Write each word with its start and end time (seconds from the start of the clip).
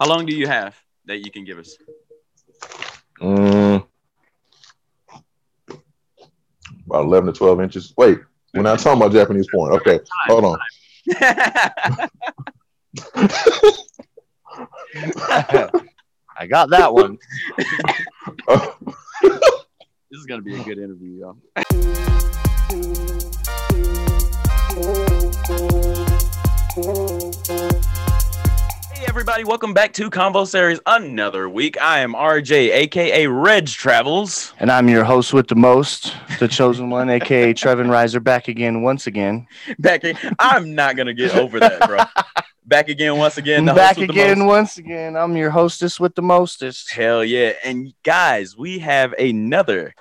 How 0.00 0.06
long 0.06 0.26
do 0.26 0.34
you 0.34 0.46
have 0.46 0.76
that 1.06 1.24
you 1.24 1.30
can 1.32 1.44
give 1.44 1.58
us? 1.58 1.76
Mm, 3.20 3.84
about 6.86 7.04
11 7.04 7.32
to 7.32 7.36
12 7.36 7.60
inches. 7.60 7.92
Wait, 7.96 8.20
we're 8.54 8.62
not 8.62 8.78
talking 8.78 9.02
about 9.02 9.12
Japanese 9.12 9.48
porn. 9.52 9.72
Okay, 9.72 9.98
hold 10.28 10.44
on. 10.44 10.56
I 16.36 16.46
got 16.48 16.70
that 16.70 16.94
one. 16.94 17.18
this 17.58 17.66
is 20.12 20.26
gonna 20.26 20.42
be 20.42 20.54
a 20.60 20.62
good 20.62 20.78
interview, 20.78 21.18
y'all. 21.18 21.36
Hey 27.50 27.62
everybody, 29.08 29.42
welcome 29.42 29.72
back 29.72 29.92
to 29.94 30.10
Convo 30.10 30.46
Series 30.46 30.78
another 30.86 31.48
week. 31.48 31.80
I 31.80 32.00
am 32.00 32.12
RJ, 32.12 32.70
aka 32.72 33.26
Reg 33.26 33.66
Travels. 33.66 34.52
And 34.58 34.70
I'm 34.70 34.88
your 34.88 35.02
host 35.02 35.32
with 35.32 35.48
the 35.48 35.54
most, 35.56 36.14
the 36.38 36.46
chosen 36.46 36.90
one, 36.90 37.08
aka 37.10 37.54
Trevin 37.54 37.86
Reiser, 37.88 38.22
back 38.22 38.48
again 38.48 38.82
once 38.82 39.06
again. 39.06 39.46
Back 39.78 40.04
in, 40.04 40.16
I'm 40.38 40.74
not 40.74 40.96
gonna 40.96 41.14
get 41.14 41.34
over 41.34 41.58
that, 41.60 41.80
bro. 41.86 41.98
Back 42.66 42.88
again 42.90 43.16
once 43.16 43.38
again. 43.38 43.64
the 43.64 43.72
back 43.72 43.96
host 43.96 44.00
with 44.00 44.08
the 44.08 44.12
again 44.22 44.38
most. 44.40 44.46
once 44.46 44.78
again. 44.78 45.16
I'm 45.16 45.36
your 45.36 45.50
hostess 45.50 45.98
with 45.98 46.14
the 46.14 46.22
mostest. 46.22 46.92
Hell 46.92 47.24
yeah. 47.24 47.52
And 47.64 47.94
guys, 48.04 48.56
we 48.56 48.78
have 48.80 49.14
another 49.18 49.94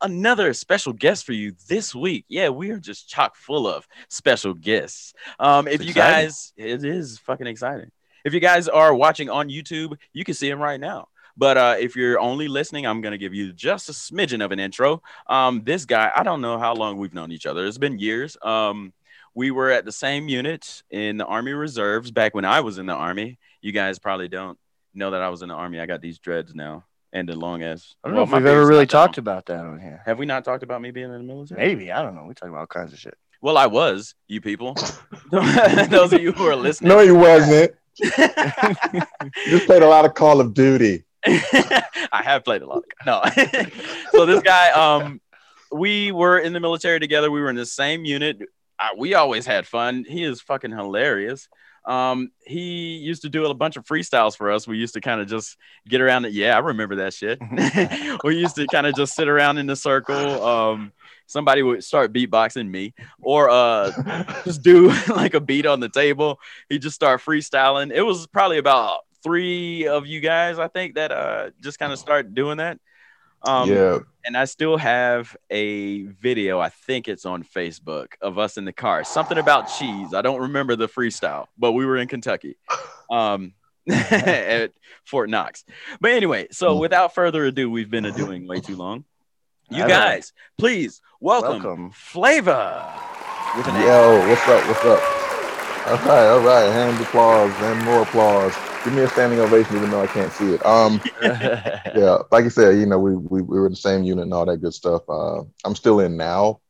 another 0.00 0.52
special 0.54 0.92
guest 0.92 1.24
for 1.26 1.32
you 1.32 1.52
this 1.68 1.94
week. 1.94 2.24
Yeah, 2.28 2.48
we 2.48 2.70
are 2.70 2.78
just 2.78 3.08
chock 3.08 3.36
full 3.36 3.66
of 3.68 3.86
special 4.08 4.54
guests. 4.54 5.12
Um 5.38 5.68
if 5.68 5.74
It's 5.74 5.84
you 5.84 5.90
exciting. 5.90 6.24
guys 6.26 6.52
it 6.56 6.84
is 6.84 7.18
fucking 7.18 7.46
exciting. 7.46 7.90
If 8.24 8.32
you 8.32 8.40
guys 8.40 8.68
are 8.68 8.94
watching 8.94 9.28
on 9.28 9.48
YouTube, 9.48 9.96
you 10.12 10.24
can 10.24 10.34
see 10.34 10.48
him 10.48 10.58
right 10.58 10.80
now. 10.80 11.08
But 11.36 11.56
uh, 11.58 11.76
if 11.78 11.96
you're 11.96 12.18
only 12.18 12.48
listening, 12.48 12.86
I'm 12.86 13.00
gonna 13.00 13.18
give 13.18 13.34
you 13.34 13.52
just 13.52 13.88
a 13.88 13.92
smidgen 13.92 14.44
of 14.44 14.52
an 14.52 14.60
intro. 14.60 15.02
Um, 15.26 15.62
this 15.64 15.84
guy, 15.84 16.10
I 16.14 16.22
don't 16.22 16.40
know 16.40 16.58
how 16.58 16.74
long 16.74 16.98
we've 16.98 17.14
known 17.14 17.32
each 17.32 17.46
other. 17.46 17.66
It's 17.66 17.78
been 17.78 17.98
years. 17.98 18.36
Um, 18.42 18.92
we 19.34 19.50
were 19.50 19.70
at 19.70 19.84
the 19.84 19.92
same 19.92 20.28
unit 20.28 20.84
in 20.90 21.16
the 21.16 21.26
Army 21.26 21.52
Reserves 21.52 22.10
back 22.12 22.34
when 22.34 22.44
I 22.44 22.60
was 22.60 22.78
in 22.78 22.86
the 22.86 22.94
Army. 22.94 23.38
You 23.60 23.72
guys 23.72 23.98
probably 23.98 24.28
don't 24.28 24.58
know 24.94 25.10
that 25.10 25.22
I 25.22 25.28
was 25.28 25.42
in 25.42 25.48
the 25.48 25.54
Army. 25.54 25.80
I 25.80 25.86
got 25.86 26.00
these 26.00 26.18
dreads 26.18 26.54
now 26.54 26.84
and 27.12 27.28
the 27.28 27.36
long 27.36 27.62
ass. 27.62 27.96
I 28.04 28.08
don't 28.08 28.16
well, 28.16 28.26
know 28.26 28.36
if 28.36 28.42
we've 28.42 28.46
ever 28.46 28.66
really 28.66 28.82
not 28.82 28.88
that 28.88 28.90
talked 28.90 29.18
about 29.18 29.46
that 29.46 29.64
on 29.64 29.80
here. 29.80 30.02
Have 30.06 30.18
we 30.18 30.26
not 30.26 30.44
talked 30.44 30.62
about 30.62 30.80
me 30.80 30.92
being 30.92 31.06
in 31.06 31.12
the 31.12 31.18
military? 31.18 31.66
Maybe. 31.66 31.90
I 31.90 32.00
don't 32.02 32.14
know. 32.14 32.24
We 32.26 32.34
talk 32.34 32.48
about 32.48 32.60
all 32.60 32.66
kinds 32.66 32.92
of 32.92 32.98
shit. 33.00 33.18
Well, 33.40 33.58
I 33.58 33.66
was, 33.66 34.14
you 34.28 34.40
people. 34.40 34.74
Those 35.30 36.12
of 36.12 36.20
you 36.20 36.32
who 36.32 36.46
are 36.46 36.56
listening. 36.56 36.88
no, 36.88 37.00
he 37.00 37.10
wasn't. 37.10 37.74
Just 39.46 39.66
played 39.66 39.82
a 39.82 39.88
lot 39.88 40.04
of 40.04 40.14
Call 40.14 40.40
of 40.40 40.54
Duty. 40.54 41.04
I 41.26 42.22
have 42.22 42.44
played 42.44 42.62
a 42.62 42.66
lot. 42.66 42.78
Of, 42.78 42.84
no. 43.06 43.22
so 44.12 44.26
this 44.26 44.42
guy, 44.42 44.70
um, 44.70 45.20
we 45.72 46.12
were 46.12 46.38
in 46.38 46.52
the 46.52 46.60
military 46.60 47.00
together. 47.00 47.30
We 47.30 47.40
were 47.40 47.50
in 47.50 47.56
the 47.56 47.66
same 47.66 48.04
unit. 48.04 48.38
Uh, 48.78 48.88
we 48.98 49.14
always 49.14 49.46
had 49.46 49.66
fun. 49.66 50.04
He 50.08 50.24
is 50.24 50.40
fucking 50.40 50.72
hilarious. 50.72 51.48
Um, 51.86 52.30
he 52.44 52.96
used 52.96 53.22
to 53.22 53.28
do 53.28 53.44
a 53.46 53.54
bunch 53.54 53.76
of 53.76 53.84
freestyles 53.84 54.36
for 54.36 54.50
us. 54.50 54.66
We 54.66 54.78
used 54.78 54.94
to 54.94 55.00
kind 55.00 55.20
of 55.20 55.28
just 55.28 55.56
get 55.88 56.00
around 56.00 56.24
it. 56.24 56.32
Yeah, 56.32 56.56
I 56.56 56.60
remember 56.60 56.96
that 56.96 57.12
shit. 57.12 57.38
we 58.24 58.36
used 58.36 58.56
to 58.56 58.66
kind 58.66 58.86
of 58.86 58.94
just 58.94 59.14
sit 59.14 59.28
around 59.28 59.58
in 59.58 59.66
the 59.66 59.76
circle. 59.76 60.42
Um, 60.42 60.92
somebody 61.26 61.62
would 61.62 61.82
start 61.84 62.12
beatboxing 62.12 62.68
me, 62.68 62.94
or 63.20 63.48
uh, 63.50 63.90
just 64.44 64.62
do 64.62 64.92
like 65.08 65.34
a 65.34 65.40
beat 65.40 65.66
on 65.66 65.80
the 65.80 65.88
table. 65.88 66.38
He 66.68 66.78
just 66.78 66.94
start 66.94 67.20
freestyling. 67.20 67.92
It 67.92 68.02
was 68.02 68.26
probably 68.26 68.58
about 68.58 69.00
three 69.22 69.86
of 69.86 70.06
you 70.06 70.20
guys, 70.20 70.58
I 70.58 70.68
think, 70.68 70.96
that 70.96 71.10
uh 71.12 71.50
just 71.60 71.78
kind 71.78 71.92
of 71.92 71.98
start 71.98 72.34
doing 72.34 72.58
that. 72.58 72.78
Um, 73.42 73.68
yeah, 73.70 73.98
and 74.24 74.36
I 74.36 74.46
still 74.46 74.76
have 74.78 75.36
a 75.50 76.02
video. 76.02 76.58
I 76.60 76.70
think 76.70 77.08
it's 77.08 77.26
on 77.26 77.42
Facebook 77.44 78.12
of 78.22 78.38
us 78.38 78.56
in 78.56 78.64
the 78.64 78.72
car. 78.72 79.04
Something 79.04 79.36
about 79.36 79.68
cheese. 79.78 80.14
I 80.14 80.22
don't 80.22 80.40
remember 80.40 80.76
the 80.76 80.88
freestyle, 80.88 81.46
but 81.58 81.72
we 81.72 81.84
were 81.84 81.98
in 81.98 82.08
Kentucky, 82.08 82.56
um, 83.10 83.52
at 83.90 84.72
Fort 85.04 85.28
Knox. 85.28 85.64
But 86.00 86.12
anyway, 86.12 86.48
so 86.52 86.74
Mm. 86.74 86.80
without 86.80 87.14
further 87.14 87.44
ado, 87.44 87.68
we've 87.70 87.90
been 87.90 88.10
doing 88.14 88.46
way 88.48 88.60
too 88.60 88.76
long. 88.76 89.04
You 89.70 89.84
I 89.84 89.86
know. 89.86 89.94
guys, 89.94 90.32
please 90.58 91.00
welcome, 91.20 91.62
Welcome. 91.62 91.90
Flavor 91.92 92.84
with 93.56 93.66
an 93.66 93.76
A. 93.76 93.86
yo, 93.86 94.28
what's 94.28 94.48
up? 94.48 94.68
What's 94.68 94.84
up? 94.84 95.24
All 95.86 95.96
right, 96.08 96.26
all 96.28 96.40
right. 96.40 96.72
Hand 96.72 97.00
applause 97.00 97.50
and 97.62 97.84
more 97.84 98.02
applause. 98.02 98.54
Give 98.84 98.92
me 98.92 99.02
a 99.02 99.08
standing 99.08 99.38
ovation, 99.40 99.76
even 99.76 99.90
though 99.90 100.02
I 100.02 100.06
can't 100.06 100.32
see 100.32 100.52
it. 100.52 100.64
Um, 100.66 101.00
yeah, 101.22 102.18
like 102.30 102.44
you 102.44 102.50
said, 102.50 102.78
you 102.78 102.86
know, 102.86 102.98
we, 102.98 103.16
we 103.16 103.42
we 103.42 103.58
were 103.58 103.66
in 103.66 103.72
the 103.72 103.76
same 103.76 104.02
unit 104.04 104.24
and 104.24 104.34
all 104.34 104.44
that 104.46 104.58
good 104.58 104.74
stuff. 104.74 105.02
Uh, 105.08 105.42
I'm 105.64 105.74
still 105.74 106.00
in 106.00 106.16
now. 106.16 106.60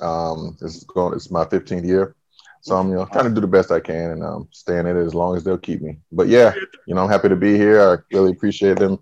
Um, 0.00 0.56
this 0.60 0.76
is 0.76 0.84
going. 0.84 1.14
It's 1.14 1.30
my 1.30 1.44
15th 1.44 1.86
year, 1.86 2.16
so 2.62 2.74
I'm 2.76 2.88
you 2.90 2.96
know 2.96 3.06
trying 3.06 3.26
to 3.28 3.34
do 3.34 3.40
the 3.40 3.46
best 3.46 3.70
I 3.70 3.80
can 3.80 4.10
and 4.10 4.24
um, 4.24 4.48
stay 4.50 4.78
in 4.78 4.86
it 4.86 4.96
as 4.96 5.14
long 5.14 5.36
as 5.36 5.44
they'll 5.44 5.58
keep 5.58 5.82
me. 5.82 5.98
But 6.10 6.28
yeah, 6.28 6.52
you 6.86 6.94
know, 6.94 7.04
I'm 7.04 7.10
happy 7.10 7.28
to 7.28 7.36
be 7.36 7.56
here. 7.56 7.80
I 7.80 7.96
really 8.14 8.32
appreciate 8.32 8.78
them 8.78 8.98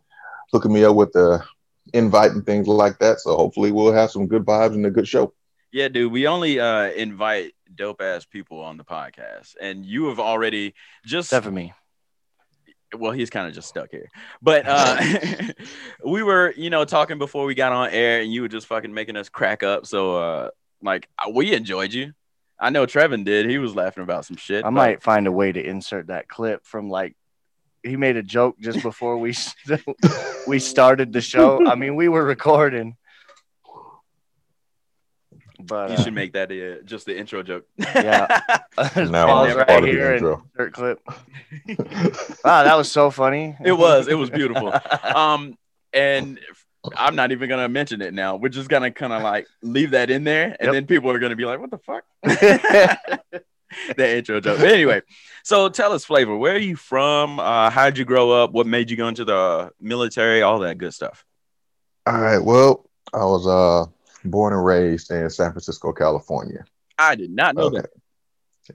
hooking 0.53 0.73
me 0.73 0.85
up 0.85 0.97
with 0.97 1.13
the 1.13 1.43
invite 1.95 2.33
and 2.33 2.45
things 2.45 2.67
like 2.69 2.99
that. 2.99 3.21
So 3.21 3.37
hopefully 3.37 3.73
we'll 3.73 3.93
have 3.93 4.11
some 4.11 4.27
good 4.27 4.45
vibes 4.45 4.75
and 4.75 4.85
a 4.87 4.91
good 4.91 5.09
show. 5.09 5.33
Yeah, 5.73 5.89
dude, 5.89 6.13
we 6.13 6.27
only 6.27 6.59
uh 6.61 6.91
invite 6.91 7.53
dope 7.75 8.01
ass 8.01 8.25
people 8.25 8.61
on 8.61 8.77
the 8.77 8.85
podcast, 8.85 9.55
and 9.61 9.85
you 9.85 10.07
have 10.07 10.19
already 10.19 10.75
just 11.05 11.29
Except 11.29 11.45
for 11.45 11.53
me. 11.53 11.75
well, 12.97 13.13
he's 13.13 13.29
kind 13.31 13.47
of 13.47 13.55
just 13.55 13.69
stuck 13.69 13.91
here. 13.91 14.09
But 14.41 14.65
uh 14.67 14.99
we 16.05 16.23
were, 16.23 16.55
you 16.57 16.71
know, 16.71 16.85
talking 16.85 17.19
before 17.19 17.45
we 17.45 17.55
got 17.55 17.73
on 17.73 17.91
air, 17.91 18.21
and 18.21 18.33
you 18.33 18.43
were 18.43 18.49
just 18.49 18.67
fucking 18.67 18.95
making 18.95 19.17
us 19.17 19.29
crack 19.29 19.63
up. 19.63 19.87
So 19.87 20.17
uh 20.17 20.51
like 20.83 21.09
we 21.33 21.53
enjoyed 21.53 21.93
you. 21.93 22.13
I 22.59 22.71
know 22.71 22.87
Trevin 22.87 23.25
did. 23.25 23.49
He 23.49 23.59
was 23.59 23.77
laughing 23.77 24.03
about 24.03 24.25
some 24.25 24.37
shit. 24.37 24.65
I 24.65 24.69
but- 24.69 24.73
might 24.73 25.03
find 25.03 25.27
a 25.27 25.33
way 25.33 25.53
to 25.53 25.63
insert 25.63 26.07
that 26.07 26.29
clip 26.29 26.65
from 26.65 26.89
like 26.89 27.15
he 27.83 27.97
made 27.97 28.17
a 28.17 28.23
joke 28.23 28.57
just 28.61 28.83
before 28.83 29.19
we 29.19 29.35
we 30.47 30.59
started 30.59 31.13
the 31.13 31.21
show. 31.21 31.67
I 31.67 31.75
mean, 31.75 31.97
we 31.97 32.09
were 32.09 32.25
recording. 32.25 32.97
But 35.61 35.91
You 35.91 35.97
uh, 35.97 36.03
should 36.05 36.15
make 36.15 36.33
that 36.35 36.53
uh, 36.53 36.83
just 36.85 37.05
the 37.07 37.19
intro 37.19 37.43
joke. 37.43 37.65
Yeah. 37.77 38.27
Now 38.97 39.27
pause 39.27 39.49
it's 39.49 39.57
right 39.57 39.67
part 39.67 39.83
of 39.83 39.87
the 39.87 39.91
here 39.91 40.07
and 40.15 40.25
intro. 40.25 40.45
insert 40.57 40.73
clip. 40.73 41.01
Wow, 42.45 42.63
that 42.65 42.77
was 42.77 42.91
so 42.91 43.11
funny. 43.11 43.57
It 43.65 43.73
was. 43.73 44.07
It 44.07 44.15
was 44.15 44.31
beautiful. 44.31 44.73
um, 45.03 45.59
and 45.93 46.39
I'm 46.97 47.17
not 47.17 47.33
even 47.33 47.49
gonna 47.49 47.69
mention 47.69 48.01
it 48.03 48.15
now. 48.15 48.37
We're 48.37 48.51
just 48.51 48.69
gonna 48.69 48.93
kind 48.93 49.13
of 49.13 49.23
like 49.23 49.49
leave 49.63 49.91
that 49.91 50.11
in 50.11 50.23
there, 50.23 50.57
and 50.61 50.67
Yep. 50.69 50.73
then 50.73 50.87
people 50.87 51.11
are 51.11 51.19
gonna 51.19 51.35
be 51.37 51.45
like, 51.45 51.59
"What 51.59 51.71
the 51.73 51.79
fuck?" 51.79 52.05
the 53.97 54.17
intro 54.17 54.41
joke. 54.41 54.59
But 54.59 54.69
anyway, 54.69 55.03
so 55.43 55.69
tell 55.69 55.93
us, 55.93 56.05
Flavor, 56.05 56.37
where 56.37 56.55
are 56.55 56.59
you 56.59 56.77
from? 56.77 57.41
Uh, 57.41 57.71
how'd 57.71 57.99
you 57.99 58.05
grow 58.05 58.31
up? 58.31 58.53
What 58.53 58.67
made 58.67 58.91
you 58.91 58.97
go 58.97 59.09
into 59.09 59.25
the 59.25 59.71
military? 59.81 60.43
All 60.43 60.61
that 60.61 60.79
good 60.79 60.95
stuff. 60.95 61.25
All 62.07 62.21
right. 62.21 62.39
Well, 62.39 62.89
I 63.13 63.25
was 63.25 63.47
uh 63.47 63.87
born 64.25 64.53
and 64.53 64.65
raised 64.65 65.11
in 65.11 65.29
San 65.31 65.53
Francisco, 65.53 65.93
California. 65.93 66.65
I 66.99 67.15
did 67.15 67.31
not 67.31 67.55
know 67.55 67.65
Okay. 67.65 67.87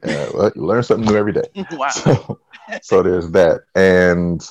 Yeah, 0.05 0.29
well, 0.33 0.51
you 0.55 0.65
learn 0.65 0.83
something 0.83 1.05
new 1.05 1.17
every 1.17 1.33
day. 1.33 1.47
wow. 1.71 1.89
So, 1.89 2.39
so 2.81 3.03
there's 3.03 3.29
that. 3.31 3.61
And 3.75 4.43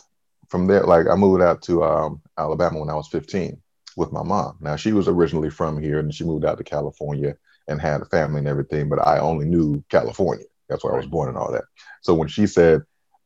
from 0.49 0.67
there, 0.67 0.83
like 0.83 1.09
I 1.09 1.17
moved 1.17 1.43
out 1.43 1.63
to 1.63 1.83
um, 1.83 2.21
Alabama 2.39 2.79
when 2.79 2.91
I 2.91 2.95
was 2.95 3.09
15 3.09 3.61
with 3.97 4.13
my 4.13 4.23
mom. 4.23 4.57
Now 4.61 4.77
she 4.77 4.93
was 4.93 5.09
originally 5.09 5.51
from 5.51 5.81
here 5.81 5.99
and 5.99 6.15
she 6.15 6.25
moved 6.25 6.45
out 6.45 6.59
to 6.59 6.65
California 6.65 7.37
and 7.73 7.81
had 7.81 8.01
a 8.01 8.07
family 8.07 8.39
and 8.39 8.49
everything, 8.49 8.89
but 8.89 9.07
I 9.07 9.19
only 9.19 9.47
knew 9.47 9.83
California. 9.89 10.45
That's 10.69 10.85
where 10.85 10.95
I 10.95 10.97
was 10.97 11.07
born 11.07 11.29
and 11.29 11.37
all 11.37 11.53
that. 11.53 11.65
So 12.03 12.15
when 12.15 12.29
she 12.29 12.47
said 12.47 12.83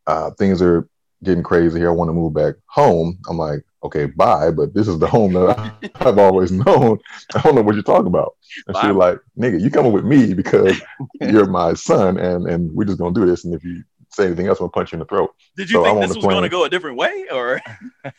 uh, 0.07 0.31
things 0.33 0.63
are 0.63 0.89
getting 1.23 1.43
crazy 1.43 1.79
here, 1.79 1.91
I 1.91 1.93
want 1.93 2.09
to 2.09 2.15
move 2.15 2.35
back 2.35 2.55
home, 2.67 3.19
I'm 3.29 3.39
like, 3.39 3.61
okay, 3.85 4.07
bye. 4.07 4.51
But 4.51 4.75
this 4.75 4.89
is 4.89 4.99
the 4.99 5.07
home 5.07 5.33
that 5.35 5.75
I've 6.01 6.19
always 6.19 6.51
known. 6.51 6.99
I 7.35 7.43
don't 7.43 7.55
know 7.55 7.63
what 7.63 7.75
you're 7.75 7.85
talking 7.85 8.09
about. 8.09 8.37
And 8.67 8.77
she 8.77 8.89
was 8.89 8.97
like, 8.97 9.19
nigga, 9.39 9.61
you 9.61 9.71
coming 9.71 9.93
with 9.93 10.05
me 10.05 10.35
because 10.35 10.81
you're 11.21 11.47
my 11.47 11.75
son 11.75 12.19
and 12.19 12.47
and 12.47 12.73
we're 12.73 12.85
just 12.85 12.99
gonna 12.99 13.15
do 13.15 13.27
this. 13.27 13.45
And 13.45 13.55
if 13.55 13.65
you 13.65 13.83
say 14.11 14.27
anything 14.27 14.47
else, 14.47 14.59
I'm 14.59 14.65
gonna 14.65 14.73
punch 14.73 14.93
you 14.93 14.97
in 14.97 15.01
the 15.01 15.07
throat. 15.07 15.31
Did 15.57 15.71
you 15.71 15.77
So 15.77 15.85
think 15.85 16.01
this 16.01 16.17
was 16.17 16.25
going 16.25 16.43
to 16.43 16.49
go 16.49 16.65
a 16.65 16.71
different 16.71 16.97
way, 16.97 17.27
or 17.31 17.61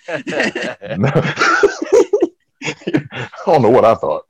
I 3.12 3.30
don't 3.46 3.62
know 3.62 3.70
what 3.70 3.86
I 3.86 3.96
thought. 3.96 4.26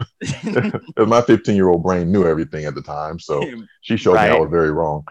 my 1.07 1.21
15 1.21 1.55
year 1.55 1.69
old 1.69 1.83
brain 1.83 2.11
knew 2.11 2.25
everything 2.27 2.65
at 2.65 2.75
the 2.75 2.81
time, 2.81 3.19
so 3.19 3.43
she 3.81 3.97
showed 3.97 4.13
me 4.13 4.19
I 4.19 4.35
was 4.35 4.49
very 4.49 4.71
wrong. 4.71 5.05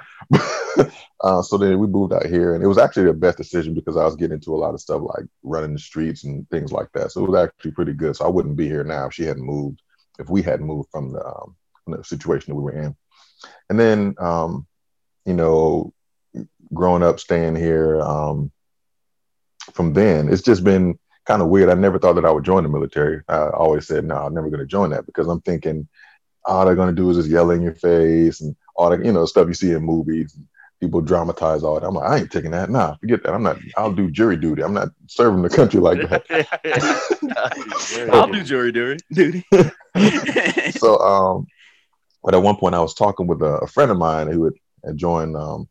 uh, 1.23 1.43
so 1.43 1.59
then 1.59 1.79
we 1.79 1.87
moved 1.87 2.13
out 2.13 2.27
here, 2.27 2.55
and 2.55 2.63
it 2.63 2.67
was 2.67 2.79
actually 2.79 3.07
the 3.07 3.13
best 3.13 3.39
decision 3.39 3.75
because 3.75 3.97
I 3.97 4.05
was 4.05 4.17
getting 4.17 4.35
into 4.35 4.55
a 4.55 4.57
lot 4.57 4.75
of 4.75 4.81
stuff 4.81 5.03
like 5.03 5.27
running 5.43 5.73
the 5.73 5.79
streets 5.79 6.25
and 6.25 6.49
things 6.51 6.73
like 6.73 6.89
that. 6.95 7.13
So 7.13 7.25
it 7.25 7.31
was 7.31 7.43
actually 7.43 7.73
pretty 7.73 7.93
good. 7.93 8.17
So 8.17 8.25
I 8.25 8.29
wouldn't 8.29 8.57
be 8.57 8.69
here 8.69 8.85
now 8.85 9.07
if 9.07 9.15
she 9.15 9.25
hadn't 9.25 9.45
moved, 9.45 9.83
if 10.19 10.29
we 10.29 10.43
hadn't 10.43 10.67
moved 10.67 10.91
from 10.91 11.13
the, 11.13 11.25
um, 11.25 11.57
from 11.85 11.97
the 11.97 12.05
situation 12.05 12.53
that 12.53 12.57
we 12.57 12.63
were 12.63 12.81
in. 12.81 12.97
And 13.69 13.79
then, 13.79 14.15
um, 14.19 14.67
you 15.25 15.35
know, 15.35 15.93
growing 16.73 17.03
up, 17.03 17.21
staying 17.21 17.57
here, 17.57 18.01
um, 18.01 18.51
from 19.73 19.93
then, 19.93 20.29
it's 20.29 20.43
just 20.43 20.63
been 20.63 20.99
kind 21.27 21.43
of 21.43 21.49
weird. 21.49 21.69
I 21.69 21.75
never 21.75 21.99
thought 21.99 22.15
that 22.15 22.25
I 22.25 22.31
would 22.31 22.45
join 22.45 22.63
the 22.63 22.69
military. 22.69 23.21
I 23.29 23.49
always 23.49 23.87
said, 23.87 24.05
no, 24.05 24.17
I'm 24.17 24.35
never 24.35 24.49
going 24.49 24.61
to 24.61 24.67
join 24.67 24.91
that 24.91 25.07
because 25.07 25.27
I'm 25.27 25.41
thinking 25.43 25.89
all 26.45 26.65
they're 26.65 26.77
going 26.77 26.95
to 26.95 27.03
do 27.03 27.11
is 27.11 27.17
just 27.17 27.29
yell 27.29 27.51
in 27.51 27.63
your 27.63 27.75
face 27.75 28.41
and 28.41 28.55
all 28.77 28.91
the, 28.91 29.05
you 29.05 29.13
know, 29.13 29.27
stuff 29.27 29.49
you 29.49 29.55
see 29.55 29.73
in 29.73 29.83
movies. 29.83 30.39
People 30.81 31.01
dramatize 31.01 31.65
all 31.65 31.81
that. 31.81 31.87
I'm 31.87 31.95
like, 31.95 32.09
I 32.09 32.19
ain't 32.19 32.31
taking 32.31 32.51
that. 32.51 32.71
Nah, 32.71 32.97
forget 32.97 33.23
that. 33.23 33.33
I'm 33.33 33.43
not, 33.43 33.59
I'll 33.77 33.93
do 33.93 34.11
jury 34.11 34.37
duty. 34.37 34.63
I'm 34.63 34.75
not 34.75 34.89
serving 35.07 35.43
the 35.43 35.49
country 35.49 35.81
like 35.81 35.99
that. 36.09 36.27
I'll 38.13 38.31
do 38.31 38.43
jury 38.43 38.73
duty. 38.73 39.45
so, 40.79 40.99
um, 40.99 41.47
but 42.23 42.35
at 42.35 42.43
one 42.43 42.57
point 42.57 42.75
I 42.75 42.81
was 42.81 42.95
talking 42.95 43.27
with 43.27 43.41
a, 43.41 43.59
a 43.63 43.67
friend 43.67 43.91
of 43.91 43.97
mine 43.97 44.29
who 44.29 44.45
had, 44.45 44.55
had 44.85 44.97
joined 44.99 45.35
um, 45.35 45.67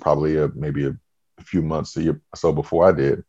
probably 0.00 0.36
a, 0.36 0.48
maybe 0.48 0.84
a, 0.86 0.94
a 1.38 1.42
few 1.42 1.62
months 1.62 1.96
a 1.96 2.02
year 2.02 2.20
or 2.32 2.36
so 2.36 2.52
before 2.52 2.86
I 2.86 2.92
did. 2.92 3.24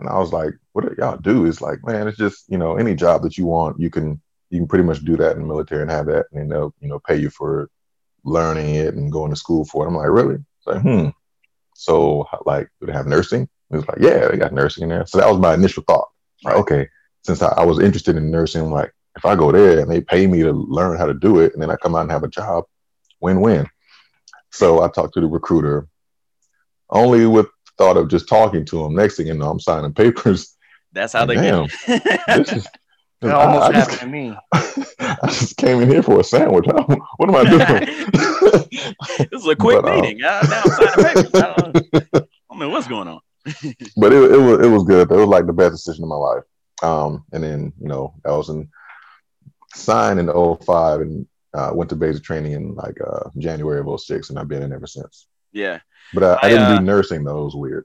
And 0.00 0.08
I 0.08 0.18
was 0.18 0.32
like, 0.32 0.54
what 0.72 0.82
do 0.84 0.94
y'all 0.98 1.16
do? 1.16 1.46
It's 1.46 1.60
like, 1.60 1.84
man, 1.84 2.08
it's 2.08 2.18
just, 2.18 2.44
you 2.48 2.58
know, 2.58 2.76
any 2.76 2.94
job 2.94 3.22
that 3.22 3.38
you 3.38 3.46
want, 3.46 3.78
you 3.78 3.90
can 3.90 4.20
you 4.50 4.58
can 4.58 4.66
pretty 4.66 4.84
much 4.84 5.04
do 5.04 5.16
that 5.16 5.36
in 5.36 5.42
the 5.42 5.46
military 5.46 5.82
and 5.82 5.90
have 5.90 6.06
that, 6.06 6.26
and 6.32 6.50
they'll, 6.50 6.74
you 6.80 6.88
know, 6.88 6.98
pay 6.98 7.16
you 7.16 7.30
for 7.30 7.70
learning 8.24 8.74
it 8.74 8.94
and 8.94 9.12
going 9.12 9.30
to 9.30 9.36
school 9.36 9.64
for 9.64 9.84
it. 9.84 9.88
I'm 9.88 9.96
like, 9.96 10.08
really? 10.08 10.34
It's 10.34 10.66
like, 10.66 10.82
hmm. 10.82 11.08
So 11.74 12.26
like, 12.44 12.68
do 12.80 12.86
they 12.86 12.92
have 12.92 13.06
nursing? 13.06 13.48
He 13.70 13.76
was 13.76 13.86
like, 13.86 13.98
yeah, 14.00 14.28
they 14.28 14.36
got 14.36 14.52
nursing 14.52 14.82
in 14.82 14.88
there. 14.88 15.06
So 15.06 15.18
that 15.18 15.28
was 15.28 15.38
my 15.38 15.54
initial 15.54 15.84
thought. 15.86 16.08
Like, 16.42 16.56
okay, 16.56 16.88
since 17.22 17.42
I, 17.42 17.48
I 17.48 17.64
was 17.64 17.78
interested 17.78 18.16
in 18.16 18.30
nursing, 18.30 18.62
I'm 18.62 18.70
like, 18.70 18.92
if 19.16 19.24
I 19.24 19.36
go 19.36 19.52
there 19.52 19.80
and 19.80 19.90
they 19.90 20.00
pay 20.00 20.26
me 20.26 20.42
to 20.42 20.52
learn 20.52 20.98
how 20.98 21.06
to 21.06 21.14
do 21.14 21.40
it, 21.40 21.52
and 21.52 21.62
then 21.62 21.70
I 21.70 21.76
come 21.76 21.94
out 21.94 22.02
and 22.02 22.10
have 22.10 22.24
a 22.24 22.28
job, 22.28 22.64
win-win. 23.20 23.66
So 24.50 24.82
I 24.82 24.88
talked 24.88 25.14
to 25.14 25.20
the 25.20 25.26
recruiter, 25.26 25.86
only 26.90 27.26
with 27.26 27.46
thought 27.80 27.96
of 27.96 28.08
just 28.08 28.28
talking 28.28 28.64
to 28.66 28.84
him. 28.84 28.94
Next 28.94 29.16
thing 29.16 29.26
you 29.26 29.34
know, 29.34 29.48
I'm 29.48 29.58
signing 29.58 29.94
papers. 29.94 30.54
That's 30.92 31.14
how 31.14 31.24
they 31.24 31.36
Damn, 31.36 31.66
get. 31.86 32.20
this 32.26 32.52
is, 32.52 32.66
it 33.22 33.30
almost 33.30 33.70
I, 33.70 33.78
happened 33.78 33.90
just, 33.90 34.00
to 34.00 34.06
me. 34.06 34.36
I 34.52 35.26
just 35.28 35.56
came 35.56 35.80
in 35.80 35.88
here 35.88 36.02
for 36.02 36.20
a 36.20 36.24
sandwich. 36.24 36.66
What 37.16 37.28
am 37.28 37.36
I 37.36 37.44
doing? 37.44 38.10
this 39.30 39.42
is 39.42 39.46
a 39.46 39.56
quick 39.56 39.82
but, 39.82 39.88
uh, 39.88 39.94
meeting. 39.94 40.22
Uh, 40.22 40.46
now 40.48 40.62
I'm 40.62 40.70
signing 40.70 41.04
papers. 41.04 41.34
I 41.34 41.54
don't, 41.56 41.74
know, 41.74 42.02
I 42.50 42.58
don't 42.58 42.70
what's 42.70 42.86
going 42.86 43.08
on. 43.08 43.20
but 43.96 44.12
it, 44.12 44.30
it 44.32 44.38
was 44.38 44.66
it 44.66 44.68
was 44.68 44.84
good. 44.84 45.10
It 45.10 45.16
was 45.16 45.28
like 45.28 45.46
the 45.46 45.52
best 45.54 45.72
decision 45.72 46.04
of 46.04 46.10
my 46.10 46.16
life. 46.16 46.44
Um, 46.82 47.24
and 47.32 47.42
then 47.42 47.72
you 47.80 47.88
know 47.88 48.14
I 48.26 48.32
was 48.32 48.50
in 48.50 48.68
signed 49.74 50.20
in 50.20 50.26
05 50.26 51.00
and 51.00 51.26
uh, 51.54 51.70
went 51.72 51.88
to 51.90 51.96
basic 51.96 52.24
training 52.24 52.52
in 52.52 52.74
like 52.74 52.98
uh, 53.00 53.30
January 53.38 53.80
of 53.80 54.00
06 54.00 54.28
and 54.28 54.38
I've 54.38 54.48
been 54.48 54.62
in 54.62 54.72
ever 54.72 54.86
since. 54.86 55.26
Yeah. 55.52 55.80
But 56.12 56.22
uh, 56.22 56.38
I, 56.42 56.46
I, 56.46 56.48
didn't 56.50 56.64
uh, 56.64 56.78
do 56.78 56.84
nursing 56.84 57.24
though. 57.24 57.42
It 57.42 57.44
was 57.44 57.56
weird. 57.56 57.84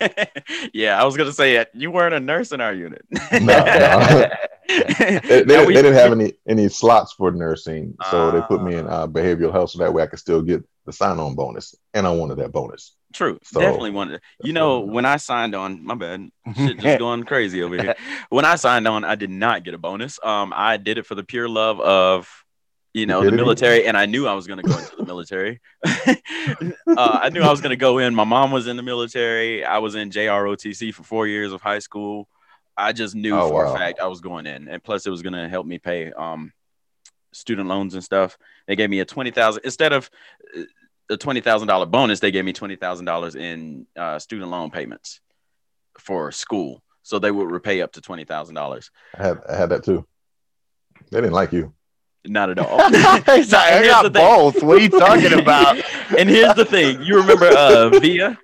yeah, 0.72 1.00
I 1.00 1.04
was 1.04 1.16
gonna 1.16 1.32
say 1.32 1.56
it. 1.56 1.70
You 1.74 1.90
weren't 1.90 2.14
a 2.14 2.20
nurse 2.20 2.52
in 2.52 2.60
our 2.60 2.72
unit. 2.72 3.04
no, 3.32 3.38
no. 3.40 4.28
they, 4.68 5.20
they, 5.20 5.42
they, 5.42 5.66
didn't 5.66 5.94
have 5.94 6.12
any 6.12 6.32
any 6.48 6.68
slots 6.68 7.12
for 7.12 7.30
nursing, 7.30 7.96
so 8.10 8.28
uh, 8.28 8.30
they 8.30 8.40
put 8.42 8.62
me 8.62 8.76
in 8.76 8.86
ah. 8.86 9.02
uh, 9.02 9.06
behavioral 9.06 9.52
health 9.52 9.70
so 9.70 9.78
that 9.78 9.92
way 9.92 10.02
I 10.02 10.06
could 10.06 10.18
still 10.18 10.42
get 10.42 10.64
the 10.86 10.92
sign-on 10.92 11.34
bonus, 11.34 11.74
and 11.94 12.06
I 12.06 12.10
wanted 12.12 12.38
that 12.38 12.52
bonus. 12.52 12.96
True, 13.12 13.38
so, 13.42 13.60
definitely 13.60 13.90
wanted. 13.90 14.20
You 14.42 14.52
know, 14.52 14.80
when 14.80 15.04
I 15.04 15.16
signed 15.16 15.54
on, 15.54 15.84
my 15.84 15.94
bad, 15.94 16.30
shit 16.56 16.78
just 16.78 16.98
going 16.98 17.24
crazy 17.24 17.62
over 17.62 17.80
here. 17.80 17.94
When 18.30 18.44
I 18.44 18.56
signed 18.56 18.88
on, 18.88 19.04
I 19.04 19.16
did 19.16 19.30
not 19.30 19.64
get 19.64 19.74
a 19.74 19.78
bonus. 19.78 20.18
Um, 20.22 20.52
I 20.54 20.76
did 20.76 20.98
it 20.98 21.06
for 21.06 21.14
the 21.14 21.24
pure 21.24 21.48
love 21.48 21.80
of 21.80 22.28
you 22.96 23.04
know, 23.04 23.22
the 23.22 23.30
military, 23.30 23.86
and 23.86 23.94
I 23.94 24.06
knew 24.06 24.26
I 24.26 24.32
was 24.32 24.46
going 24.46 24.62
to 24.62 24.66
go 24.66 24.78
into 24.78 24.96
the 24.96 25.04
military. 25.04 25.60
uh, 25.84 26.16
I 26.96 27.28
knew 27.28 27.42
I 27.42 27.50
was 27.50 27.60
going 27.60 27.70
to 27.70 27.76
go 27.76 27.98
in. 27.98 28.14
My 28.14 28.24
mom 28.24 28.50
was 28.50 28.68
in 28.68 28.78
the 28.78 28.82
military. 28.82 29.62
I 29.62 29.78
was 29.78 29.94
in 29.94 30.08
JROTC 30.08 30.94
for 30.94 31.02
four 31.02 31.26
years 31.26 31.52
of 31.52 31.60
high 31.60 31.80
school. 31.80 32.26
I 32.74 32.94
just 32.94 33.14
knew 33.14 33.36
oh, 33.38 33.48
for 33.48 33.66
wow. 33.66 33.74
a 33.74 33.76
fact 33.76 34.00
I 34.00 34.06
was 34.06 34.22
going 34.22 34.46
in, 34.46 34.68
and 34.68 34.82
plus 34.82 35.06
it 35.06 35.10
was 35.10 35.20
going 35.20 35.34
to 35.34 35.46
help 35.46 35.66
me 35.66 35.78
pay 35.78 36.10
um, 36.10 36.54
student 37.32 37.68
loans 37.68 37.92
and 37.92 38.02
stuff. 38.02 38.38
They 38.66 38.76
gave 38.76 38.88
me 38.88 39.00
a 39.00 39.04
twenty 39.04 39.30
thousand 39.30 39.66
instead 39.66 39.92
of 39.92 40.08
uh, 40.56 40.62
a 41.10 41.16
twenty 41.18 41.42
thousand 41.42 41.68
dollar 41.68 41.84
bonus. 41.84 42.20
They 42.20 42.30
gave 42.30 42.46
me 42.46 42.54
twenty 42.54 42.76
thousand 42.76 43.04
dollars 43.04 43.36
in 43.36 43.86
uh, 43.94 44.18
student 44.18 44.50
loan 44.50 44.70
payments 44.70 45.20
for 45.98 46.32
school, 46.32 46.82
so 47.02 47.18
they 47.18 47.30
would 47.30 47.50
repay 47.50 47.82
up 47.82 47.92
to 47.92 48.00
twenty 48.00 48.24
thousand 48.24 48.54
dollars. 48.54 48.90
I 49.18 49.22
had 49.22 49.42
I 49.46 49.56
had 49.56 49.68
that 49.68 49.84
too. 49.84 50.06
They 51.10 51.20
didn't 51.20 51.34
like 51.34 51.52
you. 51.52 51.74
Not 52.28 52.50
at 52.50 52.58
all. 52.58 52.80
I 52.80 53.82
got 53.86 54.12
both. 54.12 54.62
What 54.62 54.78
are 54.78 54.80
you 54.80 54.88
talking 54.88 55.38
about? 55.38 55.76
and 56.18 56.28
here's 56.28 56.54
the 56.54 56.64
thing. 56.64 57.02
You 57.02 57.16
remember 57.20 57.46
uh, 57.46 57.90
Via? 57.90 58.38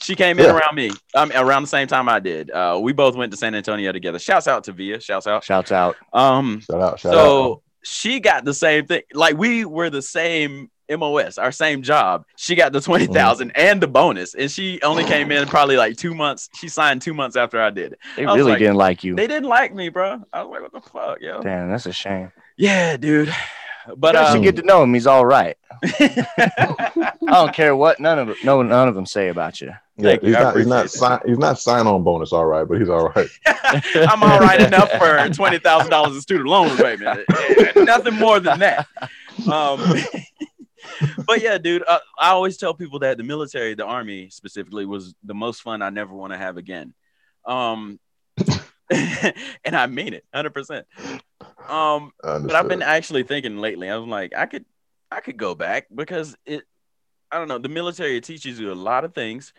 She 0.00 0.14
came 0.14 0.38
in 0.38 0.44
yeah. 0.44 0.56
around 0.56 0.76
me, 0.76 0.92
um, 1.14 1.32
around 1.34 1.62
the 1.62 1.68
same 1.68 1.88
time 1.88 2.08
I 2.08 2.20
did. 2.20 2.50
Uh, 2.50 2.78
we 2.80 2.92
both 2.92 3.16
went 3.16 3.32
to 3.32 3.36
San 3.36 3.56
Antonio 3.56 3.90
together. 3.90 4.20
Shouts 4.20 4.46
out 4.46 4.64
to 4.64 4.72
Via. 4.72 5.00
Shouts 5.00 5.26
out. 5.26 5.42
Shouts 5.42 5.72
out. 5.72 5.96
Um, 6.12 6.60
shout 6.60 6.80
out. 6.80 7.00
Shout 7.00 7.12
so 7.12 7.52
out. 7.52 7.62
she 7.82 8.20
got 8.20 8.44
the 8.44 8.54
same 8.54 8.86
thing. 8.86 9.02
Like 9.12 9.36
we 9.36 9.64
were 9.64 9.90
the 9.90 10.02
same 10.02 10.70
MOS, 10.88 11.38
our 11.38 11.52
same 11.52 11.82
job. 11.82 12.24
She 12.36 12.54
got 12.54 12.72
the 12.72 12.80
20,000 12.80 13.48
mm. 13.48 13.52
and 13.54 13.80
the 13.80 13.86
bonus. 13.86 14.34
And 14.34 14.50
she 14.50 14.80
only 14.82 15.04
came 15.04 15.30
in 15.32 15.46
probably 15.48 15.76
like 15.76 15.96
two 15.96 16.14
months. 16.14 16.48
She 16.54 16.68
signed 16.68 17.02
two 17.02 17.14
months 17.14 17.36
after 17.36 17.60
I 17.60 17.70
did. 17.70 17.94
It. 17.94 17.98
They 18.16 18.24
I 18.24 18.34
really 18.34 18.52
like, 18.52 18.58
didn't 18.58 18.76
like 18.76 19.04
you. 19.04 19.14
They 19.14 19.26
didn't 19.26 19.48
like 19.48 19.74
me, 19.74 19.88
bro. 19.88 20.22
I 20.32 20.42
was 20.42 20.50
like, 20.50 20.62
what 20.62 20.72
the 20.72 20.90
fuck, 20.90 21.20
yo? 21.20 21.42
Damn, 21.42 21.70
that's 21.70 21.86
a 21.86 21.92
shame. 21.92 22.32
Yeah, 22.56 22.96
dude. 22.96 23.34
But 23.96 24.14
you 24.14 24.20
um, 24.20 24.32
should 24.32 24.42
get 24.42 24.56
to 24.56 24.62
know 24.62 24.82
him. 24.82 24.92
He's 24.94 25.06
all 25.06 25.24
right. 25.24 25.56
I 25.82 27.12
don't 27.26 27.54
care 27.54 27.76
what 27.76 28.00
none 28.00 28.18
of 28.18 28.36
no 28.42 28.62
none 28.62 28.88
of 28.88 28.94
them 28.94 29.06
say 29.06 29.28
about 29.28 29.60
you. 29.60 29.72
Yeah, 29.98 30.16
he's, 30.20 30.32
not, 30.32 30.56
he's 30.56 30.66
not 30.66 30.90
sign, 30.90 31.20
he's 31.24 31.38
not 31.38 31.58
sign 31.58 31.86
on 31.86 32.02
bonus 32.02 32.32
all 32.32 32.44
right, 32.44 32.68
but 32.68 32.78
he's 32.78 32.88
all 32.88 33.08
right. 33.10 33.28
I'm 33.46 34.22
all 34.22 34.40
right 34.40 34.60
enough 34.60 34.90
for 34.92 35.28
twenty 35.30 35.58
thousand 35.58 35.90
dollars 35.90 36.16
in 36.16 36.20
student 36.20 36.48
loan 36.48 36.76
repayment. 36.76 37.24
Nothing 37.76 38.14
more 38.14 38.40
than 38.40 38.58
that. 38.58 38.86
Um, 39.50 39.80
but 41.26 41.42
yeah, 41.42 41.58
dude, 41.58 41.84
uh, 41.86 41.98
I 42.18 42.30
always 42.30 42.56
tell 42.56 42.74
people 42.74 42.98
that 43.00 43.16
the 43.16 43.24
military, 43.24 43.74
the 43.74 43.84
army 43.84 44.30
specifically, 44.30 44.86
was 44.86 45.14
the 45.24 45.34
most 45.34 45.62
fun 45.62 45.82
I 45.82 45.90
never 45.90 46.14
want 46.14 46.32
to 46.32 46.38
have 46.38 46.56
again. 46.56 46.94
Um, 47.44 47.98
and 48.90 49.74
I 49.74 49.86
mean 49.86 50.14
it, 50.14 50.24
hundred 50.32 50.54
percent. 50.54 50.86
Um, 51.68 52.12
but 52.22 52.54
I've 52.54 52.68
been 52.68 52.82
actually 52.82 53.22
thinking 53.22 53.58
lately. 53.58 53.90
I 53.90 53.96
was 53.96 54.08
like, 54.08 54.32
I 54.36 54.46
could, 54.46 54.64
I 55.10 55.20
could 55.20 55.36
go 55.36 55.54
back 55.54 55.86
because 55.94 56.36
it. 56.46 56.64
I 57.30 57.38
don't 57.38 57.48
know. 57.48 57.58
The 57.58 57.68
military 57.68 58.20
teaches 58.20 58.60
you 58.60 58.72
a 58.72 58.74
lot 58.74 59.04
of 59.04 59.12
things, 59.12 59.52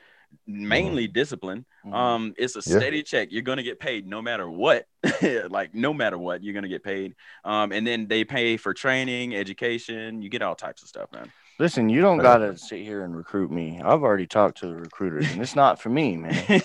mainly 0.46 1.06
mm-hmm. 1.06 1.14
discipline. 1.14 1.66
Mm-hmm. 1.86 1.94
Um, 1.94 2.34
it's 2.38 2.56
a 2.56 2.62
steady 2.62 2.98
yeah. 2.98 3.04
check. 3.04 3.28
You're 3.32 3.42
gonna 3.42 3.64
get 3.64 3.80
paid 3.80 4.08
no 4.08 4.22
matter 4.22 4.50
what. 4.50 4.88
like 5.50 5.74
no 5.74 5.94
matter 5.94 6.18
what, 6.18 6.44
you're 6.44 6.54
gonna 6.54 6.68
get 6.68 6.84
paid. 6.84 7.16
Um, 7.44 7.72
and 7.72 7.86
then 7.86 8.08
they 8.08 8.24
pay 8.24 8.58
for 8.58 8.74
training, 8.74 9.36
education. 9.36 10.22
You 10.22 10.30
get 10.30 10.42
all 10.42 10.56
types 10.56 10.82
of 10.84 10.90
stuff, 10.90 11.12
man. 11.12 11.32
Listen, 11.60 11.90
you 11.90 12.02
don't 12.02 12.20
gotta 12.20 12.56
sit 12.56 12.84
here 12.84 13.04
and 13.04 13.18
recruit 13.18 13.50
me. 13.50 13.82
I've 13.84 14.04
already 14.04 14.28
talked 14.28 14.60
to 14.60 14.68
the 14.68 14.76
recruiters, 14.76 15.32
and 15.32 15.42
it's 15.42 15.56
not 15.56 15.82
for 15.82 15.90
me, 15.90 16.16
man. 16.16 16.62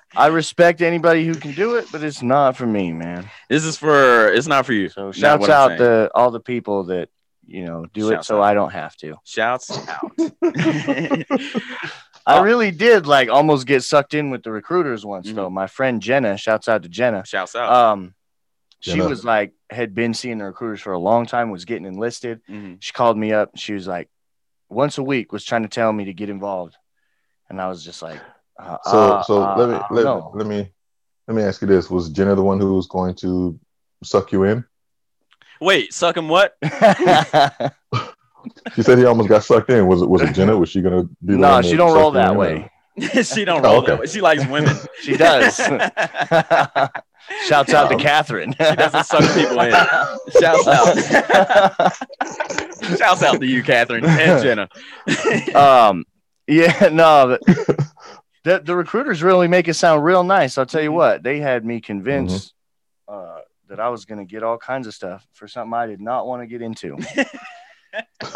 I 0.16 0.28
respect 0.28 0.80
anybody 0.80 1.26
who 1.26 1.34
can 1.34 1.52
do 1.52 1.74
it, 1.74 1.86
but 1.90 2.04
it's 2.04 2.22
not 2.22 2.56
for 2.56 2.66
me, 2.66 2.92
man. 2.92 3.28
This 3.48 3.64
is 3.64 3.76
for 3.76 4.28
it's 4.32 4.46
not 4.46 4.64
for 4.64 4.74
you. 4.74 4.88
So 4.88 5.10
shouts 5.10 5.48
out 5.48 5.78
to 5.78 6.08
all 6.14 6.30
the 6.30 6.38
people 6.38 6.84
that 6.84 7.08
you 7.44 7.64
know 7.64 7.86
do 7.92 8.10
shouts 8.10 8.26
it 8.26 8.28
so 8.28 8.38
out. 8.38 8.44
I 8.44 8.54
don't 8.54 8.70
have 8.70 8.96
to. 8.98 9.16
Shouts 9.24 9.76
out. 9.88 10.12
I 12.26 12.40
really 12.40 12.70
did 12.70 13.06
like 13.06 13.28
almost 13.28 13.66
get 13.66 13.82
sucked 13.82 14.14
in 14.14 14.30
with 14.30 14.42
the 14.42 14.52
recruiters 14.52 15.04
once 15.04 15.26
mm-hmm. 15.26 15.36
though. 15.36 15.50
My 15.50 15.66
friend 15.66 16.00
Jenna, 16.00 16.36
shouts 16.36 16.68
out 16.68 16.82
to 16.82 16.88
Jenna. 16.88 17.24
Shouts 17.26 17.56
out. 17.56 17.72
Um, 17.72 18.14
she 18.80 18.92
Jenna. 18.92 19.08
was 19.08 19.24
like 19.24 19.52
had 19.70 19.94
been 19.94 20.14
seeing 20.14 20.38
the 20.38 20.44
recruiters 20.44 20.80
for 20.80 20.92
a 20.92 20.98
long 20.98 21.26
time, 21.26 21.50
was 21.50 21.64
getting 21.64 21.86
enlisted. 21.86 22.40
Mm-hmm. 22.48 22.74
She 22.80 22.92
called 22.92 23.16
me 23.16 23.32
up. 23.32 23.50
She 23.56 23.74
was 23.74 23.86
like, 23.86 24.08
once 24.68 24.98
a 24.98 25.02
week, 25.02 25.32
was 25.32 25.44
trying 25.44 25.62
to 25.62 25.68
tell 25.68 25.92
me 25.92 26.06
to 26.06 26.14
get 26.14 26.30
involved, 26.30 26.76
and 27.48 27.60
I 27.60 27.68
was 27.68 27.84
just 27.84 28.02
like, 28.02 28.20
uh, 28.58 28.78
so 28.84 28.98
uh, 28.98 29.22
so 29.22 29.42
uh, 29.42 29.56
let 29.56 29.68
me 29.68 30.02
let, 30.02 30.34
let 30.34 30.46
me 30.46 30.72
let 31.28 31.36
me 31.36 31.42
ask 31.42 31.60
you 31.60 31.68
this: 31.68 31.90
Was 31.90 32.08
Jenna 32.08 32.34
the 32.34 32.42
one 32.42 32.60
who 32.60 32.74
was 32.74 32.86
going 32.86 33.14
to 33.16 33.58
suck 34.04 34.32
you 34.32 34.44
in? 34.44 34.64
Wait, 35.60 35.92
suck 35.92 36.16
him 36.16 36.28
what? 36.28 36.56
she 38.74 38.82
said 38.82 38.98
he 38.98 39.04
almost 39.04 39.28
got 39.28 39.44
sucked 39.44 39.70
in. 39.70 39.86
Was 39.86 40.02
it 40.02 40.08
was 40.08 40.22
it 40.22 40.32
Jenna? 40.34 40.56
Was 40.56 40.68
she 40.68 40.82
gonna 40.82 41.04
be? 41.24 41.36
No, 41.36 41.62
she 41.62 41.76
don't 41.76 41.94
roll 41.94 42.10
that 42.12 42.34
way. 42.36 42.70
she 43.22 43.44
don't 43.44 43.62
roll 43.62 43.74
oh, 43.74 43.78
okay. 43.78 43.92
that 43.92 44.00
way. 44.00 44.06
She 44.06 44.20
likes 44.20 44.46
women. 44.46 44.76
she 45.00 45.16
does. 45.16 45.56
Shouts 47.46 47.72
out 47.72 47.90
um, 47.90 47.96
to 47.96 48.02
Catherine. 48.02 48.52
she 48.52 48.76
doesn't 48.76 49.04
suck 49.04 49.22
people 49.34 49.60
in. 49.60 49.70
Shouts 50.40 50.66
out. 50.66 51.92
Shouts 52.98 53.22
out 53.22 53.40
to 53.40 53.46
you, 53.46 53.62
Catherine 53.62 54.04
and 54.04 54.42
Jenna. 54.42 54.68
um, 55.54 56.04
yeah, 56.48 56.88
no, 56.92 57.38
the, 58.44 58.60
the 58.60 58.74
recruiters 58.74 59.22
really 59.22 59.48
make 59.48 59.68
it 59.68 59.74
sound 59.74 60.04
real 60.04 60.24
nice. 60.24 60.58
I'll 60.58 60.66
tell 60.66 60.82
you 60.82 60.92
what, 60.92 61.22
they 61.22 61.38
had 61.38 61.64
me 61.64 61.80
convinced 61.80 62.54
mm-hmm. 63.08 63.38
uh, 63.38 63.40
that 63.68 63.80
I 63.80 63.88
was 63.88 64.04
going 64.04 64.18
to 64.18 64.24
get 64.24 64.42
all 64.42 64.58
kinds 64.58 64.86
of 64.86 64.94
stuff 64.94 65.26
for 65.32 65.46
something 65.46 65.72
I 65.72 65.86
did 65.86 66.00
not 66.00 66.26
want 66.26 66.42
to 66.42 66.46
get 66.46 66.60
into. 66.60 66.98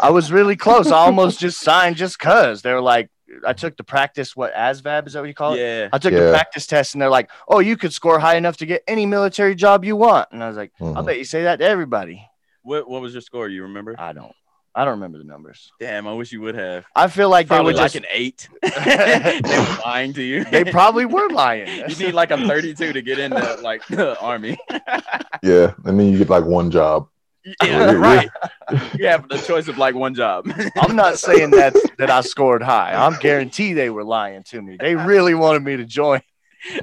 I 0.01 0.09
was 0.11 0.31
really 0.31 0.55
close. 0.55 0.91
I 0.91 0.97
almost 0.97 1.39
just 1.39 1.59
signed 1.59 1.95
just 1.95 2.19
cause 2.19 2.61
they 2.61 2.73
were 2.73 2.81
like, 2.81 3.09
I 3.45 3.53
took 3.53 3.75
the 3.77 3.83
practice. 3.83 4.35
What 4.35 4.53
ASVAB 4.53 5.07
is 5.07 5.13
that 5.13 5.19
what 5.19 5.27
you 5.27 5.33
call 5.33 5.53
it? 5.53 5.59
Yeah. 5.59 5.89
I 5.91 5.97
took 5.97 6.13
Yeah. 6.13 6.19
the 6.25 6.31
practice 6.31 6.65
test, 6.65 6.93
and 6.95 7.01
they're 7.01 7.09
like, 7.09 7.29
"Oh, 7.47 7.59
you 7.59 7.75
could 7.77 7.91
score 7.93 8.19
high 8.19 8.35
enough 8.35 8.57
to 8.57 8.65
get 8.65 8.83
any 8.87 9.05
military 9.05 9.53
job 9.53 9.83
you 9.83 9.95
want." 9.95 10.29
And 10.31 10.43
I 10.43 10.47
was 10.47 10.55
like, 10.57 10.71
"I 10.79 10.83
Mhm. 10.83 11.05
bet 11.05 11.17
you 11.17 11.23
say 11.25 11.43
that 11.43 11.57
to 11.59 11.65
everybody." 11.65 12.27
What 12.63 12.89
What 12.89 13.01
was 13.01 13.13
your 13.13 13.21
score? 13.21 13.47
You 13.49 13.63
remember? 13.63 13.95
I 13.99 14.13
don't. 14.13 14.31
I 14.73 14.85
don't 14.85 14.93
remember 14.93 15.17
the 15.17 15.23
numbers. 15.23 15.71
Damn, 15.79 16.07
I 16.07 16.13
wish 16.13 16.31
you 16.31 16.39
would 16.41 16.53
have. 16.55 16.85
I 16.95 17.07
feel 17.07 17.29
like 17.29 17.47
they 17.47 17.57
were 17.59 17.73
like 17.73 17.91
just. 17.93 17.95
an 17.95 18.05
eight. 18.11 18.47
they 18.61 19.41
were 19.59 19.77
lying 19.85 20.13
to 20.13 20.21
you. 20.23 20.43
they 20.45 20.63
probably 20.63 21.05
were 21.05 21.29
lying. 21.31 21.67
you 21.89 21.95
need 21.97 22.13
like 22.13 22.31
a 22.31 22.37
32 22.47 22.93
to 22.93 23.01
get 23.01 23.17
into 23.19 23.55
like 23.61 23.85
the 23.87 24.17
army. 24.19 24.57
Yeah, 25.43 25.73
and 25.85 25.99
then 25.99 26.11
you 26.11 26.17
get 26.19 26.29
like 26.29 26.45
one 26.45 26.69
job. 26.71 27.07
yeah, 27.63 27.91
right. 27.93 28.29
You 28.97 29.07
have 29.07 29.29
the 29.29 29.37
choice 29.37 29.67
of 29.67 29.77
like 29.77 29.95
one 29.95 30.13
job. 30.13 30.51
I'm 30.77 30.95
not 30.95 31.17
saying 31.19 31.51
that 31.51 31.75
that 31.97 32.09
I 32.09 32.21
scored 32.21 32.61
high. 32.61 32.93
I'm 32.93 33.17
guarantee 33.19 33.73
they 33.73 33.89
were 33.89 34.03
lying 34.03 34.43
to 34.45 34.61
me. 34.61 34.77
They 34.79 34.95
really 34.95 35.33
wanted 35.33 35.63
me 35.63 35.77
to 35.77 35.85
join. 35.85 36.21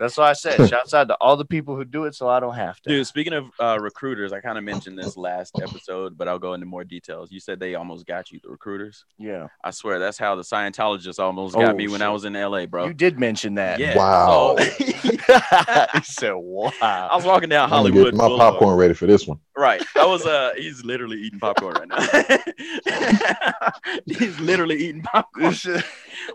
That's 0.00 0.16
why 0.16 0.30
I 0.30 0.32
said, 0.32 0.66
shouts 0.70 0.94
out 0.94 1.06
to 1.08 1.14
all 1.20 1.36
the 1.36 1.44
people 1.44 1.76
who 1.76 1.84
do 1.84 2.04
it, 2.06 2.14
so 2.16 2.26
I 2.28 2.40
don't 2.40 2.54
have 2.56 2.80
to. 2.80 2.88
Dude, 2.88 3.06
speaking 3.06 3.34
of 3.34 3.44
uh, 3.60 3.78
recruiters, 3.80 4.32
I 4.32 4.40
kind 4.40 4.58
of 4.58 4.64
mentioned 4.64 4.98
this 4.98 5.16
last 5.16 5.60
episode, 5.62 6.16
but 6.18 6.26
I'll 6.26 6.38
go 6.38 6.54
into 6.54 6.66
more 6.66 6.82
details. 6.84 7.30
You 7.30 7.38
said 7.38 7.60
they 7.60 7.74
almost 7.76 8.06
got 8.06 8.32
you, 8.32 8.40
the 8.42 8.48
recruiters. 8.48 9.04
Yeah, 9.18 9.48
I 9.62 9.70
swear 9.70 9.98
that's 10.00 10.18
how 10.18 10.34
the 10.34 10.42
Scientologists 10.42 11.18
almost 11.20 11.54
got 11.54 11.74
Oh, 11.74 11.76
me 11.76 11.86
when 11.86 12.00
shit. 12.00 12.06
I 12.06 12.10
was 12.10 12.24
in 12.24 12.32
LA, 12.32 12.66
bro. 12.66 12.86
you 12.86 12.94
did 12.94 13.20
mention 13.20 13.54
that. 13.56 13.78
yeah. 13.78 13.96
Wow. 13.96 14.56
so- 14.58 14.64
he 15.94 16.02
said, 16.02 16.32
"Wow." 16.34 16.70
I 16.82 17.14
was 17.14 17.24
walking 17.24 17.48
down 17.50 17.64
I'm 17.64 17.70
gonna 17.70 17.76
Hollywood. 17.90 18.04
get 18.06 18.14
my 18.14 18.26
Boulevard. 18.26 18.52
popcorn 18.54 18.76
ready 18.76 18.94
for 18.94 19.06
this 19.06 19.26
one. 19.28 19.38
Right. 19.56 19.82
I 19.96 20.06
was 20.06 20.24
uh 20.26 20.52
he's 20.56 20.82
literally 20.84 21.18
eating 21.20 21.38
popcorn 21.38 21.74
right 21.74 21.88
now. 21.88 23.70
he's 24.06 24.38
literally 24.40 24.76
eating 24.76 25.02
popcorn. 25.02 25.54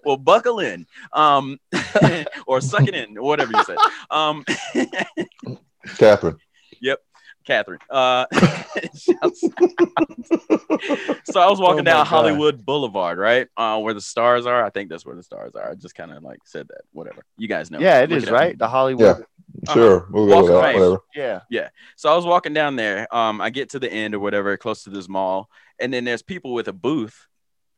Well, 0.04 0.18
buckle 0.18 0.60
in. 0.60 0.86
Um 1.14 1.60
or 2.48 2.62
suck 2.62 2.88
it 2.88 2.94
in, 2.96 3.18
or 3.18 3.24
whatever 3.24 3.52
you 3.58 3.64
said. 3.64 3.78
Um 4.10 4.46
Catherine. 5.98 6.38
Yep. 6.82 7.00
Catherine. 7.46 7.80
Uh 7.90 8.26
so 11.26 11.40
I 11.40 11.50
was 11.50 11.60
walking 11.60 11.80
Oh 11.80 11.84
my 11.84 11.84
down 11.84 11.98
God. 12.00 12.06
Hollywood 12.06 12.66
Boulevard, 12.66 13.18
right? 13.18 13.48
Uh 13.56 13.80
where 13.80 13.94
the 13.94 14.02
stars 14.02 14.46
are. 14.46 14.64
I 14.64 14.70
think 14.70 14.90
that's 14.90 15.06
where 15.06 15.16
the 15.16 15.24
stars 15.24 15.56
are. 15.56 15.72
I 15.72 15.76
just 15.76 15.96
kind 15.96 16.12
of 16.12 16.24
like 16.24 16.40
said 16.46 16.68
that. 16.70 16.82
Whatever. 16.92 17.24
You 17.38 17.48
guys 17.48 17.70
know. 17.72 17.80
yeah, 17.80 18.00
it 18.02 18.10
Look 18.10 18.24
is 18.24 18.28
up. 18.28 18.34
right. 18.34 18.58
The 18.58 18.68
Hollywood. 18.68 19.18
Yeah. 19.20 19.74
Sure, 19.74 20.08
we'll 20.12 20.26
go 20.28 20.34
Walk 20.36 20.44
with 20.46 20.54
that. 20.54 20.64
Fame. 20.64 20.80
Whatever. 20.80 20.98
Yeah. 21.16 21.40
Yeah. 21.50 21.70
So 21.96 22.12
I 22.12 22.16
was 22.16 22.26
walking 22.26 22.54
down 22.54 22.76
there. 22.76 23.08
Um, 23.16 23.40
I 23.40 23.50
get 23.52 23.70
to 23.70 23.80
the 23.80 23.92
end 23.92 24.14
or 24.14 24.20
whatever, 24.20 24.58
close 24.58 24.84
to 24.84 24.90
this 24.90 25.08
mall, 25.08 25.50
and 25.80 25.94
then 25.94 26.04
there's 26.04 26.22
people 26.22 26.54
with 26.54 26.68
a 26.68 26.74
booth, 26.74 27.28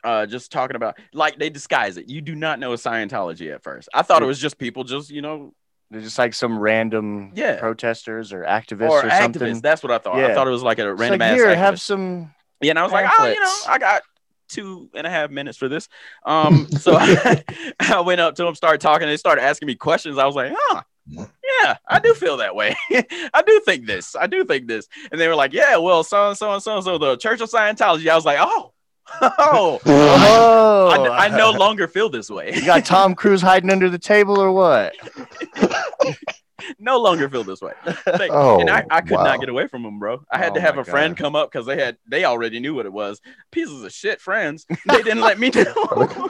uh, 0.04 0.26
just 0.26 0.52
talking 0.52 0.76
about 0.76 0.98
like 1.14 1.38
they 1.38 1.50
disguise 1.50 1.98
it. 1.98 2.10
You 2.10 2.22
do 2.22 2.36
not 2.36 2.60
know 2.60 2.72
Scientology 2.74 3.54
at 3.54 3.64
first. 3.64 3.90
I 3.94 4.02
thought 4.02 4.24
it 4.24 4.26
was 4.26 4.40
just 4.40 4.58
people, 4.58 4.86
just 4.86 5.12
you 5.12 5.22
know, 5.22 5.54
They're 5.90 6.02
just 6.02 6.18
like 6.18 6.34
some 6.34 6.60
random 6.60 7.32
Yeah. 7.36 7.60
protesters 7.60 8.34
or 8.34 8.44
activists 8.44 8.90
or 8.90 9.00
or, 9.06 9.10
activists. 9.10 9.22
something. 9.22 9.62
That's 9.62 9.84
what 9.84 9.92
I 9.92 9.98
thought. 10.00 10.20
I 10.20 10.34
thought 10.34 10.48
it 10.48 10.52
was 10.52 10.64
like 10.64 10.80
a 10.80 10.94
random 10.94 11.20
like, 11.20 11.30
ass 11.30 11.36
here, 11.38 11.48
activist. 11.48 11.56
have 11.56 11.82
some. 11.82 12.34
Yeah, 12.62 12.72
and 12.72 12.80
I 12.80 12.84
was 12.84 12.92
like, 12.92 13.10
oh, 13.20 13.28
you 13.28 13.40
know. 13.40 13.54
I 13.68 13.78
got 13.78 14.02
two 14.50 14.90
and 14.94 15.06
a 15.06 15.10
half 15.10 15.30
minutes 15.30 15.58
for 15.58 15.70
this. 15.70 15.88
Um, 16.26 16.68
so 16.80 16.96
I, 17.00 17.44
I 17.80 18.00
went 18.02 18.20
up 18.22 18.36
to 18.36 18.44
them, 18.44 18.56
started 18.56 18.82
talking. 18.82 19.08
They 19.08 19.18
started 19.18 19.44
asking 19.44 19.68
me 19.68 19.76
questions. 19.76 20.18
I 20.18 20.26
was 20.26 20.36
like, 20.36 20.54
huh. 20.56 20.82
Yeah, 21.10 21.78
I 21.88 22.00
do 22.00 22.14
feel 22.14 22.38
that 22.38 22.54
way. 22.54 22.76
I 22.92 23.42
do 23.46 23.62
think 23.62 23.86
this. 23.86 24.14
I 24.14 24.28
do 24.28 24.44
think 24.44 24.68
this. 24.68 24.90
And 25.10 25.22
they 25.22 25.30
were 25.30 25.36
like, 25.36 25.54
yeah, 25.54 25.78
well, 25.78 26.04
so 26.04 26.28
and 26.28 26.38
so 26.38 26.54
and 26.54 26.62
so 26.62 26.76
and 26.76 26.84
so, 26.84 26.98
the 26.98 27.16
Church 27.16 27.40
of 27.40 27.50
Scientology. 27.50 28.10
I 28.10 28.16
was 28.16 28.26
like, 28.26 28.40
oh, 28.42 28.74
oh, 29.22 29.80
Oh, 29.86 31.06
I, 31.12 31.26
I 31.26 31.30
no 31.38 31.52
longer 31.52 31.88
feel 31.88 32.10
this 32.10 32.30
way. 32.30 32.54
You 32.56 32.66
got 32.66 32.86
Tom 32.86 33.16
Cruise 33.16 33.42
hiding 33.42 33.70
under 33.72 33.90
the 33.90 34.00
table 34.00 34.40
or 34.40 34.52
what? 34.52 34.96
no 36.80 37.00
longer 37.00 37.30
feel 37.30 37.44
this 37.44 37.62
way. 37.62 37.74
Like, 38.06 38.32
Oh, 38.32 38.60
and 38.60 38.70
I, 38.70 38.84
I 38.90 39.02
could 39.02 39.18
wow. 39.18 39.24
not 39.24 39.40
get 39.40 39.50
away 39.50 39.68
from 39.68 39.86
him, 39.86 40.00
bro. 40.00 40.24
I 40.32 40.38
had 40.38 40.52
Oh 40.52 40.56
to 40.56 40.62
have 40.62 40.76
my 40.76 40.82
a 40.82 40.86
friend 40.86 41.16
come 41.16 41.36
up 41.36 41.52
because 41.52 41.66
they 41.66 41.78
had 41.78 41.98
they 42.08 42.26
already 42.26 42.60
knew 42.60 42.74
what 42.76 42.86
it 42.86 42.94
was. 42.94 43.22
Pieces 43.52 43.84
of 43.84 43.92
shit 43.92 44.20
friends. 44.22 44.66
They 44.88 45.04
didn't 45.04 45.22
let 45.22 45.40
me 45.40 45.50
know. 45.50 46.30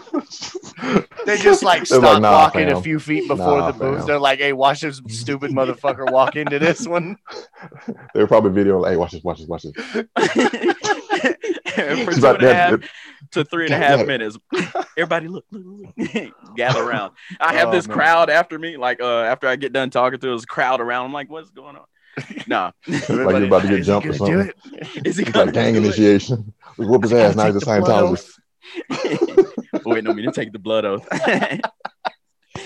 They 1.26 1.38
just 1.38 1.64
like 1.64 1.80
They're 1.88 2.00
stop 2.00 2.14
like, 2.14 2.22
"Nah, 2.22 2.32
walking 2.32 2.72
a 2.72 2.82
few 2.82 3.00
feet 3.00 3.28
before 3.28 3.58
Nah, 3.60 3.72
the 3.72 3.78
booth. 3.78 3.98
fam." 4.00 4.08
They're 4.08 4.20
like, 4.20 4.40
"Hey, 4.40 4.54
watch 4.54 4.82
this 4.82 5.02
stupid 5.08 5.52
motherfucker 5.52 6.12
walk 6.12 6.36
into 6.36 6.60
this 6.60 6.88
one." 6.88 7.18
they 8.14 8.20
were 8.22 8.28
probably 8.28 8.52
videoing 8.64 8.82
like, 8.82 8.92
hey, 8.92 8.98
watch 8.98 9.12
this, 9.12 9.24
watch 9.24 9.40
this, 9.40 9.48
watch 9.48 9.64
this. 9.64 9.74
And 11.78 12.00
for 12.06 12.12
It's 12.12 12.20
two 12.20 12.26
about 12.28 12.36
and 12.44 12.52
a 12.52 12.54
half 12.56 12.80
that- 12.82 12.90
to 13.32 13.44
three 13.44 13.66
and 13.66 13.74
a 13.74 13.78
Yeah, 13.78 13.88
half 13.88 14.00
yeah. 14.00 14.06
minutes. 14.06 14.38
Everybody 14.98 15.28
look, 15.28 15.46
look, 15.52 15.94
look. 15.98 16.34
gather 16.56 16.82
around. 16.84 17.14
I 17.40 17.54
have 17.54 17.70
Oh, 17.70 17.72
this 17.72 17.88
man. 17.88 17.98
crowd 17.98 18.30
after 18.30 18.58
me. 18.60 18.78
Like 18.78 19.02
uh 19.02 19.22
after 19.22 19.48
I 19.48 19.56
get 19.56 19.74
done 19.74 19.90
talking 19.90 20.20
to 20.20 20.28
this 20.36 20.46
crowd 20.46 20.82
around, 20.82 21.06
I'm 21.06 21.14
like, 21.14 21.30
what's 21.30 21.50
going 21.50 21.76
on? 21.76 21.86
Nah. 22.48 22.72
like 22.88 23.08
you're 23.10 23.44
about 23.46 23.62
to 23.64 23.68
get 23.68 23.84
jumped 23.84 24.08
or 24.08 24.14
gonna 24.18 24.32
do 24.46 24.52
something. 24.54 24.80
it? 24.96 25.08
Is 25.08 25.18
he 25.18 25.24
gonna 25.26 25.46
like 25.46 25.54
gang 25.54 25.74
do 25.74 25.80
initiation. 25.80 26.54
We 26.78 26.86
whoop 26.86 27.04
his 27.04 27.14
ass. 27.14 27.36
Now 27.36 27.46
he's 27.48 27.56
a 27.56 27.60
take 27.60 27.84
the 27.84 27.92
Scientologist. 27.92 29.86
Waiting 29.86 30.08
on 30.10 30.16
me 30.16 30.24
to 30.24 30.32
take 30.32 30.52
the 30.52 30.60
blood 30.60 30.86
oath. 30.86 31.08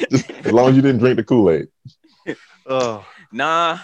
Just, 0.09 0.29
as 0.31 0.51
long 0.51 0.69
as 0.69 0.75
you 0.75 0.81
didn't 0.81 0.99
drink 0.99 1.17
the 1.17 1.23
Kool 1.23 1.49
Aid. 1.51 1.67
Oh, 2.65 3.05
nah, 3.31 3.77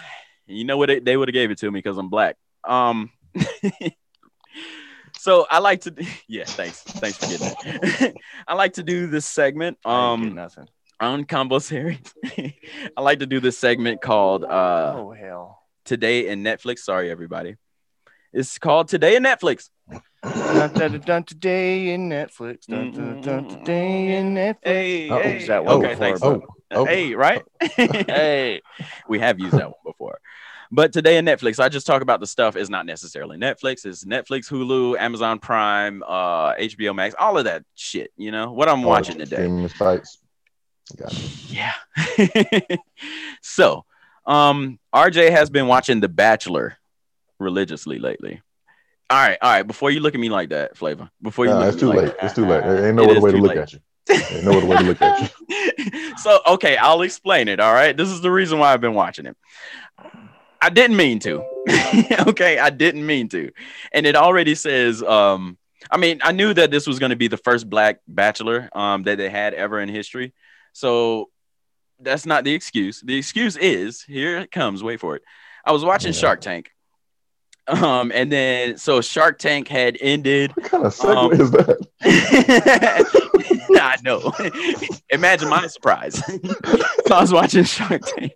you 0.45 0.63
know 0.63 0.77
what? 0.77 0.87
They, 0.87 0.99
they 0.99 1.17
would 1.17 1.27
have 1.27 1.33
gave 1.33 1.51
it 1.51 1.57
to 1.59 1.69
me 1.71 1.79
because 1.79 1.97
I'm 1.97 2.09
black. 2.09 2.37
Um, 2.63 3.09
so 5.27 5.45
I 5.51 5.59
like 5.59 5.81
to. 5.81 5.93
Yeah, 6.29 6.45
thanks, 6.45 6.81
thanks 6.83 7.17
for 7.17 7.27
getting 7.27 7.47
that. 7.47 8.13
I 8.47 8.53
like 8.53 8.73
to 8.73 8.83
do 8.83 9.07
this 9.07 9.25
segment. 9.25 9.77
I 9.85 9.89
ain't 10.13 10.21
get 10.21 10.29
Um, 10.29 10.35
nothing. 10.35 10.67
on 11.01 11.25
Convo 11.25 11.61
Series. 11.61 11.99
I 12.97 13.01
like 13.01 13.19
to 13.19 13.25
do 13.25 13.39
this 13.41 13.57
segment 13.57 14.01
called 14.01 14.45
uh 14.45 14.93
oh 14.95 15.11
hell. 15.11 15.59
Today 15.83 16.29
in 16.29 16.43
Netflix. 16.43 16.79
Sorry, 16.79 17.11
everybody. 17.11 17.55
It's 18.31 18.57
called 18.57 18.87
Today 18.87 19.15
in 19.17 19.23
Netflix. 19.23 19.69
Dun, 20.23 20.73
dun, 20.73 20.91
dun, 20.91 21.01
dun, 21.01 21.23
today 21.23 21.89
in 21.93 22.09
Netflix. 22.09 22.65
Dun, 22.67 22.91
dun, 22.91 23.21
dun, 23.21 23.47
today 23.49 24.17
in 24.17 24.33
Netflix. 24.33 24.57
Hey, 24.63 25.09
Uh-oh. 25.09 25.21
hey. 25.21 25.37
Is 25.37 25.47
that 25.47 25.63
one 25.65 25.75
okay, 25.77 25.89
before, 25.89 26.05
thanks. 26.05 26.21
Oh, 26.23 26.41
oh. 26.71 26.85
Hey, 26.85 27.13
right? 27.15 27.43
Hey, 27.61 28.61
we 29.07 29.19
have 29.19 29.39
used 29.39 29.53
that 29.57 29.67
one 29.67 29.83
before. 29.85 30.19
But 30.71 30.91
today 30.93 31.17
in 31.17 31.25
Netflix, 31.25 31.59
I 31.63 31.69
just 31.69 31.87
talk 31.87 32.01
about 32.01 32.19
the 32.19 32.27
stuff 32.27 32.55
is 32.55 32.69
not 32.69 32.85
necessarily 32.85 33.37
Netflix. 33.37 33.85
It's 33.85 34.03
Netflix, 34.03 34.49
Hulu, 34.49 34.97
Amazon 34.99 35.39
Prime, 35.39 36.03
uh, 36.05 36.53
HBO 36.55 36.93
Max, 36.95 37.15
all 37.17 37.37
of 37.37 37.45
that 37.45 37.63
shit. 37.75 38.11
You 38.17 38.31
know 38.31 38.51
what 38.51 38.67
I'm 38.67 38.83
watching 38.83 39.17
today. 39.17 39.67
Sites. 39.69 40.19
Yeah. 41.47 41.73
so, 43.41 43.85
um, 44.25 44.79
RJ 44.93 45.31
has 45.31 45.49
been 45.49 45.67
watching 45.67 45.99
The 45.99 46.09
Bachelor 46.09 46.77
religiously 47.39 47.99
lately. 47.99 48.41
All 49.09 49.17
right, 49.17 49.37
all 49.41 49.51
right. 49.51 49.63
Before 49.63 49.89
you 49.89 50.01
look 50.01 50.15
at 50.15 50.19
me 50.19 50.29
like 50.29 50.49
that, 50.49 50.75
Flavor. 50.75 51.09
Before 51.21 51.45
you 51.45 51.51
Nah, 51.51 51.59
look 51.59 51.67
it's 51.67 51.77
at 51.77 51.79
too 51.79 51.89
me 51.91 51.95
like 51.95 52.05
late. 52.07 52.15
It's 52.23 52.33
too 52.33 52.45
late. 52.45 52.63
There 52.63 52.87
ain't 52.87 52.95
no 52.95 53.09
other 53.09 53.21
way 53.21 53.31
to 53.31 53.37
look 53.37 53.49
late. 53.49 53.57
at 53.57 53.73
you. 53.73 53.79
Ain't 54.09 54.43
no 54.43 54.57
other 54.57 54.65
way 54.65 54.77
to 54.77 54.83
look 54.83 55.01
at 55.01 55.31
you. 55.49 56.15
so, 56.17 56.39
okay, 56.45 56.75
I'll 56.75 57.01
explain 57.03 57.47
it. 57.47 57.61
All 57.61 57.73
right, 57.73 57.95
this 57.95 58.09
is 58.09 58.19
the 58.19 58.31
reason 58.31 58.59
why 58.59 58.73
I've 58.73 58.81
been 58.81 58.93
watching 58.93 59.25
it. 59.25 59.37
I 60.61 60.69
didn't 60.69 60.97
mean 60.97 61.19
to. 61.19 61.43
okay, 62.27 62.59
I 62.59 62.69
didn't 62.69 63.05
mean 63.05 63.29
to, 63.29 63.51
and 63.91 64.05
it 64.05 64.15
already 64.15 64.55
says. 64.55 65.03
Um, 65.03 65.57
I 65.91 65.97
mean, 65.97 66.19
I 66.23 66.31
knew 66.31 66.53
that 66.53 66.71
this 66.71 66.87
was 66.87 66.99
going 66.99 67.11
to 67.11 67.15
be 67.15 67.27
the 67.27 67.37
first 67.37 67.69
black 67.69 67.99
bachelor 68.07 68.69
um, 68.73 69.03
that 69.03 69.17
they 69.17 69.29
had 69.29 69.53
ever 69.53 69.79
in 69.79 69.89
history. 69.89 70.33
So 70.73 71.29
that's 71.99 72.25
not 72.25 72.43
the 72.43 72.53
excuse. 72.53 73.01
The 73.01 73.17
excuse 73.17 73.55
is 73.57 74.01
here 74.01 74.37
it 74.39 74.51
comes. 74.51 74.83
Wait 74.83 74.99
for 74.99 75.15
it. 75.15 75.21
I 75.65 75.71
was 75.71 75.83
watching 75.85 76.13
Yeah. 76.13 76.19
Shark 76.19 76.41
Tank. 76.41 76.71
Um, 77.67 78.11
and 78.15 78.31
then 78.31 78.77
so 78.77 79.01
Shark 79.01 79.39
Tank 79.39 79.67
had 79.67 79.97
ended. 79.99 80.51
What 80.55 80.65
kind 80.71 80.85
of 80.85 80.95
segue 80.95 81.33
Um, 81.33 81.41
is 81.41 81.51
that? 81.51 81.87
I 83.79 83.95
know. 84.03 84.31
Imagine 85.09 85.49
my 85.49 85.67
surprise. 85.67 86.15
so 86.25 87.15
I 87.15 87.21
was 87.21 87.33
watching 87.33 87.63
Shark 87.65 88.01
Tank. 88.15 88.31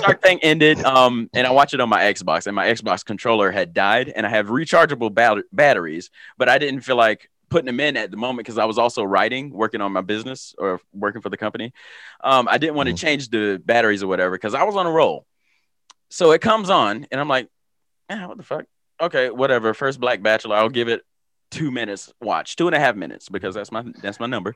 Shark 0.00 0.22
Tank 0.22 0.40
ended, 0.42 0.82
um, 0.84 1.28
and 1.34 1.46
I 1.46 1.50
watched 1.50 1.74
it 1.74 1.80
on 1.80 1.88
my 1.88 2.02
Xbox, 2.02 2.46
and 2.46 2.56
my 2.56 2.66
Xbox 2.68 3.04
controller 3.04 3.50
had 3.50 3.74
died, 3.74 4.08
and 4.08 4.26
I 4.26 4.30
have 4.30 4.46
rechargeable 4.46 5.12
bat- 5.12 5.44
batteries, 5.52 6.10
but 6.38 6.48
I 6.48 6.58
didn't 6.58 6.80
feel 6.80 6.96
like 6.96 7.30
putting 7.48 7.66
them 7.66 7.80
in 7.80 7.96
at 7.96 8.10
the 8.10 8.16
moment 8.16 8.46
because 8.46 8.58
I 8.58 8.64
was 8.64 8.78
also 8.78 9.02
writing, 9.02 9.50
working 9.50 9.80
on 9.80 9.92
my 9.92 10.02
business 10.02 10.54
or 10.56 10.80
working 10.92 11.20
for 11.20 11.30
the 11.30 11.36
company. 11.36 11.72
Um, 12.22 12.46
I 12.48 12.58
didn't 12.58 12.76
want 12.76 12.88
to 12.88 12.94
Mhm. 12.94 12.98
change 12.98 13.28
the 13.28 13.60
batteries 13.64 14.02
or 14.02 14.06
whatever 14.06 14.36
because 14.36 14.54
I 14.54 14.62
was 14.62 14.76
on 14.76 14.86
a 14.86 14.90
roll. 14.90 15.26
So 16.10 16.30
it 16.32 16.40
comes 16.40 16.70
on, 16.70 17.06
and 17.10 17.20
I'm 17.20 17.28
like, 17.28 17.48
ah, 18.08 18.26
what 18.28 18.36
the 18.36 18.44
fuck? 18.44 18.66
Okay, 19.00 19.30
whatever. 19.30 19.74
First 19.74 19.98
Black 19.98 20.22
Bachelor, 20.22 20.56
I'll 20.56 20.68
give 20.68 20.88
it 20.88 21.02
two 21.50 21.70
minutes 21.70 22.12
watch, 22.20 22.56
two 22.56 22.66
and 22.66 22.74
a 22.76 22.80
half 22.80 22.96
minutes 22.96 23.28
because 23.28 23.54
that's 23.54 23.72
my 23.72 23.84
that's 24.02 24.20
my 24.20 24.26
number. 24.26 24.54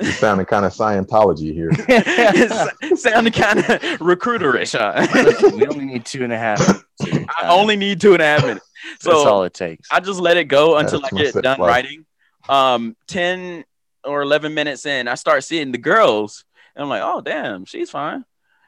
You 0.00 0.10
sounding 0.10 0.46
kind 0.46 0.64
of 0.64 0.72
Scientology 0.72 1.52
here. 1.54 1.70
It 1.88 2.98
sounded 2.98 3.32
kind 3.32 3.60
of 3.60 3.64
recruiterish. 4.00 4.76
Huh? 4.76 5.50
We 5.56 5.66
only 5.66 5.84
need 5.84 6.04
two 6.04 6.24
and 6.24 6.32
a 6.32 6.38
half. 6.38 6.58
minutes 6.58 7.32
I 7.42 7.48
only 7.48 7.76
need 7.76 8.00
two 8.00 8.12
and 8.14 8.22
a 8.22 8.26
half 8.26 8.42
minutes. 8.44 8.66
So 9.00 9.10
that's 9.10 9.26
all 9.26 9.44
it 9.44 9.54
takes. 9.54 9.88
I 9.92 10.00
just 10.00 10.20
let 10.20 10.36
it 10.36 10.44
go 10.44 10.76
until 10.78 11.00
That's 11.00 11.14
I 11.14 11.16
get 11.32 11.42
done 11.42 11.58
life. 11.60 11.68
writing. 11.68 12.06
Um, 12.48 12.96
10, 13.06 13.64
or 14.04 14.22
11 14.22 14.54
minutes 14.54 14.86
in, 14.86 15.08
I 15.08 15.14
start 15.14 15.44
seeing 15.44 15.72
the 15.72 15.78
girls, 15.78 16.44
and 16.74 16.82
I'm 16.82 16.88
like, 16.88 17.02
oh 17.02 17.20
damn, 17.20 17.64
she's 17.64 17.90
fine. 17.90 18.24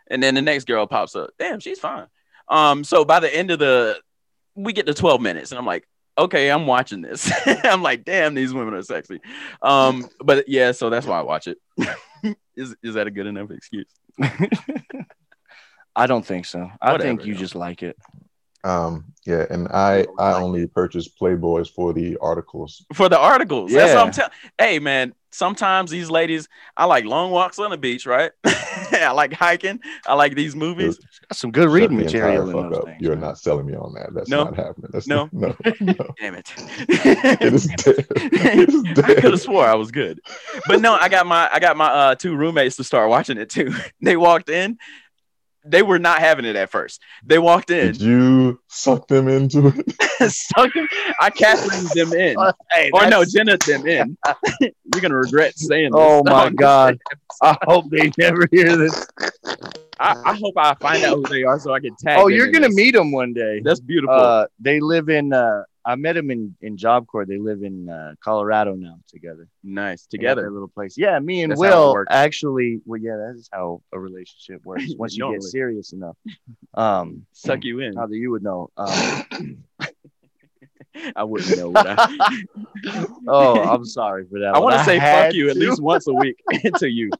And 0.08 0.22
then 0.22 0.34
the 0.34 0.42
next 0.42 0.64
girl 0.66 0.86
pops 0.86 1.14
up, 1.16 1.30
damn, 1.38 1.60
she's 1.60 1.78
fine. 1.78 2.06
Um, 2.48 2.84
so 2.84 3.04
by 3.04 3.20
the 3.20 3.34
end 3.34 3.50
of 3.50 3.58
the, 3.58 3.98
we 4.54 4.72
get 4.72 4.86
to 4.86 4.94
12 4.94 5.20
minutes, 5.20 5.50
and 5.50 5.58
I'm 5.58 5.66
like, 5.66 5.86
okay, 6.18 6.50
I'm 6.50 6.66
watching 6.66 7.02
this. 7.02 7.30
I'm 7.64 7.82
like, 7.82 8.04
damn, 8.04 8.34
these 8.34 8.52
women 8.52 8.74
are 8.74 8.82
sexy. 8.82 9.20
Um, 9.62 10.08
but 10.20 10.48
yeah, 10.48 10.72
so 10.72 10.90
that's 10.90 11.06
why 11.06 11.18
I 11.18 11.22
watch 11.22 11.46
it. 11.46 11.58
is 12.56 12.74
is 12.82 12.94
that 12.94 13.06
a 13.06 13.10
good 13.10 13.26
enough 13.26 13.50
excuse? 13.50 13.92
I 15.96 16.06
don't 16.06 16.24
think 16.26 16.46
so. 16.46 16.70
I 16.80 16.92
Whatever, 16.92 17.02
think 17.02 17.26
you 17.26 17.34
no. 17.34 17.38
just 17.40 17.54
like 17.54 17.82
it. 17.82 17.96
Um, 18.66 19.04
yeah, 19.24 19.46
and 19.50 19.68
I 19.68 20.06
I 20.18 20.32
only 20.34 20.66
purchase 20.66 21.08
Playboys 21.08 21.70
for 21.70 21.92
the 21.92 22.16
articles. 22.20 22.84
For 22.94 23.08
the 23.08 23.18
articles. 23.18 23.72
That's 23.72 23.92
what 23.94 24.00
I'm 24.02 24.06
Yeah. 24.08 24.12
telling. 24.12 24.32
Hey 24.58 24.78
man, 24.80 25.14
sometimes 25.30 25.90
these 25.90 26.10
ladies, 26.10 26.48
I 26.76 26.86
like 26.86 27.04
long 27.04 27.30
walks 27.30 27.58
on 27.58 27.70
the 27.70 27.76
beach, 27.76 28.06
right? 28.06 28.32
I 28.92 29.12
like 29.12 29.32
hiking. 29.32 29.80
I 30.06 30.14
like 30.14 30.34
these 30.34 30.56
movies. 30.56 30.98
Got 31.28 31.36
some 31.36 31.50
good 31.52 31.68
reading 31.68 31.96
material 31.96 32.48
in 32.50 32.56
those 32.56 32.78
up. 32.78 32.84
things. 32.86 32.96
You're 33.00 33.12
man. 33.12 33.20
not 33.20 33.38
selling 33.38 33.66
me 33.66 33.74
on 33.74 33.94
that. 33.94 34.14
That's 34.14 34.28
No. 34.30 34.44
not 34.44 34.56
happening. 34.56 34.90
That's 34.92 35.06
No. 35.06 35.28
no, 35.32 35.54
no, 35.64 35.72
no. 35.80 36.14
Damn 36.18 36.34
it. 36.34 36.52
It 36.88 37.54
is 37.54 37.66
dead. 37.68 38.06
It 38.16 38.68
is 38.68 38.84
I 39.04 39.14
could 39.14 39.32
have 39.32 39.40
swore 39.40 39.66
I 39.66 39.74
was 39.74 39.90
good. 39.92 40.20
But 40.66 40.80
no, 40.80 40.94
I 40.94 41.08
got 41.08 41.26
my 41.26 41.48
I 41.52 41.60
got 41.60 41.76
my 41.76 41.86
uh 41.86 42.14
two 42.16 42.34
roommates 42.36 42.76
to 42.76 42.84
start 42.84 43.10
watching 43.10 43.38
it 43.38 43.50
too. 43.50 43.74
They 44.00 44.16
walked 44.16 44.48
in. 44.50 44.78
They 45.68 45.82
were 45.82 45.98
not 45.98 46.20
having 46.20 46.44
it 46.44 46.56
at 46.56 46.70
first. 46.70 47.02
They 47.24 47.38
walked 47.38 47.70
in, 47.70 47.92
Did 47.92 48.00
you 48.00 48.60
suck 48.68 49.08
them 49.08 49.28
into 49.28 49.68
it? 49.68 49.94
sucked 50.28 50.74
them. 50.74 50.88
I 51.20 51.30
castrated 51.30 51.90
them 51.90 52.12
in. 52.12 52.36
Uh, 52.38 52.52
hey, 52.72 52.90
Or 52.92 53.06
no, 53.06 53.24
Jenna 53.24 53.58
them 53.58 53.86
in. 53.86 54.16
You're 54.60 55.00
gonna 55.00 55.16
regret 55.16 55.58
saying 55.58 55.92
this. 55.92 56.00
Oh 56.00 56.22
my 56.24 56.50
God. 56.50 56.98
I 57.42 57.56
hope 57.64 57.90
they 57.90 58.12
never 58.16 58.48
hear 58.50 58.76
this. 58.76 59.06
I, 59.98 60.22
I 60.24 60.34
hope 60.34 60.54
I 60.56 60.74
find 60.74 61.02
out 61.04 61.16
who 61.16 61.22
they 61.28 61.44
are 61.44 61.58
so 61.58 61.72
I 61.72 61.80
can 61.80 61.96
tag. 61.96 62.18
Oh, 62.18 62.28
you're 62.28 62.50
gonna 62.50 62.68
this. 62.68 62.76
meet 62.76 62.94
them 62.94 63.12
one 63.12 63.32
day. 63.32 63.60
That's 63.64 63.80
beautiful. 63.80 64.14
Uh, 64.14 64.46
they 64.60 64.80
live 64.80 65.08
in. 65.08 65.32
Uh, 65.32 65.62
I 65.84 65.94
met 65.94 66.14
them 66.14 66.30
in 66.30 66.54
in 66.60 66.76
Job 66.76 67.06
Corps. 67.06 67.24
They 67.24 67.38
live 67.38 67.62
in 67.62 67.88
uh, 67.88 68.14
Colorado 68.22 68.74
now 68.74 68.98
together. 69.08 69.48
nice 69.62 70.06
They 70.10 70.18
got 70.18 70.34
their 70.34 70.34
together. 70.34 70.50
little 70.50 70.68
place. 70.68 70.98
Yeah, 70.98 71.18
me 71.20 71.42
and 71.42 71.52
That's 71.52 71.60
Will 71.60 72.04
actually. 72.10 72.80
Well, 72.84 73.00
yeah, 73.00 73.16
that 73.16 73.34
is 73.36 73.48
how 73.52 73.82
a 73.92 73.98
relationship 73.98 74.64
works. 74.66 74.84
Once 74.98 75.16
you 75.16 75.30
get 75.32 75.42
serious 75.42 75.92
enough. 75.92 76.16
Um, 76.74 77.24
Suck 77.32 77.64
you 77.64 77.80
in. 77.80 77.94
not 77.94 78.10
that 78.10 78.16
you 78.16 78.32
would 78.32 78.42
know. 78.42 78.70
Um, 78.76 79.64
I 81.14 81.24
wouldn't 81.24 81.56
know 81.56 81.70
what 81.70 81.86
I. 81.88 82.44
oh, 83.28 83.60
I'm 83.60 83.84
sorry 83.84 84.26
for 84.30 84.40
that. 84.40 84.54
I 84.54 84.58
want 84.58 84.76
to 84.78 84.84
say 84.84 84.98
fuck 84.98 85.34
you 85.34 85.50
at 85.50 85.56
least 85.56 85.80
once 85.80 86.06
a 86.08 86.12
week 86.12 86.42
to 86.78 86.88
you. 86.88 87.10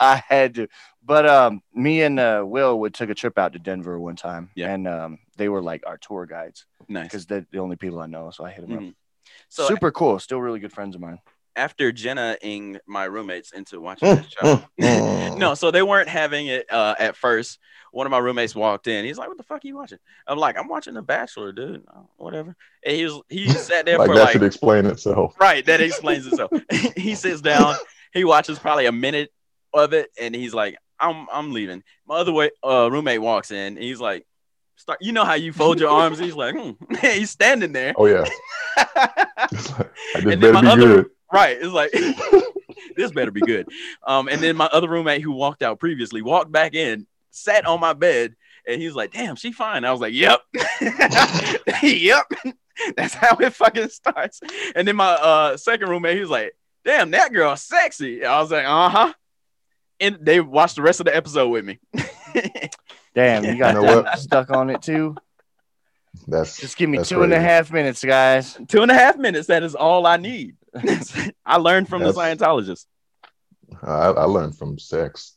I 0.00 0.22
had 0.28 0.56
to. 0.56 0.68
But 1.04 1.26
um, 1.28 1.62
me 1.74 2.02
and 2.02 2.20
uh, 2.20 2.42
Will 2.46 2.78
would 2.80 2.94
took 2.94 3.10
a 3.10 3.14
trip 3.14 3.38
out 3.38 3.52
to 3.54 3.58
Denver 3.58 3.98
one 3.98 4.16
time, 4.16 4.50
Yeah. 4.54 4.72
and 4.72 4.86
um, 4.86 5.18
they 5.36 5.48
were 5.48 5.62
like 5.62 5.82
our 5.86 5.96
tour 5.98 6.26
guides 6.26 6.66
Nice. 6.88 7.04
because 7.04 7.26
they're 7.26 7.46
the 7.50 7.58
only 7.58 7.76
people 7.76 7.98
I 8.00 8.06
know. 8.06 8.30
So 8.30 8.44
I 8.44 8.50
hit 8.50 8.68
them 8.68 8.76
up. 8.76 8.82
Mhm. 8.82 8.94
So 9.48 9.66
Super 9.66 9.90
cool. 9.90 10.18
Still 10.18 10.40
really 10.40 10.60
good 10.60 10.72
friends 10.72 10.94
of 10.94 11.00
mine. 11.00 11.18
after 11.56 11.90
Jenna-ing 11.90 12.78
my 12.86 13.04
roommates 13.04 13.52
into 13.52 13.80
watching 13.80 14.14
this 14.16 14.26
show, 14.28 14.62
no, 15.36 15.54
so 15.54 15.70
they 15.70 15.82
weren't 15.82 16.08
having 16.08 16.46
it 16.46 16.70
uh, 16.70 16.94
at 16.98 17.16
first. 17.16 17.58
One 17.92 18.06
of 18.06 18.10
my 18.12 18.18
roommates 18.18 18.54
walked 18.54 18.86
in. 18.86 19.04
He's 19.04 19.18
like, 19.18 19.26
"What 19.28 19.36
the 19.36 19.42
fuck 19.42 19.64
are 19.64 19.66
you 19.66 19.74
watching?" 19.76 19.98
I'm 20.28 20.38
like, 20.38 20.56
"I'm 20.56 20.68
watching 20.68 20.94
The 20.94 21.02
Bachelor, 21.02 21.50
dude. 21.52 21.82
Oh, 21.92 22.08
whatever." 22.18 22.54
And 22.84 22.96
he 22.96 23.04
was 23.04 23.20
he 23.28 23.48
sat 23.50 23.84
there 23.86 23.98
like 23.98 24.06
for 24.08 24.14
that 24.14 24.22
like 24.24 24.32
should 24.32 24.42
explain 24.44 24.86
itself. 24.86 25.34
right. 25.40 25.64
That 25.66 25.80
explains 25.80 26.26
itself. 26.26 26.52
he 26.96 27.14
sits 27.16 27.40
down. 27.40 27.74
He 28.12 28.22
watches 28.24 28.58
probably 28.60 28.86
a 28.86 28.92
minute 28.92 29.32
of 29.74 29.92
it, 29.92 30.10
and 30.20 30.34
he's 30.34 30.54
like, 30.54 30.76
"I'm 31.00 31.26
I'm 31.32 31.52
leaving." 31.52 31.82
My 32.06 32.16
other 32.16 32.32
way 32.32 32.50
uh, 32.62 32.90
roommate 32.90 33.20
walks 33.20 33.50
in. 33.50 33.74
And 33.76 33.78
he's 33.78 34.00
like, 34.00 34.26
"Start." 34.76 34.98
You 35.00 35.12
know 35.12 35.24
how 35.24 35.34
you 35.34 35.52
fold 35.52 35.80
your 35.80 35.90
arms? 35.90 36.18
He's 36.18 36.34
like, 36.34 36.54
hmm. 36.54 36.72
he's 37.00 37.30
standing 37.30 37.72
there. 37.72 37.94
Oh 37.96 38.06
yeah, 38.06 38.24
like, 39.04 40.24
And 40.24 40.42
then 40.42 40.54
my 40.54 40.60
other- 40.72 40.76
good. 41.02 41.06
Right. 41.32 41.58
It's 41.60 41.72
like 41.72 41.92
this 42.96 43.12
better 43.12 43.30
be 43.30 43.40
good. 43.40 43.68
Um, 44.04 44.28
and 44.28 44.40
then 44.40 44.56
my 44.56 44.66
other 44.66 44.88
roommate 44.88 45.22
who 45.22 45.30
walked 45.32 45.62
out 45.62 45.78
previously 45.78 46.22
walked 46.22 46.50
back 46.50 46.74
in, 46.74 47.06
sat 47.30 47.66
on 47.66 47.78
my 47.78 47.92
bed, 47.92 48.34
and 48.66 48.82
he's 48.82 48.94
like, 48.94 49.12
damn, 49.12 49.36
she 49.36 49.52
fine. 49.52 49.84
I 49.84 49.92
was 49.92 50.00
like, 50.00 50.12
Yep. 50.12 50.40
yep. 51.82 52.26
That's 52.96 53.14
how 53.14 53.36
it 53.36 53.54
fucking 53.54 53.90
starts. 53.90 54.40
And 54.74 54.88
then 54.88 54.96
my 54.96 55.10
uh 55.12 55.56
second 55.56 55.88
roommate, 55.88 56.14
he 56.16 56.20
was 56.20 56.30
like, 56.30 56.52
damn, 56.84 57.10
that 57.12 57.32
girl 57.32 57.54
sexy. 57.56 58.24
I 58.24 58.40
was 58.40 58.50
like, 58.50 58.64
uh-huh. 58.64 59.12
And 60.00 60.18
they 60.20 60.40
watched 60.40 60.76
the 60.76 60.82
rest 60.82 61.00
of 61.00 61.06
the 61.06 61.14
episode 61.14 61.48
with 61.48 61.64
me. 61.64 61.78
Damn, 63.14 63.44
you 63.44 63.58
got 63.58 63.74
You 63.74 63.82
know 63.82 64.04
stuck 64.16 64.50
on 64.50 64.70
it 64.70 64.82
too. 64.82 65.16
That's 66.26 66.58
Just 66.58 66.76
give 66.76 66.88
me 66.90 66.98
That's 66.98 67.08
two 67.08 67.22
and 67.22 67.32
a 67.32 67.40
half 67.40 67.70
minutes, 67.72 68.04
guys. 68.04 68.58
Two 68.68 68.82
and 68.82 68.90
a 68.90 68.94
half 68.94 69.16
minutes. 69.16 69.46
That 69.48 69.62
is 69.62 69.74
all 69.74 70.06
I 70.06 70.16
need. 70.16 70.56
I 71.46 71.56
learned 71.56 71.88
from 71.88 72.02
the 72.02 72.12
Scientologist. 72.12 72.86
I, 73.82 74.06
I 74.08 74.24
learned 74.24 74.56
from 74.56 74.78
sex. 74.78 75.36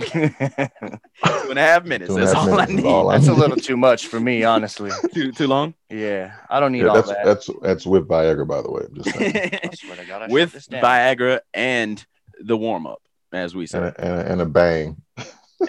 Two 0.00 0.30
and 0.42 1.58
a 1.58 1.62
half 1.62 1.84
minutes. 1.84 2.08
Two 2.10 2.16
and 2.16 2.24
a 2.24 2.26
That's 2.26 2.32
half 2.32 2.48
all 2.48 2.54
I 2.54 2.66
minutes 2.66 2.70
is 2.72 2.76
need. 2.84 2.86
all 2.86 3.10
I 3.10 3.16
That's 3.18 3.28
a 3.28 3.34
little 3.34 3.56
too 3.56 3.76
much 3.76 4.06
for 4.06 4.18
me, 4.18 4.44
honestly. 4.44 4.90
too 5.12 5.32
too 5.32 5.46
long. 5.46 5.74
Yeah, 5.90 6.34
I 6.50 6.58
don't 6.60 6.72
need 6.72 6.80
Yeah, 6.82 6.88
all 6.88 6.94
that's 6.94 7.08
that. 7.08 7.24
that's 7.24 7.50
that's 7.62 7.86
with 7.86 8.08
Viagra, 8.08 8.46
by 8.46 8.62
the 8.62 8.70
way. 8.70 8.82
Just. 8.94 9.08
I 9.16 9.70
swear 9.74 9.96
to 9.96 10.04
God, 10.06 10.22
I 10.22 10.26
with. 10.28 10.54
Viagra 10.54 11.40
and 11.54 12.04
the 12.40 12.56
warm 12.56 12.86
up, 12.86 13.00
as 13.36 13.54
we 13.54 13.62
and, 13.62 13.68
say. 13.70 13.78
a, 13.78 13.94
and, 13.98 14.20
a, 14.20 14.32
and 14.32 14.40
a 14.40 14.46
bang. 14.46 14.96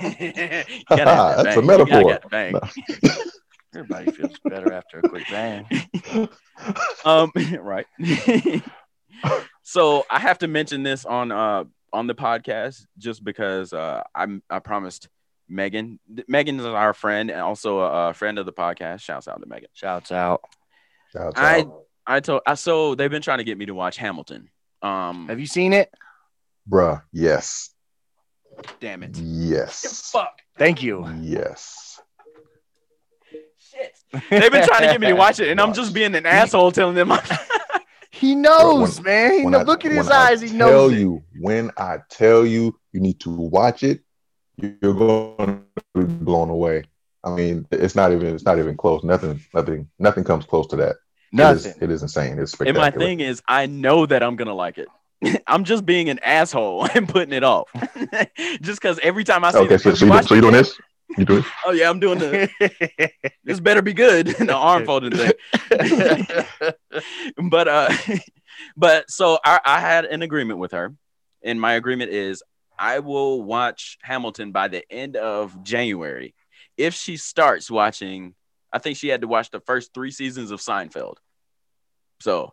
You 0.00 0.96
gotta 0.96 1.14
have 1.14 1.36
that 1.36 1.44
That's 1.44 1.56
a 1.56 1.62
bang. 1.62 1.78
You 1.78 1.86
gotta 1.86 1.86
metaphor. 1.86 2.20
bang. 2.30 2.52
No. 2.52 2.60
Everybody 3.74 4.10
feels 4.12 4.38
better 4.44 4.72
after 4.72 4.98
a 5.00 5.08
quick 5.08 5.24
bang. 5.30 5.66
Um, 7.04 7.30
right. 7.60 7.86
so 9.62 10.04
I 10.10 10.18
have 10.20 10.38
to 10.38 10.48
mention 10.48 10.82
this 10.82 11.04
on 11.04 11.30
uh 11.32 11.64
on 11.92 12.06
the 12.06 12.14
podcast 12.14 12.86
just 12.96 13.22
because 13.24 13.72
uh 13.72 14.02
I'm 14.14 14.42
I 14.48 14.58
promised 14.60 15.08
Megan. 15.48 15.98
Megan 16.26 16.60
is 16.60 16.66
our 16.66 16.94
friend 16.94 17.30
and 17.30 17.40
also 17.40 17.80
a, 17.80 18.10
a 18.10 18.14
friend 18.14 18.38
of 18.38 18.46
the 18.46 18.52
podcast. 18.52 19.00
Shouts 19.00 19.28
out 19.28 19.40
to 19.40 19.46
Megan. 19.46 19.68
Shouts 19.74 20.12
out. 20.12 20.42
Shouts 21.12 21.38
I- 21.38 21.60
out. 21.60 21.82
I 22.06 22.20
told 22.20 22.40
I 22.46 22.54
so 22.54 22.94
they've 22.94 23.10
been 23.10 23.20
trying 23.22 23.38
to 23.38 23.44
get 23.44 23.58
me 23.58 23.66
to 23.66 23.74
watch 23.74 23.98
Hamilton. 23.98 24.48
Um, 24.80 25.28
Have 25.28 25.40
you 25.40 25.46
seen 25.46 25.74
it? 25.74 25.92
Bruh, 26.68 27.02
yes. 27.12 27.70
damn 28.80 29.02
it. 29.02 29.16
Yes. 29.16 30.10
Fuck. 30.12 30.38
Thank 30.58 30.82
you. 30.82 31.06
Yes. 31.20 32.00
Shit. 33.58 33.96
They've 34.30 34.50
been 34.52 34.66
trying 34.66 34.82
to 34.82 34.86
get 34.92 35.00
me 35.00 35.08
to 35.08 35.12
watch 35.24 35.40
it, 35.40 35.48
and 35.48 35.60
I'm 35.60 35.72
just 35.72 35.92
being 35.94 36.14
an 36.14 36.26
asshole 36.26 36.72
telling 36.72 36.94
them. 36.94 37.12
He 38.10 38.34
knows, 38.34 38.96
When- 38.96 39.04
man. 39.04 39.32
He 39.32 39.42
When 39.44 39.52
know, 39.52 39.58
I- 39.60 39.62
look 39.62 39.84
at 39.84 39.92
his 39.92 40.08
I 40.10 40.30
eyes. 40.30 40.40
He 40.40 40.48
tell 40.48 40.56
knows. 40.58 40.92
it. 40.92 40.98
you 40.98 41.22
when 41.40 41.70
I 41.76 41.98
tell 42.10 42.44
you 42.44 42.76
you 42.92 43.00
need 43.00 43.20
to 43.20 43.30
watch 43.30 43.84
it, 43.84 44.00
you're 44.56 44.94
going 44.94 45.62
to 45.76 45.84
be 45.94 46.04
blown 46.04 46.50
away. 46.50 46.82
I 47.22 47.30
mean, 47.30 47.66
it's 47.70 47.94
not 47.94 48.10
even 48.10 48.34
it's 48.34 48.44
not 48.44 48.58
even 48.58 48.76
close. 48.76 49.04
Nothing, 49.04 49.40
nothing, 49.54 49.88
nothing 50.00 50.24
comes 50.24 50.46
close 50.46 50.66
to 50.68 50.76
that. 50.76 50.96
Nothing. 51.32 51.70
is, 51.72 51.78
it 51.82 51.90
is 51.92 52.02
insane. 52.02 52.38
It's 52.40 52.58
and 52.60 52.76
my 52.76 52.90
thing 52.90 53.20
is, 53.20 53.40
I 53.46 53.66
know 53.66 54.04
that 54.06 54.22
I'm 54.24 54.34
gonna 54.34 54.54
like 54.54 54.78
it. 54.78 54.88
I'm 55.46 55.64
just 55.64 55.84
being 55.84 56.08
an 56.08 56.18
asshole 56.20 56.88
and 56.94 57.08
putting 57.08 57.32
it 57.32 57.44
off. 57.44 57.68
just 58.60 58.80
because 58.80 58.98
every 59.02 59.24
time 59.24 59.44
I 59.44 59.52
see 59.52 59.58
okay, 59.58 59.78
so, 59.78 59.94
so, 59.94 60.06
you, 60.06 60.22
so 60.22 60.34
you 60.34 60.40
doing 60.40 60.52
this? 60.52 60.78
You 61.16 61.24
doing? 61.24 61.40
It? 61.40 61.46
Oh 61.64 61.72
yeah, 61.72 61.88
I'm 61.88 62.00
doing 62.00 62.18
the. 62.18 63.10
this 63.44 63.60
better 63.60 63.82
be 63.82 63.94
good. 63.94 64.26
the 64.26 64.54
arm 64.54 64.84
folding 64.84 65.12
thing. 65.12 65.32
but 67.50 67.66
uh, 67.66 67.88
but 68.76 69.10
so 69.10 69.38
I, 69.44 69.60
I 69.64 69.80
had 69.80 70.04
an 70.04 70.22
agreement 70.22 70.58
with 70.58 70.72
her, 70.72 70.94
and 71.42 71.60
my 71.60 71.72
agreement 71.72 72.12
is 72.12 72.42
I 72.78 73.00
will 73.00 73.42
watch 73.42 73.98
Hamilton 74.02 74.52
by 74.52 74.68
the 74.68 74.84
end 74.92 75.16
of 75.16 75.62
January. 75.62 76.34
If 76.76 76.94
she 76.94 77.16
starts 77.16 77.70
watching, 77.70 78.34
I 78.72 78.78
think 78.78 78.98
she 78.98 79.08
had 79.08 79.22
to 79.22 79.26
watch 79.26 79.50
the 79.50 79.60
first 79.60 79.92
three 79.94 80.10
seasons 80.10 80.50
of 80.50 80.60
Seinfeld. 80.60 81.16
So, 82.20 82.52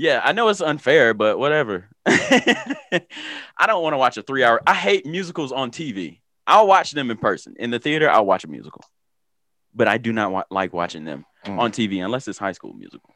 yeah, 0.00 0.22
I 0.24 0.32
know 0.32 0.48
it's 0.48 0.62
unfair, 0.62 1.12
but 1.12 1.38
whatever. 1.38 1.86
I 2.06 3.66
don't 3.66 3.82
want 3.82 3.92
to 3.92 3.98
watch 3.98 4.16
a 4.16 4.22
three-hour. 4.22 4.62
I 4.66 4.74
hate 4.74 5.04
musicals 5.04 5.52
on 5.52 5.70
TV. 5.70 6.20
I'll 6.46 6.66
watch 6.66 6.92
them 6.92 7.10
in 7.10 7.18
person. 7.18 7.54
In 7.58 7.70
the 7.70 7.78
theater, 7.78 8.08
I'll 8.08 8.24
watch 8.24 8.44
a 8.44 8.48
musical, 8.48 8.82
but 9.74 9.88
I 9.88 9.98
do 9.98 10.12
not 10.12 10.32
wa- 10.32 10.44
like 10.50 10.72
watching 10.72 11.04
them 11.04 11.26
Mm. 11.46 11.58
on 11.58 11.72
TV 11.72 12.04
unless 12.04 12.28
it's 12.28 12.38
High 12.38 12.52
School 12.52 12.74
Musical. 12.74 13.14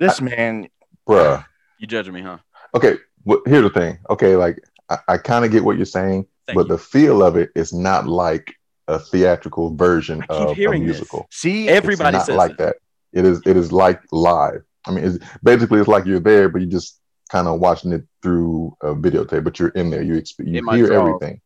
this 0.00 0.20
man, 0.20 0.68
Bruh. 1.08 1.44
You 1.78 1.86
judging 1.88 2.14
me, 2.14 2.20
huh? 2.20 2.38
Okay, 2.74 2.96
well, 3.24 3.40
here's 3.46 3.62
the 3.64 3.70
thing. 3.70 3.98
Okay, 4.10 4.36
like 4.36 4.58
I, 4.88 4.98
I 5.08 5.18
kind 5.18 5.44
of 5.44 5.50
get 5.50 5.64
what 5.64 5.76
you're 5.76 5.86
saying, 5.86 6.26
Thank 6.46 6.56
but 6.56 6.62
you. 6.66 6.68
the 6.74 6.78
feel 6.78 7.22
of 7.24 7.36
it 7.36 7.50
is 7.56 7.72
not 7.72 8.06
like 8.06 8.54
a 8.86 8.98
theatrical 9.00 9.74
version 9.74 10.22
I 10.22 10.26
keep 10.26 10.36
of 10.36 10.50
a 10.50 10.54
hearing 10.54 10.82
this. 10.86 10.96
musical. 10.98 11.26
see, 11.32 11.66
It's 11.68 11.76
Everybody 11.76 12.16
not 12.18 12.26
says 12.26 12.36
like 12.36 12.56
that. 12.58 12.76
that. 13.12 13.18
It 13.18 13.24
is 13.24 13.40
it 13.46 13.56
is 13.56 13.72
like 13.72 14.00
live. 14.12 14.62
I 14.86 14.90
mean, 14.92 15.04
it's 15.04 15.18
basically 15.42 15.80
it's 15.80 15.88
like 15.88 16.04
you're 16.06 16.20
there, 16.20 16.48
but 16.48 16.60
you're 16.60 16.70
just 16.70 17.00
kind 17.30 17.48
of 17.48 17.58
watching 17.60 17.92
it 17.92 18.04
through 18.22 18.76
a 18.82 18.94
videotape. 18.94 19.44
But 19.44 19.58
you're 19.58 19.68
in 19.70 19.90
there. 19.90 20.02
You 20.02 20.14
exp- 20.14 20.46
you 20.46 20.68
hear 20.70 20.86
draws. 20.88 20.90
everything. 21.08 21.40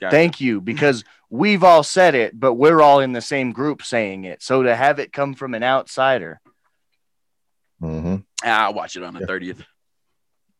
Gotcha. 0.00 0.10
Thank 0.14 0.40
you, 0.42 0.60
because 0.60 1.04
we've 1.30 1.64
all 1.64 1.82
said 1.82 2.14
it, 2.14 2.38
but 2.38 2.54
we're 2.54 2.82
all 2.82 3.00
in 3.00 3.12
the 3.12 3.20
same 3.22 3.52
group 3.52 3.82
saying 3.82 4.24
it. 4.24 4.42
So 4.42 4.62
to 4.62 4.76
have 4.76 4.98
it 4.98 5.10
come 5.12 5.32
from 5.34 5.54
an 5.54 5.62
outsider, 5.62 6.40
hmm 7.80 8.16
Ah, 8.44 8.64
I'll 8.66 8.74
watch 8.74 8.96
it 8.96 9.02
on 9.02 9.14
the 9.14 9.20
Yeah. 9.20 9.26
thirtieth. 9.26 9.62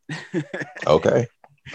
Okay. 0.87 1.27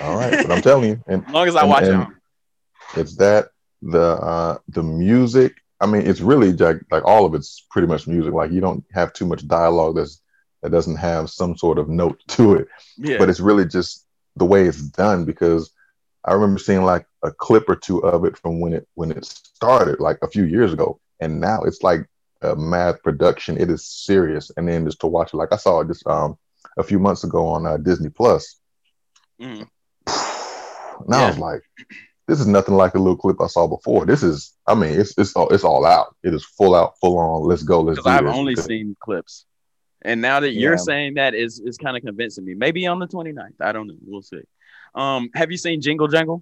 All 0.02 0.16
right. 0.16 0.32
But 0.48 0.52
I'm 0.52 0.62
telling 0.62 0.90
you, 0.90 1.04
and 1.08 1.26
As 1.28 1.34
long 1.34 1.48
as 1.48 1.56
I 1.56 1.62
And- 1.62 1.70
watch 1.70 1.84
and- 1.84 2.02
it. 2.04 3.00
it's 3.00 3.16
that 3.18 3.50
the 3.82 4.02
uh 4.02 4.58
the 4.68 4.84
music. 4.84 5.56
I 5.82 5.88
mean, 5.88 6.04
it's 6.06 6.22
really 6.22 6.54
like 6.54 6.78
like 6.92 7.04
all 7.06 7.26
of 7.26 7.34
it's 7.34 7.66
pretty 7.72 7.88
much 7.88 8.08
music. 8.08 8.34
Like 8.34 8.52
you 8.52 8.62
don't 8.62 8.84
have 8.94 9.14
too 9.14 9.26
much 9.26 9.48
dialogue 9.48 9.96
that's 9.96 10.22
that 10.62 10.72
doesn't 10.72 10.98
have 10.98 11.30
some 11.30 11.58
sort 11.58 11.80
of 11.80 11.90
note 11.90 12.22
to 12.30 12.56
it. 12.56 12.68
Yeah. 12.98 13.18
but 13.18 13.30
it's 13.30 13.40
really 13.40 13.66
just 13.66 14.06
the 14.36 14.46
way 14.46 14.66
it's 14.68 14.82
done 14.82 15.26
because 15.26 15.72
I 16.24 16.34
remember 16.34 16.60
seeing 16.60 16.84
like 16.84 17.06
a 17.24 17.32
clip 17.32 17.68
or 17.68 17.76
two 17.76 18.00
of 18.04 18.26
it 18.26 18.38
from 18.38 18.60
when 18.60 18.74
it 18.74 18.88
when 18.94 19.12
it 19.12 19.26
started 19.26 20.00
like 20.00 20.20
a 20.22 20.30
few 20.30 20.44
years 20.44 20.72
ago, 20.72 21.00
and 21.20 21.40
now 21.42 21.62
it's 21.64 21.82
like 21.82 22.08
a 22.44 22.56
math 22.56 23.02
production. 23.04 23.58
It 23.60 23.70
is 23.70 23.86
serious, 23.86 24.52
and 24.56 24.68
then 24.68 24.86
just 24.86 25.02
to 25.02 25.08
watch 25.08 25.34
it, 25.34 25.38
like 25.38 25.52
I 25.52 25.58
saw 25.58 25.82
it 25.82 25.88
just 25.88 26.06
um 26.08 26.38
a 26.78 26.84
few 26.84 27.00
months 27.00 27.24
ago 27.24 27.48
on 27.48 27.66
uh, 27.66 27.78
Disney 27.78 28.10
Plus. 28.10 28.58
Mhm. 29.42 29.68
Now 31.08 31.24
I 31.24 31.28
was 31.30 31.40
like, 31.40 31.62
this 32.32 32.40
is 32.40 32.48
nothing 32.48 32.76
like 32.76 32.94
the 32.94 33.00
little 33.00 33.18
clip 33.18 33.42
I 33.42 33.48
saw 33.48 33.68
before. 33.68 34.06
This 34.06 34.24
is, 34.24 34.54
I 34.66 34.74
mean, 34.74 34.98
it's 34.98 35.14
it's 35.18 35.34
all 35.36 35.50
it's 35.50 35.66
all 35.66 35.86
out. 35.86 36.16
It 36.24 36.34
is 36.34 36.46
full 36.46 36.74
out, 36.76 36.94
full 37.02 37.18
on. 37.18 37.44
Let's 37.44 37.62
go. 37.62 37.82
Let's 37.82 37.98
do 37.98 38.04
because 38.04 38.20
I've 38.20 38.26
this. 38.26 38.34
only 38.38 38.56
seen 38.56 38.96
clips. 39.04 39.46
And 40.02 40.22
now 40.22 40.40
that 40.40 40.54
you're 40.54 40.76
Yeah. 40.76 40.78
saying 40.78 41.14
that 41.16 41.36
is 41.36 41.60
is 41.60 41.78
kind 41.78 41.98
of 41.98 42.04
convincing 42.04 42.46
me. 42.46 42.54
Maybe 42.54 42.88
on 42.88 43.00
the 43.00 43.08
29th. 43.08 43.56
I 43.60 43.74
don't 43.74 43.88
know. 43.88 43.96
We'll 44.06 44.22
see. 44.22 44.40
Um, 44.96 45.30
have 45.36 45.52
you 45.52 45.58
seen 45.58 45.82
Jingle 45.82 46.08
Jangle? 46.08 46.42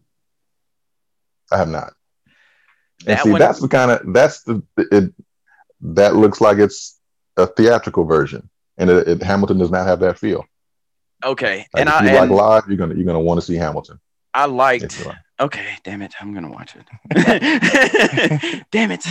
I 1.51 1.57
have 1.57 1.69
not. 1.69 1.93
And 3.07 3.19
see, 3.21 3.31
one- 3.31 3.39
that's 3.39 3.59
the 3.59 3.67
kind 3.67 3.89
of 3.89 4.13
that's 4.13 4.43
the 4.43 4.61
it 4.77 5.11
that 5.81 6.15
looks 6.15 6.39
like 6.39 6.59
it's 6.59 6.99
a 7.35 7.47
theatrical 7.47 8.03
version, 8.03 8.47
and 8.77 8.91
it, 8.91 9.07
it, 9.07 9.23
Hamilton 9.23 9.57
does 9.57 9.71
not 9.71 9.87
have 9.87 10.01
that 10.01 10.19
feel. 10.19 10.45
Okay. 11.25 11.65
Like, 11.73 11.81
and 11.81 11.89
if 11.89 11.95
I 11.95 12.11
you 12.11 12.19
like 12.19 12.29
live, 12.29 12.63
you're 12.67 12.77
gonna 12.77 12.93
you're 12.93 13.05
gonna 13.05 13.19
want 13.19 13.39
to 13.39 13.45
see 13.45 13.55
Hamilton. 13.55 13.99
I 14.33 14.45
liked 14.45 14.85
If 14.85 14.99
you 14.99 15.05
like. 15.05 15.17
okay, 15.39 15.77
damn 15.83 16.01
it. 16.01 16.13
I'm 16.21 16.33
gonna 16.33 16.49
watch 16.51 16.75
it. 16.75 16.85
damn 18.71 18.91
it. 18.91 19.03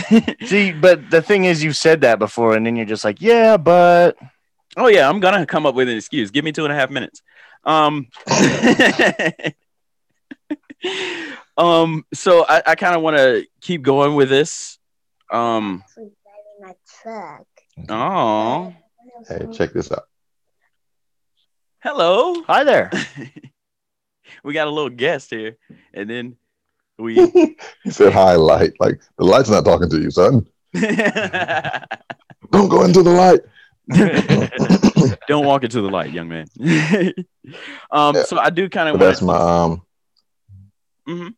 see, 0.47 0.71
but 0.71 1.09
the 1.09 1.21
thing 1.21 1.45
is, 1.45 1.63
you've 1.63 1.77
said 1.77 2.01
that 2.01 2.19
before, 2.19 2.55
and 2.55 2.65
then 2.65 2.75
you're 2.75 2.85
just 2.85 3.03
like, 3.03 3.21
yeah, 3.21 3.57
but 3.57 4.17
oh 4.77 4.87
yeah, 4.87 5.09
I'm 5.09 5.19
gonna 5.19 5.45
come 5.45 5.65
up 5.65 5.75
with 5.75 5.89
an 5.89 5.97
excuse. 5.97 6.31
Give 6.31 6.45
me 6.45 6.51
two 6.51 6.63
and 6.63 6.71
a 6.73 6.75
half 6.75 6.89
minutes. 6.89 7.21
Um 7.65 8.07
um 11.57 12.05
so 12.13 12.45
I, 12.47 12.63
I 12.67 12.75
kind 12.75 12.95
of 12.95 13.01
want 13.01 13.17
to 13.17 13.45
keep 13.61 13.81
going 13.81 14.15
with 14.15 14.29
this. 14.29 14.77
Um 15.31 15.83
my 16.61 16.73
truck. 17.01 17.45
oh 17.89 18.73
Hey, 19.27 19.45
check 19.51 19.73
this 19.73 19.91
out. 19.91 20.03
hello. 21.79 22.41
hi 22.43 22.63
there. 22.63 22.89
We 24.43 24.53
got 24.53 24.67
a 24.67 24.71
little 24.71 24.89
guest 24.89 25.29
here, 25.29 25.57
and 25.93 26.09
then 26.09 26.35
we 26.97 27.15
he 27.83 27.91
said 27.91 28.13
highlight. 28.13 28.73
Like 28.79 29.01
the 29.17 29.25
light's 29.25 29.49
not 29.49 29.65
talking 29.65 29.89
to 29.89 29.99
you, 29.99 30.11
son. 30.11 30.45
Don't 32.51 32.69
go 32.69 32.83
into 32.83 33.03
the 33.03 33.11
light. 33.11 33.41
don't 35.27 35.45
walk 35.45 35.63
into 35.63 35.81
the 35.81 35.89
light, 35.89 36.11
young 36.11 36.27
man. 36.29 36.45
um, 37.91 38.15
Yeah. 38.15 38.23
so 38.23 38.37
I 38.37 38.49
do 38.51 38.69
kind 38.69 38.89
of 38.89 38.99
that's 38.99 39.21
my 39.21 39.35
um. 39.35 39.81
Mhm. 41.07 41.33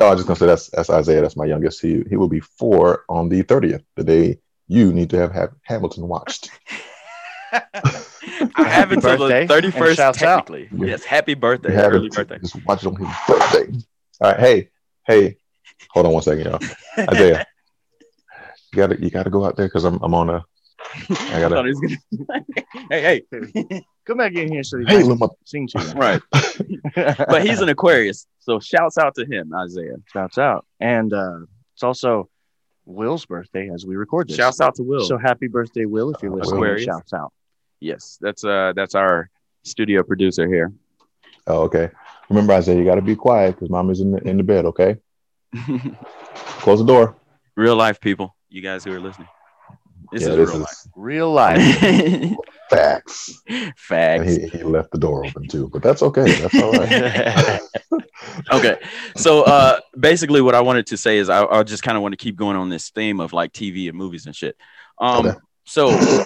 Oh, 0.00 0.06
I 0.06 0.10
was 0.10 0.20
just 0.20 0.26
gonna 0.26 0.38
say 0.38 0.46
that's 0.46 0.68
that's 0.70 0.88
Isaiah. 0.90 1.20
That's 1.20 1.36
my 1.36 1.44
youngest. 1.44 1.82
He 1.82 2.02
he 2.08 2.16
will 2.16 2.28
be 2.28 2.40
four 2.40 3.04
on 3.08 3.28
the 3.28 3.42
thirtieth, 3.42 3.82
the 3.96 4.04
day 4.04 4.38
you 4.66 4.92
need 4.94 5.10
to 5.10 5.18
have, 5.18 5.32
have 5.32 5.50
Hamilton 5.64 6.08
watched. 6.08 6.50
I 8.56 8.64
have 8.64 8.90
Happy 8.90 8.94
until 8.94 9.18
birthday, 9.18 9.42
the 9.42 9.48
thirty 9.48 9.66
and 9.68 9.74
first. 9.76 9.96
shouts 9.96 10.22
out. 10.22 10.46
Technically, 10.46 10.86
yes. 10.88 11.04
Happy 11.04 11.34
birthday, 11.34 11.72
happy 11.72 11.96
early 11.96 12.08
birthday. 12.10 12.38
Just 12.38 12.56
watch 12.64 12.82
it 12.82 12.86
on 12.88 12.96
his 12.96 13.08
birthday. 13.28 13.78
All 14.20 14.30
right, 14.30 14.40
hey, 14.40 14.68
hey, 15.06 15.36
hold 15.90 16.06
on 16.06 16.12
one 16.12 16.22
second, 16.22 16.44
y'all. 16.46 16.60
Isaiah, 17.10 17.46
you 18.72 18.76
gotta 18.76 19.00
you 19.02 19.10
gotta 19.10 19.30
go 19.30 19.44
out 19.44 19.56
there 19.56 19.66
because 19.66 19.84
I'm 19.84 19.98
I'm 20.02 20.14
on 20.14 20.30
a. 20.30 20.44
I 21.10 21.16
I 21.36 21.40
gotta. 21.40 21.54
thought 21.56 21.64
he 21.66 21.72
was 21.72 21.80
gonna- 21.80 22.44
hey, 22.90 23.22
hey, 23.32 23.82
Come 24.06 24.18
back 24.18 24.34
in 24.34 24.52
here 24.52 24.62
so 24.62 24.78
he 24.78 24.84
Hey, 24.84 24.98
can 24.98 25.08
little 25.08 25.38
sing 25.44 25.66
to 25.68 25.80
you. 25.80 25.92
right. 25.94 26.20
But 26.94 27.46
he's 27.46 27.60
an 27.62 27.70
Aquarius, 27.70 28.26
so 28.38 28.60
shouts 28.60 28.98
out 28.98 29.14
to 29.14 29.24
him, 29.24 29.50
Isaiah. 29.54 29.96
shouts 30.12 30.36
out, 30.38 30.66
and 30.80 31.12
uh, 31.12 31.38
it's 31.74 31.82
also 31.82 32.28
Will's 32.84 33.24
birthday 33.24 33.70
as 33.74 33.86
we 33.86 33.96
record 33.96 34.28
this. 34.28 34.36
Shouts 34.36 34.60
out 34.60 34.74
to 34.74 34.82
Will. 34.82 35.04
So 35.06 35.16
happy 35.16 35.46
birthday, 35.48 35.86
Will! 35.86 36.10
If 36.10 36.22
you're 36.22 36.32
Uh, 36.32 36.36
listening, 36.36 36.58
Aquarius. 36.58 36.84
shouts 36.84 37.12
out. 37.14 37.32
Yes, 37.84 38.18
that's 38.20 38.44
uh 38.44 38.72
that's 38.74 38.94
our 38.94 39.28
studio 39.62 40.02
producer 40.02 40.48
here. 40.48 40.72
Oh, 41.46 41.62
okay. 41.62 41.90
Remember, 42.30 42.54
I 42.54 42.60
said 42.60 42.78
you 42.78 42.84
gotta 42.84 43.02
be 43.02 43.14
quiet 43.16 43.54
because 43.54 43.70
mom 43.70 43.90
is 43.90 44.00
in 44.00 44.12
the 44.12 44.18
in 44.28 44.38
the 44.38 44.42
bed. 44.42 44.64
Okay, 44.64 44.96
close 46.64 46.78
the 46.80 46.86
door. 46.86 47.16
Real 47.56 47.76
life 47.76 48.00
people, 48.00 48.34
you 48.48 48.62
guys 48.62 48.82
who 48.84 48.92
are 48.92 49.00
listening. 49.00 49.28
This 50.10 50.22
yeah, 50.22 50.30
is 50.30 50.36
this 50.36 50.50
real 50.50 50.62
is 50.62 50.88
Real 50.96 51.32
life. 51.32 51.82
life. 51.82 52.32
facts. 52.70 53.42
And 53.48 53.74
Facts. 53.76 54.36
he, 54.36 54.46
he 54.48 54.62
left 54.62 54.90
the 54.90 54.98
door 54.98 55.24
open 55.24 55.46
too, 55.46 55.68
but 55.72 55.82
that's 55.82 56.02
okay. 56.02 56.32
That's 56.32 56.54
all 56.54 56.72
right. 56.72 57.60
okay 58.52 58.76
so 59.16 59.42
uh 59.42 59.78
basically 59.98 60.40
what 60.40 60.54
i 60.54 60.60
wanted 60.60 60.86
to 60.86 60.96
say 60.96 61.18
is 61.18 61.28
i, 61.28 61.44
I 61.44 61.62
just 61.62 61.82
kind 61.82 61.96
of 61.96 62.02
want 62.02 62.12
to 62.12 62.16
keep 62.16 62.36
going 62.36 62.56
on 62.56 62.68
this 62.68 62.90
theme 62.90 63.20
of 63.20 63.32
like 63.32 63.52
tv 63.52 63.88
and 63.88 63.96
movies 63.96 64.26
and 64.26 64.34
shit 64.34 64.56
um 64.98 65.26
Okay. 65.26 65.38
so 65.64 66.24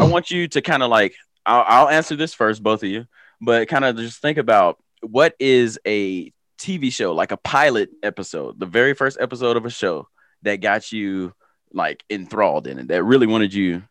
i 0.00 0.04
want 0.04 0.30
you 0.30 0.48
to 0.48 0.60
kind 0.62 0.82
of 0.82 0.90
like 0.90 1.14
I'll, 1.46 1.64
I'll 1.66 1.88
answer 1.88 2.16
this 2.16 2.34
first 2.34 2.62
both 2.62 2.82
of 2.82 2.88
you 2.88 3.06
but 3.40 3.68
kind 3.68 3.84
of 3.84 3.96
just 3.96 4.20
think 4.20 4.38
about 4.38 4.78
what 5.02 5.34
is 5.38 5.78
a 5.86 6.32
tv 6.58 6.92
show 6.92 7.14
like 7.14 7.32
a 7.32 7.36
pilot 7.38 7.90
episode 8.02 8.58
the 8.60 8.66
very 8.66 8.94
first 8.94 9.18
episode 9.20 9.56
of 9.56 9.64
a 9.64 9.70
show 9.70 10.08
that 10.42 10.56
got 10.56 10.92
you 10.92 11.32
like 11.72 12.04
enthralled 12.10 12.66
in 12.66 12.78
it 12.78 12.88
that 12.88 13.02
really 13.04 13.26
wanted 13.26 13.54
you 13.54 13.82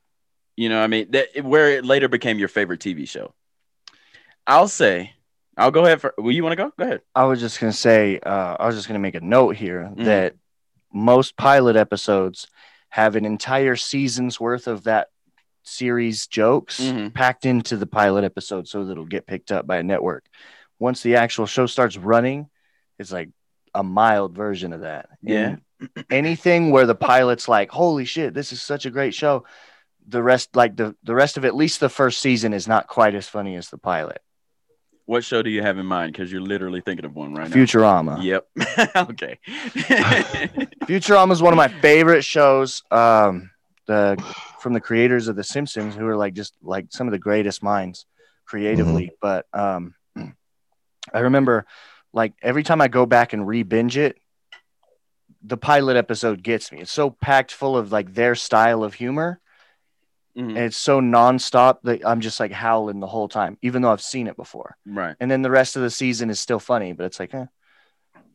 you 0.56 0.67
know 0.69 0.78
what 0.78 0.84
i 0.84 0.88
mean? 0.88 1.10
That 1.12 1.43
where 1.43 1.69
it 1.78 1.86
later 1.86 2.10
became 2.10 2.38
your 2.38 2.50
favorite 2.50 2.82
tv 2.82 3.08
show. 3.08 3.34
I'll 4.45 4.67
say 4.67 5.13
i'll 5.58 5.72
go 5.72 5.86
ahead 5.86 6.02
for 6.02 6.13
well 6.17 6.32
you 6.32 6.43
want 6.43 6.52
to 6.54 6.63
go? 6.63 6.72
Go 6.78 6.84
ahead. 6.86 7.02
I 7.15 7.24
was 7.26 7.39
just 7.39 7.60
gonna 7.60 7.72
say, 7.74 8.19
uh, 8.19 8.58
I 8.60 8.65
was 8.67 8.76
just 8.76 8.88
gonna 8.88 9.00
make 9.00 9.15
a 9.15 9.22
note 9.22 9.56
here 9.56 9.89
Mhm. 9.95 10.06
that 10.06 10.36
most 10.93 11.38
pilot 11.38 11.76
episodes 11.76 12.48
have 12.89 13.15
an 13.15 13.24
entire 13.26 13.76
season's 13.76 14.39
worth 14.39 14.67
of 14.67 14.84
that 14.84 15.08
series 15.63 16.28
jokes 16.28 16.80
Mhm. 16.82 17.13
packed 17.13 17.45
into 17.45 17.78
the 17.78 17.86
pilot 17.86 18.24
episode 18.24 18.67
so 18.67 18.86
that 18.86 18.91
it'll 18.93 19.06
get 19.06 19.28
picked 19.28 19.52
up 19.52 19.67
by 19.67 19.78
a 19.78 19.84
network. 19.84 20.26
Once 20.80 21.02
the 21.04 21.15
actual 21.17 21.45
show 21.45 21.65
starts 21.65 21.98
running, 21.98 22.50
it's 22.98 23.12
like 23.12 23.30
a 23.76 23.84
mild 23.84 24.36
version 24.36 24.74
of 24.74 24.82
that. 24.82 25.10
Yeah. 25.22 25.56
And 25.95 26.06
anything 26.10 26.72
where 26.72 26.86
the 26.86 26.95
pilot's 26.95 27.48
like, 27.48 27.69
holy 27.72 28.06
shit, 28.06 28.34
this 28.34 28.52
is 28.52 28.62
such 28.62 28.86
a 28.86 28.89
great 28.91 29.13
show. 29.13 29.45
The 30.08 30.24
rest, 30.24 30.56
like 30.56 30.76
the, 30.76 30.95
the 31.04 31.13
rest 31.13 31.38
of 31.38 31.45
at 31.45 31.56
least 31.56 31.80
the 31.80 31.89
first 31.89 32.19
season 32.19 32.54
is 32.54 32.67
not 32.67 32.88
quite 32.88 33.13
as 33.13 33.28
funny 33.28 33.56
as 33.56 33.69
the 33.69 33.78
pilot. 33.78 34.22
What 35.06 35.24
show 35.24 35.41
do 35.41 35.50
you 35.50 35.62
have 35.63 35.78
in 35.78 35.86
mind? 35.86 36.13
Because 36.13 36.32
you're 36.32 36.41
literally 36.41 36.82
thinking 36.82 37.06
of 37.06 37.15
one 37.15 37.34
right 37.34 37.50
Futurama. 37.50 38.17
now. 38.17 38.17
Futurama. 38.17 38.43
Yep. 38.95 38.95
okay. 39.10 39.39
Futurama 40.86 41.32
is 41.32 41.41
one 41.41 41.54
of 41.54 41.58
my 41.58 41.67
favorite 41.67 42.24
shows. 42.24 42.84
Um, 42.91 43.50
the 43.89 44.15
from 44.60 44.73
the 44.73 44.80
creators 44.80 45.28
of 45.28 45.36
The 45.36 45.43
Simpsons, 45.43 45.95
who 45.95 46.06
are 46.08 46.15
like 46.15 46.34
just 46.36 46.54
like 46.62 46.86
some 46.91 47.08
of 47.08 47.12
the 47.12 47.17
greatest 47.19 47.63
minds 47.63 48.06
creatively. 48.45 49.12
But 49.19 49.45
um, 49.54 49.95
I 51.13 51.19
remember 51.19 51.65
like 52.13 52.34
every 52.41 52.63
time 52.63 52.82
I 52.82 52.88
go 52.88 53.06
back 53.06 53.34
and 53.34 53.47
re-binge 53.47 53.97
it, 53.97 54.17
the 55.41 55.58
pilot 55.58 55.97
episode 55.97 56.43
gets 56.43 56.71
me. 56.71 56.80
It's 56.82 56.91
so 56.91 57.10
packed 57.10 57.52
full 57.52 57.75
of 57.78 57.91
like 57.91 58.13
their 58.13 58.36
style 58.36 58.84
of 58.84 58.93
humor, 58.93 59.39
Mhm. 60.38 60.49
and 60.49 60.58
it's 60.58 60.78
so 60.78 61.02
nonstop 61.02 61.80
that 61.84 62.06
I'm 62.06 62.21
just 62.21 62.39
like 62.39 62.52
howling 62.52 62.99
the 62.99 63.08
whole 63.08 63.28
time, 63.28 63.58
even 63.62 63.82
though 63.82 63.91
I've 63.91 64.02
seen 64.02 64.28
it 64.28 64.36
before. 64.38 64.78
Right. 64.86 65.15
And 65.19 65.30
then 65.32 65.41
the 65.41 65.49
rest 65.52 65.75
of 65.75 65.82
the 65.82 65.89
season 65.89 66.30
is 66.30 66.39
still 66.39 66.60
funny, 66.60 66.93
but 66.93 67.06
it's 67.08 67.19
like, 67.19 67.34
eh. 67.34 67.45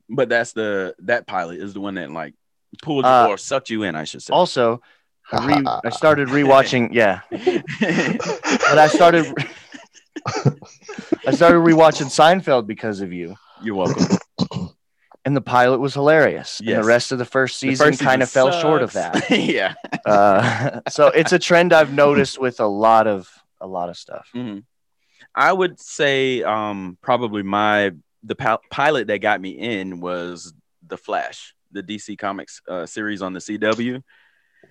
But 0.09 0.29
that's 0.29 0.53
the 0.53 0.95
that 1.01 1.27
pilot 1.27 1.61
is 1.61 1.73
the 1.75 1.81
one 1.81 1.95
that 1.95 2.11
like 2.11 2.35
pulled 2.83 3.05
you 3.05 3.11
Uh, 3.11 3.29
or 3.29 3.39
sucked 3.39 3.71
you 3.71 3.85
in, 3.85 3.95
I 3.95 4.05
should 4.05 4.23
say. 4.23 4.33
also. 4.35 4.83
I, 5.33 5.47
re- 5.47 5.65
I 5.85 5.91
started 5.91 6.29
rewatching, 6.29 6.91
yeah, 6.93 7.21
but 7.31 8.79
I 8.79 8.89
started 8.89 9.27
I 11.27 11.33
started 11.33 11.59
rewatching 11.59 12.07
Seinfeld 12.07 12.67
because 12.67 13.01
of 13.01 13.13
you. 13.13 13.37
You're 13.63 13.75
welcome. 13.77 14.19
and 15.25 15.37
the 15.37 15.41
pilot 15.41 15.81
was 15.81 15.95
hilarious. 15.95 16.61
And 16.61 16.69
the 16.69 16.85
rest 16.85 17.13
of 17.13 17.19
the 17.19 17.25
first 17.25 17.61
The 17.61 17.75
season 17.75 17.97
kind 17.97 18.23
of 18.23 18.31
fell 18.31 18.51
short 18.53 18.83
of 18.83 18.93
that. 18.93 19.31
yeah. 19.31 19.75
Uh, 20.05 20.81
so 20.89 21.09
it's 21.09 21.33
a 21.33 21.39
trend 21.39 21.73
I've 21.73 21.93
noticed 21.93 22.39
with 22.41 22.61
a 22.61 22.67
lot 22.67 23.07
of 23.07 23.29
a 23.61 23.67
lot 23.67 23.89
of 23.89 23.97
stuff. 23.97 24.29
hmm 24.33 24.59
I 25.37 25.53
would 25.53 25.81
say 25.81 26.43
um, 26.45 26.97
probably 27.03 27.43
my 27.43 27.93
the 28.23 28.37
pil- 28.37 28.61
pilot 28.71 29.09
that 29.09 29.19
got 29.19 29.41
me 29.41 29.51
in 29.51 30.01
was 30.01 30.53
the 30.87 30.97
Flash, 30.97 31.55
the 31.73 31.83
DC 31.83 32.17
Comics 32.19 32.61
uh, 32.69 32.87
series 32.87 33.21
on 33.21 33.33
the 33.33 33.41
CW. 33.41 34.03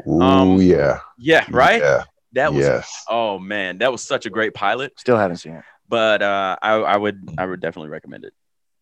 Ooh, 0.08 0.22
Um, 0.22 0.62
yeah. 0.62 1.00
Yeah, 1.18 1.46
right. 1.50 1.82
Yeah. 1.82 2.04
That 2.34 2.54
was 2.54 2.66
yes. 2.66 3.06
oh 3.08 3.38
man, 3.38 3.78
that 3.78 3.92
was 3.92 4.02
such 4.02 4.26
a 4.26 4.30
great 4.30 4.54
pilot. 4.56 5.00
Still 5.00 5.18
haven't 5.18 5.38
seen 5.38 5.54
it. 5.54 5.64
But 5.88 6.24
uh, 6.24 6.58
I, 6.62 6.74
I 6.74 6.98
would 6.98 7.30
I 7.38 7.46
would 7.46 7.62
definitely 7.62 7.90
recommend 7.90 8.26
it. 8.26 8.34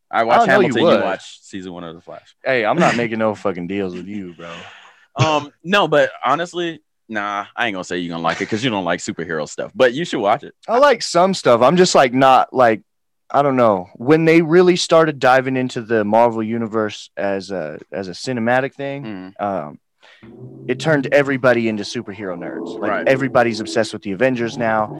I 0.09 0.23
watched 0.23 0.47
know 0.47 0.59
you 0.59 0.67
Hamilton. 0.67 0.81
You, 0.81 0.87
would. 0.87 1.03
watch 1.03 1.41
season 1.41 1.73
one 1.73 1.83
of 1.83 1.95
the 1.95 2.01
Flash. 2.01 2.35
Hey, 2.43 2.65
I'm 2.65 2.77
not 2.77 2.95
making 2.95 3.19
no 3.19 3.35
fucking 3.35 3.67
deals 3.67 3.93
with 3.93 4.07
you, 4.07 4.33
bro. 4.33 4.53
Um, 5.13 5.51
no, 5.61 5.89
but 5.89 6.09
honestly, 6.23 6.81
nah, 7.09 7.45
I 7.53 7.67
ain't 7.67 7.73
gonna 7.73 7.83
say 7.83 7.97
you're 7.97 8.13
gonna 8.13 8.23
like 8.23 8.37
it 8.37 8.45
because 8.45 8.63
you 8.63 8.69
don't 8.69 8.85
like 8.85 9.01
superhero 9.01 9.47
stuff. 9.47 9.73
But 9.75 9.93
you 9.93 10.05
should 10.05 10.21
watch 10.21 10.43
it. 10.43 10.55
I 10.69 10.77
like 10.77 11.01
some 11.01 11.33
stuff. 11.33 11.61
I'm 11.61 11.75
just 11.75 11.93
like 11.93 12.13
not 12.13 12.53
like 12.53 12.81
I 13.29 13.41
don't 13.41 13.57
know 13.57 13.89
when 13.95 14.23
they 14.23 14.41
really 14.41 14.77
started 14.77 15.19
diving 15.19 15.57
into 15.57 15.81
the 15.81 16.05
Marvel 16.05 16.41
universe 16.41 17.09
as 17.17 17.51
a 17.51 17.79
as 17.91 18.07
a 18.07 18.11
cinematic 18.11 18.73
thing. 18.73 19.03
Mm. 19.03 19.41
Um, 19.41 19.79
it 20.67 20.79
turned 20.79 21.07
everybody 21.11 21.67
into 21.67 21.83
superhero 21.83 22.37
nerds. 22.37 22.79
Like 22.79 22.91
Right. 22.91 23.07
everybody's 23.07 23.59
obsessed 23.59 23.93
with 23.93 24.03
the 24.03 24.11
Avengers 24.11 24.57
now. 24.57 24.93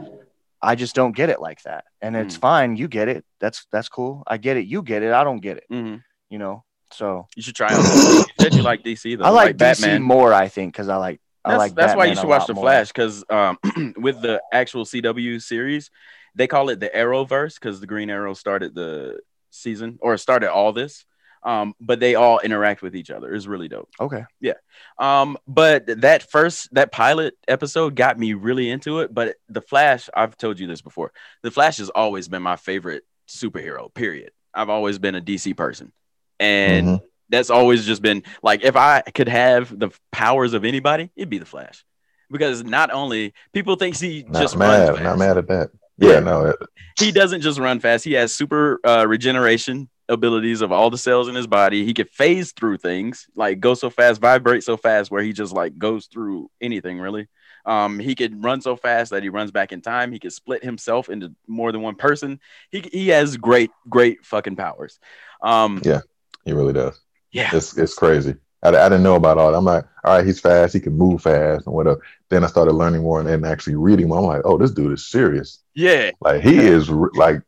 I 0.62 0.76
just 0.76 0.96
don't 0.96 1.16
get 1.16 1.30
it 1.30 1.42
like 1.42 1.62
that, 1.64 1.86
and 2.02 2.16
it's 2.16 2.38
Mm. 2.38 2.42
fine. 2.42 2.76
You 2.78 2.88
get 2.88 3.08
it. 3.08 3.26
That's 3.40 3.66
that's 3.72 3.90
cool. 3.90 4.24
I 4.28 4.38
get 4.38 4.58
it. 4.58 4.66
You 4.68 4.84
get 4.84 5.02
it. 5.02 5.12
I 5.12 5.24
don't 5.24 5.40
get 5.40 5.58
it. 5.58 5.66
hmm 5.70 5.96
You 6.30 6.38
know. 6.40 6.64
So 6.92 7.26
You 7.36 7.42
should 7.42 7.56
try 7.56 7.74
it. 7.74 7.82
you 8.28 8.34
said 8.38 8.54
you 8.54 8.64
like 8.64 8.84
DC 8.84 9.16
though. 9.18 9.26
I 9.26 9.30
like, 9.30 9.56
DC 9.56 9.58
Batman. 9.58 10.02
more. 10.04 10.34
I 10.34 10.50
think 10.50 10.74
because 10.74 10.90
I 10.90 10.98
like 10.98 11.20
I 11.44 11.50
That's, 11.52 11.58
like 11.58 11.76
that's 11.76 11.96
why 11.96 12.06
you 12.06 12.16
should 12.16 12.28
watch 12.28 12.46
the 12.48 12.54
more. 12.54 12.64
Flash 12.66 12.90
because 12.90 13.24
um, 13.30 13.58
with 13.98 14.22
the 14.22 14.42
actual 14.52 14.86
CW 14.86 15.42
series, 15.42 15.90
they 16.36 16.48
call 16.48 16.70
it 16.70 16.80
the 16.80 16.90
Arrowverse 16.90 17.56
because 17.56 17.80
the 17.80 17.88
Green 17.88 18.10
Arrow 18.10 18.34
started 18.34 18.76
the 18.76 19.20
season 19.50 19.98
or 20.02 20.18
started 20.18 20.52
all 20.52 20.74
this. 20.74 21.06
Um, 21.44 21.74
but 21.82 22.00
they 22.00 22.16
all 22.16 22.40
interact 22.40 22.82
with 22.84 22.96
each 22.96 23.10
other. 23.10 23.34
It's 23.34 23.48
really 23.48 23.68
dope. 23.68 23.90
Okay. 24.00 24.24
Yeah. 24.40 24.54
Um, 25.00 25.38
but 25.48 25.86
that 26.02 26.30
first 26.30 26.74
that 26.74 26.92
pilot 26.92 27.36
episode 27.48 27.96
got 27.96 28.20
me 28.20 28.34
really 28.34 28.70
into 28.70 29.00
it. 29.00 29.12
But 29.14 29.38
the 29.50 29.62
Flash, 29.62 30.10
I've 30.16 30.38
told 30.38 30.60
you 30.60 30.68
this 30.68 30.82
before. 30.82 31.12
The 31.42 31.50
Flash 31.52 31.78
has 31.78 31.90
always 31.90 32.28
been 32.28 32.44
my 32.44 32.58
favorite 32.58 33.04
superhero. 33.28 33.92
Period. 33.94 34.32
I've 34.54 34.70
always 34.70 35.00
been 35.00 35.16
a 35.16 35.22
DC 35.22 35.56
person, 35.56 35.92
and 36.40 36.88
Mhm. 36.88 37.02
that's 37.30 37.50
always 37.50 37.86
just 37.86 38.02
been 38.02 38.24
like 38.44 38.64
if 38.64 38.76
I 38.76 39.02
could 39.02 39.30
have 39.30 39.78
the 39.78 39.90
powers 40.12 40.54
of 40.54 40.64
anybody, 40.66 41.10
it'd 41.16 41.30
be 41.30 41.38
the 41.40 41.46
Flash. 41.46 41.84
Because 42.30 42.64
not 42.64 42.92
only 42.92 43.34
people 43.54 43.76
think 43.76 43.98
he 43.98 44.24
Not 44.28 44.42
just 44.42 44.56
mad. 44.58 44.68
runs 44.68 44.90
fast. 44.90 44.98
I'm 45.00 45.04
not 45.06 45.18
mad 45.20 45.38
at 45.38 45.48
that. 45.48 45.70
Yeah. 45.98 46.10
Yeah, 46.14 46.20
no. 46.22 46.46
it- 46.48 46.56
He 47.00 47.12
doesn't 47.12 47.42
just 47.42 47.60
run 47.60 47.80
fast. 47.80 48.04
He 48.06 48.14
has 48.14 48.34
super 48.34 48.80
uh, 48.86 49.06
regeneration 49.08 49.90
abilities 50.10 50.62
of 50.62 50.72
all 50.72 50.90
the 50.90 50.98
cells 50.98 51.28
in 51.28 51.36
his 51.36 51.48
body. 51.48 51.86
He 51.86 51.94
could 51.94 52.10
phase 52.10 52.52
through 52.52 52.78
things, 52.78 53.28
like 53.36 53.60
go 53.60 53.74
so 53.74 53.90
fast, 53.90 54.20
vibrate 54.22 54.64
so 54.64 54.78
fast, 54.78 55.12
where 55.12 55.24
he 55.24 55.34
just 55.34 55.54
like 55.54 55.78
goes 55.78 56.08
through 56.08 56.50
anything 56.60 57.00
really. 57.00 57.28
Um, 57.66 58.00
he 58.00 58.16
could 58.16 58.44
run 58.44 58.60
so 58.62 58.76
fast 58.76 59.12
that 59.12 59.22
he 59.24 59.30
runs 59.30 59.52
back 59.52 59.72
in 59.72 59.82
time. 59.82 60.12
He 60.12 60.20
could 60.20 60.34
split 60.34 60.64
himself 60.64 61.10
into 61.10 61.34
more 61.48 61.72
than 61.72 61.82
one 61.82 61.96
person. 61.96 62.40
He 62.72 62.82
he 62.92 63.10
has 63.10 63.38
great, 63.38 63.72
great 63.88 64.26
fucking 64.26 64.56
powers. 64.56 65.00
Um, 65.44 65.82
Yeah. 65.84 66.02
He 66.44 66.54
really 66.54 66.74
does. 66.74 67.00
yeah. 67.32 67.52
It's 67.54 67.78
it's 67.78 67.94
crazy. 67.94 68.36
I, 68.64 68.70
I 68.70 68.90
didn't 68.90 69.04
know 69.04 69.16
about 69.16 69.38
all 69.38 69.52
that. 69.52 69.58
I'm 69.58 69.66
like, 69.66 69.86
all 70.04 70.18
right, 70.18 70.26
he's 70.26 70.40
fast. 70.40 70.74
He 70.74 70.80
can 70.80 70.98
move 70.98 71.22
fast 71.22 71.66
and 71.68 71.76
whatever. 71.76 72.02
Then 72.30 72.44
I 72.44 72.48
started 72.48 72.74
learning 72.74 73.02
more 73.04 73.20
and, 73.20 73.30
and 73.30 73.46
actually 73.46 73.76
reading 73.76 74.08
more. 74.08 74.20
I'm 74.20 74.26
like, 74.26 74.42
oh, 74.46 74.58
this 74.58 74.72
dude 74.72 74.92
is 74.94 75.08
serious. 75.08 75.60
yeah, 75.76 76.12
Like 76.20 76.42
he 76.42 76.58
is 76.58 76.90
like, 76.90 77.42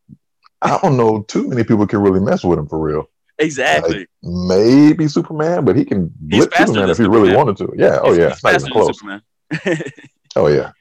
I 0.64 0.80
don't 0.82 0.98
know 0.98 1.24
too 1.24 1.48
many 1.48 1.64
people 1.64 1.86
can 1.88 2.00
really 2.00 2.20
mess 2.20 2.44
with 2.44 2.58
him 2.60 2.68
for 2.68 2.80
real. 2.80 3.10
exactly. 3.40 4.08
Maybe 4.22 5.08
Superman, 5.08 5.66
but 5.66 5.76
he 5.76 5.86
can 5.86 6.14
He's 6.30 6.46
blip 6.48 6.56
Superman 6.56 6.90
if 6.90 6.98
he 6.98 7.06
really 7.08 7.36
wanted 7.36 7.58
to. 7.58 7.74
Yeah. 7.76 8.00
Oh 8.02 8.14
He's- 8.14 8.18
yeah. 8.18 8.24
he's 8.30 8.34
It's 8.36 8.44
not 8.44 8.52
faster 8.54 8.68
even 8.70 8.74
than 8.78 8.84
close. 8.84 9.00
Superman. 9.00 9.92
Oh 10.36 10.48
yeah. 10.48 10.72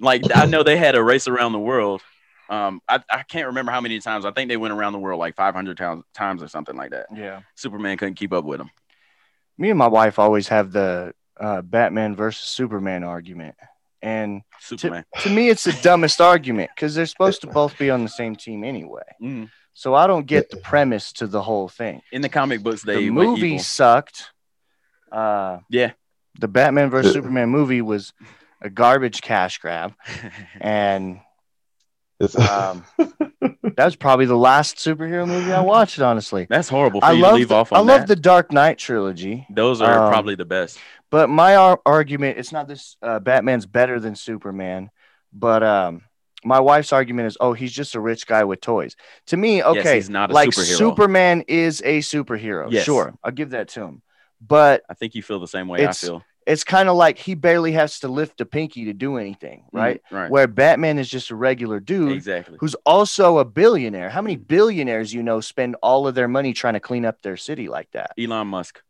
like 0.00 0.22
I 0.34 0.46
know 0.46 0.62
they 0.62 0.78
had 0.78 0.94
a 0.94 1.02
race 1.02 1.28
around 1.28 1.52
the 1.52 1.58
world. 1.58 2.00
Um, 2.48 2.80
I, 2.88 3.00
I 3.10 3.22
can't 3.22 3.48
remember 3.48 3.70
how 3.72 3.80
many 3.82 3.98
times. 4.00 4.24
I 4.24 4.30
think 4.30 4.48
they 4.48 4.56
went 4.56 4.72
around 4.74 4.92
the 4.94 4.98
world 4.98 5.18
like 5.18 5.34
500 5.36 5.76
times, 5.76 6.04
times 6.14 6.42
or 6.42 6.48
something 6.48 6.76
like 6.76 6.90
that. 6.92 7.06
Yeah. 7.14 7.40
Superman 7.54 7.96
couldn't 7.98 8.14
keep 8.14 8.32
up 8.32 8.44
with 8.44 8.60
him. 8.60 8.70
Me 9.58 9.70
and 9.70 9.78
my 9.78 9.86
wife 9.88 10.18
always 10.18 10.48
have 10.48 10.72
the 10.72 11.14
uh, 11.38 11.62
Batman 11.62 12.14
versus 12.16 12.44
Superman 12.46 13.02
argument, 13.04 13.54
and 14.04 14.42
Superman. 14.60 15.04
to 15.22 15.30
me, 15.30 15.48
it's 15.48 15.64
the 15.64 15.72
dumbest 15.82 16.20
argument 16.20 16.70
because 16.74 16.94
they're 16.94 17.06
supposed 17.06 17.40
to 17.40 17.46
both 17.48 17.76
be 17.78 17.90
on 17.90 18.02
the 18.02 18.08
same 18.08 18.36
team 18.36 18.62
anyway. 18.62 19.02
Mm. 19.20 19.50
So 19.72 19.94
I 19.94 20.06
don't 20.06 20.26
get 20.26 20.50
the 20.50 20.58
premise 20.58 21.12
to 21.14 21.26
the 21.26 21.42
whole 21.42 21.68
thing. 21.68 22.02
In 22.12 22.20
the 22.22 22.28
comic 22.28 22.62
books, 22.62 22.82
they 22.82 22.96
the 22.96 23.10
movie 23.10 23.48
evil. 23.54 23.58
sucked. 23.64 24.30
Uh, 25.10 25.58
Yeah. 25.70 25.92
the 26.38 26.48
Batman 26.48 26.90
versus 26.90 27.12
Superman 27.12 27.48
movie 27.48 27.80
was 27.82 28.12
a 28.60 28.70
garbage 28.70 29.20
cash 29.22 29.58
grab, 29.58 29.94
and 30.60 31.16
It's, 31.16 31.24
um, 32.36 32.84
that 32.98 33.84
was 33.84 33.96
probably 33.96 34.26
the 34.26 34.36
last 34.36 34.76
superhero 34.76 35.26
movie 35.26 35.52
I 35.52 35.60
watched. 35.60 35.98
Honestly, 36.00 36.46
That's 36.48 36.68
horrible 36.68 37.00
for 37.00 37.06
I 37.06 37.12
you 37.12 37.22
love 37.22 37.32
to 37.32 37.36
leave 37.36 37.48
the, 37.48 37.54
off 37.54 37.72
I 37.72 37.78
on 37.80 37.86
love 37.86 38.02
that. 38.02 38.08
the 38.08 38.16
Dark 38.16 38.52
Knight 38.52 38.78
trilogy. 38.78 39.46
Those 39.50 39.80
are 39.80 40.04
um, 40.04 40.10
probably 40.10 40.34
the 40.34 40.44
best. 40.44 40.78
But 41.10 41.28
my 41.28 41.56
ar- 41.56 41.80
argument, 41.86 42.38
it's 42.38 42.52
not 42.52 42.68
this 42.68 42.96
uh, 43.02 43.20
Batman's 43.20 43.66
better 43.66 44.00
than 44.00 44.16
Superman, 44.16 44.90
but 45.32 45.62
um, 45.62 46.02
my 46.44 46.60
wife's 46.60 46.92
argument 46.92 47.26
is, 47.28 47.36
oh, 47.40 47.52
he's 47.52 47.72
just 47.72 47.94
a 47.94 48.00
rich 48.00 48.26
guy 48.26 48.44
with 48.44 48.60
toys. 48.60 48.96
To 49.26 49.36
me, 49.36 49.58
Yes, 49.58 49.66
okay, 49.66 49.94
he's 49.96 50.10
not 50.10 50.30
a 50.30 50.34
like 50.34 50.50
superhero. 50.50 50.76
Superman 50.78 51.44
is 51.48 51.82
a 51.84 52.00
superhero. 52.00 52.70
Yes. 52.70 52.84
Sure, 52.84 53.14
I'll 53.22 53.32
give 53.32 53.50
that 53.50 53.68
to 53.68 53.82
him. 53.82 54.02
But 54.46 54.82
I 54.88 54.94
think 54.94 55.14
you 55.14 55.22
feel 55.22 55.40
the 55.40 55.48
same 55.48 55.68
way 55.68 55.86
I 55.86 55.92
feel. 55.92 56.22
It's 56.46 56.64
kind 56.64 56.88
of 56.88 56.96
like 56.96 57.18
he 57.18 57.34
barely 57.34 57.72
has 57.72 58.00
to 58.00 58.08
lift 58.08 58.40
a 58.40 58.44
pinky 58.46 58.84
to 58.86 58.92
do 58.92 59.16
anything, 59.16 59.64
right? 59.72 60.02
Mm, 60.12 60.16
right. 60.16 60.30
Where 60.30 60.46
Batman 60.46 60.98
is 60.98 61.08
just 61.08 61.30
a 61.30 61.34
regular 61.34 61.80
dude 61.80 62.12
Exactly. 62.12 62.58
who's 62.60 62.74
also 62.86 63.38
a 63.38 63.44
billionaire. 63.44 64.10
How 64.10 64.20
many 64.22 64.36
billionaires 64.36 65.12
you 65.12 65.22
know 65.22 65.40
spend 65.40 65.76
all 65.82 66.06
of 66.06 66.14
their 66.14 66.28
money 66.28 66.52
trying 66.52 66.74
to 66.74 66.80
clean 66.80 67.04
up 67.04 67.22
their 67.22 67.36
city 67.36 67.68
like 67.68 67.90
that? 67.92 68.12
Elon 68.18 68.48
Musk. 68.48 68.82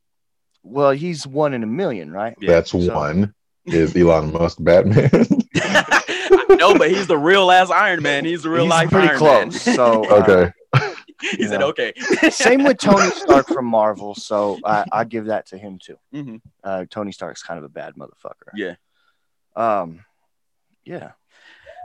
Well, 0.62 0.92
he's 0.92 1.26
one 1.26 1.54
in 1.54 1.62
a 1.62 1.66
million, 1.66 2.10
right? 2.10 2.34
Yeah, 2.40 2.50
that's 2.54 2.70
so- 2.72 2.92
one. 2.94 3.34
Is 3.66 3.96
Elon 3.96 4.30
Musk 4.32 4.58
Batman? 4.60 5.08
no, 6.50 6.76
but 6.76 6.90
he's 6.90 7.06
the 7.06 7.16
real 7.16 7.50
ass 7.50 7.70
Iron 7.70 8.02
Man. 8.02 8.24
He's 8.24 8.42
the 8.42 8.50
real 8.50 8.64
He's 8.64 8.70
life 8.70 8.90
pretty 8.90 9.08
Iron 9.08 9.18
close. 9.18 9.66
Man. 9.66 9.74
So 9.76 10.04
uh, 10.04 10.50
okay. 11.32 11.36
he 11.36 11.46
said, 11.48 11.62
"Okay." 11.62 11.92
Same 12.30 12.64
with 12.64 12.78
Tony 12.78 13.10
Stark 13.14 13.46
from 13.48 13.66
Marvel, 13.66 14.14
so 14.14 14.58
I, 14.64 14.84
I 14.92 15.04
give 15.04 15.26
that 15.26 15.46
to 15.46 15.58
him 15.58 15.78
too. 15.78 15.96
Mhm. 16.12 16.40
Uh, 16.62 16.84
Tony 16.90 17.12
Stark's 17.12 17.42
kind 17.42 17.58
of 17.58 17.64
a 17.64 17.68
bad 17.68 17.94
motherfucker. 17.94 18.50
Yeah. 18.54 18.74
Um, 19.56 20.04
yeah. 20.84 21.12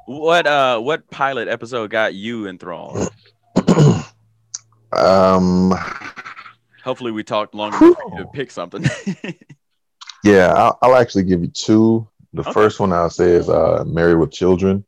What 0.05 0.47
uh 0.47 0.79
what 0.79 1.09
pilot 1.09 1.47
episode 1.47 1.89
got 1.91 2.13
you 2.15 2.47
enthralled? 2.47 3.09
um. 4.93 5.73
Hopefully 6.83 7.11
we 7.11 7.23
talked 7.23 7.53
long 7.53 7.73
enough 7.73 7.97
to 8.17 8.25
pick 8.33 8.51
something. 8.51 8.85
Yeah, 10.21 10.51
I'll, 10.53 10.77
I'll 10.81 10.95
actually 10.97 11.23
give 11.23 11.41
you 11.41 11.47
two. 11.47 12.05
The 12.33 12.41
Okay. 12.41 12.51
first 12.51 12.81
one 12.81 12.91
I'll 12.91 13.09
say 13.09 13.31
is 13.31 13.47
uh, 13.47 13.85
Married 13.87 14.15
with 14.15 14.31
Children. 14.33 14.83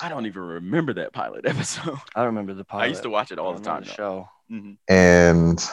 I 0.00 0.08
don't 0.08 0.26
even 0.26 0.42
remember 0.42 0.92
that 0.94 1.12
pilot 1.12 1.44
episode. 1.46 1.98
I 2.14 2.24
remember 2.24 2.54
the 2.54 2.64
pilot. 2.64 2.84
I 2.84 2.86
used 2.86 3.02
to 3.02 3.10
watch 3.10 3.32
it 3.32 3.38
all 3.38 3.52
I 3.54 3.58
the 3.58 3.64
time. 3.64 3.82
the 3.84 3.88
show. 3.90 4.28
though. 4.48 4.56
Mhm. 4.56 4.78
And 4.88 5.70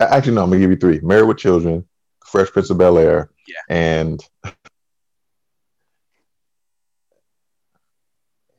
actually, 0.00 0.34
no, 0.34 0.42
I'm 0.42 0.50
gonna 0.50 0.60
give 0.60 0.70
you 0.70 0.76
three: 0.76 1.00
Married 1.00 1.26
with 1.28 1.38
Children, 1.38 1.86
Fresh 2.26 2.50
Prince 2.50 2.70
of 2.70 2.78
Bel 2.78 2.98
Air, 2.98 3.30
Yeah. 3.46 3.54
and 3.68 4.20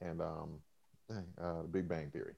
and 0.01 0.21
um, 0.21 0.59
dang, 1.09 1.25
uh, 1.41 1.61
The 1.63 1.67
Big 1.67 1.87
Bang 1.87 2.09
Theory. 2.11 2.33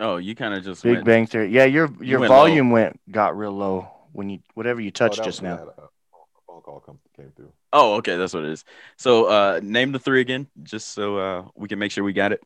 Oh, 0.00 0.16
you 0.16 0.34
kind 0.34 0.54
of 0.54 0.62
just 0.64 0.82
Big 0.82 0.94
went, 0.94 1.04
Bang 1.06 1.26
Theory. 1.26 1.48
Yeah, 1.50 1.64
your 1.64 1.90
your 2.00 2.20
went 2.20 2.28
volume 2.28 2.70
went 2.70 2.98
got 3.10 3.36
real 3.36 3.52
low 3.52 3.88
when 4.12 4.30
you 4.30 4.40
whatever 4.54 4.80
you 4.80 4.88
Oh, 4.88 4.90
touched 4.90 5.18
that 5.18 5.24
just 5.24 5.42
now. 5.42 5.56
when 5.56 5.66
A 5.66 5.82
a 5.82 5.88
phone 6.46 6.62
call 6.62 6.80
come, 6.84 6.98
came 7.16 7.30
through. 7.36 7.52
Oh, 7.72 7.96
okay, 7.96 8.16
that's 8.16 8.32
what 8.32 8.44
it 8.44 8.50
is. 8.50 8.64
So, 8.96 9.26
uh, 9.26 9.60
name 9.62 9.92
the 9.92 9.98
three 9.98 10.20
again, 10.20 10.46
just 10.62 10.88
so 10.88 11.18
uh 11.18 11.44
we 11.54 11.68
can 11.68 11.78
make 11.78 11.92
sure 11.92 12.04
we 12.04 12.12
got 12.12 12.32
it. 12.32 12.42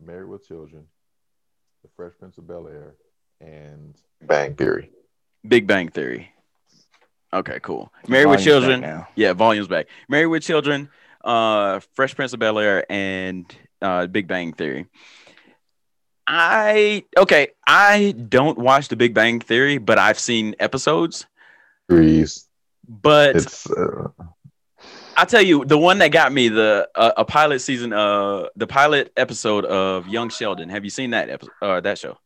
Married 0.00 0.28
with 0.28 0.46
Children, 0.46 0.84
The 1.82 1.88
Fresh 1.96 2.12
Prince 2.18 2.38
of 2.38 2.46
Bel 2.46 2.68
Air, 2.68 2.94
and 3.40 3.94
Bang 4.22 4.54
Theory. 4.54 4.90
Big 5.46 5.66
Bang 5.66 5.88
Theory. 5.88 6.32
Okay, 7.32 7.58
cool. 7.62 7.92
Married 8.06 8.26
with 8.26 8.38
Volume's 8.40 8.44
back 8.44 8.44
Children. 8.44 8.80
now. 8.80 9.08
Yeah, 9.16 9.32
volume's 9.32 9.68
back. 9.68 9.86
Married 10.08 10.26
with 10.26 10.42
Children, 10.42 10.88
uh, 11.24 11.80
Fresh 11.94 12.14
Prince 12.14 12.32
of 12.32 12.38
Bel 12.38 12.58
Air, 12.58 12.90
and 12.90 13.52
uh, 13.82 14.06
Big 14.06 14.28
Bang 14.28 14.52
Theory. 14.52 14.86
I 16.26 17.04
okay. 17.16 17.48
I 17.66 18.12
don't 18.12 18.58
watch 18.58 18.88
The 18.88 18.96
Big 18.96 19.14
Bang 19.14 19.40
Theory, 19.40 19.78
but 19.78 19.98
I've 19.98 20.18
seen 20.18 20.54
episodes. 20.58 21.26
Agrees. 21.88 22.47
But 22.88 23.36
It's 23.36 23.70
uh, 23.70 24.08
I'll 25.16 25.26
tell 25.26 25.42
you, 25.42 25.64
the 25.64 25.76
one 25.76 25.98
that 25.98 26.08
got 26.12 26.32
me 26.32 26.48
the 26.48 26.88
uh, 26.94 27.12
a 27.16 27.24
pilot 27.24 27.58
season, 27.60 27.92
uh, 27.92 28.46
the 28.56 28.66
pilot 28.66 29.12
episode 29.16 29.64
of 29.64 30.06
Young 30.08 30.30
Sheldon. 30.30 30.68
Have 30.68 30.84
you 30.84 30.90
seen 30.90 31.10
that 31.10 31.28
episode? 31.28 31.50
Uh, 31.60 31.80
that 31.80 31.98
show? 31.98 32.16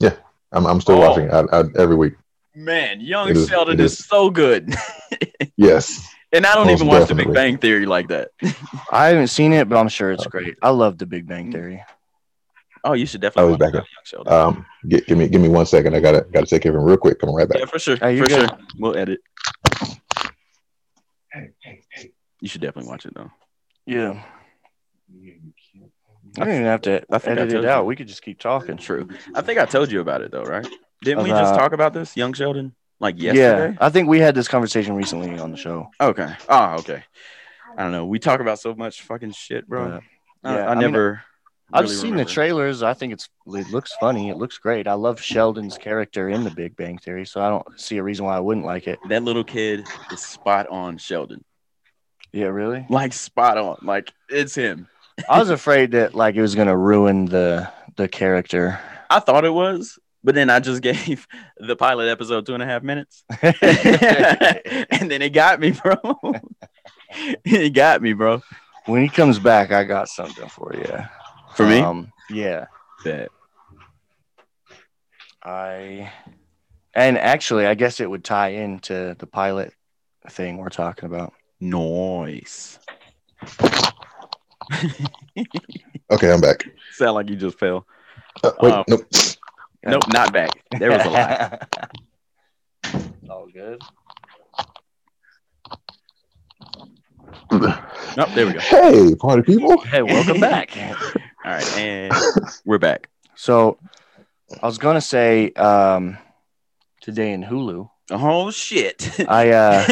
Yeah, 0.00 0.14
I'm 0.52 0.66
I'm 0.66 0.80
still 0.80 0.96
Oh. 1.02 1.08
watching 1.08 1.30
I, 1.30 1.40
I, 1.52 1.64
every 1.76 1.96
week. 1.96 2.14
Man, 2.54 3.00
Young 3.00 3.28
It 3.28 3.36
is- 3.36 3.48
Sheldon 3.48 3.74
it 3.74 3.80
is, 3.84 3.92
is. 3.98 4.06
so 4.06 4.30
good, 4.30 4.74
Yes. 5.56 6.08
and 6.32 6.46
I 6.46 6.54
don't 6.54 6.66
Most 6.68 6.76
even 6.80 6.86
watch 6.86 7.08
The 7.08 7.14
Big. 7.14 7.34
Bang 7.34 7.58
Theory 7.58 7.84
like 7.86 8.08
that. 8.08 8.30
I 8.90 9.08
haven't 9.08 9.28
seen 9.28 9.52
it, 9.52 9.68
but 9.68 9.76
I'm 9.76 9.88
sure 9.88 10.10
it's 10.12 10.26
great. 10.26 10.56
I 10.62 10.70
love 10.70 10.96
The 10.96 11.04
Big 11.06 11.26
Bang 11.26 11.52
Theory. 11.52 11.82
Oh, 12.84 12.92
you 12.92 13.04
should 13.04 13.22
I 13.24 13.28
definitely 13.28 13.52
was 13.52 13.60
watch 13.60 13.72
back 13.72 13.80
up. 13.82 13.86
Sheldon. 14.04 14.32
Um, 14.32 14.66
gi- 14.86 15.00
give 15.02 15.18
me 15.18 15.26
give 15.28 15.40
me 15.42 15.48
one 15.48 15.66
second. 15.66 15.94
I 15.96 16.00
gotta 16.00 16.24
gotta 16.32 16.46
take 16.46 16.62
care 16.62 16.70
of 16.72 16.76
him 16.78 16.84
real 16.84 16.96
quick. 16.96 17.18
Coming 17.18 17.34
right 17.34 17.48
back. 17.48 17.58
yeah, 17.58 17.66
for 17.66 17.78
sure. 17.80 17.96
Hey, 17.96 18.16
for 18.18 18.26
good. 18.26 18.48
sure. 18.48 18.58
We'll 18.78 18.96
edit. 18.96 19.20
You 22.40 22.48
should 22.48 22.60
definitely 22.60 22.90
watch 22.90 23.06
it 23.06 23.14
though. 23.14 23.30
Yeah. 23.86 24.22
I 26.38 26.44
don't 26.44 26.50
even 26.50 26.64
have 26.64 26.82
to 26.82 27.04
I 27.10 27.18
think 27.18 27.38
I 27.38 27.42
edit 27.42 27.52
told 27.52 27.64
it 27.64 27.76
you. 27.76 27.82
We 27.84 27.96
could 27.96 28.08
just 28.08 28.22
keep 28.22 28.38
talking. 28.38 28.76
True. 28.76 29.08
I 29.34 29.40
think 29.40 29.58
I 29.58 29.64
told 29.64 29.90
you 29.90 30.00
about 30.00 30.22
it 30.22 30.30
though, 30.32 30.42
right? 30.42 30.66
Didn't 31.02 31.24
we 31.24 31.30
just 31.30 31.54
uh, 31.54 31.56
talk 31.56 31.72
about 31.72 31.92
this, 31.92 32.16
Young 32.16 32.32
Sheldon? 32.32 32.74
Like 32.98 33.20
yesterday? 33.20 33.72
Yeah. 33.72 33.76
I 33.80 33.90
think 33.90 34.08
we 34.08 34.20
had 34.20 34.34
this 34.34 34.48
conversation 34.48 34.94
recently 34.94 35.38
on 35.38 35.50
the 35.50 35.56
show. 35.56 35.90
Okay. 36.00 36.34
Oh, 36.48 36.76
okay. 36.78 37.04
I 37.76 37.82
don't 37.82 37.92
know. 37.92 38.06
We 38.06 38.18
talk 38.18 38.40
about 38.40 38.58
so 38.58 38.74
much 38.74 39.02
fucking 39.02 39.32
shit, 39.32 39.68
bro. 39.68 40.00
But, 40.42 40.48
I, 40.48 40.54
yeah, 40.54 40.66
I, 40.66 40.70
I 40.70 40.74
mean, 40.74 40.92
never. 40.92 41.22
I've 41.72 41.84
really 41.84 41.94
seen 41.96 42.10
remember. 42.12 42.28
the 42.28 42.34
trailers. 42.34 42.82
I 42.82 42.94
think 42.94 43.12
it's 43.12 43.28
it 43.46 43.70
looks 43.70 43.92
funny. 44.00 44.30
It 44.30 44.36
looks 44.36 44.56
great. 44.56 44.86
I 44.86 44.94
love 44.94 45.20
Sheldon's 45.20 45.76
character 45.76 46.28
in 46.28 46.44
The 46.44 46.50
Big 46.50 46.76
Bang 46.76 46.96
Theory, 46.98 47.26
so 47.26 47.40
I 47.42 47.50
don't 47.50 47.80
see 47.80 47.98
a 47.98 48.02
reason 48.02 48.24
why 48.24 48.36
I 48.36 48.40
wouldn't 48.40 48.64
like 48.64 48.86
it. 48.86 48.98
That 49.08 49.24
little 49.24 49.44
kid 49.44 49.86
is 50.12 50.20
spot 50.20 50.68
on, 50.68 50.96
Sheldon. 50.96 51.44
Yeah, 52.36 52.48
really. 52.48 52.84
Like 52.90 53.14
spot 53.14 53.56
on. 53.56 53.78
Like 53.80 54.12
it's 54.28 54.54
him. 54.54 54.88
I 55.26 55.38
was 55.38 55.48
afraid 55.48 55.92
that 55.92 56.14
like 56.14 56.34
it 56.34 56.42
was 56.42 56.54
gonna 56.54 56.76
ruin 56.76 57.24
the 57.24 57.72
the 57.96 58.08
character. 58.08 58.78
I 59.08 59.20
thought 59.20 59.46
it 59.46 59.54
was, 59.54 59.98
but 60.22 60.34
then 60.34 60.50
I 60.50 60.60
just 60.60 60.82
gave 60.90 61.26
the 61.56 61.76
pilot 61.76 62.10
episode 62.10 62.44
two 62.44 62.52
and 62.52 62.62
a 62.62 62.66
half 62.66 62.82
minutes, 62.82 63.24
and 63.42 65.10
then 65.10 65.22
it 65.22 65.30
got 65.32 65.60
me, 65.60 65.70
bro. 65.70 65.94
it 67.44 67.72
got 67.72 68.02
me, 68.02 68.12
bro. 68.12 68.42
when 68.84 69.00
he 69.00 69.08
comes 69.08 69.38
back, 69.38 69.72
I 69.72 69.84
got 69.84 70.08
something 70.08 70.48
for 70.50 70.74
you. 70.74 70.98
For 71.54 71.66
me, 71.66 71.78
Um, 71.80 72.12
yeah. 72.28 72.66
Bet. 73.02 73.30
I 75.42 76.12
and 76.92 77.16
actually, 77.16 77.66
I 77.66 77.74
guess 77.74 77.98
it 78.00 78.10
would 78.10 78.24
tie 78.24 78.48
into 78.48 79.16
the 79.18 79.26
pilot 79.26 79.72
thing 80.28 80.58
we're 80.58 80.68
talking 80.68 81.06
about. 81.06 81.32
Noise. 81.60 82.78
Okay, 86.08 86.32
I'm 86.32 86.40
back. 86.40 86.64
Sound 86.92 87.14
like 87.16 87.28
you 87.28 87.34
just 87.36 87.58
fell. 87.58 87.84
Uh, 88.44 88.52
wait, 88.60 88.72
Um, 88.72 88.84
nope. 88.88 89.00
Nope, 89.84 90.02
not 90.12 90.32
back. 90.32 90.50
There 90.78 90.90
was 90.90 91.04
a 91.04 91.10
lot. 91.10 91.68
All 93.30 93.46
good. 93.52 93.80
Nope, 97.52 98.28
there 98.34 98.46
we 98.46 98.52
go. 98.52 98.58
Hey, 98.60 99.14
party 99.16 99.42
people. 99.42 99.80
Hey, 99.82 100.02
welcome 100.02 100.40
back. 100.40 100.76
All 101.44 101.52
right, 101.52 101.76
and 101.78 102.12
we're 102.64 102.78
back. 102.78 103.08
So, 103.36 103.78
I 104.62 104.66
was 104.66 104.78
gonna 104.78 105.00
say 105.00 105.52
um, 105.52 106.18
today 107.00 107.32
in 107.32 107.42
Hulu, 107.44 107.88
Oh 108.10 108.50
shit! 108.50 109.20
I 109.28 109.50
uh, 109.50 109.86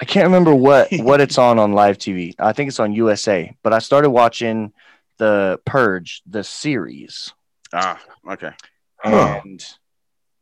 I 0.00 0.04
can't 0.04 0.26
remember 0.26 0.54
what 0.54 0.88
what 0.92 1.20
it's 1.20 1.38
on 1.38 1.58
on 1.58 1.72
live 1.72 1.98
TV. 1.98 2.34
I 2.38 2.52
think 2.52 2.68
it's 2.68 2.80
on 2.80 2.92
USA. 2.92 3.54
But 3.62 3.72
I 3.72 3.78
started 3.78 4.10
watching 4.10 4.72
the 5.18 5.60
Purge, 5.64 6.22
the 6.26 6.44
series, 6.44 7.32
ah, 7.72 8.00
okay. 8.30 8.52
And 9.04 9.64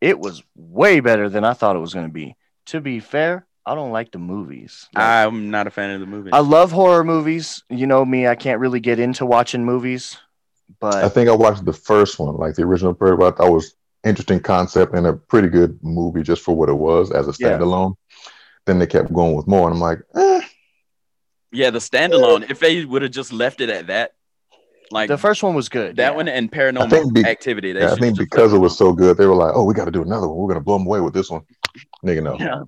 it 0.01 0.19
was 0.19 0.43
way 0.57 1.01
better 1.01 1.29
than 1.29 1.45
I 1.45 1.53
thought 1.53 1.77
it 1.77 1.81
was 1.81 1.95
going 1.95 2.07
to 2.07 2.13
be. 2.13 2.37
To 2.67 2.81
be 2.81 3.01
fair, 3.01 3.47
I 3.67 3.75
don't 3.75 3.93
like 3.93 4.11
the 4.11 4.19
movies. 4.19 4.89
Like, 4.95 5.05
I'm 5.05 5.51
not 5.51 5.67
a 5.67 5.71
fan 5.71 5.91
of 5.91 6.01
the 6.01 6.07
movie. 6.07 6.31
I 6.33 6.41
love 6.41 6.73
horror 6.73 7.05
movies. 7.05 7.63
You 7.69 7.87
know 7.87 8.05
me, 8.05 8.27
I 8.27 8.35
can't 8.35 8.61
really 8.61 8.81
get 8.81 8.99
into 8.99 9.27
watching 9.27 9.65
movies, 9.65 10.19
but 10.81 11.05
I 11.05 11.09
think 11.09 11.29
I 11.29 11.33
watched 11.33 11.65
the 11.65 11.73
first 11.73 12.19
one, 12.19 12.37
like 12.37 12.55
the 12.55 12.63
original 12.63 12.95
Purge, 12.95 13.19
But 13.19 13.35
I 13.35 13.37
thought 13.37 13.49
it 13.49 13.55
was 13.55 13.75
interesting 14.05 14.41
concept 14.41 14.95
and 14.95 15.07
a 15.07 15.15
pretty 15.15 15.49
good 15.49 15.79
movie 15.83 16.23
just 16.23 16.43
for 16.43 16.55
what 16.55 16.69
it 16.69 16.75
was 16.75 17.11
as 17.11 17.29
a 17.29 17.35
Yeah. 17.39 17.59
Standalone. 18.65 18.67
Then 18.67 18.79
they 18.79 18.87
kept 18.87 19.13
going 19.13 19.35
with 19.35 19.47
more, 19.47 19.71
and 19.71 19.75
I'm 19.75 19.81
like, 19.81 19.99
eh, 20.17 20.41
yeah, 21.53 21.71
the 21.71 21.79
standalone. 21.79 22.51
If 22.51 22.59
they 22.59 22.85
would 22.85 23.03
have 23.03 23.13
just 23.13 23.33
left 23.33 23.61
it 23.61 23.71
at 23.71 23.87
that, 23.87 24.13
like 24.91 25.09
the 25.09 25.19
first 25.19 25.43
one 25.43 25.55
was 25.55 25.69
good. 25.69 25.97
that 25.97 26.11
yeah. 26.11 26.17
one 26.17 26.29
and 26.29 26.51
I 26.53 26.57
paranormal 26.57 26.91
think 26.91 27.15
be- 27.15 27.25
activity. 27.25 27.73
They 27.73 27.81
yeah, 27.81 27.93
I 27.93 27.97
think 27.97 28.19
because 28.19 28.53
it 28.53 28.59
was 28.59 28.77
so 28.77 28.93
good, 28.93 29.17
they 29.17 29.27
were 29.27 29.35
like, 29.35 29.53
oh, 29.55 29.65
we 29.65 29.75
got 29.75 29.87
to 29.87 29.91
do 29.91 30.03
another 30.03 30.29
one. 30.29 30.37
We're 30.37 30.49
gonna 30.49 30.65
blow 30.65 30.79
them 30.79 30.87
away 30.87 31.01
with 31.01 31.15
this 31.15 31.31
one. 31.31 31.43
Nigga, 32.05 32.23
no, 32.23 32.37
Yeah. 32.39 32.63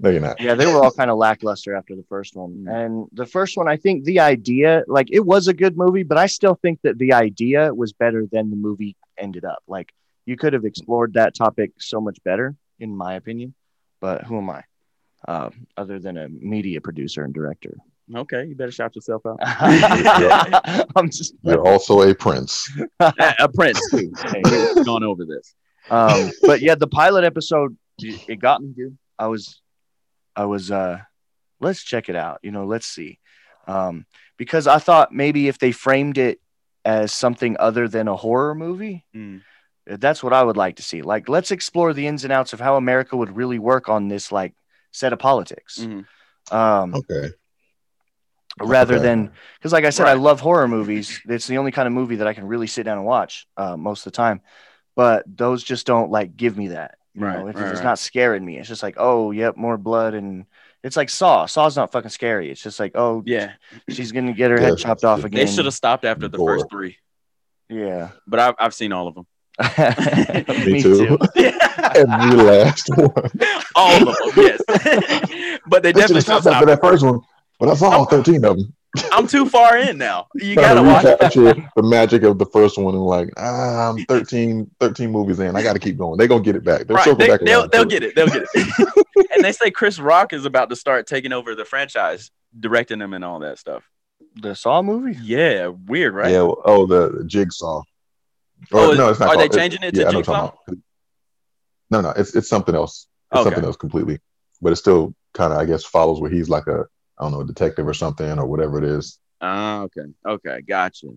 no, 0.00 0.10
you're 0.10 0.20
not. 0.20 0.40
yeah, 0.40 0.54
they 0.54 0.66
were 0.66 0.82
all 0.82 0.90
kind 0.90 1.10
of 1.10 1.18
lackluster 1.18 1.74
after 1.74 1.94
the 1.94 2.04
first 2.08 2.34
one. 2.34 2.64
Mm. 2.64 2.86
And 2.86 3.08
the 3.12 3.26
first 3.26 3.56
one, 3.56 3.68
I 3.68 3.76
think 3.76 4.04
the 4.04 4.20
idea, 4.20 4.84
like 4.86 5.08
it 5.10 5.20
was 5.26 5.48
a 5.48 5.52
good 5.54 5.76
movie, 5.76 6.02
but 6.02 6.16
I 6.16 6.26
still 6.26 6.54
think 6.54 6.80
that 6.84 6.98
the 6.98 7.12
idea 7.12 7.74
was 7.74 7.92
better 7.92 8.26
than 8.30 8.48
the 8.50 8.56
movie 8.56 8.96
ended 9.18 9.44
up. 9.44 9.62
Like 9.66 9.92
you 10.24 10.36
could 10.36 10.52
have 10.54 10.64
explored 10.64 11.14
that 11.14 11.34
topic 11.34 11.72
so 11.78 12.00
much 12.00 12.18
better, 12.24 12.54
in 12.80 12.96
my 12.96 13.14
opinion. 13.14 13.54
But 14.06 14.22
who 14.22 14.38
am 14.38 14.48
I? 14.50 14.62
Uh, 15.26 15.50
other 15.76 15.98
than 15.98 16.16
a 16.16 16.28
media 16.28 16.80
producer 16.80 17.24
and 17.24 17.34
director. 17.34 17.74
Okay, 18.14 18.44
you 18.46 18.54
better 18.54 18.70
shout 18.70 18.94
yourself 18.94 19.22
out. 19.26 19.38
I'm 20.96 21.10
just 21.10 21.34
You're 21.42 21.66
also 21.66 22.02
a 22.02 22.14
prince. 22.14 22.70
a, 23.00 23.12
a 23.40 23.48
prince 23.48 23.80
too. 23.90 24.12
Hey, 24.32 24.42
we've 24.44 24.84
gone 24.86 25.02
over 25.02 25.24
this. 25.24 25.56
um, 25.90 26.30
but 26.42 26.60
yeah, 26.60 26.76
the 26.76 26.86
pilot 26.86 27.24
episode, 27.24 27.76
it 27.98 28.38
got 28.38 28.62
me, 28.62 28.68
dude. 28.76 28.96
I 29.18 29.26
was, 29.26 29.60
I 30.36 30.44
was, 30.44 30.70
uh, 30.70 31.00
let's 31.58 31.82
check 31.82 32.08
it 32.08 32.14
out. 32.14 32.38
You 32.44 32.52
know, 32.52 32.64
let's 32.64 32.86
see, 32.86 33.18
um, 33.66 34.06
because 34.36 34.68
I 34.68 34.78
thought 34.78 35.12
maybe 35.12 35.48
if 35.48 35.58
they 35.58 35.72
framed 35.72 36.16
it 36.16 36.38
as 36.84 37.12
something 37.12 37.56
other 37.58 37.88
than 37.88 38.06
a 38.06 38.14
horror 38.14 38.54
movie, 38.54 39.04
Mm. 39.16 39.40
That's 39.86 40.22
what 40.22 40.32
I 40.32 40.42
would 40.42 40.56
like 40.56 40.76
to 40.76 40.82
see. 40.82 41.02
Like, 41.02 41.28
let's 41.28 41.50
explore 41.50 41.92
the 41.92 42.06
ins 42.06 42.24
and 42.24 42.32
outs 42.32 42.52
of 42.52 42.60
how 42.60 42.76
America 42.76 43.16
would 43.16 43.36
really 43.36 43.58
work 43.58 43.88
on 43.88 44.08
this 44.08 44.32
like 44.32 44.54
set 44.92 45.12
of 45.12 45.18
politics, 45.18 45.78
Mhm. 45.80 46.06
um, 46.50 46.94
Okay. 46.94 47.30
rather 48.60 48.94
Okay. 48.94 49.02
than 49.02 49.30
because, 49.58 49.72
like 49.72 49.84
I 49.84 49.90
said, 49.90 50.06
I 50.06 50.14
love 50.14 50.40
horror 50.40 50.68
movies. 50.68 51.20
It's 51.28 51.46
the 51.46 51.58
only 51.58 51.72
kind 51.72 51.86
of 51.86 51.92
movie 51.92 52.16
that 52.16 52.26
I 52.26 52.34
can 52.34 52.46
really 52.46 52.66
sit 52.66 52.84
down 52.84 52.98
and 52.98 53.06
watch 53.06 53.46
uh, 53.56 53.76
most 53.76 54.06
of 54.06 54.12
the 54.12 54.16
time. 54.16 54.40
But 54.94 55.24
those 55.26 55.62
just 55.62 55.86
don't 55.86 56.10
like 56.10 56.36
give 56.36 56.56
me 56.56 56.68
that. 56.68 56.96
You 57.14 57.22
Right, 57.22 57.34
know, 57.34 57.46
it's, 57.48 57.58
right, 57.58 57.70
it's 57.70 57.80
right. 57.80 57.84
not 57.84 57.98
scaring 57.98 58.44
me. 58.44 58.58
It's 58.58 58.68
just 58.68 58.82
like, 58.82 58.96
oh, 58.98 59.30
yep, 59.30 59.56
more 59.56 59.78
blood, 59.78 60.14
and 60.14 60.46
it's 60.82 60.96
like 60.96 61.10
Saw. 61.10 61.46
Saw's 61.46 61.76
not 61.76 61.92
fucking 61.92 62.10
scary. 62.10 62.50
It's 62.50 62.62
just 62.62 62.78
like, 62.80 62.92
oh, 62.94 63.22
Yeah, 63.26 63.52
she's 63.90 64.12
gonna 64.12 64.32
get 64.32 64.50
her 64.50 64.58
Yeah, 64.60 64.66
head 64.66 64.78
chopped 64.78 65.04
off 65.04 65.24
again. 65.24 65.46
they 65.46 65.52
should 65.52 65.64
have 65.64 65.74
stopped 65.74 66.04
after 66.04 66.28
the 66.28 66.38
Gore. 66.38 66.58
first 66.58 66.70
three, 66.70 66.96
Yeah, 67.68 68.10
but 68.26 68.40
I've 68.40 68.54
I've 68.58 68.74
seen 68.74 68.92
all 68.92 69.08
of 69.08 69.14
them. 69.14 69.26
me, 70.66 70.82
too. 70.82 71.16
too. 71.16 71.18
Every 71.94 72.36
last 72.42 72.88
one. 72.96 73.12
all 73.74 74.08
of 74.08 74.16
them, 74.16 74.30
yes. 74.36 74.60
but 75.66 75.82
they 75.82 75.92
They 75.92 76.00
definitely 76.00 76.00
have 76.00 76.08
should 76.08 76.22
stopped 76.22 76.46
after 76.46 76.50
stop. 76.50 76.64
that 76.66 76.80
first 76.82 77.04
one. 77.04 77.20
But 77.58 77.70
I 77.70 77.74
saw 77.74 77.90
all 77.90 78.04
13 78.04 78.44
of 78.44 78.58
them. 78.58 78.74
I'm 79.12 79.26
too 79.26 79.46
far 79.46 79.76
in 79.78 79.98
now. 79.98 80.26
You 80.34 80.54
gotta 80.54 80.80
to 80.80 80.86
watch 80.86 81.36
it. 81.36 81.64
the 81.76 81.82
magic 81.82 82.22
of 82.22 82.38
the 82.38 82.46
first 82.46 82.78
one 82.78 82.94
and 82.94 83.04
like, 83.04 83.28
ah, 83.36 83.90
I'm 83.90 84.04
13, 84.06 84.70
13 84.80 85.10
movies 85.10 85.38
in. 85.40 85.54
I 85.56 85.62
got 85.62 85.74
to 85.74 85.78
keep 85.78 85.98
going. 85.98 86.16
They're 86.18 86.28
going 86.28 86.42
to 86.42 86.46
get 86.46 86.56
it 86.56 86.64
back. 86.64 86.86
They'll 86.86 86.96
Right, 86.96 87.18
they, 87.18 87.28
back 87.28 87.40
they'll, 87.40 87.68
they'll 87.68 87.84
get 87.84 88.02
it. 88.02 88.14
They'll 88.14 88.26
get 88.28 88.46
it. 88.54 89.06
and 89.34 89.44
they 89.44 89.52
say 89.52 89.70
Chris 89.70 89.98
Rock 89.98 90.32
is 90.32 90.44
about 90.46 90.70
to 90.70 90.76
start 90.76 91.06
taking 91.06 91.32
over 91.32 91.54
the 91.54 91.64
franchise, 91.66 92.30
directing 92.58 92.98
them 92.98 93.12
and 93.12 93.22
all 93.24 93.38
that 93.40 93.58
stuff. 93.58 93.84
The 94.36 94.54
Saw 94.54 94.80
movie. 94.82 95.18
Yeah, 95.22 95.68
weird, 95.68 96.14
right? 96.14 96.30
Yeah. 96.30 96.42
well, 96.42 96.62
Oh, 96.64 96.86
the 96.86 97.24
jigsaw. 97.26 97.82
Oh, 98.72 98.88
Or, 98.88 98.92
is- 98.92 98.98
no, 98.98 99.08
it's 99.10 99.20
not 99.20 99.28
are 99.28 99.36
they 99.36 99.48
called- 99.48 99.54
it- 99.54 99.58
changing 99.58 99.82
it 99.82 99.94
to 99.94 100.00
yeah, 100.00 100.08
I 100.08 100.10
know 100.12 100.18
what 100.18 100.26
Jigsaw? 100.26 100.32
you're 100.32 100.40
talking 100.50 100.58
about. 100.68 100.78
No, 101.90 102.00
no, 102.00 102.10
it's 102.10 102.34
it's 102.34 102.48
something 102.48 102.74
else. 102.74 103.06
It's 103.32 103.40
Okay. 103.40 103.44
something 103.50 103.64
else 103.64 103.76
completely. 103.76 104.18
But 104.60 104.72
it 104.72 104.76
still 104.76 105.14
kind 105.34 105.52
of, 105.52 105.58
I 105.58 105.64
guess, 105.66 105.84
follows 105.84 106.20
where 106.20 106.30
he's 106.30 106.48
like 106.48 106.66
a, 106.66 106.86
I 107.18 107.22
don't 107.24 107.32
know, 107.32 107.40
a 107.42 107.46
detective 107.46 107.86
or 107.86 107.94
something 107.94 108.38
or 108.38 108.46
whatever 108.46 108.78
it 108.78 108.84
is. 108.84 109.18
Ah, 109.40 109.82
okay. 109.82 110.06
Okay, 110.26 110.62
gotcha. 110.62 111.08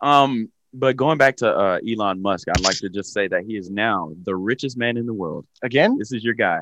Um, 0.00 0.52
but 0.74 0.96
going 0.96 1.16
back 1.18 1.36
to 1.38 1.48
uh, 1.50 1.78
Elon 1.88 2.20
Musk, 2.22 2.46
I'd 2.48 2.60
like 2.60 2.76
to 2.78 2.88
just 2.90 3.12
say 3.12 3.26
that 3.28 3.44
he 3.44 3.56
is 3.56 3.70
now 3.70 4.12
the 4.22 4.36
richest 4.36 4.76
man 4.76 4.96
in 4.98 5.06
the 5.06 5.14
world. 5.14 5.46
Again, 5.62 5.96
This 5.98 6.12
is 6.12 6.22
your 6.22 6.34
guy. 6.34 6.60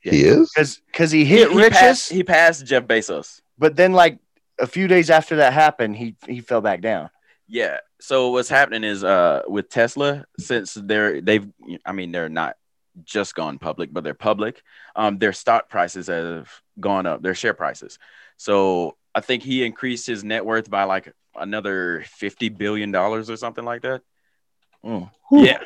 He 0.00 0.22
is. 0.24 0.50
because 0.54 0.80
because 0.86 1.10
he 1.10 1.24
hit 1.24 1.50
he, 1.50 1.56
riches, 1.56 1.78
Passed, 1.78 2.12
he 2.12 2.22
passed 2.24 2.64
Jeff 2.66 2.84
Bezos. 2.84 3.40
but 3.58 3.76
then 3.76 3.92
like 3.92 4.18
a 4.58 4.66
few 4.66 4.88
days 4.88 5.10
after 5.10 5.36
that 5.36 5.52
happened, 5.52 5.96
he 5.96 6.16
he 6.26 6.40
fell 6.40 6.60
back 6.60 6.80
down. 6.80 7.10
Yeah. 7.48 7.78
So 8.00 8.30
what's 8.30 8.48
happening 8.48 8.84
is 8.84 9.04
uh 9.04 9.42
with 9.46 9.68
Tesla, 9.68 10.24
since 10.38 10.74
they're 10.74 11.20
they've 11.20 11.46
I 11.84 11.92
mean 11.92 12.12
they're 12.12 12.28
not 12.28 12.56
just 13.04 13.34
gone 13.34 13.58
public, 13.58 13.92
but 13.92 14.04
they're 14.04 14.14
public. 14.14 14.62
Um, 14.94 15.18
their 15.18 15.32
stock 15.32 15.68
prices 15.68 16.06
have 16.06 16.50
gone 16.80 17.06
up, 17.06 17.22
their 17.22 17.34
share 17.34 17.54
prices. 17.54 17.98
So 18.36 18.96
I 19.14 19.20
think 19.20 19.42
he 19.42 19.64
increased 19.64 20.06
his 20.06 20.24
net 20.24 20.44
worth 20.44 20.70
by 20.70 20.84
like 20.84 21.12
another 21.34 22.04
fifty 22.08 22.48
billion 22.48 22.90
dollars 22.92 23.30
or 23.30 23.36
something 23.36 23.64
like 23.64 23.82
that. 23.82 24.02
Mm. 24.84 25.10
Yeah. 25.30 25.58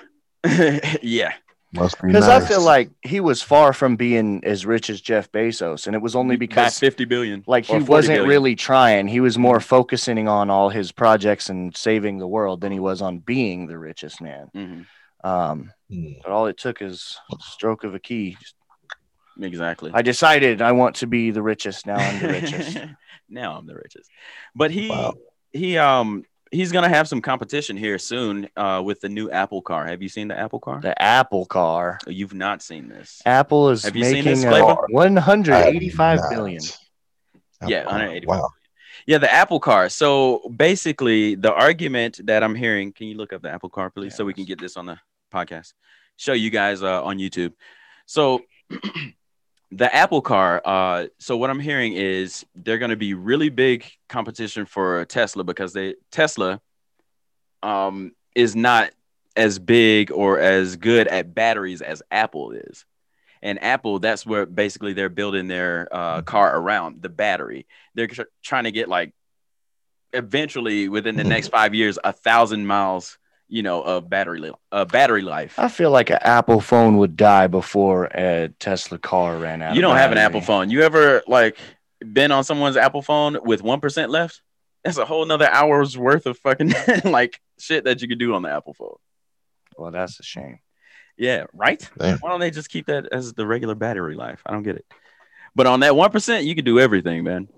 yeah. 1.03 1.33
Must 1.73 2.01
be 2.03 2.09
Because 2.09 2.27
nice. 2.27 2.43
I 2.43 2.49
feel 2.49 2.63
like 2.63 2.91
he 3.03 3.21
was 3.21 3.43
far 3.43 3.73
from 3.73 3.95
being 3.95 4.45
as 4.45 4.67
rich 4.67 4.91
as 4.91 5.01
Jeff 5.01 5.31
Bezos, 5.31 5.87
and 5.87 5.95
it 5.95 6.03
was 6.03 6.17
only 6.17 6.35
By 6.35 6.41
because 6.41 6.79
fifty 6.79 7.05
billion. 7.05 7.45
like 7.47 7.65
he 7.65 7.79
wasn't 7.79 8.17
billion. 8.17 8.29
really 8.29 8.57
trying. 8.57 9.07
He 9.07 9.21
was 9.21 9.39
more 9.39 9.61
focusing 9.61 10.27
on 10.27 10.51
all 10.51 10.69
his 10.71 10.91
projects 10.91 11.49
and 11.49 11.77
saving 11.77 12.19
the 12.19 12.27
world 12.27 12.61
than 12.61 12.73
he 12.73 12.81
was 12.81 13.01
on 13.01 13.19
being 13.21 13.69
the 13.69 13.79
richest 13.79 14.21
man. 14.21 14.51
Mhm. 14.55 14.87
Um, 15.23 15.73
Hmm. 15.89 16.13
but 16.23 16.33
all 16.33 16.47
it 16.47 16.57
took 16.59 16.83
is 16.83 17.17
stroke 17.41 17.85
of 17.85 17.95
a 17.95 18.01
key. 18.01 18.37
Exactly. 19.41 19.91
I 19.95 20.03
decided 20.03 20.61
I 20.61 20.73
want 20.73 20.97
to 20.97 21.07
be 21.07 21.31
the 21.31 21.43
richest. 21.43 21.87
Now 21.87 21.97
I'm 21.97 22.21
the 22.21 22.29
richest. 22.29 22.79
now 23.29 23.57
I'm 23.57 23.67
the 23.67 23.75
richest. 23.77 24.11
But 24.55 24.71
he 24.71 24.89
Wow. 24.91 25.15
he 25.53 25.79
um 25.79 26.25
he's 26.51 26.73
gonna 26.73 26.89
have 26.89 27.07
some 27.09 27.21
competition 27.23 27.77
here 27.77 27.99
soon 27.99 28.49
uh 28.57 28.83
with 28.85 29.01
the 29.01 29.09
new 29.09 29.31
Apple 29.31 29.63
car. 29.63 29.87
Have 29.87 30.03
you 30.03 30.09
seen 30.09 30.29
the 30.29 30.39
Apple 30.39 30.59
car? 30.61 30.81
the 30.81 31.01
Apple 31.01 31.47
car. 31.47 31.99
You've 32.07 32.35
not 32.35 32.63
seen 32.63 32.89
this. 32.89 33.21
Apple 33.27 33.71
is 33.71 33.85
Have 33.85 33.97
you 33.97 34.05
seen 34.05 34.25
this 34.25 34.45
making 34.45 34.51
flavor? 34.51 34.73
uh, 34.73 34.87
185 34.89 36.19
I 36.19 36.23
have 36.23 36.31
billion. 36.31 36.63
not. 37.61 37.71
Yeah, 37.71 37.85
Wow. 37.85 37.91
185 37.93 38.29
Wow. 38.41 38.49
Yeah, 39.07 39.19
the 39.19 39.33
Apple 39.33 39.61
car. 39.61 39.89
So 39.89 40.43
basically, 40.55 41.35
the 41.35 41.53
argument 41.53 42.21
that 42.25 42.43
I'm 42.43 42.55
hearing, 42.55 42.93
can 42.93 43.07
you 43.07 43.17
look 43.17 43.33
up 43.33 43.41
the 43.43 43.51
Apple 43.51 43.71
car, 43.71 43.89
please, 43.91 44.15
so 44.15 44.25
we 44.25 44.35
can 44.35 44.45
get 44.45 44.61
this 44.61 44.77
on 44.77 44.87
the 44.87 44.99
podcast, 45.33 45.73
show 46.17 46.33
you 46.35 46.51
guys 46.51 46.83
uh, 46.83 47.03
on 47.03 47.17
YouTube. 47.19 47.53
So 48.07 48.43
the 49.73 49.95
Apple 49.95 50.21
car. 50.21 50.61
Uh, 50.65 51.07
so 51.19 51.37
what 51.37 51.51
I'm 51.51 51.61
hearing 51.61 51.93
is 51.93 52.45
they're 52.55 52.79
going 52.79 52.91
to 52.91 52.97
be 52.97 53.15
really 53.15 53.49
big 53.49 53.85
competition 54.09 54.67
for 54.67 55.05
Tesla 55.05 55.45
because 55.45 55.73
they 55.73 55.95
Tesla 56.11 56.61
um, 57.63 58.13
is 58.35 58.57
not 58.57 58.91
as 59.37 59.59
big 59.59 60.11
or 60.11 60.39
as 60.39 60.77
good 60.77 61.07
at 61.07 61.35
batteries 61.35 61.83
as 61.83 62.03
Apple 62.11 62.53
is. 62.53 62.85
And 63.43 63.63
Apple, 63.63 64.01
that's 64.01 64.27
where 64.27 64.45
basically 64.45 64.93
they're 64.93 65.09
building 65.09 65.47
their 65.47 65.89
uh, 65.91 66.23
car 66.23 66.55
around 66.55 67.01
the 67.01 67.09
battery. 67.09 67.67
They're 67.95 68.07
tr- 68.07 68.23
trying 68.43 68.65
to 68.65 68.73
get 68.73 68.89
like 68.89 69.15
eventually 70.13 70.89
within 70.89 71.17
the 71.17 71.25
next 71.25 71.49
five 71.49 71.75
years 71.75 71.99
a 72.03 72.13
thousand 72.13 72.67
miles, 72.67 73.19
you 73.51 73.63
know, 73.63 73.83
a 73.83 74.01
battery 74.01 74.41
li- 74.41 74.53
uh, 74.71 74.85
battery 74.85 75.23
life. 75.23 75.59
I 75.59 75.69
feel 75.69 75.91
like 75.91 76.09
an 76.09 76.19
Apple 76.23 76.61
phone 76.61 76.99
would 76.99 77.17
die 77.17 77.49
before 77.49 78.05
a 78.05 78.49
Tesla 78.61 78.99
car 78.99 79.37
ran 79.37 79.61
out. 79.61 79.75
You 79.75 79.81
of 79.81 79.89
don't 79.89 79.97
have 79.97 80.13
an. 80.13 80.19
Apple 80.19 80.41
phone. 80.41 80.71
You 80.71 80.83
ever 80.83 81.23
like 81.27 81.59
been 82.01 82.31
on 82.31 82.45
someone's 82.45 82.77
Apple 82.77 83.03
phone 83.03 83.39
with 83.43 83.63
one 83.63 83.81
percent 83.81 84.11
left? 84.11 84.41
That's 84.85 84.97
a 84.97 85.05
whole 85.05 85.27
nother 85.27 85.49
hour's 85.51 85.99
worth 85.99 86.27
of 86.27 86.39
fucking 86.39 86.73
like 87.05 87.41
shit 87.59 87.85
that 87.85 88.01
you 88.01 88.09
could 88.09 88.21
do 88.21 88.35
on 88.35 88.43
the 88.43 88.51
Apple 88.51 88.75
phone. 88.75 88.97
Well, 89.77 89.91
that's 89.91 90.21
a 90.21 90.23
shame. 90.23 90.61
Yeah, 91.19 91.47
right. 91.53 91.87
Damn. 91.99 92.19
Why 92.19 92.31
don't 92.31 92.41
they 92.41 92.51
just 92.51 92.71
keep 92.71 92.87
that 92.87 93.07
as 93.13 93.35
the 93.35 93.47
regular 93.47 93.75
battery 93.75 94.15
life? 94.15 94.41
I 94.47 94.53
don't 94.53 94.63
get 94.63 94.77
it. 94.77 94.87
But 95.55 95.67
on 95.67 95.81
that 95.81 95.97
one 95.97 96.11
percent, 96.11 96.45
you 96.47 96.55
could 96.55 96.65
do 96.65 96.79
everything, 96.79 97.25
man. 97.25 97.49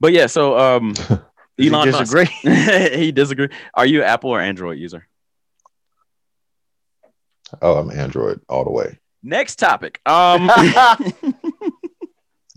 But 0.00 0.12
yeah, 0.12 0.26
so 0.26 0.58
um, 0.58 0.92
Does 0.92 1.08
he 1.08 1.16
Elon 1.58 1.90
Musk- 1.90 2.12
disagree? 2.14 2.26
he 2.96 3.12
disagree. 3.12 3.48
Are 3.74 3.86
you 3.86 4.02
Apple 4.02 4.30
or 4.30 4.40
Android 4.40 4.78
user? 4.78 5.06
Oh, 7.62 7.76
I'm 7.76 7.90
Android 7.90 8.40
all 8.48 8.64
the 8.64 8.70
way. 8.70 8.98
Next 9.22 9.56
topic. 9.56 10.00
Um, 10.06 10.50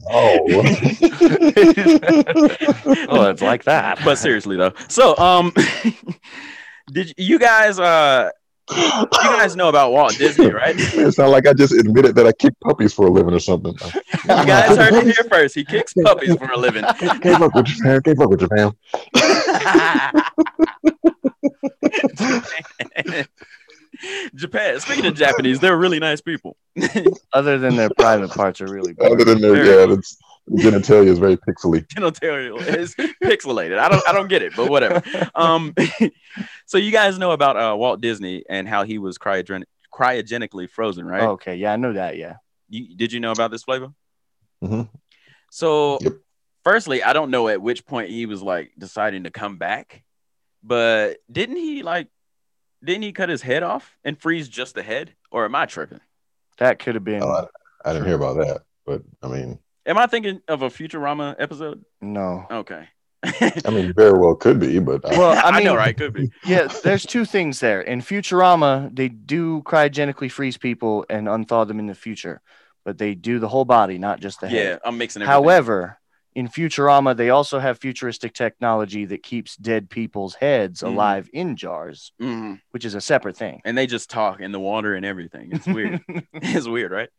Oh. 0.10 0.38
oh, 3.10 3.30
it's 3.30 3.42
like 3.42 3.64
that. 3.66 4.00
but 4.06 4.18
seriously 4.18 4.56
though, 4.56 4.74
so 4.88 5.18
um, 5.18 5.52
did 6.92 7.14
you 7.18 7.40
guys 7.40 7.80
uh 7.80 8.30
you 8.76 9.08
guys 9.12 9.56
know 9.56 9.70
about 9.70 9.92
Walt 9.92 10.18
Disney, 10.18 10.52
right? 10.52 10.76
it's 10.78 11.18
not 11.18 11.30
like 11.30 11.48
I 11.48 11.54
just 11.54 11.74
admitted 11.74 12.16
that 12.16 12.28
I 12.28 12.34
kick 12.34 12.54
puppies 12.62 12.94
for 12.94 13.08
a 13.08 13.10
living 13.10 13.34
or 13.34 13.40
something. 13.40 13.74
You 13.74 14.28
guys 14.28 14.78
heard 14.78 14.94
it 14.94 15.06
here 15.06 15.24
first. 15.30 15.56
He 15.56 15.64
kicks 15.64 15.94
puppies 15.94 16.36
for 16.36 16.52
a 16.52 16.58
living. 16.58 16.84
Can't 16.84 17.40
fuck 17.40 17.54
with 17.54 17.66
Japan. 17.66 18.02
Can't 18.02 18.18
fuck 18.18 18.30
with 18.30 18.40
Japan. 18.40 18.72
Japan. 24.36 24.80
Speaking 24.80 25.06
of 25.06 25.16
Japanese, 25.16 25.60
they're 25.60 25.78
really 25.78 26.00
nice 26.00 26.22
people. 26.22 26.58
Other 27.34 27.58
than 27.58 27.76
their 27.76 27.90
private 27.98 28.32
parts 28.32 28.62
are 28.62 28.68
really 28.68 28.94
boring. 28.94 29.14
Other 29.14 29.24
than 29.24 29.42
their 29.42 29.54
Very 29.54 29.90
yeah, 29.90 29.98
it's 29.98 30.18
genitalia 30.52 31.08
is 31.08 31.20
very 31.20 31.38
pixely. 31.38 31.86
Genitalia 31.96 32.66
is 32.76 32.96
pixelated. 33.24 33.78
I 33.80 33.90
don't 33.90 34.08
I 34.08 34.14
don't 34.14 34.28
get 34.30 34.42
it, 34.42 34.54
but 34.56 34.70
whatever. 34.70 35.02
Um, 35.36 35.74
so 36.66 36.78
you 36.78 36.92
guys 36.92 37.18
know 37.20 37.32
about 37.32 37.58
uh, 37.58 37.76
Walt 37.76 38.02
Disney 38.02 38.44
and 38.50 38.68
how 38.68 38.84
he 38.84 38.98
was 38.98 39.18
cryogen- 39.18 39.64
cryogenically 39.94 40.70
frozen, 40.70 41.06
right? 41.06 41.24
Okay, 41.24 41.56
yeah, 41.56 41.74
I 41.74 41.76
know 41.76 41.94
that. 41.94 42.18
Yeah, 42.18 42.36
You, 42.70 42.96
did 42.96 43.12
you 43.14 43.20
know 43.20 43.32
about 43.32 43.52
this 43.52 43.64
flavor? 43.64 43.90
Mhm. 44.64 44.90
So, 45.52 45.98
Yep. 46.02 46.14
firstly, 46.64 47.04
I 47.04 47.14
don't 47.14 47.32
know 47.32 47.48
at 47.48 47.62
which 47.62 47.86
point 47.86 48.10
he 48.10 48.26
was 48.26 48.42
like 48.42 48.72
deciding 48.78 49.24
to 49.24 49.32
come 49.32 49.58
back, 49.58 50.04
but 50.64 51.18
didn't 51.32 51.56
he 51.58 51.84
like, 51.84 52.08
didn't 52.84 53.04
he 53.04 53.12
cut 53.12 53.30
his 53.30 53.42
head 53.42 53.64
off 53.64 53.98
and 54.04 54.20
freeze 54.20 54.48
just 54.50 54.76
the 54.76 54.84
head? 54.84 55.14
Or 55.32 55.46
am 55.46 55.56
I 55.56 55.66
tripping? 55.66 56.00
that 56.60 56.80
could 56.80 56.96
have 56.96 57.04
been 57.04 57.22
Oh, 57.22 57.30
I, 57.30 57.90
I 57.90 57.94
didn't 57.94 58.08
hear 58.08 58.16
about 58.16 58.38
that, 58.38 58.64
but 58.86 59.04
I 59.22 59.28
mean, 59.28 59.60
Am 59.88 59.98
I 59.98 60.06
thinking 60.06 60.42
of 60.48 60.62
a 60.62 60.70
Futurama 60.70 61.36
episode? 61.40 61.84
no. 62.02 62.46
Okay. 62.52 62.88
I 63.24 63.72
mean, 63.72 63.94
very 63.94 64.18
well 64.18 64.36
could 64.36 64.60
be, 64.60 64.78
but 64.80 65.04
I, 65.04 65.18
Well, 65.18 65.32
I 65.32 65.50
I, 65.50 65.52
mean, 65.58 65.64
know, 65.66 65.76
right? 65.76 65.98
Could 65.98 66.14
be. 66.14 66.30
yeah, 66.46 66.68
there's 66.84 67.04
two 67.06 67.26
things 67.26 67.60
there. 67.60 67.82
In 67.82 68.02
Futurama, 68.02 68.96
they 68.96 69.10
do 69.10 69.64
cryogenically 69.64 70.32
freeze 70.32 70.56
people 70.58 71.04
and 71.10 71.28
unthaw 71.28 71.68
them 71.68 71.80
in 71.80 71.88
the 71.88 71.96
future, 71.96 72.42
but 72.86 73.00
they 73.00 73.16
do 73.16 73.40
the 73.40 73.48
whole 73.48 73.66
body, 73.66 73.98
not 73.98 74.20
just 74.20 74.40
the 74.40 74.48
head. 74.48 74.66
Yeah. 74.66 74.78
I'm 74.86 74.98
mixing 75.00 75.24
everything. 75.24 75.44
However, 75.44 75.98
in 76.36 76.48
Futurama, 76.48 77.18
they 77.18 77.32
also 77.32 77.58
have 77.60 77.80
futuristic 77.80 78.34
technology 78.34 79.06
that 79.06 79.24
keeps 79.24 79.58
dead 79.58 79.90
people's 79.90 80.36
heads 80.36 80.82
Mhm. 80.82 80.88
alive 80.90 81.30
in 81.34 81.56
jars, 81.58 82.12
Mhm. 82.22 82.62
which 82.70 82.86
is 82.86 82.94
a 82.94 83.02
separate 83.02 83.36
thing. 83.36 83.62
and 83.66 83.76
they 83.78 83.88
just 83.88 84.10
talk 84.12 84.40
in 84.42 84.52
the 84.52 84.60
water 84.60 84.94
and 84.94 85.06
everything. 85.06 85.50
It's 85.54 85.66
weird. 85.66 86.02
it's 86.34 86.68
weird, 86.68 86.92
right? 86.92 87.10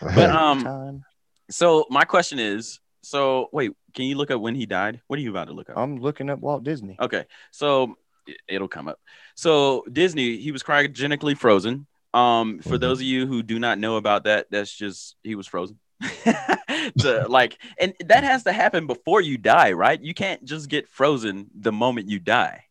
but 0.00 0.30
um, 0.30 0.64
Time. 0.64 1.04
So 1.50 1.86
my 1.90 2.04
question 2.04 2.38
is, 2.38 2.80
so 3.02 3.48
wait, 3.52 3.72
can 3.94 4.06
you 4.06 4.16
look 4.16 4.30
up 4.30 4.40
when 4.40 4.54
he 4.54 4.66
died? 4.66 5.00
What 5.08 5.18
are 5.18 5.22
you 5.22 5.30
about 5.30 5.48
to 5.48 5.52
look 5.52 5.68
up? 5.70 5.76
I'm 5.78 5.96
looking 5.98 6.30
up 6.30 6.38
Walt 6.40 6.64
Disney. 6.64 6.96
Okay, 7.00 7.24
so 7.50 7.96
it- 8.26 8.38
it'll 8.48 8.68
come 8.68 8.88
up. 8.88 8.98
So 9.34 9.84
Disney, 9.92 10.38
he 10.38 10.52
was 10.52 10.62
cryogenically 10.62 11.36
frozen. 11.36 11.86
Um, 12.14 12.60
for 12.60 12.76
Mhm. 12.76 12.80
those 12.80 13.00
of 13.00 13.06
you 13.06 13.26
who 13.26 13.42
do 13.42 13.58
not 13.58 13.78
know 13.78 13.96
about 13.96 14.24
that, 14.24 14.46
that's 14.50 14.72
just 14.72 15.16
he 15.22 15.34
was 15.34 15.46
frozen. 15.46 15.78
to 16.98 17.26
like, 17.28 17.58
and 17.78 17.94
that 18.06 18.24
has 18.24 18.44
to 18.44 18.52
happen 18.52 18.86
before 18.86 19.20
you 19.20 19.36
die, 19.38 19.72
right? 19.72 20.00
You 20.00 20.14
can't 20.14 20.44
just 20.44 20.68
get 20.68 20.88
frozen 20.88 21.50
the 21.54 21.72
moment 21.72 22.08
you 22.08 22.18
die. 22.18 22.64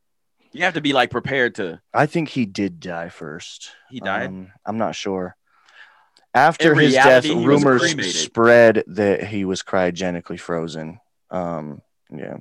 You 0.51 0.63
have 0.63 0.75
to 0.75 0.81
be 0.81 0.93
like 0.93 1.09
prepared 1.09 1.55
to. 1.55 1.81
I 1.93 2.05
think 2.05 2.29
he 2.29 2.45
did 2.45 2.79
die 2.79 3.09
first. 3.09 3.71
He 3.89 3.99
died. 3.99 4.27
Um, 4.27 4.51
I'm 4.65 4.77
not 4.77 4.95
sure. 4.95 5.35
After 6.35 6.71
In 6.73 6.79
his 6.79 6.93
reality, 6.93 7.29
death, 7.29 7.45
rumors 7.45 8.15
spread 8.19 8.83
that 8.87 9.25
he 9.27 9.45
was 9.45 9.61
cryogenically 9.61 10.39
frozen. 10.39 10.99
Um, 11.29 11.81
yeah, 12.11 12.37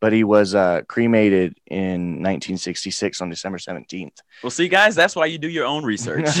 but 0.00 0.12
he 0.14 0.24
was 0.24 0.54
uh, 0.54 0.82
cremated 0.88 1.58
in 1.66 2.22
1966 2.22 3.20
on 3.20 3.28
December 3.28 3.58
17th. 3.58 4.18
well, 4.42 4.50
see, 4.50 4.68
guys, 4.68 4.94
that's 4.94 5.14
why 5.14 5.26
you 5.26 5.36
do 5.38 5.48
your 5.48 5.66
own 5.66 5.84
research. 5.84 6.26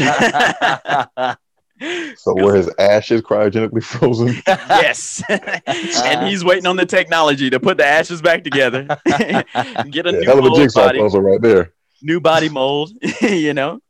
so 2.16 2.34
were 2.34 2.54
his 2.54 2.70
ashes 2.78 3.20
cryogenically 3.22 3.82
frozen? 3.82 4.34
yes, 4.46 5.22
and 5.28 6.28
he's 6.28 6.44
waiting 6.44 6.66
on 6.66 6.76
the 6.76 6.86
technology 6.86 7.50
to 7.50 7.60
put 7.60 7.76
the 7.78 7.86
ashes 7.86 8.20
back 8.22 8.42
together, 8.44 8.84
get 9.90 10.06
a 10.06 10.12
Yeah, 10.12 10.18
new 10.18 10.24
hell 10.24 10.38
of 10.38 10.52
a 10.52 10.56
jigsaw 10.56 10.86
body, 10.86 10.98
puzzle 10.98 11.20
right 11.22 11.40
there. 11.40 11.72
new 12.02 12.20
body 12.20 12.48
mold. 12.48 12.92
you 13.20 13.54
know, 13.54 13.80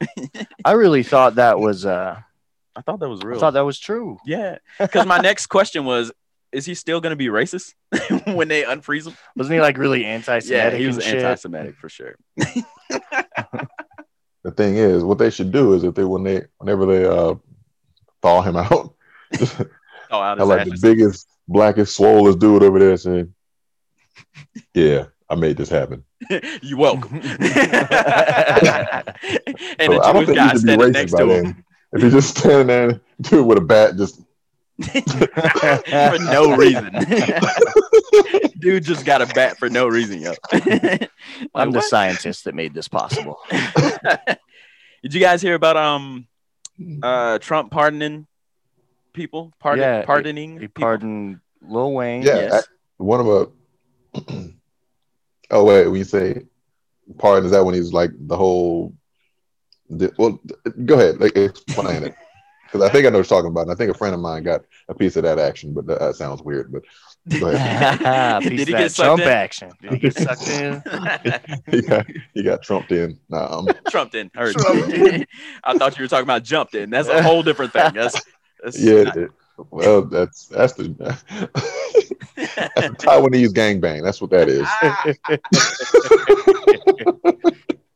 I 0.64 0.72
really 0.72 1.02
thought 1.04 1.36
that 1.36 1.58
was. 1.58 1.86
Uh, 1.86 2.20
I 2.76 2.82
thought 2.82 3.00
that 3.00 3.08
was 3.08 3.22
real. 3.22 3.36
I 3.36 3.40
thought 3.40 3.54
that 3.54 3.64
was 3.64 3.78
true. 3.78 4.18
yeah, 4.24 4.58
because 4.78 5.06
my 5.06 5.18
next 5.18 5.46
question 5.46 5.84
was, 5.84 6.12
is 6.52 6.64
he 6.66 6.74
still 6.74 7.00
going 7.00 7.10
to 7.10 7.16
be 7.16 7.26
racist 7.26 7.74
when 8.34 8.48
they 8.48 8.62
unfreeze 8.62 9.06
him? 9.06 9.14
Wasn't 9.36 9.54
he 9.54 9.60
like 9.60 9.78
really 9.78 10.04
anti-Semitic? 10.04 10.72
Yeah, 10.72 10.78
he 10.78 10.86
was 10.86 10.98
anti-Semitic 10.98 11.76
for 11.76 11.88
sure. 11.88 12.16
The 14.42 14.50
thing 14.56 14.76
is, 14.76 15.04
what 15.04 15.18
they 15.18 15.30
should 15.30 15.52
do 15.52 15.74
is 15.74 15.84
if 15.84 15.94
they 15.94 16.04
when 16.04 16.22
they 16.24 16.42
whenever 16.58 16.86
they 16.86 17.04
uh 17.04 17.34
thaw 18.22 18.40
him 18.42 18.56
out, 18.56 18.94
just 19.34 19.60
Oh, 20.12 20.20
out 20.20 20.38
have 20.38 20.48
his 20.48 20.48
like 20.48 20.64
the 20.68 20.78
biggest, 20.82 21.28
blackest, 21.46 21.96
swollest 21.98 22.38
dude 22.40 22.62
over 22.64 22.78
there 22.80 22.96
saying, 22.96 23.32
"Yeah, 24.74 25.04
I 25.28 25.34
made 25.36 25.56
this 25.56 25.68
happen. 25.68 26.04
you 26.62 26.76
welcome. 26.78 27.20
and 27.20 27.32
So 29.86 29.92
a 29.92 30.00
I 30.02 30.12
don't 30.12 30.26
Jewish 30.26 30.36
guy 30.36 30.52
you 30.52 30.58
should 30.58 30.66
be 30.66 30.72
standing 30.72 30.92
next 30.92 31.12
to 31.12 31.28
him 31.30 31.64
If 31.92 32.02
you're 32.02 32.10
just 32.10 32.36
standing 32.38 32.66
there, 32.68 33.00
dude 33.20 33.46
with 33.46 33.58
a 33.58 33.60
bat, 33.60 33.96
just 33.96 34.20
for 34.80 36.18
no 36.32 36.56
reason. 36.56 36.90
Dude 38.60 38.84
just 38.84 39.04
got 39.04 39.22
a 39.22 39.26
bat 39.26 39.58
for 39.58 39.68
no 39.68 39.86
reason, 39.88 40.20
yo. 40.20 40.32
Like, 40.52 41.10
I'm 41.54 41.70
the 41.70 41.80
scientist 41.82 42.44
that 42.44 42.54
made 42.54 42.74
this 42.74 42.88
possible. 42.88 43.38
Did 45.02 45.14
you 45.14 45.20
guys 45.20 45.40
hear 45.42 45.54
about 45.54 45.76
um 45.76 46.26
uh 47.02 47.38
Trump 47.38 47.70
pardoning 47.70 48.26
people? 49.12 49.52
Pardon, 49.58 49.82
Yeah, 49.82 50.00
he- 50.00 50.06
pardoning. 50.06 50.52
He 50.54 50.58
people? 50.60 50.80
pardoned 50.82 51.40
Lil 51.62 51.92
Wayne. 51.92 52.22
yeah. 52.22 52.36
Yes. 52.36 52.52
I- 52.68 53.02
one 53.02 53.20
of 53.20 53.26
a. 53.28 53.48
oh 55.50 55.64
wait, 55.64 55.86
when 55.88 55.96
you 55.96 56.04
say 56.04 56.42
pardon, 57.18 57.44
is 57.46 57.50
that 57.52 57.64
when 57.64 57.74
he's 57.74 57.92
like 57.92 58.10
the 58.18 58.36
whole? 58.36 58.94
The, 59.90 60.12
well, 60.18 60.40
go 60.84 60.94
ahead, 60.94 61.20
like 61.20 61.36
explain 61.36 62.04
it, 62.04 62.14
because 62.64 62.80
I 62.82 62.92
think 62.92 63.06
I 63.06 63.10
know 63.10 63.18
what 63.18 63.28
you're 63.28 63.36
talking 63.38 63.50
about. 63.50 63.62
And 63.62 63.72
I 63.72 63.74
think 63.74 63.90
a 63.90 63.94
friend 63.94 64.14
of 64.14 64.20
mine 64.20 64.44
got 64.44 64.62
a 64.88 64.94
piece 64.94 65.16
of 65.16 65.24
that 65.24 65.38
action, 65.38 65.72
but 65.74 65.86
that, 65.86 65.98
that 65.98 66.14
sounds 66.16 66.42
weird. 66.42 66.72
But 66.72 66.82
go 67.40 67.48
ahead. 67.48 68.42
Piece 68.42 68.50
Did 68.50 68.60
of 68.60 68.68
he 68.68 68.72
that 68.72 68.78
get 68.78 68.92
sucked 68.92 69.06
Trump 69.06 69.22
in? 69.22 69.28
action. 69.28 69.70
Did 69.82 69.92
he 69.92 69.98
get 69.98 70.16
sucked 70.16 70.48
in? 70.48 70.82
he 71.70 71.82
got 71.82 72.06
he 72.34 72.42
got 72.42 72.62
trumped 72.62 72.92
in. 72.92 73.18
Nah, 73.28 73.58
um, 73.58 73.68
Trumped 73.90 74.14
in. 74.14 74.30
Heard 74.34 74.54
Trumped 74.56 74.96
you. 74.96 75.24
I 75.64 75.76
thought 75.76 75.98
you 75.98 76.04
were 76.04 76.08
talking 76.08 76.22
about 76.22 76.44
jumped 76.44 76.74
in. 76.74 76.88
That's 76.90 77.08
a 77.08 77.22
whole 77.22 77.42
different 77.42 77.72
thing. 77.72 77.92
That's, 77.94 78.20
that's 78.62 78.80
yeah. 78.80 79.02
not- 79.02 79.16
it- 79.16 79.30
well, 79.70 80.00
that's 80.02 80.46
that's 80.46 80.72
the 80.72 80.88
that's 80.98 81.22
the 81.24 81.48
Taiwanese 82.98 83.48
gangbang. 83.52 84.02
That's 84.02 84.18
what 84.18 84.30
that 84.30 84.48
is. 84.48 84.66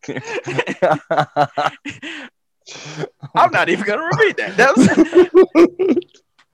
I'm 3.34 3.50
not 3.52 3.68
even 3.68 3.84
gonna 3.84 4.04
repeat 4.04 4.36
that. 4.38 4.56
That 4.56 4.76
was 4.76 4.88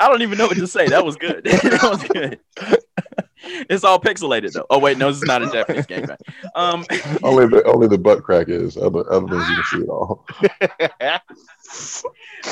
I 0.00 0.08
don't 0.08 0.22
even 0.22 0.38
know 0.38 0.46
what 0.46 0.56
to 0.56 0.66
say. 0.66 0.88
That 0.88 1.04
was 1.04 1.16
good. 1.16 1.44
that 1.44 1.82
was 1.82 2.02
good. 2.04 2.40
It's 3.68 3.84
all 3.84 4.00
pixelated 4.00 4.52
though. 4.52 4.66
Oh 4.70 4.78
wait, 4.78 4.98
no, 4.98 5.08
this 5.08 5.18
is 5.18 5.24
not 5.24 5.42
a 5.42 5.50
Japanese 5.50 5.86
game. 5.86 6.06
Um, 6.54 6.84
only 7.22 7.46
the 7.46 7.62
only 7.66 7.86
the 7.86 7.98
butt 7.98 8.22
crack 8.22 8.48
is. 8.48 8.76
Other 8.76 9.10
other 9.12 9.28
things 9.28 9.48
you 9.48 9.54
can 9.54 9.64
see 9.64 9.78
it 9.78 9.88
all. 9.88 10.26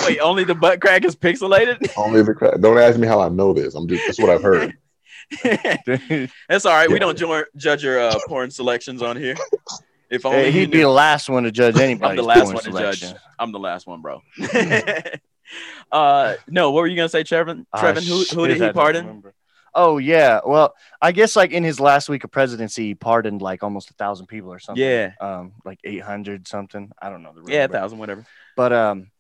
wait, 0.07 0.19
only 0.21 0.45
the 0.45 0.55
butt 0.55 0.81
crack 0.81 1.05
is 1.05 1.17
pixelated. 1.17 1.91
Only 1.97 2.23
the 2.23 2.35
crack. 2.35 2.61
Don't 2.61 2.79
ask 2.79 2.99
me 2.99 3.07
how 3.07 3.21
I 3.21 3.29
know 3.29 3.53
this. 3.53 3.75
I'm 3.75 3.89
just 3.89 4.07
that's 4.07 4.19
what 4.19 4.31
I've 4.31 4.43
heard. 4.43 4.77
That's 6.49 6.65
all 6.65 6.73
right. 6.73 6.91
We 6.91 6.99
don't 6.99 7.17
ju- 7.17 7.45
judge 7.57 7.85
your 7.85 8.01
uh, 8.01 8.19
porn 8.27 8.51
selections 8.51 9.03
on 9.03 9.17
here. 9.17 9.37
If 10.11 10.25
only 10.25 10.39
Hey, 10.39 10.51
he'd 10.53 10.71
be 10.71 10.81
the 10.81 10.89
last 10.89 11.29
one 11.29 11.43
to 11.45 11.53
judge 11.53 11.77
anybody. 11.77 12.11
I'm 12.11 12.17
the 12.17 12.23
last 12.23 12.55
one 12.55 12.63
to 12.63 12.73
judge. 12.73 13.05
I'm 13.39 13.53
the 13.53 13.59
last 13.59 13.87
one, 13.87 14.01
bro. 14.01 14.23
uh, 15.93 16.35
no, 16.49 16.71
what 16.71 16.81
were 16.81 16.87
you 16.87 16.97
gonna 16.97 17.09
say, 17.09 17.25
Trevin? 17.25 17.67
Ah, 17.73 17.83
Trevin, 17.83 18.05
who, 18.07 18.25
who 18.35 18.47
did 18.49 18.61
he 18.61 18.71
pardon? 18.73 19.23
Oh 19.75 19.99
yeah. 19.99 20.41
Well, 20.45 20.75
I 21.01 21.13
guess 21.13 21.37
like 21.37 21.53
in 21.53 21.63
his 21.63 21.79
last 21.79 22.09
week 22.09 22.25
of 22.25 22.31
presidency, 22.31 22.89
he 22.89 22.95
pardoned 22.95 23.43
like 23.43 23.63
almost 23.63 23.91
a 23.91 23.95
thousand 23.95 24.27
people 24.27 24.53
or 24.53 24.59
something. 24.59 24.83
Yeah, 24.83 25.13
Um, 25.21 25.53
like 25.65 25.79
eight 25.85 26.03
hundred 26.03 26.49
something. 26.49 26.91
I 27.01 27.11
don't 27.11 27.23
know 27.23 27.33
the 27.35 27.43
real 27.43 27.55
yeah, 27.55 27.65
a 27.65 27.69
thousand, 27.69 27.99
whatever. 27.99 28.27
But 28.57 28.73
um, 28.73 29.11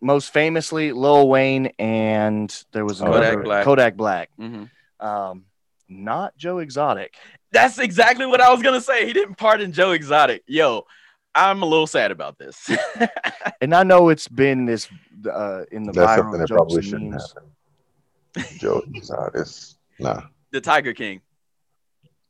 most 0.00 0.32
famously 0.32 0.92
Lil 0.92 1.28
Wayne 1.28 1.72
and 1.78 2.64
there 2.72 2.84
was 2.84 3.00
Kodak 3.00 3.14
another 3.14 3.42
Black. 3.42 3.64
Kodak 3.64 3.96
Black. 3.96 4.30
hmm 4.38 4.64
Um, 5.00 5.44
not 5.88 6.36
Joe 6.36 6.58
Exotic. 6.58 7.16
That's 7.52 7.78
exactly 7.78 8.26
what 8.26 8.40
I 8.40 8.50
was 8.52 8.62
gonna 8.62 8.80
say. 8.80 9.06
He 9.06 9.12
didn't 9.12 9.36
pardon 9.36 9.72
Joe 9.72 9.92
Exotic. 9.92 10.42
Yo, 10.46 10.86
I'm 11.34 11.62
a 11.62 11.66
little 11.66 11.86
sad 11.86 12.10
about 12.10 12.38
this. 12.38 12.68
And 13.60 13.74
I 13.74 13.82
know 13.82 14.08
it's 14.08 14.28
been 14.28 14.66
this 14.66 14.88
uh 15.32 15.64
in 15.72 15.82
the 15.82 15.90
That's 15.92 16.16
something 16.20 16.38
viral 16.40 16.46
that 16.46 16.48
probably 16.48 16.80
shouldn't 16.82 17.10
memes. 17.10 17.34
happen. 18.36 18.58
Joe, 18.58 18.82
nah, 18.86 19.30
this 19.30 19.76
nah. 19.98 20.22
the 20.52 20.60
Tiger 20.60 20.92
King. 20.92 21.20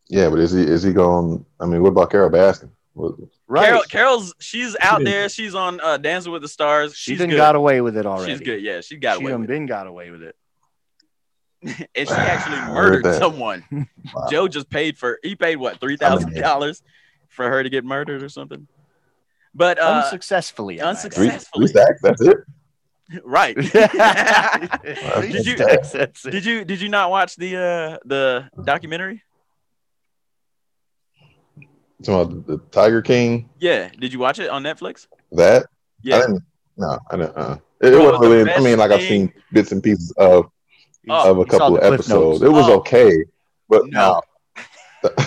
Yeah, 0.09 0.31
but 0.31 0.39
is 0.39 0.53
he 0.53 0.63
is 0.63 0.83
he 0.83 0.95
going? 0.95 1.45
I 1.61 1.67
mean, 1.67 1.83
what 1.83 1.91
about 1.91 2.11
Carole 2.11 2.31
Baskin? 2.31 2.71
What- 2.95 3.15
Right. 3.51 3.65
Carol, 3.67 3.83
Carol's 3.85 4.35
she's 4.41 4.77
out 4.81 5.03
there. 5.05 5.29
She's 5.31 5.55
on 5.55 5.81
uh, 5.81 5.97
Dancing 5.97 6.33
with 6.33 6.43
the 6.43 6.49
Stars. 6.49 6.95
she 6.95 7.13
she's 7.13 7.19
done 7.19 7.31
good. 7.31 7.37
got 7.37 7.57
away 7.57 7.81
with 7.81 7.97
it 7.97 8.05
already. 8.05 8.33
She's 8.33 8.41
good. 8.43 8.63
Yeah, 8.63 8.83
she 8.83 8.97
got 8.97 9.17
she 9.19 9.23
away 9.25 9.33
done 9.33 9.41
with 9.41 9.49
been 9.49 9.65
got 9.67 9.87
away 9.87 10.11
with 10.11 10.23
it. 10.23 10.37
It. 11.63 11.91
and 11.95 12.09
she 12.09 12.15
actually 12.15 12.61
murdered 12.75 13.15
someone. 13.15 13.65
Wow. 14.15 14.27
Joe 14.31 14.49
just 14.49 14.71
paid 14.71 14.97
for. 14.97 15.19
He 15.23 15.37
paid 15.37 15.57
what 15.57 15.81
three 15.81 15.97
thousand 15.99 16.35
dollars 16.35 16.83
for 17.29 17.47
her 17.49 17.63
to 17.63 17.69
get 17.69 17.85
murdered 17.85 18.23
or 18.23 18.31
something. 18.31 18.67
But 19.55 19.79
uh, 19.79 20.03
Unsuccessfully. 20.05 20.81
I 20.81 20.93
might 20.93 21.05
add. 21.05 21.13
Three, 21.13 21.29
three 21.29 21.67
stacks. 21.67 22.01
That's 22.03 22.23
it. 22.23 22.39
right. 23.25 23.55
Did 23.57 25.47
you- 25.47 25.57
Did 26.31 26.45
you 26.45 26.65
did 26.65 26.81
you 26.81 26.89
not 26.89 27.11
watch 27.11 27.37
the 27.37 27.57
uh 27.57 27.99
the 28.07 28.49
documentary? 28.65 29.23
So 32.03 32.25
the, 32.25 32.57
the 32.57 32.59
Tiger 32.71 33.03
King. 33.03 33.49
Yeah. 33.59 33.89
Did 33.99 34.13
you 34.13 34.19
watch 34.19 34.39
it 34.39 34.49
on 34.49 34.63
Netflix? 34.63 35.07
That 35.33 35.65
I 35.65 35.67
Yeah. 36.03 36.21
didn't. 36.21 36.43
No, 36.77 36.99
I 37.11 37.17
didn't. 37.17 37.37
Uh, 37.37 37.59
it, 37.83 37.93
it 37.95 37.99
wasn't 37.99 38.21
really. 38.23 38.51
I 38.51 38.61
mean, 38.61 38.79
like 38.79 38.91
I've 38.93 39.03
seen 39.03 39.33
bits 39.53 39.73
and 39.73 39.83
pieces 39.83 40.13
of 40.17 40.47
Oh, 41.09 41.31
of 41.31 41.39
a 41.39 41.45
couple 41.45 41.79
of 41.79 41.85
episodes. 41.93 42.43
It 42.43 42.49
was 42.51 42.69
Oh. 42.69 42.79
okay, 42.79 43.25
but 43.69 43.83
No. 43.87 44.21
no. 45.05 45.11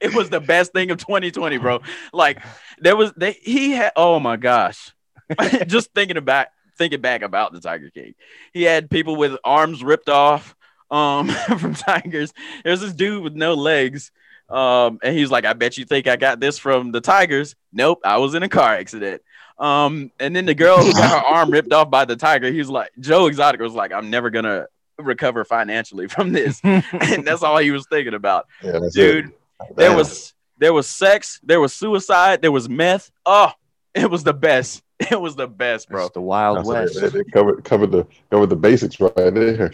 it 0.00 0.14
was 0.14 0.28
the 0.30 0.40
best 0.40 0.72
thing 0.72 0.90
of 0.90 0.98
2020, 0.98 1.56
bro. 1.58 1.80
Like 2.12 2.42
there 2.78 2.96
was 2.96 3.12
they 3.16 3.32
he 3.32 3.72
had 3.72 3.92
oh 3.96 4.20
my 4.20 4.36
gosh. 4.36 4.92
Just 5.66 5.92
thinking 5.94 6.16
about 6.16 6.48
thinking 6.76 7.00
back 7.00 7.22
about 7.22 7.52
the 7.52 7.60
Tiger 7.60 7.90
King. 7.90 8.14
He 8.52 8.62
had 8.64 8.90
people 8.90 9.16
with 9.16 9.36
arms 9.44 9.82
ripped 9.82 10.08
off 10.08 10.54
um 10.90 11.28
from 11.58 11.74
tigers. 11.74 12.32
There's 12.64 12.80
this 12.80 12.92
dude 12.92 13.22
with 13.22 13.34
no 13.34 13.54
legs. 13.54 14.10
Um, 14.50 14.98
and 15.02 15.16
he's 15.16 15.30
like, 15.30 15.46
I 15.46 15.54
bet 15.54 15.78
you 15.78 15.86
think 15.86 16.06
I 16.06 16.16
got 16.16 16.38
this 16.38 16.58
from 16.58 16.92
the 16.92 17.00
tigers. 17.00 17.54
Nope, 17.72 18.00
I 18.04 18.18
was 18.18 18.34
in 18.34 18.42
a 18.42 18.48
car 18.50 18.74
accident. 18.74 19.22
Um, 19.58 20.10
and 20.20 20.36
then 20.36 20.44
the 20.44 20.54
girl 20.54 20.76
who 20.78 20.92
got 20.92 21.10
her 21.10 21.26
arm 21.26 21.50
ripped 21.50 21.72
off 21.72 21.88
by 21.88 22.04
the 22.04 22.16
tiger, 22.16 22.50
he's 22.52 22.68
like, 22.68 22.90
Joe 23.00 23.26
Exotic 23.28 23.60
was 23.62 23.72
like, 23.72 23.92
I'm 23.92 24.10
never 24.10 24.28
gonna 24.28 24.66
recover 25.04 25.44
financially 25.44 26.08
from 26.14 26.32
this. 26.32 26.60
and 26.64 27.24
that's 27.26 27.42
all 27.42 27.58
he 27.58 27.70
was 27.70 27.86
thinking 27.88 28.14
about. 28.14 28.46
Yeah, 28.62 28.80
Dude, 28.92 29.26
it. 29.26 29.32
there 29.76 29.88
Damn. 29.90 29.96
was 29.98 30.34
there 30.58 30.72
was 30.72 30.88
sex, 30.88 31.40
there 31.42 31.60
was 31.60 31.72
suicide, 31.72 32.40
there 32.42 32.52
was 32.52 32.68
meth. 32.68 33.10
Oh, 33.26 33.50
it 33.94 34.10
was 34.10 34.22
the 34.24 34.34
best. 34.34 34.82
It 35.10 35.20
was 35.20 35.34
the 35.34 35.48
best, 35.48 35.88
bro. 35.88 36.04
It's 36.06 36.14
the 36.14 36.20
Wild 36.20 36.58
That's 36.58 36.68
West. 36.68 36.96
it. 36.96 37.00
They, 37.12 37.18
they 37.18 37.24
covered 37.32 37.64
covered 37.64 37.90
the 37.90 38.06
covered 38.30 38.50
the 38.50 38.54
basics 38.56 39.00
right 39.00 39.12
there. 39.16 39.72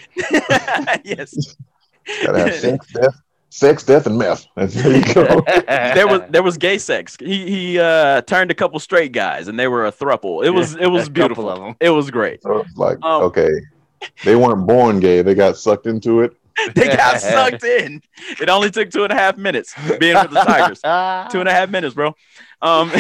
yes. 1.05 1.55
Gotta 2.25 2.39
have 2.39 2.55
sex, 2.55 2.87
death, 2.95 3.21
sex, 3.51 3.83
death, 3.85 4.07
and 4.07 4.17
meth. 4.17 4.47
There 4.57 4.97
you 4.97 5.15
go. 5.15 5.43
There 5.67 6.07
was 6.09 6.23
there 6.31 6.43
was 6.43 6.57
gay 6.57 6.79
sex. 6.79 7.17
He 7.21 7.47
he 7.47 7.79
uh 7.79 8.23
turned 8.23 8.51
a 8.51 8.55
couple 8.55 8.79
straight 8.81 9.13
guys 9.13 9.49
and 9.49 9.59
they 9.59 9.69
were 9.69 9.85
a 9.87 9.93
thruple. 9.93 10.45
It 10.47 10.51
was 10.51 10.75
it 10.77 10.87
was 10.87 11.03
couple 11.09 11.13
beautiful. 11.13 11.51
of 11.51 11.63
'em. 11.63 11.77
It 11.81 11.91
was 11.91 12.11
great. 12.11 12.43
So 12.43 12.61
it's 12.61 12.77
like, 12.79 12.97
Um, 13.03 13.25
okay, 13.25 13.51
they 14.25 14.37
weren't 14.37 14.67
born 14.67 15.01
gay; 15.01 15.23
they 15.23 15.35
got 15.35 15.57
sucked 15.57 15.87
into 15.87 16.23
it. 16.23 16.37
They 16.75 16.89
got 16.89 17.21
sucked 17.21 17.63
in. 17.63 18.03
It 18.41 18.49
only 18.49 18.69
took 18.71 18.91
two 18.91 19.05
and 19.05 19.13
a 19.13 19.17
half 19.17 19.37
minutes 19.37 19.75
being 20.01 20.17
with 20.17 20.31
the 20.31 20.41
Tigers. 20.41 20.81
two 21.33 21.39
and 21.39 21.49
a 21.49 21.53
half 21.53 21.71
minutes, 21.71 21.95
bro. 21.95 22.17
Um, 22.61 22.91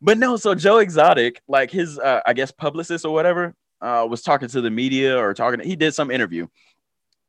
but 0.00 0.16
no, 0.16 0.36
so 0.36 0.54
Joe 0.54 0.78
Exotic, 0.78 1.42
like 1.48 1.72
his, 1.72 1.98
uh, 1.98 2.20
I 2.24 2.32
guess, 2.32 2.52
publicist 2.52 3.04
or 3.04 3.12
whatever, 3.12 3.56
uh, 3.80 4.06
was 4.08 4.22
talking 4.22 4.46
to 4.48 4.60
the 4.60 4.70
media 4.70 5.18
or 5.18 5.34
talking. 5.34 5.58
He 5.58 5.74
did 5.74 5.94
some 5.94 6.12
interview, 6.12 6.46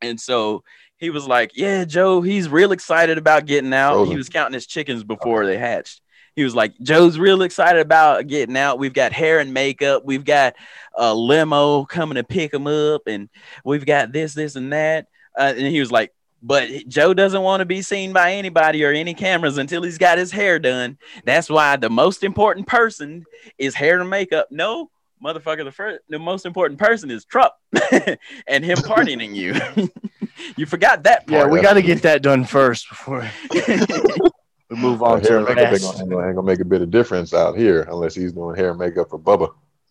and 0.00 0.20
so 0.20 0.62
he 0.96 1.10
was 1.10 1.26
like, 1.26 1.56
"Yeah, 1.56 1.84
Joe, 1.84 2.22
he's 2.22 2.48
real 2.48 2.70
excited 2.70 3.18
about 3.18 3.46
getting 3.46 3.72
out. 3.72 3.94
Frozen. 3.94 4.12
He 4.12 4.16
was 4.16 4.28
counting 4.28 4.54
his 4.54 4.66
chickens 4.66 5.02
before 5.02 5.44
they 5.44 5.58
hatched." 5.58 6.02
He 6.38 6.44
was 6.44 6.54
like, 6.54 6.78
"Joe's 6.80 7.18
real 7.18 7.42
excited 7.42 7.80
about 7.80 8.28
getting 8.28 8.56
out. 8.56 8.78
We've 8.78 8.92
got 8.92 9.12
hair 9.12 9.40
and 9.40 9.52
makeup. 9.52 10.04
We've 10.04 10.24
got 10.24 10.54
a 10.94 11.12
limo 11.12 11.84
coming 11.84 12.14
to 12.14 12.22
pick 12.22 12.54
him 12.54 12.68
up, 12.68 13.02
and 13.08 13.28
we've 13.64 13.84
got 13.84 14.12
this, 14.12 14.34
this, 14.34 14.54
and 14.54 14.72
that." 14.72 15.08
Uh, 15.36 15.52
and 15.56 15.66
he 15.66 15.80
was 15.80 15.90
like, 15.90 16.12
but 16.40 16.68
Joe 16.86 17.12
doesn't 17.12 17.42
want 17.42 17.60
to 17.60 17.64
be 17.64 17.82
seen 17.82 18.12
by 18.12 18.34
anybody 18.34 18.84
or 18.84 18.92
any 18.92 19.14
cameras 19.14 19.58
until 19.58 19.82
he's 19.82 19.98
got 19.98 20.18
his 20.18 20.30
hair 20.30 20.60
done. 20.60 20.96
That's 21.24 21.50
why 21.50 21.74
the 21.74 21.90
most 21.90 22.22
important 22.22 22.68
person 22.68 23.24
is 23.58 23.74
hair 23.74 24.00
and 24.00 24.08
makeup. 24.08 24.46
No, 24.52 24.90
motherfucker, 25.20 25.64
the 25.64 25.72
first, 25.72 26.00
the 26.08 26.20
most 26.20 26.46
important 26.46 26.78
person 26.78 27.10
is 27.10 27.24
Trump 27.24 27.52
and 28.46 28.64
him 28.64 28.78
pardoning 28.78 29.34
you. 29.34 29.56
you 30.56 30.66
forgot 30.66 31.02
that 31.02 31.26
part. 31.26 31.40
Yeah, 31.40 31.46
we 31.46 31.60
got 31.60 31.74
to 31.74 31.82
get 31.82 32.02
that 32.02 32.22
done 32.22 32.44
first 32.44 32.88
before 32.88 33.28
we 34.70 34.76
move 34.76 35.02
on 35.02 35.20
hair 35.20 35.28
to 35.30 35.36
and 35.38 35.46
the 35.46 35.54
makeup 35.54 35.62
ain't 35.64 35.72
rest. 35.72 35.84
gonna, 35.84 35.98
ain't 36.00 36.10
gonna- 36.10 36.26
ain't 36.26 36.34
gonna 36.36 36.46
make 36.46 36.60
a 36.60 36.64
bit 36.64 36.82
of 36.82 36.90
difference 36.90 37.32
out 37.34 37.56
here 37.56 37.82
unless 37.90 38.14
he's 38.14 38.32
doing 38.32 38.56
hair 38.56 38.70
and 38.70 38.78
makeup 38.78 39.08
for 39.10 39.18
Bubba. 39.18 39.50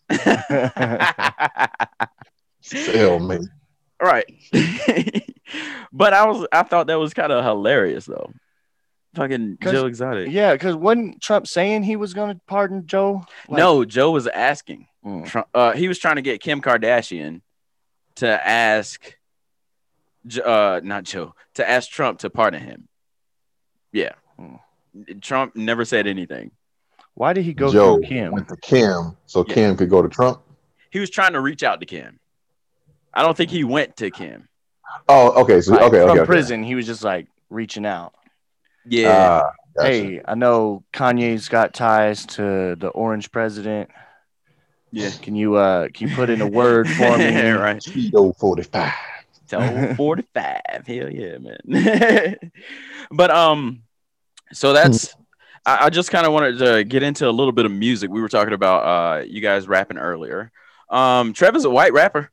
Hell, 2.71 3.19
man. 3.19 3.49
right. 4.01 4.25
but 5.91 6.13
I 6.13 6.25
was 6.27 6.45
I 6.51 6.63
thought 6.63 6.87
that 6.87 6.99
was 6.99 7.13
kind 7.13 7.31
of 7.31 7.43
hilarious 7.43 8.05
though. 8.05 8.31
Fucking 9.15 9.57
'Cause- 9.61 9.71
Joe 9.73 9.85
Exotic. 9.85 10.29
Yeah, 10.31 10.53
because 10.53 10.75
wasn't 10.75 11.21
Trump 11.21 11.47
saying 11.47 11.83
he 11.83 11.95
was 11.95 12.13
going 12.13 12.35
to 12.35 12.41
pardon 12.45 12.85
Joe? 12.85 13.23
Like- 13.47 13.57
no, 13.57 13.85
Joe 13.85 14.11
was 14.11 14.27
asking. 14.27 14.87
Mm. 15.05 15.25
Trump, 15.25 15.47
uh, 15.53 15.71
he 15.71 15.87
was 15.87 15.97
trying 15.97 16.17
to 16.17 16.21
get 16.21 16.41
Kim 16.41 16.61
Kardashian 16.61 17.41
to 18.15 18.47
ask 18.47 19.15
uh 20.43 20.81
not 20.83 21.05
Joe, 21.05 21.33
to 21.55 21.67
ask 21.67 21.89
Trump 21.89 22.19
to 22.19 22.29
pardon 22.29 22.61
him. 22.61 22.87
Yeah, 23.93 24.11
Hmm. 24.37 24.55
Trump 25.21 25.55
never 25.55 25.85
said 25.85 26.07
anything. 26.07 26.51
Why 27.13 27.33
did 27.33 27.43
he 27.45 27.53
go 27.53 27.71
Joe 27.71 27.95
through 27.97 28.07
Kim? 28.07 28.31
went 28.33 28.47
to 28.49 28.57
Kim, 28.57 29.17
so 29.25 29.43
Yeah. 29.47 29.53
Kim 29.53 29.77
could 29.77 29.89
go 29.89 30.01
to 30.01 30.09
Trump. 30.09 30.41
He 30.91 30.99
was 30.99 31.09
trying 31.09 31.33
to 31.33 31.41
reach 31.41 31.63
out 31.63 31.79
to 31.79 31.85
Kim. 31.85 32.19
I 33.13 33.23
don't 33.23 33.35
think 33.35 33.49
he 33.49 33.63
went 33.63 33.97
to 33.97 34.11
Kim. 34.11 34.47
Oh, 35.09 35.41
okay. 35.41 35.59
So 35.61 35.73
Like, 35.73 35.81
okay, 35.83 36.01
from 36.01 36.09
okay, 36.11 36.19
okay. 36.21 36.25
prison, 36.25 36.63
he 36.63 36.75
was 36.75 36.85
just 36.85 37.03
like 37.03 37.27
reaching 37.49 37.85
out. 37.85 38.13
Yeah, 38.85 39.41
Ah, 39.43 39.51
gotcha. 39.75 39.89
Hey, 39.89 40.21
I 40.25 40.35
know 40.35 40.83
Kanye's 40.93 41.49
got 41.49 41.73
ties 41.73 42.25
to 42.27 42.75
the 42.75 42.87
orange 42.89 43.31
president. 43.31 43.89
yeah. 44.91 45.09
Can 45.21 45.35
you 45.35 45.55
uh 45.55 45.89
can 45.93 46.07
you 46.09 46.15
put 46.15 46.29
in 46.29 46.41
a 46.41 46.47
word 46.47 46.87
for 46.89 47.17
me? 47.17 47.31
Here, 47.31 47.59
right. 47.61 47.77
Cheeto 47.81 48.35
45. 48.37 48.93
Tell 49.49 49.95
45. 49.95 50.61
Hell 50.85 51.09
yeah, 51.09 51.37
man. 51.37 52.37
but 53.11 53.31
um, 53.31 53.83
so 54.53 54.73
that's 54.73 55.13
I, 55.65 55.85
I 55.85 55.89
just 55.89 56.11
kind 56.11 56.25
of 56.25 56.33
wanted 56.33 56.59
to 56.59 56.83
get 56.83 57.03
into 57.03 57.27
a 57.27 57.31
little 57.31 57.51
bit 57.51 57.65
of 57.65 57.71
music. 57.71 58.09
We 58.09 58.21
were 58.21 58.29
talking 58.29 58.53
about 58.53 58.79
uh 58.83 59.23
you 59.23 59.41
guys 59.41 59.67
rapping 59.67 59.97
earlier. 59.97 60.51
Um, 60.89 61.33
Trevor's 61.33 61.65
a 61.65 61.69
white 61.69 61.93
rapper. 61.93 62.31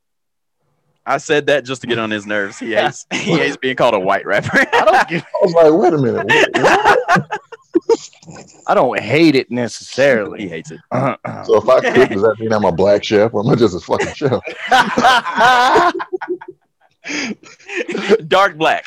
I 1.07 1.19
said 1.19 1.47
that 1.47 1.65
just 1.65 1.83
to 1.83 1.87
get 1.87 1.99
on 1.99 2.11
his 2.11 2.27
nerves. 2.27 2.59
He 2.59 2.73
hates 2.73 3.07
he 3.12 3.37
hates 3.37 3.57
being 3.57 3.77
called 3.77 3.95
a 3.95 4.01
white 4.01 4.25
rapper. 4.25 4.51
I 4.73 4.85
don't 4.85 5.09
give, 5.09 5.23
I 5.23 5.27
was 5.43 5.53
like, 5.53 5.73
wait 5.73 5.93
a 5.93 5.99
minute. 5.99 6.27
What? 6.55 7.01
what? 7.09 7.41
I 8.67 8.75
don't 8.75 8.99
hate 8.99 9.35
it 9.35 9.51
necessarily. 9.51 10.43
he 10.43 10.49
hates 10.49 10.71
it. 10.71 10.81
So 10.93 11.57
if 11.59 11.69
I 11.69 11.81
cook, 11.81 12.09
does 12.09 12.23
that 12.23 12.37
mean 12.39 12.53
I'm 12.53 12.65
a 12.65 12.73
black 12.73 13.05
chef 13.05 13.35
or 13.35 13.45
am 13.45 13.51
I 13.51 13.55
just 13.57 13.77
a 13.77 13.81
fucking 13.81 14.15
chef? 14.15 14.41
Dark 18.29 18.57
black. 18.57 18.87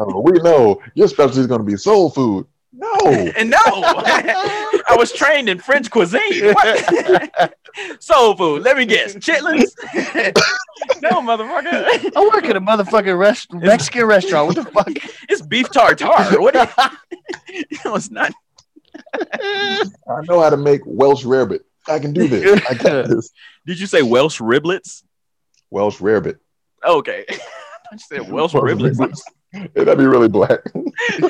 Oh, 0.00 0.20
we 0.20 0.32
know 0.40 0.82
your 0.94 1.08
specialty 1.08 1.40
is 1.40 1.46
going 1.46 1.60
to 1.60 1.66
be 1.66 1.76
soul 1.76 2.10
food. 2.10 2.46
No. 2.72 2.94
and 3.36 3.50
no, 3.50 3.58
I 3.64 4.94
was 4.96 5.12
trained 5.12 5.48
in 5.48 5.58
French 5.58 5.90
cuisine. 5.90 6.52
What? 6.52 7.54
Soul 7.98 8.36
food. 8.36 8.62
Let 8.62 8.76
me 8.76 8.86
guess. 8.86 9.14
Chitlins? 9.16 9.70
no, 11.02 11.20
motherfucker. 11.20 12.12
I 12.16 12.30
work 12.32 12.44
at 12.44 12.56
a 12.56 12.60
motherfucking 12.60 13.18
rest- 13.18 13.52
Mexican 13.52 14.04
restaurant. 14.04 14.46
What 14.46 14.56
the 14.56 14.64
fuck? 14.70 14.90
It's 15.28 15.42
beef 15.42 15.70
tartare. 15.72 16.40
What? 16.40 16.54
You... 17.48 17.64
no, 17.84 17.96
it's 17.96 18.10
not. 18.10 18.32
I 19.14 20.20
know 20.28 20.40
how 20.40 20.50
to 20.50 20.56
make 20.56 20.82
Welsh 20.84 21.24
rarebit. 21.24 21.60
I 21.88 21.98
can 21.98 22.12
do 22.12 22.28
this. 22.28 22.62
I 22.68 22.74
got 22.74 23.08
this. 23.08 23.30
Did 23.66 23.80
you 23.80 23.86
say 23.86 24.02
Welsh 24.02 24.40
riblets? 24.40 25.02
Welsh 25.70 25.98
rarebit. 25.98 26.38
Okay. 26.86 27.24
I 27.90 27.96
said 27.96 28.30
Welsh 28.30 28.52
riblets. 28.52 29.20
Yeah, 29.52 29.66
that'd 29.74 29.98
be 29.98 30.04
really 30.06 30.28
black. 30.28 30.60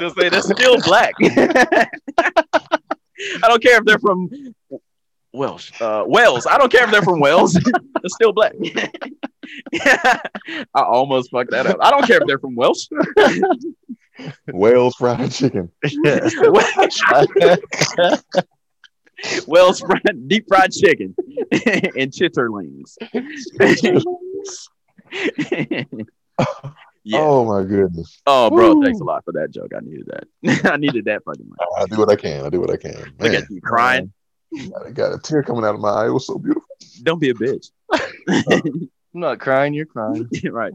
Just 0.00 0.16
say 0.18 0.28
that's 0.28 0.50
still 0.50 0.80
black. 0.80 1.14
I 1.22 1.86
don't 3.42 3.62
care 3.62 3.78
if 3.78 3.84
they're 3.84 4.00
from 4.00 4.28
Welsh, 5.32 5.70
uh, 5.80 6.02
Wales. 6.06 6.46
I 6.46 6.58
don't 6.58 6.72
care 6.72 6.84
if 6.84 6.90
they're 6.90 7.02
from 7.02 7.20
Wales. 7.20 7.52
They're 7.52 8.08
still 8.08 8.32
black. 8.32 8.54
I 9.80 10.18
almost 10.74 11.30
fucked 11.30 11.52
that 11.52 11.66
up. 11.66 11.78
I 11.80 11.90
don't 11.90 12.04
care 12.04 12.18
if 12.20 12.26
they're 12.26 12.40
from 12.40 12.56
Welsh. 12.56 12.88
Wales 14.48 14.96
fried 14.96 15.30
chicken. 15.30 15.70
Welsh 19.46 19.80
fried, 19.80 20.28
deep 20.28 20.46
fried 20.48 20.72
chicken 20.72 21.14
and 21.52 22.12
chitterlings. 22.12 22.96
yeah. 27.04 27.18
Oh 27.18 27.44
my 27.44 27.64
goodness. 27.64 28.20
Oh, 28.26 28.50
bro, 28.50 28.74
Woo. 28.74 28.84
thanks 28.84 29.00
a 29.00 29.04
lot 29.04 29.24
for 29.24 29.32
that 29.32 29.50
joke. 29.50 29.72
I 29.76 29.80
needed 29.80 30.06
that. 30.06 30.72
I 30.72 30.76
needed 30.76 31.06
that 31.06 31.24
fucking 31.24 31.48
much. 31.48 31.58
I 31.78 31.86
do 31.86 31.98
what 31.98 32.10
I 32.10 32.16
can. 32.16 32.44
I 32.44 32.48
do 32.48 32.60
what 32.60 32.70
I 32.70 32.76
can. 32.76 32.92
Look 32.92 33.32
Man, 33.32 33.34
at 33.34 33.50
you 33.50 33.60
crying. 33.60 34.12
I 34.86 34.90
got 34.90 35.14
a 35.14 35.18
tear 35.18 35.42
coming 35.42 35.64
out 35.64 35.74
of 35.74 35.80
my 35.80 35.90
eye. 35.90 36.06
It 36.06 36.10
was 36.10 36.26
so 36.26 36.38
beautiful. 36.38 36.62
Don't 37.02 37.20
be 37.20 37.30
a 37.30 37.34
bitch. 37.34 37.70
I'm 38.30 38.90
not 39.12 39.40
crying. 39.40 39.74
You're 39.74 39.86
crying. 39.86 40.28
right. 40.50 40.72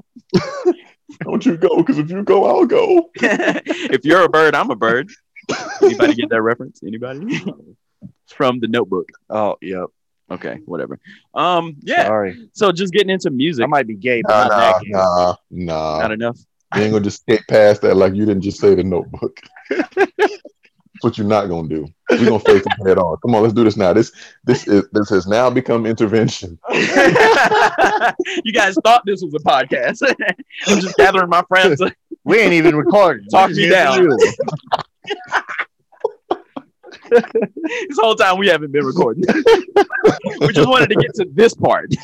Don't 1.21 1.45
you 1.45 1.57
go, 1.57 1.77
because 1.77 1.97
if 1.97 2.09
you 2.09 2.23
go, 2.23 2.45
I'll 2.45 2.65
go. 2.65 3.09
if 3.15 4.05
you're 4.05 4.23
a 4.23 4.29
bird, 4.29 4.55
I'm 4.55 4.69
a 4.69 4.75
bird. 4.75 5.09
Anybody 5.81 6.15
get 6.15 6.29
that 6.29 6.41
reference? 6.41 6.81
Anybody? 6.83 7.43
It's 8.33 8.35
from 8.35 8.59
the 8.59 8.67
notebook. 8.67 9.09
Oh, 9.29 9.57
yep. 9.61 9.85
Okay, 10.31 10.59
whatever. 10.65 10.99
Um, 11.33 11.75
yeah. 11.81 12.05
Sorry. 12.05 12.49
So 12.53 12.71
just 12.71 12.93
getting 12.93 13.09
into 13.09 13.29
music. 13.29 13.63
I 13.63 13.67
might 13.67 13.87
be 13.87 13.95
gay, 13.95 14.21
but 14.23 14.47
Nah, 14.47 14.47
not 14.47 14.81
nah, 14.87 14.99
nah, 14.99 15.35
nah. 15.49 15.99
Not 15.99 16.11
enough. 16.11 16.39
You 16.75 16.81
ain't 16.81 16.91
gonna 16.91 17.03
just 17.03 17.21
skate 17.21 17.43
past 17.47 17.81
that 17.83 17.95
like 17.95 18.15
you 18.15 18.25
didn't 18.25 18.41
just 18.41 18.59
say 18.59 18.73
the 18.73 18.83
notebook. 18.83 19.37
That's 19.69 20.39
what 21.01 21.17
you're 21.19 21.27
not 21.27 21.47
gonna 21.47 21.67
do. 21.67 21.87
We're 22.09 22.25
gonna 22.25 22.39
face 22.39 22.63
it 22.65 22.87
head 22.87 22.97
on. 22.97 23.17
Come 23.17 23.35
on, 23.35 23.43
let's 23.43 23.53
do 23.53 23.63
this 23.63 23.77
now. 23.77 23.93
This 23.93 24.11
this 24.43 24.67
is 24.67 24.87
this 24.91 25.09
has 25.09 25.27
now 25.27 25.51
become 25.51 25.85
intervention. 25.85 26.57
you 26.71 28.53
guys 28.53 28.75
thought 28.83 29.03
this 29.05 29.21
was 29.21 29.35
a 29.35 29.39
podcast. 29.39 30.01
I'm 30.67 30.79
just 30.79 30.97
gathering 30.97 31.29
my 31.29 31.43
friends. 31.47 31.79
We 32.23 32.39
ain't 32.39 32.53
even 32.53 32.75
recording. 32.75 33.27
Talk 33.27 33.49
We're 33.49 33.55
me 33.55 33.69
down. 33.69 34.07
Here 37.13 37.21
for 37.31 37.39
you. 37.39 37.87
this 37.89 37.97
whole 37.99 38.15
time 38.15 38.37
we 38.37 38.47
haven't 38.47 38.71
been 38.71 38.85
recording. 38.85 39.23
we 40.39 40.53
just 40.53 40.67
wanted 40.67 40.89
to 40.89 40.95
get 40.95 41.13
to 41.15 41.25
this 41.33 41.53
part. 41.53 41.93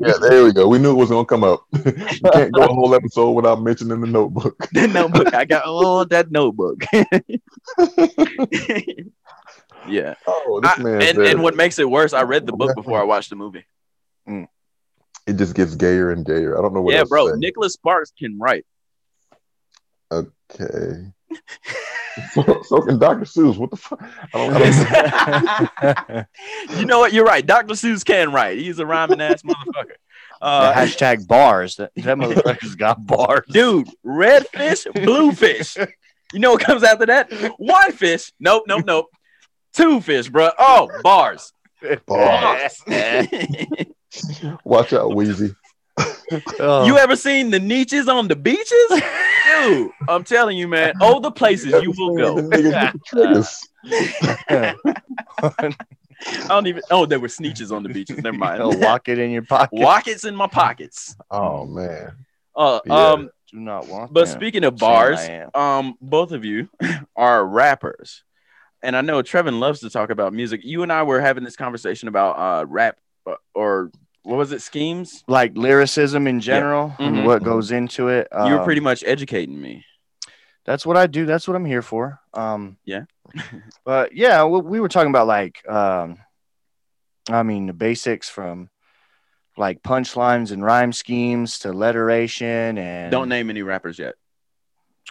Yeah, 0.00 0.14
there 0.20 0.44
we 0.44 0.52
go. 0.52 0.66
We 0.68 0.78
knew 0.78 0.92
it 0.92 0.94
was 0.94 1.10
gonna 1.10 1.26
come 1.26 1.44
up. 1.44 1.64
you 1.84 1.92
can't 2.32 2.52
go 2.52 2.62
a 2.62 2.66
whole 2.68 2.94
episode 2.94 3.32
without 3.32 3.60
mentioning 3.62 4.00
the 4.00 4.06
notebook. 4.06 4.56
the 4.72 4.86
notebook. 4.86 5.34
I 5.34 5.44
got 5.44 5.62
oh 5.66 6.04
that 6.04 6.30
notebook. 6.30 6.80
yeah. 9.86 10.14
Oh, 10.26 10.60
this 10.62 10.78
I- 10.78 10.82
man 10.82 11.02
and, 11.02 11.18
and 11.18 11.42
what 11.42 11.56
makes 11.56 11.78
it 11.78 11.88
worse, 11.88 12.12
I 12.12 12.22
read 12.22 12.46
the 12.46 12.52
book 12.52 12.74
before 12.74 13.00
I 13.00 13.04
watched 13.04 13.30
the 13.30 13.36
movie. 13.36 13.64
Mm. 14.28 14.46
it 15.26 15.34
just 15.34 15.54
gets 15.54 15.74
gayer 15.74 16.10
and 16.10 16.24
gayer. 16.24 16.58
I 16.58 16.62
don't 16.62 16.72
know 16.72 16.82
what 16.82 16.94
yeah, 16.94 17.04
bro. 17.04 17.34
Nicholas 17.34 17.74
Sparks 17.74 18.12
can 18.18 18.38
write. 18.38 18.64
Okay. 20.12 21.12
So, 22.32 22.62
so 22.64 22.80
can 22.82 22.98
Dr. 22.98 23.24
Seuss. 23.24 23.56
What 23.56 23.70
the 23.70 23.76
fuck? 23.76 24.02
I 24.02 24.28
don't, 24.32 24.54
I 24.54 26.26
don't 26.68 26.78
you 26.78 26.86
know 26.86 26.98
what? 26.98 27.12
You're 27.12 27.24
right. 27.24 27.44
Dr. 27.44 27.74
Seuss 27.74 28.04
can 28.04 28.32
write. 28.32 28.58
He's 28.58 28.78
a 28.78 28.86
rhyming 28.86 29.20
ass 29.20 29.42
motherfucker. 29.42 29.94
Uh, 30.42 30.72
hashtag 30.72 31.26
bars. 31.26 31.76
That, 31.76 31.92
that 31.96 32.16
motherfucker's 32.16 32.74
got 32.74 33.04
bars. 33.06 33.44
dude, 33.50 33.88
red 34.02 34.46
fish, 34.48 34.86
blue 34.94 35.32
fish. 35.32 35.76
You 36.32 36.38
know 36.38 36.52
what 36.52 36.62
comes 36.62 36.82
after 36.82 37.06
that? 37.06 37.32
One 37.58 37.92
fish. 37.92 38.32
Nope, 38.40 38.64
nope, 38.66 38.84
nope. 38.86 39.06
Two 39.72 40.00
fish, 40.00 40.28
bro. 40.28 40.50
Oh, 40.58 40.88
bars. 41.02 41.52
Bars. 42.06 42.82
Bars. 42.86 43.36
Watch 44.64 44.92
out, 44.92 45.10
Weezy. 45.12 45.54
Oh. 46.60 46.84
you 46.86 46.96
ever 46.98 47.16
seen 47.16 47.50
the 47.50 47.58
niches 47.58 48.06
on 48.08 48.28
the 48.28 48.36
beaches? 48.36 48.86
Dude, 48.90 49.90
I'm 50.08 50.22
telling 50.24 50.56
you, 50.56 50.68
man. 50.68 50.94
All 51.00 51.20
the 51.20 51.30
places 51.32 51.72
you 51.82 51.92
will 51.96 52.16
go. 52.16 52.34
niggas 52.48 52.52
with 52.52 52.62
the 52.62 53.00
triggers. 53.06 53.66
I 56.26 56.46
don't 56.48 56.66
even. 56.66 56.82
Oh, 56.90 57.06
there 57.06 57.18
were 57.20 57.28
sneetches 57.28 57.74
on 57.74 57.82
the 57.82 57.88
beaches. 57.88 58.18
Never 58.22 58.36
mind. 58.36 58.60
They'll 58.60 58.72
lock 58.78 59.08
it 59.08 59.18
in 59.18 59.30
your 59.30 59.42
pocket. 59.42 59.80
Rockets 59.80 60.24
in 60.24 60.36
my 60.36 60.46
pockets. 60.46 61.16
Oh 61.30 61.64
man. 61.66 62.12
Uh, 62.54 62.80
Yeah. 62.84 62.94
um, 62.94 63.30
Do 63.50 63.58
not 63.60 63.88
want. 63.88 64.12
but 64.12 64.26
them. 64.26 64.36
speaking 64.38 64.64
of 64.64 64.76
bars, 64.76 65.18
um, 65.54 65.96
both 66.00 66.32
of 66.32 66.44
you 66.44 66.68
are 67.16 67.44
rappers, 67.44 68.22
and 68.82 68.94
I 68.96 69.00
know 69.00 69.22
Trevin 69.22 69.58
loves 69.60 69.80
to 69.80 69.90
talk 69.90 70.10
about 70.10 70.32
music. 70.34 70.60
You 70.64 70.82
and 70.82 70.92
I 70.92 71.02
were 71.04 71.20
having 71.20 71.44
this 71.44 71.56
conversation 71.56 72.08
about 72.08 72.32
uh 72.38 72.66
rap 72.66 72.98
uh, 73.26 73.34
or 73.54 73.90
what 74.22 74.36
was 74.36 74.52
it? 74.52 74.62
Schemes. 74.62 75.24
like 75.26 75.52
lyricism 75.56 76.26
in 76.26 76.40
general 76.40 76.90
Mhm. 76.98 77.06
and 77.18 77.26
what 77.26 77.42
goes 77.42 77.70
into 77.72 78.08
it. 78.08 78.28
you 78.32 78.52
were 78.52 78.58
um, 78.60 78.64
pretty 78.64 78.80
much 78.80 79.02
educating 79.04 79.60
me. 79.60 79.84
That's 80.64 80.84
what 80.84 80.96
I 80.96 81.06
do. 81.06 81.24
That's 81.26 81.48
what 81.48 81.56
I'm 81.56 81.64
here 81.64 81.82
for. 81.82 82.20
Um, 82.34 82.76
Yeah. 82.84 83.04
but 83.84 84.14
yeah, 84.14 84.44
we, 84.44 84.60
we 84.60 84.80
were 84.80 84.88
talking 84.88 85.10
about 85.10 85.26
like, 85.26 85.66
um, 85.68 86.18
I 87.28 87.42
mean, 87.42 87.66
the 87.66 87.72
basics 87.72 88.28
from 88.28 88.68
like 89.56 89.82
punchlines 89.82 90.52
and 90.52 90.64
rhyme 90.64 90.92
schemes 90.92 91.60
to 91.60 91.72
letteration 91.72 92.78
and 92.78 93.10
Don't 93.10 93.28
name 93.28 93.50
any 93.50 93.62
rappers 93.62 93.98
yet. 93.98 94.14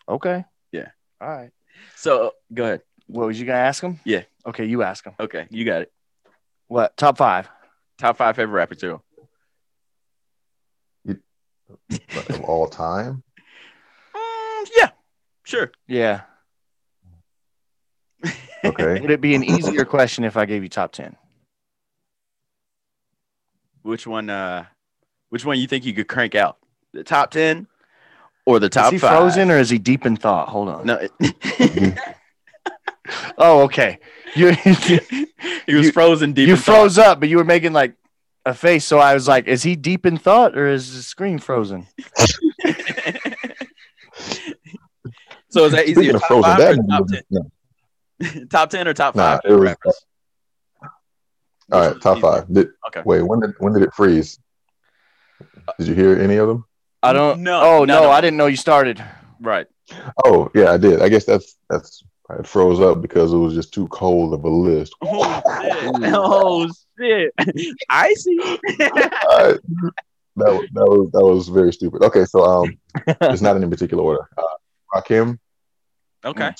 Okay. 0.07 0.45
Yeah. 0.71 0.89
All 1.21 1.27
right. 1.29 1.51
So 1.95 2.33
go 2.53 2.63
ahead. 2.63 2.81
What 3.07 3.27
was 3.27 3.39
you 3.39 3.45
gonna 3.45 3.59
ask 3.59 3.83
him? 3.83 3.99
Yeah. 4.05 4.23
Okay, 4.45 4.65
you 4.65 4.83
ask 4.83 5.03
him. 5.05 5.13
Okay, 5.19 5.47
you 5.49 5.65
got 5.65 5.81
it. 5.81 5.91
What 6.67 6.95
top 6.95 7.17
five? 7.17 7.49
Top 7.99 8.15
five 8.15 8.35
favorite 8.35 8.53
rappers 8.53 8.77
too. 8.77 9.01
of 12.13 12.41
all 12.41 12.67
time. 12.67 13.23
Mm, 14.15 14.69
yeah, 14.77 14.89
sure. 15.43 15.71
Yeah. 15.85 16.21
Okay. 18.63 18.99
Would 19.01 19.11
it 19.11 19.21
be 19.21 19.35
an 19.35 19.43
easier 19.43 19.83
question 19.83 20.23
if 20.23 20.37
I 20.37 20.45
gave 20.45 20.63
you 20.63 20.69
top 20.69 20.93
ten? 20.93 21.17
Which 23.81 24.07
one? 24.07 24.29
Uh, 24.29 24.65
which 25.29 25.43
one 25.43 25.59
you 25.59 25.67
think 25.67 25.85
you 25.85 25.93
could 25.93 26.07
crank 26.07 26.35
out? 26.35 26.57
The 26.93 27.03
top 27.03 27.31
ten 27.31 27.67
or 28.45 28.59
the 28.59 28.69
top 28.69 28.87
is 28.87 28.91
he 28.91 28.97
five? 28.99 29.11
frozen 29.11 29.51
or 29.51 29.57
is 29.57 29.69
he 29.69 29.77
deep 29.77 30.05
in 30.05 30.15
thought? 30.15 30.47
Hold 30.47 30.69
on. 30.69 30.85
No, 30.85 31.07
Oh, 33.37 33.61
okay. 33.63 33.99
You 34.35 34.51
he 34.51 35.73
was 35.75 35.87
You- 35.87 35.91
frozen 35.91 36.33
deep. 36.33 36.47
you 36.47 36.53
in 36.53 36.59
thought. 36.59 36.75
froze 36.75 36.97
up, 36.99 37.19
but 37.19 37.29
you 37.29 37.37
were 37.37 37.43
making 37.43 37.73
like 37.73 37.95
a 38.45 38.53
face. 38.53 38.85
So 38.85 38.99
I 38.99 39.15
was 39.15 39.27
like, 39.27 39.47
is 39.47 39.63
he 39.63 39.75
deep 39.75 40.05
in 40.05 40.17
thought 40.17 40.55
or 40.55 40.67
is 40.67 40.95
the 40.95 41.01
screen 41.01 41.39
frozen? 41.39 41.87
so 45.49 45.65
is 45.65 45.71
that 45.71 45.85
Speaking 45.85 46.03
easier? 46.03 46.15
of 46.15 46.21
Top 46.21 46.27
Frozen, 46.27 46.43
five 46.43 46.77
or 46.77 46.83
top 46.99 47.07
ten? 47.07 47.21
no. 47.31 48.45
top 48.49 48.69
ten 48.69 48.87
or 48.87 48.93
top 48.93 49.15
Nah, 49.15 49.23
five 49.37 49.39
it 49.45 49.51
was- 49.53 49.61
rappers? 49.61 50.05
All 51.71 51.79
Which 51.79 51.85
right, 51.85 51.91
one's 51.91 52.03
top 52.03 52.17
easier? 52.17 52.31
five. 52.31 52.53
Did, 52.53 52.67
Okay. 52.89 53.01
Wait, 53.05 53.21
when 53.21 53.39
did 53.39 53.51
when 53.59 53.73
did 53.73 53.83
it 53.83 53.93
freeze? 53.93 54.39
Did 55.77 55.87
you 55.87 55.93
hear 55.95 56.19
any 56.19 56.37
of 56.37 56.47
them? 56.47 56.65
I 57.03 57.13
don't. 57.13 57.41
No, 57.43 57.61
Oh 57.61 57.77
none 57.85 57.87
no, 58.01 58.05
of 58.05 58.09
I 58.11 58.21
didn't 58.21 58.37
know 58.37 58.47
you 58.47 58.55
started. 58.57 59.03
Right. 59.39 59.67
Oh 60.25 60.49
yeah, 60.55 60.71
I 60.71 60.77
did. 60.77 61.01
I 61.01 61.09
guess 61.09 61.25
that's 61.25 61.57
that's 61.69 62.03
it 62.31 62.45
froze 62.47 62.79
up 62.79 63.01
because 63.01 63.33
it 63.33 63.37
was 63.37 63.53
just 63.55 63.73
too 63.73 63.87
cold 63.87 64.33
of 64.33 64.43
a 64.43 64.49
list. 64.49 64.93
Oh 65.03 65.41
shit! 65.61 66.13
Oh 66.13 66.69
shit! 66.99 67.33
Icy. 67.89 68.37
Uh, 69.31 69.53
that 70.35 70.53
was, 70.53 70.67
that 70.73 70.85
was 70.85 71.09
that 71.11 71.25
was 71.25 71.47
very 71.49 71.73
stupid. 71.73 72.01
Okay, 72.03 72.23
so 72.25 72.43
um, 72.45 72.77
it's 73.07 73.41
not 73.41 73.55
in 73.57 73.63
any 73.63 73.69
particular 73.69 74.03
order. 74.03 74.21
Uh, 74.37 74.43
Rakim, 74.95 75.37
okay. 76.23 76.51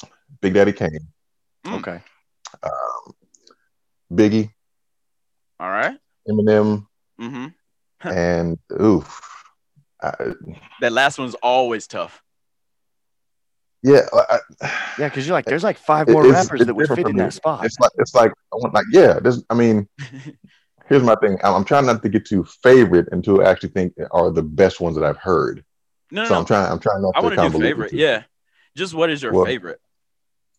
Big 0.42 0.54
Daddy 0.54 0.74
Kane, 0.74 1.00
Mm. 1.66 1.80
Okay. 1.80 2.02
Biggie, 4.12 4.52
All 5.60 5.70
right. 5.70 5.98
Eminem, 6.28 6.86
Mm-hmm. 7.22 8.08
and 8.10 8.58
oof, 8.82 9.22
I, 10.02 10.14
That 10.82 10.92
last 10.94 11.18
one's 11.20 11.36
always 11.36 11.86
tough. 11.88 12.22
Yeah, 13.84 14.02
I, 14.14 14.40
I- 14.62 14.72
Yeah, 15.00 15.08
because 15.10 15.26
you're 15.28 15.34
like, 15.36 15.46
there's 15.46 15.64
like 15.64 15.78
five 15.78 16.08
more 16.10 16.26
it's- 16.26 16.46
rappers 16.46 16.62
it's 16.62 16.68
that 16.68 16.74
would 16.76 16.88
fit 16.90 17.08
in 17.08 17.16
me. 17.16 17.22
that 17.24 17.34
spot. 17.34 17.66
it's 17.66 17.80
like 17.80 17.92
it's 17.98 18.14
like 18.16 18.32
I 18.32 18.56
want 18.56 18.74
like 18.74 18.86
yeah. 18.92 19.20
This 19.20 19.42
I 19.50 19.54
mean, 19.54 19.88
here's 20.90 21.04
my 21.04 21.16
thing. 21.16 21.38
I'm, 21.44 21.54
I'm 21.56 21.66
trying 21.66 21.86
not 21.86 22.02
to 22.04 22.10
get 22.10 22.26
too 22.26 22.44
favorite 22.64 23.08
and 23.12 23.24
to 23.26 23.44
actually 23.44 23.70
think 23.70 23.94
are 24.12 24.32
the 24.32 24.44
best 24.44 24.80
ones 24.82 24.96
that 24.96 25.04
I've 25.06 25.18
heard. 25.18 25.64
No, 26.12 26.24
no, 26.24 26.28
so 26.28 26.34
no. 26.34 26.40
I'm 26.40 26.46
trying. 26.46 26.72
I'm 26.72 26.80
trying 26.80 27.02
not 27.02 27.12
I 27.16 27.20
to 27.22 27.26
want 27.28 27.36
to 27.38 27.42
do 27.42 27.58
convolute 27.58 27.62
favorite. 27.62 27.92
the. 27.92 27.98
Yeah. 27.98 28.24
Just 28.76 28.94
what 28.94 29.10
is 29.10 29.22
your 29.24 29.34
Well- 29.34 29.46
favorite? 29.46 29.80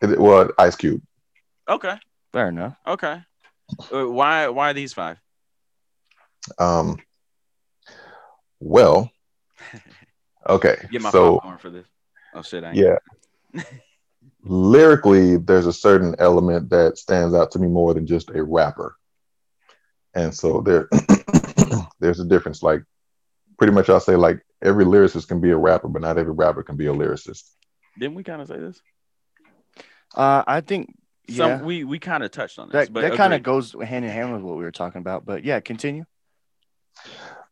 It, 0.02 0.18
well, 0.18 0.48
Ice 0.58 0.76
Cube. 0.76 1.02
Okay. 1.68 1.94
Fair 2.32 2.48
enough. 2.48 2.74
Okay. 2.86 3.20
Uh, 3.92 4.08
why? 4.08 4.48
Why 4.48 4.72
these 4.72 4.92
five? 4.92 5.18
Um. 6.58 6.98
Well. 8.60 9.10
Okay. 10.48 10.88
Get 10.90 11.02
my 11.02 11.10
so 11.10 11.34
popcorn 11.34 11.58
for 11.58 11.68
this. 11.68 11.86
Oh 12.34 12.42
shit! 12.42 12.64
I 12.64 12.70
ain't. 12.70 12.76
yeah. 12.76 13.62
Lyrically, 14.42 15.36
there's 15.36 15.66
a 15.66 15.72
certain 15.72 16.14
element 16.18 16.70
that 16.70 16.96
stands 16.96 17.34
out 17.34 17.50
to 17.52 17.58
me 17.58 17.68
more 17.68 17.92
than 17.92 18.06
just 18.06 18.30
a 18.30 18.42
rapper, 18.42 18.96
and 20.14 20.34
so 20.34 20.62
there, 20.62 20.88
there's 22.00 22.20
a 22.20 22.24
difference. 22.24 22.62
Like, 22.62 22.82
pretty 23.58 23.72
much, 23.72 23.90
I'll 23.90 24.00
say 24.00 24.16
like 24.16 24.44
every 24.62 24.84
lyricist 24.84 25.28
can 25.28 25.40
be 25.40 25.50
a 25.50 25.56
rapper, 25.56 25.88
but 25.88 26.02
not 26.02 26.18
every 26.18 26.32
rapper 26.32 26.62
can 26.62 26.76
be 26.76 26.86
a 26.86 26.92
lyricist. 26.92 27.50
Didn't 27.98 28.14
we 28.14 28.22
kind 28.22 28.40
of 28.40 28.48
say 28.48 28.58
this? 28.58 28.80
Uh, 30.14 30.42
I 30.46 30.60
think 30.60 30.94
Some 31.28 31.50
yeah, 31.50 31.62
we 31.62 31.84
we 31.84 31.98
kind 31.98 32.22
of 32.22 32.30
touched 32.30 32.58
on 32.58 32.68
this, 32.68 32.86
that 32.88 32.92
but 32.92 33.02
that 33.02 33.14
kind 33.14 33.34
of 33.34 33.42
goes 33.42 33.72
hand 33.72 34.04
in 34.04 34.10
hand 34.10 34.32
with 34.32 34.42
what 34.42 34.56
we 34.56 34.64
were 34.64 34.72
talking 34.72 35.00
about. 35.00 35.24
But 35.24 35.44
yeah, 35.44 35.60
continue. 35.60 36.04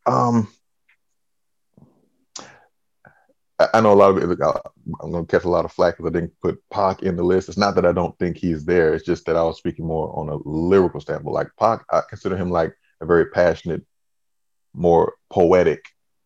Um, 0.05 0.47
I, 3.59 3.67
I 3.75 3.81
know 3.81 3.93
a 3.93 3.95
lot 3.95 4.17
of 4.17 4.31
it. 4.31 4.39
I- 4.41 4.59
I'm 5.03 5.11
going 5.11 5.25
to 5.25 5.31
catch 5.31 5.43
a 5.45 5.49
lot 5.49 5.65
of 5.65 5.71
flack 5.71 5.97
because 5.97 6.09
I 6.09 6.13
didn't 6.13 6.33
put 6.41 6.59
Pac 6.71 7.03
in 7.03 7.15
the 7.15 7.23
list. 7.23 7.47
It's 7.49 7.57
not 7.57 7.75
that 7.75 7.85
I 7.85 7.91
don't 7.91 8.17
think 8.17 8.37
he's 8.37 8.65
there. 8.65 8.93
It's 8.93 9.05
just 9.05 9.25
that 9.25 9.35
I 9.35 9.43
was 9.43 9.57
speaking 9.57 9.85
more 9.85 10.11
on 10.17 10.29
a 10.29 10.37
lyrical 10.47 10.99
standpoint. 11.01 11.33
Like 11.35 11.49
Pac, 11.59 11.83
I 11.91 12.01
consider 12.09 12.35
him 12.35 12.49
like 12.49 12.73
a 13.01 13.05
very 13.05 13.25
passionate, 13.27 13.83
more 14.73 15.13
poetic, 15.29 15.83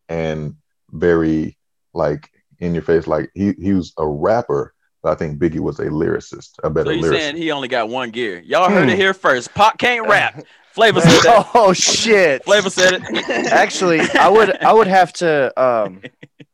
and 0.10 0.56
very 0.92 1.58
like 1.94 2.30
in 2.60 2.74
your 2.74 2.84
face. 2.84 3.08
Like 3.08 3.30
he 3.34 3.54
he 3.60 3.74
was 3.74 3.94
a 3.98 4.08
rapper, 4.08 4.74
but 5.02 5.12
I 5.12 5.16
think 5.16 5.40
Biggie 5.40 5.60
was 5.60 5.80
a 5.80 5.86
lyricist, 5.86 6.52
a 6.64 6.70
better 6.70 6.92
So 6.92 6.96
you 6.96 7.02
lyricist. 7.04 7.12
saying 7.20 7.36
he 7.38 7.52
only 7.52 7.68
got 7.68 7.90
one 7.90 8.12
gear? 8.12 8.40
Y'all 8.46 8.70
heard 8.70 8.86
Hmm. 8.86 8.90
it 8.92 8.98
here 8.98 9.14
first. 9.14 9.54
Pop 9.54 9.78
can't 9.78 10.08
rap. 10.08 10.44
Flavor 10.74 11.02
said 11.02 11.22
that. 11.24 11.50
oh 11.54 11.74
shit! 11.74 12.44
Flavor 12.46 12.70
said 12.70 13.04
it. 13.04 13.30
Actually, 13.52 14.00
I 14.18 14.28
would 14.30 14.56
I 14.64 14.74
would 14.74 14.88
have 14.88 15.14
to 15.14 15.52
um 15.62 16.02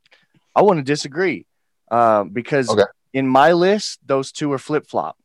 I 0.59 0.61
want 0.67 0.77
to 0.79 0.83
disagree. 0.95 1.39
Um 1.97 2.23
because 2.39 2.67
Okay. 2.69 2.89
in 3.19 3.25
my 3.27 3.49
list 3.53 3.99
those 4.05 4.27
two 4.37 4.51
are 4.53 4.59
flip-flop. 4.67 5.15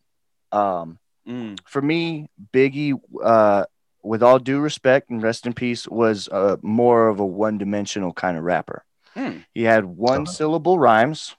Um 0.53 0.99
Mm, 1.27 1.57
for 1.73 1.81
me 1.81 2.29
Biggie 2.53 2.93
uh 3.33 3.65
with 4.03 4.23
all 4.23 4.39
due 4.39 4.61
respect 4.61 5.09
and 5.11 5.23
rest 5.23 5.47
in 5.47 5.55
peace 5.55 5.89
was 5.89 6.29
uh, 6.29 6.57
more 6.61 7.09
of 7.13 7.19
a 7.21 7.25
one-dimensional 7.47 8.13
kind 8.13 8.37
of 8.37 8.45
rapper. 8.45 8.85
Hmm. 9.17 9.39
He 9.55 9.63
had 9.63 9.85
one 9.87 10.23
Okay. 10.23 10.33
syllable 10.39 10.79
rhymes. 10.79 11.35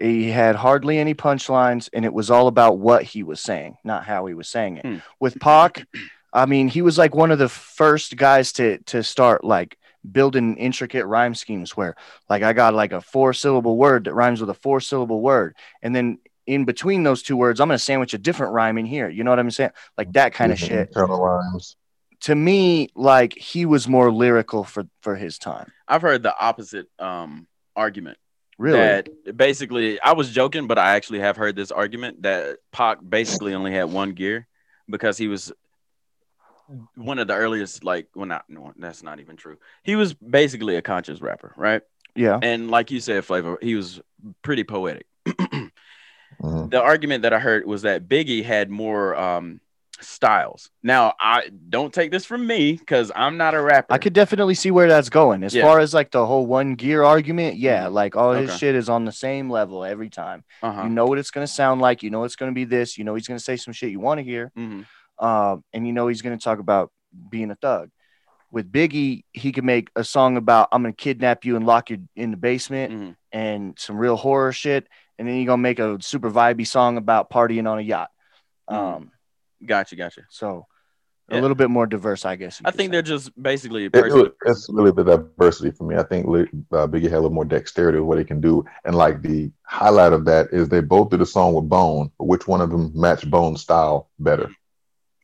He 0.00 0.30
had 0.30 0.56
hardly 0.56 0.98
any 0.98 1.14
punchlines, 1.14 1.88
and 1.92 2.04
it 2.06 2.14
was 2.14 2.30
all 2.30 2.46
about 2.48 2.78
what 2.78 3.02
he 3.12 3.22
was 3.22 3.40
saying, 3.40 3.76
not 3.84 4.04
how 4.04 4.24
he 4.24 4.34
was 4.34 4.48
saying 4.48 4.78
it. 4.78 4.86
Hmm. 4.86 4.98
With 5.20 5.38
Pac, 5.38 5.86
I 6.32 6.46
mean, 6.46 6.68
he 6.68 6.80
was 6.82 6.96
like 6.96 7.14
one 7.14 7.30
of 7.30 7.38
the 7.38 7.48
first 7.50 8.16
guys 8.16 8.52
to 8.52 8.78
to 8.92 9.02
start 9.02 9.44
like 9.44 9.76
building 10.12 10.56
intricate 10.56 11.06
rhyme 11.06 11.34
schemes 11.34 11.76
where 11.76 11.96
like 12.28 12.42
I 12.42 12.52
got 12.52 12.74
like 12.74 12.92
a 12.92 13.00
four 13.00 13.32
syllable 13.32 13.76
word 13.76 14.04
that 14.04 14.14
rhymes 14.14 14.40
with 14.40 14.50
a 14.50 14.54
four 14.54 14.80
syllable 14.80 15.20
word, 15.20 15.56
and 15.82 15.94
then 15.94 16.18
in 16.46 16.64
between 16.64 17.02
those 17.02 17.22
two 17.22 17.36
words, 17.36 17.60
I'm 17.60 17.68
gonna 17.68 17.78
sandwich 17.78 18.14
a 18.14 18.18
different 18.18 18.52
rhyme 18.52 18.78
in 18.78 18.86
here. 18.86 19.08
You 19.08 19.24
know 19.24 19.30
what 19.30 19.38
I'm 19.38 19.50
saying? 19.50 19.72
Like 19.98 20.12
that 20.12 20.32
kind 20.32 20.52
of 20.52 20.58
shit. 20.58 20.88
Internal 20.88 21.20
rhymes. 21.20 21.76
To 22.20 22.34
me, 22.34 22.88
like 22.94 23.36
he 23.36 23.66
was 23.66 23.88
more 23.88 24.10
lyrical 24.10 24.64
for 24.64 24.84
for 25.00 25.16
his 25.16 25.38
time. 25.38 25.72
I've 25.86 26.02
heard 26.02 26.22
the 26.22 26.34
opposite 26.38 26.88
um 26.98 27.46
argument. 27.74 28.18
Really? 28.58 28.78
That 28.78 29.36
basically, 29.36 30.00
I 30.00 30.12
was 30.12 30.30
joking, 30.30 30.66
but 30.66 30.78
I 30.78 30.96
actually 30.96 31.20
have 31.20 31.36
heard 31.36 31.56
this 31.56 31.70
argument 31.70 32.22
that 32.22 32.56
Pac 32.72 32.98
basically 33.06 33.52
only 33.52 33.72
had 33.72 33.92
one 33.92 34.12
gear 34.12 34.46
because 34.88 35.18
he 35.18 35.28
was 35.28 35.52
one 36.96 37.18
of 37.18 37.28
the 37.28 37.34
earliest, 37.34 37.84
like, 37.84 38.08
well, 38.14 38.26
not, 38.26 38.44
no, 38.48 38.72
that's 38.76 39.02
not 39.02 39.20
even 39.20 39.36
true. 39.36 39.56
He 39.82 39.96
was 39.96 40.14
basically 40.14 40.76
a 40.76 40.82
conscious 40.82 41.20
rapper, 41.20 41.52
right? 41.56 41.82
yeah. 42.14 42.38
And 42.42 42.70
like 42.70 42.90
you 42.90 43.00
said, 43.00 43.24
Flavor, 43.24 43.58
he 43.62 43.74
was 43.74 44.00
pretty 44.42 44.64
poetic. 44.64 45.06
Mhm. 46.42 46.70
the 46.70 46.82
argument 46.82 47.22
that 47.22 47.32
I 47.32 47.38
heard 47.38 47.66
was 47.66 47.82
that 47.82 48.08
Biggie 48.08 48.44
had 48.44 48.68
more 48.68 49.14
um, 49.16 49.60
styles. 50.00 50.70
Now, 50.82 51.14
I 51.18 51.48
don't 51.70 51.94
take 51.94 52.10
this 52.10 52.26
from 52.26 52.46
me 52.46 52.72
because 52.74 53.10
I'm 53.16 53.36
not 53.38 53.54
a 53.54 53.60
rapper. 53.62 53.94
I 53.94 53.98
could 53.98 54.12
definitely 54.12 54.54
see 54.54 54.70
where 54.70 54.86
that's 54.88 55.08
going. 55.08 55.42
As 55.42 55.54
Yeah. 55.54 55.62
far 55.62 55.78
as 55.80 55.94
like 55.94 56.10
the 56.10 56.26
whole 56.26 56.44
one 56.46 56.74
gear 56.74 57.02
argument, 57.02 57.56
yeah, 57.56 57.86
like 57.86 58.16
all 58.16 58.32
his 58.32 58.50
Okay. 58.50 58.58
shit 58.58 58.74
is 58.74 58.88
on 58.90 59.04
the 59.06 59.12
same 59.12 59.48
level 59.48 59.82
every 59.84 60.10
time. 60.10 60.44
uh-huh. 60.62 60.82
You 60.82 60.90
know 60.90 61.06
what 61.06 61.18
it's 61.18 61.30
gonna 61.30 61.46
sound 61.46 61.80
like. 61.80 62.02
You 62.02 62.10
know 62.10 62.24
it's 62.24 62.36
gonna 62.36 62.52
be 62.52 62.64
this. 62.64 62.98
You 62.98 63.04
know 63.04 63.14
he's 63.14 63.26
gonna 63.26 63.40
say 63.40 63.56
some 63.56 63.72
shit 63.72 63.90
you 63.90 64.00
want 64.00 64.18
to 64.18 64.24
hear. 64.24 64.52
hmm 64.54 64.82
Um, 65.18 65.64
and 65.72 65.86
you 65.86 65.92
know 65.92 66.08
he's 66.08 66.22
gonna 66.22 66.38
talk 66.38 66.58
about 66.58 66.90
being 67.30 67.50
a 67.50 67.54
thug. 67.56 67.90
With 68.50 68.70
Biggie, 68.70 69.24
he 69.32 69.52
could 69.52 69.64
make 69.64 69.90
a 69.96 70.04
song 70.04 70.36
about 70.36 70.68
I'm 70.72 70.82
gonna 70.82 70.92
kidnap 70.94 71.44
you 71.44 71.56
and 71.56 71.66
lock 71.66 71.90
you 71.90 72.06
in 72.16 72.30
the 72.30 72.36
basement 72.36 72.92
hmm 72.92 73.10
and 73.32 73.78
some 73.78 73.98
real 73.98 74.16
horror 74.16 74.52
shit, 74.52 74.86
and 75.18 75.28
then 75.28 75.36
you're 75.36 75.46
gonna 75.46 75.60
make 75.60 75.78
a 75.78 75.98
super 76.00 76.30
vibey 76.30 76.66
song 76.66 76.96
about 76.96 77.28
partying 77.28 77.70
on 77.70 77.78
a 77.78 77.82
yacht. 77.82 78.10
Mhm. 78.70 78.74
Um, 78.76 79.10
Gotcha, 79.64 79.96
gotcha. 79.96 80.22
so 80.30 80.66
Yeah. 81.28 81.40
a 81.40 81.42
little 81.42 81.54
bit 81.56 81.70
more 81.70 81.86
diverse, 81.86 82.24
I 82.24 82.36
guess. 82.36 82.62
I 82.64 82.70
think 82.70 82.88
say. 82.88 82.92
they're 82.92 83.02
just 83.02 83.30
basically 83.42 83.82
a 83.84 83.86
It, 83.86 83.92
person. 83.92 84.20
it- 84.26 84.34
it's 84.46 84.68
really 84.70 84.92
the 84.92 85.02
diversity 85.04 85.70
for 85.72 85.84
me. 85.84 85.96
I 85.96 86.02
think 86.04 86.26
uh, 86.26 86.86
Biggie 86.86 87.04
had 87.04 87.14
a 87.14 87.20
little 87.24 87.30
more 87.30 87.44
dexterity 87.44 87.98
with 87.98 88.06
what 88.08 88.18
he 88.18 88.24
can 88.24 88.40
do, 88.40 88.64
and 88.84 88.94
like 88.94 89.22
the 89.22 89.50
highlight 89.64 90.12
of 90.12 90.24
that 90.26 90.48
is 90.52 90.68
they 90.68 90.80
both 90.80 91.10
did 91.10 91.20
a 91.20 91.26
song 91.26 91.52
with 91.54 91.68
Bone, 91.68 92.10
but 92.18 92.24
which 92.26 92.46
one 92.46 92.60
of 92.60 92.70
them 92.70 92.92
matched 92.94 93.28
Bone's 93.30 93.60
style 93.62 94.08
better? 94.18 94.48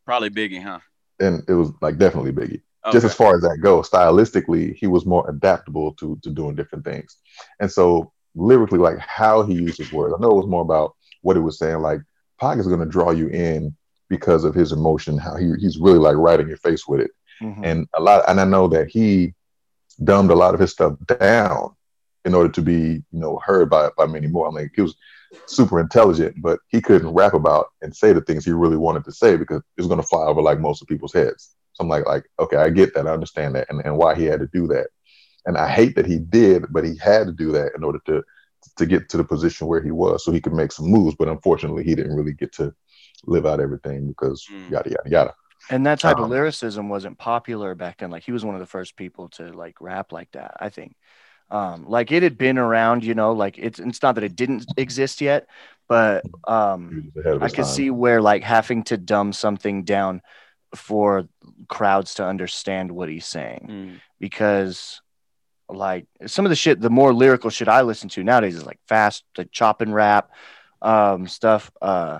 Probably 0.04 0.30
Biggie, 0.30 0.62
huh? 0.62 0.80
And 1.20 1.42
it 1.48 1.52
was 1.54 1.70
like 1.80 1.98
definitely 1.98 2.32
Biggie. 2.32 2.62
Just 2.90 3.04
as 3.04 3.14
far 3.14 3.36
as 3.36 3.42
that 3.42 3.58
goes, 3.62 3.88
stylistically, 3.88 4.74
he 4.74 4.88
was 4.88 5.06
more 5.06 5.28
adaptable 5.30 5.92
to 5.94 6.18
to 6.22 6.30
doing 6.30 6.56
different 6.56 6.84
things, 6.84 7.16
and 7.60 7.70
so 7.70 8.12
lyrically, 8.34 8.78
like 8.78 8.98
how 8.98 9.42
he 9.42 9.54
used 9.54 9.78
his 9.78 9.92
words. 9.92 10.14
I 10.16 10.20
know 10.20 10.30
it 10.32 10.36
was 10.36 10.46
more 10.48 10.62
about 10.62 10.96
what 11.20 11.36
he 11.36 11.42
was 11.42 11.58
saying. 11.58 11.78
Like 11.80 12.00
Pac 12.40 12.58
is 12.58 12.66
going 12.66 12.80
to 12.80 12.86
draw 12.86 13.12
you 13.12 13.28
in 13.28 13.76
because 14.08 14.42
of 14.42 14.54
his 14.54 14.72
emotion, 14.72 15.16
how 15.16 15.36
he 15.36 15.52
he's 15.60 15.78
really 15.78 15.98
like 16.00 16.16
right 16.16 16.40
in 16.40 16.48
your 16.48 16.56
face 16.56 16.86
with 16.88 17.00
it 17.00 17.10
Mhm. 17.40 17.64
and 17.64 17.88
a 17.94 18.00
lot 18.00 18.24
and 18.28 18.40
i 18.40 18.44
know 18.44 18.68
that 18.68 18.88
he 18.88 19.34
dumbed 20.04 20.30
a 20.30 20.34
lot 20.34 20.54
of 20.54 20.60
his 20.60 20.70
stuff 20.72 20.94
down 21.06 21.74
in 22.24 22.34
order 22.34 22.48
to 22.48 22.62
be, 22.62 23.02
you 23.12 23.20
know, 23.20 23.40
heard 23.44 23.68
by 23.68 23.90
by 23.96 24.06
many 24.06 24.26
more. 24.28 24.48
I 24.48 24.50
mean, 24.52 24.70
he 24.74 24.82
was 24.82 24.94
super 25.46 25.80
intelligent, 25.80 26.36
but 26.40 26.60
he 26.68 26.80
couldn't 26.80 27.08
rap 27.14 27.34
about 27.34 27.66
and 27.82 27.94
say 27.94 28.12
the 28.12 28.20
things 28.22 28.44
he 28.44 28.52
really 28.52 28.76
wanted 28.76 29.04
to 29.04 29.12
say 29.12 29.36
because 29.36 29.58
it 29.76 29.80
was 29.80 29.88
going 29.88 30.00
to 30.00 30.06
fly 30.06 30.24
over 30.26 30.42
like 30.42 30.60
most 30.60 30.82
of 30.82 30.88
people's 30.88 31.12
heads. 31.12 31.54
So 31.74 31.82
I'm 31.82 31.88
like, 31.88 32.06
like, 32.06 32.24
okay, 32.38 32.56
I 32.58 32.70
get 32.70 32.94
that, 32.94 33.06
I 33.06 33.12
understand 33.12 33.54
that, 33.54 33.68
and, 33.70 33.82
and 33.84 33.96
why 33.96 34.14
he 34.14 34.24
had 34.24 34.40
to 34.40 34.48
do 34.52 34.66
that. 34.68 34.88
And 35.46 35.56
I 35.58 35.68
hate 35.68 35.96
that 35.96 36.06
he 36.06 36.18
did, 36.18 36.66
but 36.72 36.84
he 36.84 36.96
had 36.98 37.26
to 37.26 37.32
do 37.32 37.52
that 37.52 37.72
in 37.76 37.84
order 37.84 38.00
to 38.06 38.22
to 38.76 38.86
get 38.86 39.08
to 39.08 39.16
the 39.16 39.24
position 39.24 39.66
where 39.66 39.82
he 39.82 39.90
was, 39.90 40.24
so 40.24 40.30
he 40.30 40.40
could 40.40 40.52
make 40.52 40.70
some 40.70 40.86
moves. 40.86 41.16
But 41.16 41.28
unfortunately, 41.28 41.82
he 41.84 41.96
didn't 41.96 42.14
really 42.14 42.32
get 42.32 42.52
to 42.54 42.72
live 43.26 43.46
out 43.46 43.60
everything 43.60 44.08
because 44.08 44.50
Mm. 44.50 44.68
yada 44.68 44.90
yada 44.90 45.10
yada. 45.10 45.34
And 45.70 45.86
that 45.86 46.00
type 46.00 46.18
of 46.18 46.26
Um, 46.26 46.28
lyricism 46.28 46.88
wasn't 46.88 47.18
popular 47.18 47.74
back 47.74 47.98
then. 47.98 48.10
Like 48.10 48.24
he 48.24 48.32
was 48.32 48.44
one 48.44 48.54
of 48.54 48.60
the 48.60 48.66
first 48.66 48.96
people 48.96 49.28
to 49.30 49.52
like 49.52 49.80
rap 49.80 50.12
like 50.12 50.30
that, 50.32 50.56
I 50.60 50.68
think. 50.68 50.96
Um, 51.52 51.84
like 51.86 52.10
it 52.10 52.22
had 52.22 52.38
been 52.38 52.56
around, 52.58 53.04
you 53.04 53.14
know, 53.14 53.32
like 53.32 53.58
it's 53.58 53.78
it's 53.78 54.02
not 54.02 54.14
that 54.16 54.24
it 54.24 54.34
didn't 54.34 54.64
exist 54.76 55.20
yet, 55.20 55.46
but 55.88 56.24
um 56.48 57.10
was 57.14 57.24
ahead 57.24 57.36
of 57.36 57.42
I 57.42 57.48
could 57.48 57.64
time. 57.66 57.74
see 57.74 57.90
where 57.90 58.22
like 58.22 58.42
having 58.42 58.82
to 58.84 58.96
dumb 58.96 59.32
something 59.34 59.84
down 59.84 60.22
for 60.74 61.28
crowds 61.68 62.14
to 62.14 62.24
understand 62.24 62.90
what 62.90 63.08
he's 63.10 63.26
saying 63.26 63.66
Mm. 63.68 64.00
because 64.18 65.02
like 65.68 66.06
some 66.26 66.46
of 66.46 66.50
the 66.50 66.56
shit 66.56 66.80
the 66.80 66.88
more 66.90 67.12
lyrical 67.12 67.50
shit 67.50 67.68
i 67.68 67.82
listen 67.82 68.08
to 68.08 68.24
nowadays 68.24 68.56
is 68.56 68.64
like 68.66 68.80
fast 68.88 69.24
like 69.38 69.50
chop 69.52 69.80
and 69.82 69.94
rap 69.94 70.30
um 70.80 71.26
stuff 71.28 71.70
uh 71.82 72.18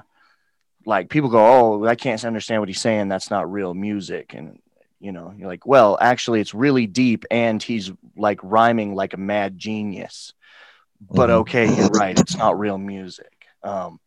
like 0.87 1.09
people 1.09 1.31
go 1.31 1.39
oh 1.39 1.85
i 1.87 1.95
can't 1.95 2.25
understand 2.25 2.61
what 2.61 2.69
he's 2.69 2.81
saying 2.81 3.09
that's 3.09 3.31
not 3.31 3.51
real 3.51 3.73
music 3.75 4.35
and 4.35 4.59
you 5.03 5.11
know 5.13 5.35
you're 5.37 5.49
like 5.49 5.67
well 5.67 5.99
actually 6.01 6.41
it's 6.41 6.55
really 6.55 6.87
deep 6.87 7.25
and 7.31 7.63
he's 7.63 7.91
like 8.17 8.39
rhyming 8.43 8.95
like 8.95 9.13
a 9.15 9.17
mad 9.19 9.59
genius 9.59 10.33
but 11.11 11.29
Mhm. 11.29 11.41
okay 11.41 11.67
you're 11.77 11.89
right 11.89 12.19
it's 12.19 12.37
not 12.37 12.59
real 12.59 12.79
music 12.79 13.33
um 13.65 13.99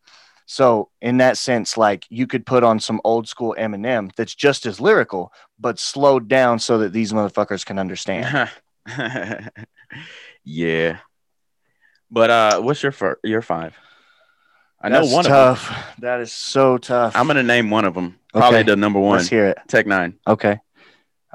so 0.46 0.88
in 1.02 1.18
that 1.18 1.36
sense 1.36 1.76
like 1.76 2.06
you 2.08 2.26
could 2.26 2.46
put 2.46 2.64
on 2.64 2.80
some 2.80 3.00
old 3.04 3.28
school 3.28 3.54
eminem 3.58 4.10
that's 4.16 4.34
just 4.34 4.64
as 4.64 4.80
lyrical 4.80 5.32
but 5.60 5.78
slowed 5.78 6.28
down 6.28 6.58
so 6.58 6.78
that 6.78 6.92
these 6.94 7.12
motherfuckers 7.12 7.64
can 7.66 7.78
understand 7.78 8.50
yeah. 10.44 10.98
But 12.10 12.30
uh 12.30 12.60
what's 12.60 12.82
your 12.82 12.92
fir- 12.92 13.18
your 13.24 13.42
five? 13.42 13.74
I 14.80 14.88
know 14.90 15.00
That's 15.00 15.12
one 15.12 15.26
of 15.26 15.30
tough. 15.32 15.94
That 15.98 16.20
is 16.20 16.32
so 16.32 16.78
tough. 16.78 17.16
I'm 17.16 17.26
gonna 17.26 17.42
name 17.42 17.70
one 17.70 17.84
of 17.84 17.94
them. 17.94 18.18
Probably 18.32 18.60
Okay. 18.60 18.70
the 18.70 18.76
number 18.76 19.00
one. 19.00 19.16
Let's 19.18 19.28
hear 19.28 19.46
it. 19.48 19.58
Tech 19.66 19.86
N9ne. 19.86 20.14
Okay. 20.28 20.60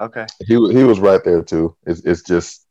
Okay. 0.01 0.25
he 0.47 0.53
he 0.73 0.83
was 0.83 0.99
right 0.99 1.23
there 1.23 1.41
too. 1.43 1.75
It's 1.85 2.01
it's 2.01 2.23
just 2.23 2.65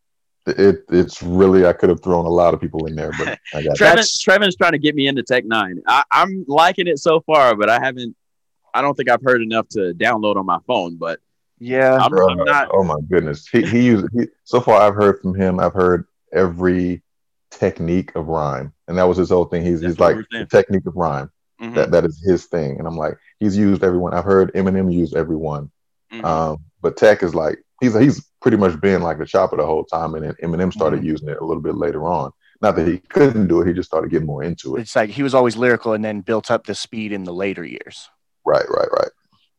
it 0.46 0.84
it's 0.90 1.22
really 1.22 1.64
I 1.66 1.72
could 1.72 1.88
have 1.90 2.02
thrown 2.02 2.24
a 2.26 2.30
lot 2.30 2.54
of 2.54 2.60
people 2.60 2.86
in 2.86 2.94
there, 2.96 3.12
but 3.16 3.28
I 3.54 3.62
got 3.62 3.76
Trevin, 3.76 3.78
That's- 3.78 4.18
Trevin's 4.20 4.56
trying 4.56 4.72
to 4.72 4.78
get 4.78 4.94
me 4.94 5.06
into 5.06 5.22
Tech 5.22 5.44
N9ne. 5.44 5.82
I, 5.86 6.02
I'm 6.10 6.44
liking 6.48 6.86
it 6.88 6.98
so 6.98 7.20
far, 7.20 7.54
but 7.54 7.68
I 7.70 7.78
haven't. 7.80 8.16
I 8.74 8.82
don't 8.82 8.94
think 8.96 9.10
I've 9.10 9.22
heard 9.22 9.42
enough 9.42 9.68
to 9.70 9.92
download 9.94 10.36
on 10.36 10.46
my 10.46 10.58
phone. 10.66 10.96
But 10.96 11.20
Yeah. 11.58 11.98
I'm, 12.00 12.10
Bro, 12.10 12.30
I'm 12.30 12.44
not. 12.44 12.68
Oh 12.72 12.82
my 12.84 12.96
goodness. 13.10 13.46
He 13.48 13.62
he 13.66 13.86
used 13.86 14.06
he, 14.12 14.26
so 14.44 14.60
far 14.60 14.80
I've 14.80 14.94
heard 14.94 15.20
from 15.20 15.34
him, 15.34 15.60
I've 15.60 15.72
heard 15.74 16.06
every 16.32 17.02
technique 17.50 18.12
of 18.14 18.28
rhyme. 18.28 18.72
And 18.88 18.96
that 18.98 19.04
was 19.04 19.18
his 19.18 19.30
whole 19.30 19.44
thing. 19.44 19.62
He's 19.64 19.80
That's 19.80 19.94
he's 19.94 20.00
like 20.00 20.16
the 20.30 20.46
technique 20.46 20.86
of 20.86 20.94
rhyme. 20.96 21.30
Mhm, 21.60 21.74
That 21.74 21.90
that 21.90 22.04
is 22.04 22.20
his 22.24 22.46
thing. 22.46 22.78
And 22.78 22.86
I'm 22.88 22.96
like, 22.96 23.18
he's 23.40 23.56
used 23.56 23.84
everyone. 23.84 24.14
I've 24.14 24.24
heard 24.24 24.52
Eminem 24.54 24.92
use 24.92 25.14
everyone. 25.14 25.70
mhm. 26.12 26.24
Um, 26.24 26.58
but 26.82 26.96
Tech 26.96 27.22
is 27.22 27.34
like 27.34 27.58
he's 27.80 27.98
he's 27.98 28.24
pretty 28.42 28.56
much 28.56 28.80
been 28.80 29.02
like 29.02 29.18
the 29.18 29.26
chopper 29.26 29.56
the 29.56 29.66
whole 29.66 29.84
time, 29.84 30.14
and 30.14 30.24
then 30.24 30.34
Eminem 30.42 30.72
started 30.72 31.00
Mhm. 31.00 31.04
using 31.04 31.28
it 31.28 31.38
a 31.40 31.44
little 31.44 31.62
bit 31.62 31.74
later 31.76 32.04
on. 32.06 32.30
Not 32.62 32.76
that 32.76 32.86
he 32.86 32.98
couldn't 32.98 33.48
do 33.48 33.60
it, 33.62 33.68
he 33.68 33.72
just 33.72 33.88
started 33.88 34.10
getting 34.10 34.26
more 34.26 34.42
into 34.42 34.76
it. 34.76 34.80
It's 34.80 34.94
like 34.96 35.10
he 35.10 35.22
was 35.22 35.34
always 35.34 35.56
lyrical 35.56 35.92
and 35.94 36.04
then 36.04 36.20
built 36.20 36.50
up 36.50 36.66
the 36.66 36.74
speed 36.74 37.10
in 37.12 37.24
the 37.24 37.32
later 37.32 37.64
years. 37.64 38.08
Right, 38.44 38.66
right, 38.68 38.88
right. 38.92 39.10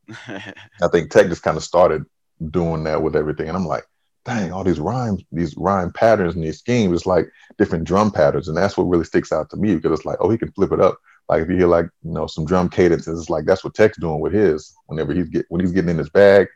I 0.82 0.88
think 0.88 1.10
Tech 1.12 1.28
just 1.28 1.44
kind 1.44 1.58
of 1.58 1.64
started 1.64 2.06
doing 2.50 2.84
that 2.86 3.02
with 3.02 3.16
everything, 3.16 3.48
and 3.48 3.58
I'm 3.58 3.66
like, 3.66 3.86
dang, 4.26 4.52
all 4.52 4.64
these 4.64 4.80
rhymes, 4.80 5.24
these 5.32 5.56
rhyme 5.58 5.92
patterns 5.94 6.36
and 6.36 6.44
these 6.44 6.60
schemes, 6.60 6.94
it's 6.96 7.06
like 7.08 7.28
different 7.58 7.86
drum 7.86 8.12
patterns, 8.12 8.48
and 8.48 8.58
that's 8.58 8.78
what 8.78 8.84
really 8.84 9.04
sticks 9.06 9.32
out 9.32 9.50
to 9.50 9.58
me 9.58 9.76
because 9.76 9.92
it's 9.98 10.06
like, 10.06 10.18
oh, 10.20 10.30
he 10.30 10.38
can 10.38 10.52
flip 10.52 10.72
it 10.72 10.80
up. 10.80 10.98
Like 11.30 11.44
if 11.44 11.50
you 11.50 11.56
hear 11.56 11.68
like 11.68 11.86
you 12.04 12.12
know 12.12 12.28
some 12.28 12.46
drum 12.46 12.68
cadences, 12.70 13.20
it's 13.20 13.30
like 13.30 13.46
that's 13.46 13.64
what 13.64 13.74
Tech's 13.74 13.98
doing 14.00 14.20
with 14.20 14.34
his. 14.34 14.74
Whenever 14.88 15.14
he's 15.14 15.30
get 15.30 15.46
when 15.50 15.62
he's 15.62 15.72
getting 15.72 15.90
in 15.92 15.98
his 15.98 16.10
bag, 16.10 16.48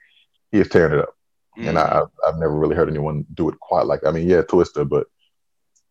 he 0.56 0.62
is 0.62 0.70
tearing 0.70 0.94
it 0.94 1.00
up. 1.00 1.14
and 1.58 1.78
I, 1.78 2.00
I've, 2.02 2.08
I've 2.28 2.40
never 2.40 2.56
really 2.56 2.76
heard 2.76 2.90
anyone 2.90 3.26
do 3.34 3.50
it 3.50 3.60
quite 3.60 3.86
like. 3.86 4.06
I 4.06 4.12
mean, 4.12 4.28
yeah, 4.28 4.42
Twista, 4.42 4.88
but 4.88 5.08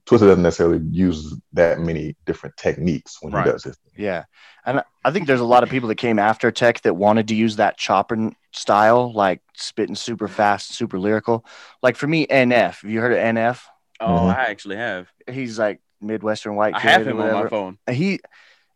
Twista 0.07 0.21
doesn't 0.29 0.43
necessarily 0.43 0.81
use 0.91 1.35
that 1.55 1.81
many 1.81 2.15
different 2.27 2.57
techniques 2.59 3.19
when 3.23 3.33
Right. 3.33 3.47
he 3.47 3.53
does 3.53 3.65
it. 3.67 3.77
Yeah. 3.97 4.25
And 4.67 4.83
I 5.05 5.11
think 5.11 5.27
there's 5.27 5.41
a 5.41 5.45
lot 5.45 5.63
of 5.63 5.71
people 5.71 5.89
that 5.89 5.95
came 5.97 6.19
after 6.19 6.51
Tech 6.51 6.83
that 6.83 6.95
wanted 6.95 7.29
to 7.29 7.35
use 7.35 7.57
that 7.57 7.79
chopping 7.79 8.37
style, 8.53 9.13
like 9.13 9.41
spitting 9.55 9.95
super 9.95 10.29
fast, 10.29 10.75
super 10.75 10.99
lyrical. 10.99 11.45
Like 11.83 11.97
for 11.97 12.07
me, 12.07 12.27
NF. 12.27 12.83
Have 12.83 12.91
you 12.91 13.01
heard 13.01 13.13
of 13.13 13.19
NF? 13.19 13.61
oh, 14.01 14.07
Mhm. 14.07 14.35
I 14.37 14.45
actually 14.51 14.77
have. 14.77 15.09
He's 15.31 15.59
like 15.59 15.81
Midwestern 16.03 16.55
white 16.57 16.75
I 16.75 16.81
have 16.81 17.07
him 17.07 17.19
on 17.21 17.33
my 17.33 17.49
phone. 17.49 17.79
he 17.91 18.21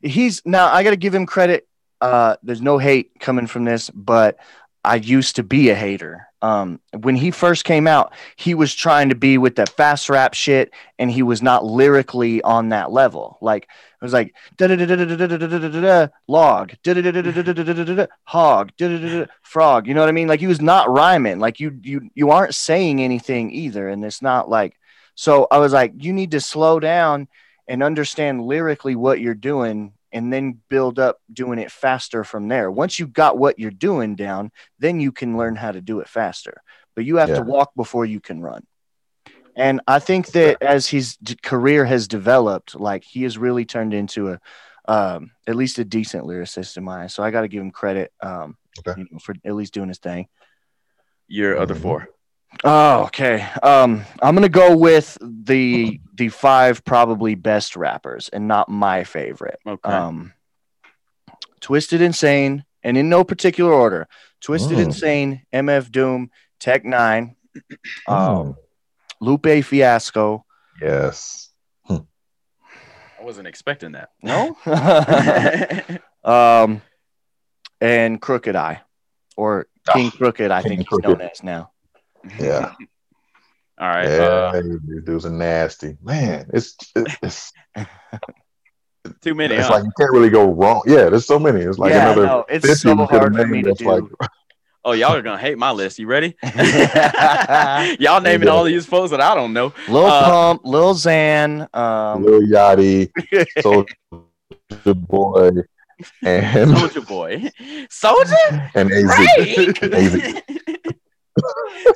he's 0.01 0.41
now 0.47 0.68
I 0.72 0.82
got 0.82 0.91
to 0.91 0.97
give 0.97 1.14
him 1.14 1.26
credit. 1.26 1.68
Uh, 2.01 2.36
there's 2.43 2.62
no 2.62 2.78
hate 2.78 3.18
coming 3.20 3.47
from 3.47 3.64
this, 3.64 3.91
but 3.91 4.39
I 4.85 4.97
used 4.97 5.37
to 5.37 5.43
be 5.43 5.70
a 5.70 5.74
hater. 5.74 6.29
Um, 6.41 6.81
when 6.97 7.16
he 7.16 7.33
first 7.33 7.64
came 7.64 7.89
out, 7.89 8.12
he 8.37 8.55
was 8.55 8.72
trying 8.72 9.09
to 9.09 9.16
be 9.16 9.39
with 9.39 9.57
that 9.57 9.70
fast 9.70 10.09
rap 10.09 10.35
shit, 10.35 10.72
and 10.99 11.11
he 11.11 11.22
was 11.22 11.43
not 11.43 11.64
lyrically 11.64 12.41
on 12.43 12.68
that 12.68 12.93
level. 12.93 13.39
Like 13.41 13.64
it 13.64 14.05
was 14.05 14.12
like 14.12 14.35
log, 16.29 16.72
hog, 18.24 18.70
frog. 19.43 19.87
You 19.89 19.95
know 19.95 20.01
what 20.01 20.09
I 20.09 20.12
mean? 20.12 20.29
Like 20.29 20.41
he 20.41 20.47
was 20.47 20.61
not 20.61 20.89
rhyming. 20.89 21.41
Like 21.41 21.59
you 21.59 21.79
you 21.83 22.09
you 22.14 22.31
aren't 22.31 22.55
saying 22.55 23.03
anything 23.03 23.51
either, 23.51 23.89
and 23.89 24.05
it's 24.05 24.22
not 24.22 24.49
like. 24.49 24.74
So 25.16 25.49
I 25.51 25.59
was 25.59 25.72
like, 25.72 25.95
you 25.97 26.12
need 26.12 26.31
to 26.31 26.41
slow 26.41 26.79
down 26.79 27.26
and 27.66 27.83
understand 27.83 28.45
lyrically 28.45 28.95
what 28.95 29.20
you're 29.20 29.35
doing 29.35 29.93
and 30.13 30.33
then 30.33 30.61
build 30.69 30.99
up 30.99 31.19
doing 31.33 31.59
it 31.59 31.71
faster 31.71 32.25
from 32.25 32.49
there. 32.49 32.71
Once 32.71 32.99
you've 32.99 33.13
got 33.13 33.39
what 33.39 33.59
you're 33.59 33.71
doing 33.71 34.17
down, 34.17 34.51
then 34.79 35.01
you 35.01 35.13
can 35.13 35.37
learn 35.37 35.57
how 35.57 35.73
to 35.73 35.81
do 35.81 36.01
it 36.01 36.09
faster. 36.09 36.63
But 36.97 37.05
you 37.05 37.17
have 37.17 37.29
Yeah. 37.31 37.37
to 37.37 37.43
walk 37.43 37.75
before 37.77 38.05
you 38.07 38.21
can 38.21 38.41
run. 38.41 38.67
And 39.57 39.81
I 39.89 39.99
think 39.99 40.29
that 40.29 40.63
as 40.63 40.87
his 40.87 41.17
d- 41.17 41.37
career 41.43 41.85
has 41.85 42.07
developed, 42.09 42.79
like 42.79 43.05
he 43.05 43.25
has 43.25 43.37
really 43.37 43.65
turned 43.65 43.93
into 43.95 44.31
a 44.33 44.41
um, 44.87 45.33
at 45.47 45.55
least 45.55 45.79
a 45.79 45.85
decent 45.85 46.25
lyricist 46.25 46.79
in 46.79 46.85
my 46.85 47.03
eyes. 47.03 47.13
So 47.15 47.23
I 47.23 47.31
got 47.31 47.43
to 47.43 47.49
give 47.49 47.61
him 47.61 47.71
credit 47.71 48.11
um, 48.23 48.57
Okay. 48.79 48.99
you 48.99 49.07
know, 49.11 49.19
for 49.19 49.35
at 49.45 49.55
least 49.55 49.75
doing 49.75 49.89
his 49.89 49.99
thing. 49.99 50.29
Your 51.27 51.59
other 51.59 51.75
Mhm. 51.75 51.83
four. 51.83 52.09
Oh, 52.64 53.05
okay. 53.05 53.46
Um, 53.62 54.05
I'm 54.22 54.34
gonna 54.34 54.49
go 54.49 54.76
with 54.76 55.16
the 55.20 56.01
the 56.14 56.28
five 56.28 56.84
probably 56.84 57.34
best 57.34 57.76
rappers 57.76 58.28
and 58.30 58.49
not 58.49 58.68
my 58.68 59.05
favorite. 59.05 59.61
Okay. 59.66 59.88
Um, 59.90 60.32
Twisted 61.61 62.01
Insane, 62.01 62.64
and 62.82 62.96
in 62.96 63.09
no 63.09 63.24
particular 63.24 63.72
order. 63.72 64.09
Twisted 64.40 64.78
Mm. 64.78 64.84
Insane, 64.84 65.42
MF 65.53 65.90
Doom, 65.90 66.30
Tech 66.61 66.84
N9ne, 66.84 67.34
um, 68.07 68.16
Mm, 68.16 68.57
Lupe 69.20 69.64
Fiasco. 69.64 70.44
yes. 70.80 71.51
I 71.90 73.24
wasn't 73.24 73.49
expecting 73.49 73.92
that. 73.92 74.11
No. 74.22 74.57
um, 76.24 76.80
and 77.80 78.20
Crooked 78.22 78.55
I, 78.55 78.80
or 79.36 79.66
King 79.92 80.11
Crooked. 80.12 80.51
I 80.53 80.62
King 80.62 80.68
think 80.78 80.88
he's 80.88 80.99
known 81.01 81.20
as 81.20 81.42
now. 81.42 81.72
Yeah. 82.39 82.74
All 83.81 83.89
right. 83.89 84.09
yeah. 84.09 84.53
Uh, 84.55 84.62
these 84.85 85.05
dudes 85.05 85.24
are 85.24 85.31
nasty. 85.31 85.97
Man, 86.03 86.51
it's 86.53 86.74
it's, 86.97 87.53
too 89.20 89.35
many. 89.37 89.55
it's 89.55 89.68
huh? 89.68 89.74
like 89.74 89.85
you 89.85 89.93
can't 89.97 90.11
really 90.12 90.31
go 90.31 90.53
wrong. 90.53 90.83
Yeah, 90.85 91.09
there's 91.11 91.26
so 91.26 91.39
many. 91.39 91.61
It's 91.61 91.79
like 91.79 91.93
yeah, 91.93 92.07
another 92.07 92.26
no, 92.26 92.45
it's 92.49 92.66
50 92.66 92.81
so 92.81 93.07
could've 93.07 93.09
hard 93.20 93.37
for 93.37 93.47
me 93.47 93.62
to 93.62 93.74
do. 93.74 93.85
like 93.85 94.03
oh, 94.85 94.93
y'all 94.93 95.14
are 95.14 95.22
gonna 95.22 95.39
hate 95.39 95.59
my 95.59 95.70
list. 95.70 96.01
You 96.01 96.09
ready? 96.09 96.37
y'all 98.01 98.20
naming 98.20 98.49
all 98.49 98.64
these 98.64 98.85
folks 98.85 99.12
that 99.12 99.20
I 99.20 99.35
don't 99.37 99.53
know. 99.53 99.72
Lil 99.89 100.07
Uh, 100.07 100.24
Pump, 100.24 100.62
Lil 100.64 100.95
Xan, 100.95 101.72
um, 101.76 102.24
Lil 102.24 102.41
Yachty, 102.43 103.12
Soulja 103.59 105.07
Boy, 105.07 105.51
and 106.22 106.70
Soulja 106.72 107.07
Boy, 107.07 107.51
Soldier, 107.91 108.70
and 108.74 108.91
AZ. 108.91 109.14
Drake, 109.14 109.83
AZ. 109.85 110.43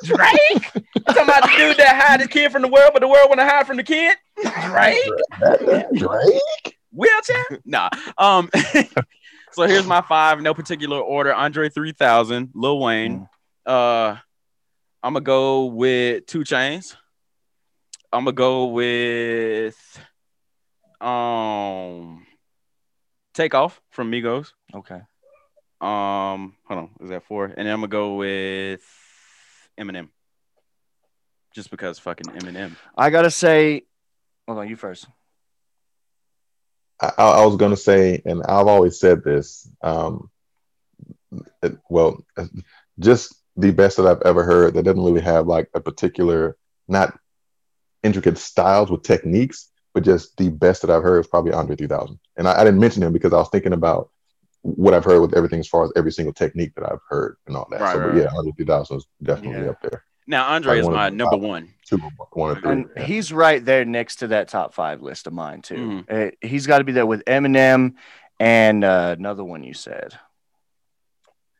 Drake. 0.03 0.63
Talking 1.05 1.23
about 1.23 1.43
the 1.43 1.53
dude 1.57 1.77
that 1.77 2.01
hide 2.01 2.19
his 2.19 2.29
kid 2.29 2.51
from 2.51 2.61
the 2.61 2.67
world, 2.67 2.91
but 2.93 3.01
the 3.01 3.07
world 3.07 3.29
want 3.29 3.39
to 3.39 3.45
hide 3.45 3.67
from 3.67 3.77
the 3.77 3.83
kid. 3.83 4.15
Drake, 4.41 4.97
Drake. 5.93 6.77
wheelchair. 6.91 7.43
Nah. 7.65 7.89
Um. 8.17 8.49
so 9.51 9.63
here's 9.63 9.85
my 9.85 10.01
five, 10.01 10.41
no 10.41 10.53
particular 10.53 10.99
order. 10.99 11.33
Andre 11.33 11.69
3000, 11.69 12.51
Lil 12.53 12.79
Wayne. 12.79 13.27
Uh, 13.65 14.17
I'm 15.01 15.13
gonna 15.13 15.21
go 15.21 15.65
with 15.65 16.25
2 16.27 16.39
Chainz. 16.41 16.95
I'm 18.11 18.25
gonna 18.25 18.33
go 18.33 18.65
with 18.65 19.99
um 21.01 22.25
Takeoff 23.33 23.81
from 23.89 24.11
Migos. 24.11 24.53
Okay. 24.73 25.01
Um, 25.81 26.55
hold 26.65 26.79
on, 26.79 26.89
is 27.01 27.09
that 27.09 27.25
four? 27.25 27.45
And 27.45 27.67
then 27.67 27.73
I'm 27.73 27.79
gonna 27.81 27.87
go 27.89 28.15
with 28.15 28.81
Eminem. 29.79 30.09
Just 31.53 31.69
because 31.71 31.99
fucking 31.99 32.27
Eminem. 32.33 32.75
I 32.97 33.09
gotta 33.09 33.31
say, 33.31 33.83
hold 34.47 34.59
on, 34.59 34.69
you 34.69 34.75
first. 34.75 35.07
I, 37.01 37.11
I 37.17 37.45
was 37.45 37.57
gonna 37.57 37.77
say, 37.77 38.21
and 38.25 38.41
I've 38.43 38.67
always 38.67 38.99
said 38.99 39.23
this. 39.23 39.69
Um, 39.81 40.29
it- 41.61 41.77
well, 41.89 42.23
just 42.99 43.35
the 43.55 43.71
best 43.71 43.97
that 43.97 44.07
I've 44.07 44.21
ever 44.23 44.43
heard 44.43 44.73
that 44.73 44.83
doesn't 44.83 45.03
really 45.03 45.21
have 45.21 45.47
like 45.47 45.69
a 45.73 45.79
particular, 45.81 46.57
not 46.87 47.17
intricate 48.03 48.37
styles 48.37 48.89
with 48.89 49.03
techniques, 49.03 49.69
but 49.93 50.03
just 50.03 50.35
the 50.37 50.49
best 50.49 50.81
that 50.81 50.89
I've 50.91 51.03
heard 51.03 51.19
is 51.19 51.27
probably 51.27 51.53
Andre 51.53 51.75
3000. 51.75 52.19
And 52.37 52.47
I, 52.47 52.61
I 52.61 52.63
didn't 52.63 52.79
mention 52.79 53.03
him 53.03 53.13
because 53.13 53.31
I 53.33 53.37
was 53.37 53.49
thinking 53.49 53.73
about 53.73 54.09
what 54.63 54.93
I've 54.93 55.05
heard 55.05 55.21
with 55.21 55.35
everything 55.35 55.59
as 55.59 55.67
far 55.67 55.83
as 55.85 55.91
every 55.95 56.11
single 56.11 56.33
technique 56.33 56.73
that 56.75 56.83
I've 56.91 56.99
heard 57.07 57.37
and 57.47 57.55
all 57.55 57.67
that. 57.69 57.79
Right, 57.81 57.93
so, 57.93 57.99
but 57.99 58.07
right, 58.13 58.17
yeah, 58.23 58.29
Andre 58.37 58.51
3000 58.57 58.97
is 58.97 59.05
definitely 59.21 59.63
Yeah. 59.65 59.71
up 59.71 59.81
there. 59.81 60.03
Now 60.25 60.47
Andre 60.47 60.71
Like 60.75 60.79
is 60.79 60.85
one 60.85 60.95
my 60.95 61.09
number 61.09 61.31
top- 61.35 61.41
one. 61.41 61.69
Two, 61.85 61.97
one 62.31 62.51
or 62.57 62.61
three. 62.61 62.71
And 62.71 62.89
yeah. 62.95 63.03
he's 63.03 63.33
right 63.33 63.63
there 63.63 63.83
next 63.83 64.15
to 64.17 64.27
that 64.27 64.47
top 64.47 64.73
five 64.73 65.01
list 65.01 65.27
of 65.27 65.33
mine 65.33 65.61
too. 65.61 66.05
Uh, 66.09 66.27
he's 66.41 66.65
got 66.65 66.77
to 66.77 66.85
be 66.85 66.93
there 66.93 67.05
with 67.05 67.23
Eminem 67.25 67.95
and 68.39 68.83
uh, 68.85 69.15
another 69.17 69.43
one 69.43 69.63
you 69.65 69.73
said. 69.73 70.17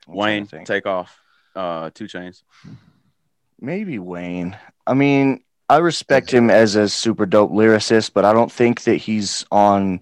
I'm 0.07 0.15
Wayne, 0.15 0.47
Takeoff. 0.47 1.19
Uh, 1.55 1.89
2 1.93 2.05
Chainz. 2.05 2.41
maybe 3.59 3.99
Wayne. 3.99 4.57
I 4.87 4.93
mean, 4.93 5.43
I 5.69 5.77
respect 5.77 6.33
him 6.33 6.49
as 6.49 6.75
a 6.75 6.87
super 6.89 7.25
dope 7.25 7.51
lyricist, 7.51 8.11
but 8.13 8.25
I 8.25 8.33
don't 8.33 8.51
think 8.51 8.83
that 8.83 8.95
he's 8.95 9.45
on 9.51 10.01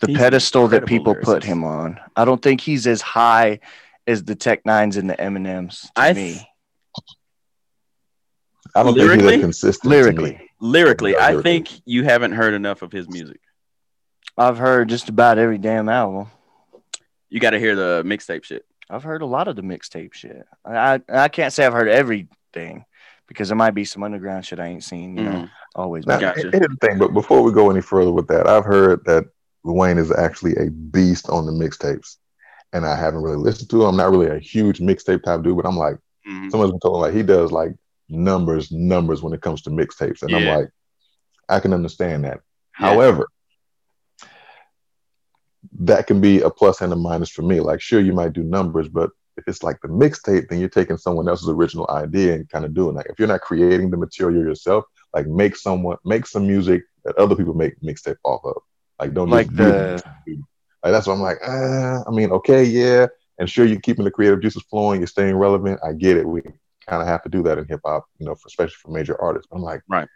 the 0.00 0.06
He's 0.08 0.16
pedestal 0.16 0.68
that 0.68 0.82
incredible 0.82 1.14
people 1.14 1.24
put 1.34 1.42
him 1.44 1.64
on. 1.64 1.98
I 2.16 2.24
don't 2.24 2.40
think 2.40 2.60
he's 2.60 2.86
as 2.86 3.00
high 3.02 3.60
as 4.06 4.22
the 4.24 4.34
Tech 4.34 4.62
N9nes 4.64 4.96
and 4.96 5.10
the 5.10 5.14
Eminems 5.16 5.82
to 5.82 5.90
I 5.96 6.12
me. 6.12 6.48
I 8.74 8.82
don't 8.82 8.94
think 8.94 8.98
he's 8.98 9.08
Lyrically? 9.08 9.36
that 9.36 9.40
consistent. 9.42 9.82
to 9.82 9.88
me. 9.90 9.94
Lyrically, 10.02 10.40
Lyrically, 10.60 11.16
I 11.16 11.30
lyrically. 11.30 11.42
think 11.42 11.80
you 11.84 12.04
haven't 12.04 12.32
heard 12.32 12.54
enough 12.54 12.82
of 12.82 12.92
his 12.92 13.08
music. 13.08 13.40
I've 14.36 14.58
heard 14.58 14.88
just 14.88 15.08
about 15.08 15.38
every 15.38 15.58
damn 15.58 15.88
album. 15.88 16.28
You 17.30 17.40
got 17.40 17.50
to 17.50 17.58
hear 17.58 17.74
the 17.74 18.02
mixtape 18.06 18.44
shit. 18.44 18.64
I've 18.90 19.02
heard 19.02 19.22
a 19.22 19.26
lot 19.26 19.48
of 19.48 19.56
the 19.56 19.62
mixtape 19.62 20.14
shit. 20.14 20.46
I 20.64 20.94
I, 20.94 21.00
I 21.24 21.28
can't 21.28 21.52
say 21.52 21.66
I've 21.66 21.72
heard 21.72 21.88
everything 21.88 22.84
because 23.26 23.48
there 23.48 23.56
might 23.56 23.72
be 23.74 23.84
some 23.84 24.02
underground 24.02 24.46
shit 24.46 24.60
I 24.60 24.66
ain't 24.66 24.84
seen. 24.84 25.16
You 25.16 25.24
know, 25.24 25.30
Mhm. 25.30 25.50
always. 25.74 26.06
Now, 26.06 26.18
Gotcha. 26.20 26.50
here's 26.52 26.66
thing, 26.80 26.98
but 26.98 27.12
before 27.12 27.42
we 27.42 27.52
go 27.52 27.70
any 27.70 27.80
further 27.82 28.12
with 28.12 28.28
that, 28.28 28.46
I've 28.46 28.64
heard 28.64 29.04
that 29.04 29.24
Wayne 29.72 29.98
is 29.98 30.10
actually 30.10 30.56
a 30.56 30.70
beast 30.70 31.28
on 31.28 31.46
the 31.46 31.52
mixtapes, 31.52 32.16
and 32.72 32.86
I 32.86 32.96
haven't 32.96 33.22
really 33.22 33.36
listened 33.36 33.70
to 33.70 33.82
him. 33.82 33.88
I'm 33.88 33.96
not 33.96 34.10
really 34.10 34.28
a 34.28 34.38
huge 34.38 34.78
mixtape 34.80 35.22
type 35.22 35.42
dude, 35.42 35.56
but 35.56 35.66
I'm 35.66 35.76
like, 35.76 35.96
Mhm. 36.26 36.50
someone's 36.50 36.72
been 36.72 36.80
telling 36.80 37.00
me 37.00 37.06
like 37.08 37.14
he 37.14 37.22
does 37.22 37.52
like 37.52 37.72
numbers, 38.08 38.70
numbers 38.72 39.22
when 39.22 39.32
it 39.32 39.40
comes 39.42 39.62
to 39.62 39.70
mixtapes, 39.70 40.22
and 40.22 40.30
Yeah. 40.30 40.38
I'm 40.38 40.46
like, 40.46 40.68
I 41.48 41.60
can 41.60 41.72
understand 41.72 42.24
that. 42.24 42.40
Yeah. 42.80 42.86
However, 42.88 43.26
that 45.80 46.06
can 46.06 46.20
be 46.20 46.40
a 46.40 46.50
plus 46.50 46.80
and 46.80 46.92
a 46.92 46.96
minus 46.96 47.30
for 47.30 47.42
me. 47.42 47.60
Like, 47.60 47.80
sure, 47.80 48.00
you 48.00 48.12
might 48.12 48.32
do 48.32 48.42
numbers, 48.42 48.88
but 48.88 49.10
if 49.36 49.46
it's 49.46 49.62
like 49.62 49.80
the 49.80 49.88
mixtape, 49.88 50.48
then 50.48 50.58
you're 50.58 50.68
taking 50.68 50.96
someone 50.96 51.28
else's 51.28 51.48
original 51.48 51.86
idea 51.90 52.34
and 52.34 52.48
kind 52.48 52.64
of 52.64 52.74
doing 52.74 52.96
that. 52.96 53.06
If 53.06 53.18
you're 53.18 53.28
not 53.28 53.40
creating 53.40 53.90
the 53.90 53.96
material 53.96 54.42
yourself, 54.42 54.84
like 55.14 55.26
make 55.26 55.56
someone 55.56 55.96
make 56.04 56.26
some 56.26 56.46
music 56.46 56.82
that 57.04 57.16
other 57.16 57.36
people 57.36 57.54
make 57.54 57.80
mixtape 57.80 58.16
off 58.24 58.44
of. 58.44 58.62
Like, 58.98 59.14
don't 59.14 59.30
Like 59.30 59.52
the- 59.54 60.02
like 60.82 60.92
that's 60.92 61.06
what 61.06 61.14
I'm 61.14 61.20
like. 61.20 61.38
Uh, 61.46 62.04
I 62.06 62.10
mean, 62.10 62.30
okay, 62.30 62.62
yeah, 62.64 63.06
and 63.38 63.48
sure, 63.50 63.64
you're 63.64 63.80
keeping 63.80 64.04
the 64.04 64.10
creative 64.10 64.40
juices 64.40 64.62
flowing, 64.70 65.00
you're 65.00 65.06
staying 65.06 65.36
relevant. 65.36 65.80
I 65.84 65.92
get 65.92 66.16
it. 66.16 66.26
We 66.26 66.42
kind 66.42 67.02
of 67.02 67.06
have 67.06 67.22
to 67.22 67.28
do 67.28 67.42
that 67.44 67.58
in 67.58 67.66
hip 67.66 67.80
hop, 67.84 68.06
you 68.18 68.26
know, 68.26 68.34
for, 68.34 68.46
especially 68.46 68.76
for 68.82 68.90
major 68.90 69.20
artists. 69.20 69.48
I'm 69.52 69.62
like, 69.62 69.82
Right. 69.88 70.08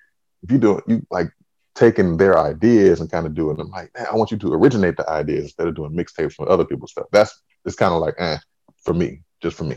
If 0.42 0.50
you 0.50 0.58
do 0.58 0.78
it, 0.78 0.84
you 0.88 1.06
like 1.10 1.30
taking 1.74 2.16
their 2.16 2.38
ideas 2.38 3.00
and 3.00 3.10
kind 3.10 3.26
of 3.26 3.34
doing 3.34 3.56
them. 3.56 3.70
Like, 3.70 3.90
man, 3.96 4.06
I 4.10 4.16
want 4.16 4.30
you 4.30 4.38
to 4.38 4.52
originate 4.52 4.96
the 4.96 5.08
ideas 5.08 5.44
instead 5.44 5.68
of 5.68 5.74
doing 5.74 5.92
mixtapes 5.92 6.38
with 6.38 6.48
other 6.48 6.64
people's 6.64 6.90
stuff. 6.92 7.06
That's 7.12 7.42
it's 7.64 7.76
kind 7.76 7.94
of 7.94 8.00
like, 8.00 8.14
eh, 8.18 8.38
for 8.84 8.92
me, 8.94 9.22
just 9.40 9.56
for 9.56 9.64
me. 9.64 9.76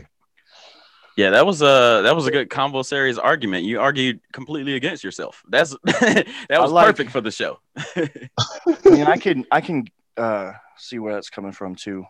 Yeah, 1.16 1.30
that 1.30 1.46
was 1.46 1.62
a 1.62 2.02
that 2.04 2.14
was 2.14 2.26
a 2.26 2.30
good 2.30 2.50
Convo 2.50 2.84
Series 2.84 3.16
argument. 3.18 3.64
You 3.64 3.80
argued 3.80 4.20
completely 4.32 4.74
against 4.74 5.02
yourself. 5.02 5.42
That's 5.48 5.74
that 5.84 6.26
was 6.50 6.70
like- 6.70 6.86
perfect 6.86 7.10
for 7.10 7.20
the 7.22 7.30
show. 7.30 7.58
I 7.96 8.10
mean, 8.84 9.06
I 9.06 9.16
can 9.16 9.46
I 9.50 9.60
can 9.62 9.86
uh, 10.16 10.52
see 10.76 10.98
where 10.98 11.14
that's 11.14 11.30
coming 11.30 11.52
from 11.52 11.74
too. 11.74 12.04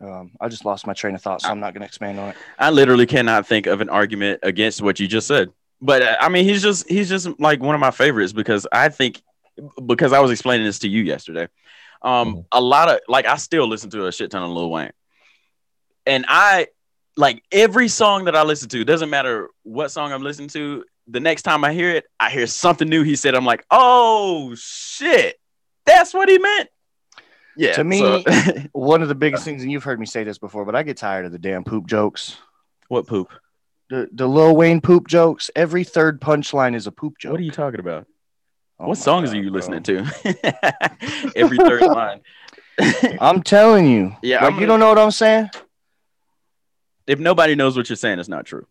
Um, 0.00 0.30
I 0.40 0.48
just 0.48 0.64
lost 0.64 0.86
my 0.86 0.94
train 0.94 1.14
of 1.14 1.20
thought, 1.20 1.42
so 1.42 1.48
I'm 1.50 1.60
not 1.60 1.74
going 1.74 1.82
to 1.82 1.86
expand 1.86 2.18
on 2.18 2.30
it. 2.30 2.36
I 2.58 2.70
literally 2.70 3.04
cannot 3.06 3.46
think 3.46 3.66
of 3.66 3.80
an 3.82 3.90
argument 3.90 4.40
against 4.42 4.80
what 4.80 4.98
you 4.98 5.06
just 5.06 5.26
said. 5.26 5.50
But 5.82 6.00
uh, 6.02 6.16
I 6.20 6.28
mean, 6.30 6.44
he's 6.44 6.62
just 6.62 6.88
he's 6.88 7.08
just 7.08 7.28
like 7.40 7.60
one 7.60 7.74
of 7.74 7.80
my 7.80 7.90
favorites 7.90 8.32
because 8.32 8.66
I 8.72 8.88
think 8.88 9.20
because 9.84 10.12
I 10.12 10.20
was 10.20 10.30
explaining 10.30 10.64
this 10.64 10.78
to 10.80 10.88
you 10.88 11.02
yesterday. 11.02 11.48
Um, 12.02 12.34
Mhm. 12.36 12.44
a 12.52 12.60
lot 12.60 12.88
of 12.88 13.00
like 13.08 13.26
I 13.26 13.36
still 13.36 13.66
listen 13.66 13.90
to 13.90 14.06
a 14.06 14.12
shit 14.12 14.30
ton 14.30 14.42
of 14.42 14.50
Lil 14.50 14.70
Wayne, 14.70 14.92
and 16.06 16.24
I 16.28 16.68
like 17.20 17.42
every 17.52 17.88
song 17.88 18.24
that 18.24 18.34
I 18.34 18.42
listen 18.42 18.68
to. 18.70 18.84
Doesn't 18.84 19.10
matter 19.10 19.48
what 19.62 19.90
song 19.90 20.12
I'm 20.12 20.22
listening 20.22 20.48
to. 20.50 20.84
The 21.08 21.20
next 21.20 21.42
time 21.42 21.64
I 21.64 21.72
hear 21.72 21.90
it, 21.90 22.04
I 22.18 22.30
hear 22.30 22.46
something 22.46 22.88
new 22.88 23.02
he 23.02 23.16
said. 23.16 23.34
I'm 23.34 23.44
like, 23.44 23.64
oh 23.70 24.54
shit, 24.56 25.38
that's 25.84 26.12
what 26.14 26.28
he 26.28 26.38
meant. 26.38 26.68
Yeah. 27.56 27.72
To 27.74 27.84
me- 27.84 28.22
so- 28.24 28.54
One 28.72 29.02
of 29.02 29.08
the 29.08 29.14
biggest 29.14 29.44
things, 29.44 29.62
and 29.62 29.70
you've 29.72 29.84
heard 29.84 29.98
me 30.00 30.06
say 30.06 30.24
this 30.24 30.38
before, 30.38 30.64
but 30.64 30.74
I 30.76 30.82
get 30.82 30.96
tired 30.96 31.26
of 31.26 31.32
the 31.32 31.38
damn 31.38 31.64
poop 31.64 31.86
jokes. 31.86 32.36
what 32.88 33.06
poop? 33.06 33.30
The 33.90 34.08
the 34.12 34.26
Lil 34.28 34.54
Wayne 34.54 34.80
poop 34.80 35.08
jokes. 35.08 35.50
Every 35.56 35.82
third 35.84 36.20
punchline 36.20 36.76
is 36.76 36.86
a 36.86 36.92
poop 36.92 37.18
joke. 37.18 37.32
What 37.32 37.40
are 37.40 37.44
you 37.44 37.50
talking 37.50 37.80
about? 37.80 38.06
Oh 38.78 38.86
what 38.88 38.98
songs 38.98 39.30
God, 39.30 39.36
are 39.38 39.42
you 39.42 39.50
bro. 39.50 39.56
listening 39.58 39.82
to? 39.82 41.32
Every 41.36 41.56
third 41.58 41.82
line. 41.98 42.20
I'm 43.20 43.42
telling 43.42 43.86
you. 43.88 44.14
Yeah, 44.22 44.44
like 44.44 44.54
I'm 44.54 44.60
you 44.60 44.66
don't 44.66 44.78
know 44.80 44.88
what 44.88 44.98
I'm 44.98 45.10
saying. 45.10 45.50
If 47.06 47.18
nobody 47.18 47.54
knows 47.54 47.76
what 47.76 47.88
you're 47.88 47.96
saying, 47.96 48.18
it's 48.18 48.28
not 48.28 48.46
true. 48.46 48.66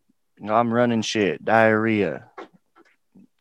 I'm 0.47 0.73
running 0.73 1.01
shit, 1.01 1.43
diarrhea. 1.43 2.25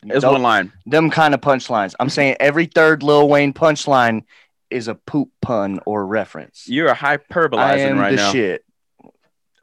It's 0.05 0.22
Don't- 0.22 0.32
one 0.34 0.43
line. 0.43 0.72
them 0.86 1.11
kind 1.11 1.34
of 1.34 1.41
punchlines. 1.41 1.95
I'm 2.01 2.09
saying 2.09 2.36
every 2.41 2.66
third 2.66 3.03
Lil 3.03 3.28
Wayne 3.28 3.53
punchline 3.53 4.22
is 4.70 4.89
a 4.89 4.95
poop 4.95 5.30
pun 5.43 5.80
or 5.86 6.07
reference. 6.07 6.68
You're 6.68 6.91
I 6.91 6.95
hyperbolizing 6.95 7.78
am 7.91 7.99
right 7.99 8.11
the 8.11 8.16
now. 8.16 8.32
shit. 8.32 8.64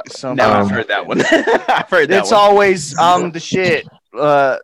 Sometimes. 0.08 0.38
Now 0.38 0.60
I've 0.62 0.70
heard 0.70 0.88
that 0.90 1.08
one. 1.08 1.22
I've 1.70 1.90
heard 1.90 2.10
that 2.10 2.20
it's 2.22 2.32
one. 2.32 2.40
always 2.40 2.98
um 2.98 3.32
the 3.32 3.40
shit. 3.40 3.88
Uh, 4.18 4.58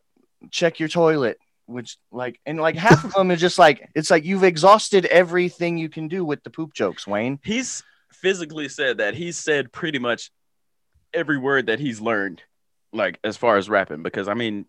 check 0.51 0.79
your 0.79 0.89
toilet. 0.89 1.37
Which 1.67 1.97
like 2.11 2.39
and 2.45 2.59
like 2.59 2.75
half 2.75 3.03
of 3.05 3.13
them 3.13 3.31
is 3.31 3.39
just 3.39 3.57
like 3.57 3.89
it's 3.95 4.11
like 4.11 4.25
you've 4.25 4.43
exhausted 4.43 5.05
everything 5.05 5.77
you 5.77 5.87
can 5.89 6.09
do 6.09 6.25
with 6.25 6.43
the 6.43 6.49
poop 6.49 6.73
jokes, 6.73 7.07
Wayne. 7.07 7.39
He's 7.45 7.81
physically 8.11 8.67
said 8.67 8.97
that. 8.97 9.13
He's 9.13 9.37
said 9.37 9.71
pretty 9.71 9.97
much 9.99 10.31
every 11.13 11.37
word 11.37 11.67
that 11.67 11.79
he's 11.79 12.01
learned, 12.01 12.41
like 12.93 13.19
as 13.23 13.37
far 13.37 13.57
as 13.57 13.69
rapping. 13.69 14.03
Because 14.03 14.27
I 14.27 14.33
mean, 14.33 14.65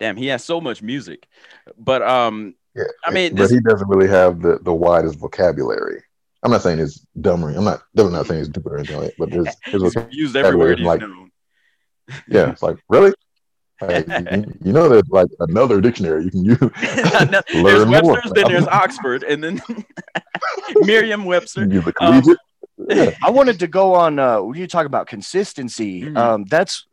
damn, 0.00 0.16
he 0.16 0.26
has 0.28 0.44
so 0.44 0.60
much 0.60 0.82
music. 0.82 1.26
But 1.78 2.02
um, 2.02 2.54
Yeah, 2.74 2.84
I 3.04 3.10
mean, 3.10 3.34
but 3.34 3.42
this- 3.42 3.50
he 3.50 3.60
doesn't 3.60 3.88
really 3.88 4.08
have 4.08 4.40
the 4.42 4.58
the 4.62 4.72
widest 4.72 5.18
vocabulary. 5.18 6.02
I'm 6.42 6.50
not 6.52 6.62
saying 6.62 6.78
it's 6.78 7.04
dumber. 7.20 7.48
I'm 7.48 7.64
not 7.64 7.82
definitely 7.94 8.18
not 8.18 8.26
saying 8.26 8.40
it's 8.40 8.50
stupid 8.50 8.72
or 8.72 8.78
anything 8.78 8.98
like 8.98 9.16
that, 9.16 9.18
but 9.18 9.32
his, 9.32 9.46
his 9.64 9.94
he's 9.94 10.04
used 10.10 10.36
everywhere. 10.36 10.76
he's 10.76 10.86
like- 10.86 11.00
known. 11.00 11.30
yeah, 12.28 12.50
it's 12.50 12.62
like 12.62 12.76
really. 12.88 13.12
Like, 13.80 14.06
you, 14.32 14.58
you 14.64 14.72
know, 14.72 14.88
there's 14.88 15.08
like 15.10 15.28
another 15.40 15.80
dictionary 15.82 16.24
you 16.24 16.30
can 16.30 16.44
use. 16.44 16.58
there's 16.80 17.54
Learn 17.54 17.88
more. 17.88 18.12
Webster's, 18.12 18.32
then 18.32 18.48
there's 18.48 18.66
Oxford, 18.68 19.22
and 19.22 19.44
then 19.44 19.60
use 21.74 21.84
the 21.84 21.94
Um. 22.00 22.36
Yeah. 22.88 23.10
I 23.24 23.30
wanted 23.30 23.58
to 23.60 23.66
go 23.66 23.94
on 23.94 24.18
uh 24.18 24.40
when 24.42 24.58
you 24.58 24.66
talk 24.66 24.86
about 24.86 25.06
consistency. 25.06 26.02
Mhm. 26.02 26.16
Um 26.16 26.44
that's 26.44 26.86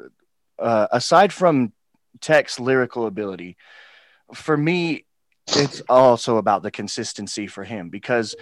uh 0.60 0.88
aside 0.92 1.32
from 1.34 1.74
Tech's 2.22 2.60
lyrical 2.60 3.06
ability, 3.06 3.58
for 4.34 4.56
me, 4.56 5.06
it's 5.56 5.82
also 5.90 6.38
about 6.38 6.64
the 6.64 6.72
consistency 6.72 7.48
for 7.48 7.64
him 7.64 7.90
because 7.90 8.36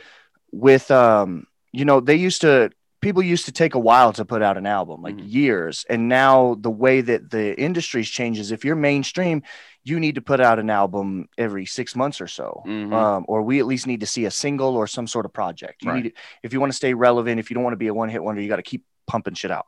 with 0.52 0.92
um 0.92 1.48
you 1.72 1.86
know 1.86 2.00
they 2.00 2.16
used 2.16 2.42
to 2.42 2.70
people 3.02 3.24
used 3.24 3.46
to 3.46 3.52
take 3.52 3.74
a 3.74 3.80
while 3.80 4.14
to 4.14 4.24
put 4.26 4.42
out 4.44 4.58
an 4.58 4.68
album 4.68 5.02
like 5.02 5.16
Mhm. 5.16 5.32
years 5.32 5.86
and 5.90 6.08
now 6.08 6.56
the 6.60 6.70
way 6.70 7.02
that 7.02 7.32
the 7.32 7.60
industry's 7.60 8.10
changes 8.10 8.52
if 8.52 8.64
you're 8.64 8.76
mainstream 8.76 9.42
you 9.84 10.00
need 10.00 10.16
to 10.16 10.22
put 10.22 10.40
out 10.40 10.60
an 10.60 10.70
album 10.70 11.28
every 11.38 11.66
six 11.66 11.96
months 11.96 12.22
or 12.22 12.28
so 12.28 12.62
Mhm. 12.68 12.94
um, 12.94 13.26
or 13.28 13.42
we 13.42 13.60
at 13.60 13.66
least 13.66 13.88
need 13.88 14.02
to 14.02 14.06
see 14.06 14.26
a 14.26 14.32
single 14.32 14.76
or 14.76 14.86
some 14.88 15.08
sort 15.08 15.26
of 15.26 15.34
project 15.34 15.84
you 15.84 15.90
Right. 15.92 16.04
need 16.04 16.14
if 16.44 16.54
you 16.54 16.60
want 16.60 16.72
to 16.72 16.76
stay 16.78 16.94
relevant 16.94 17.40
if 17.40 17.50
you 17.50 17.56
don't 17.56 17.64
want 17.64 17.74
to 17.74 17.78
be 17.78 17.88
a 17.88 17.94
one-hit 17.94 18.24
wonder 18.24 18.42
you 18.42 18.48
got 18.50 18.58
to 18.58 18.62
keep 18.64 18.84
pumping 19.08 19.34
shit 19.34 19.52
out 19.52 19.66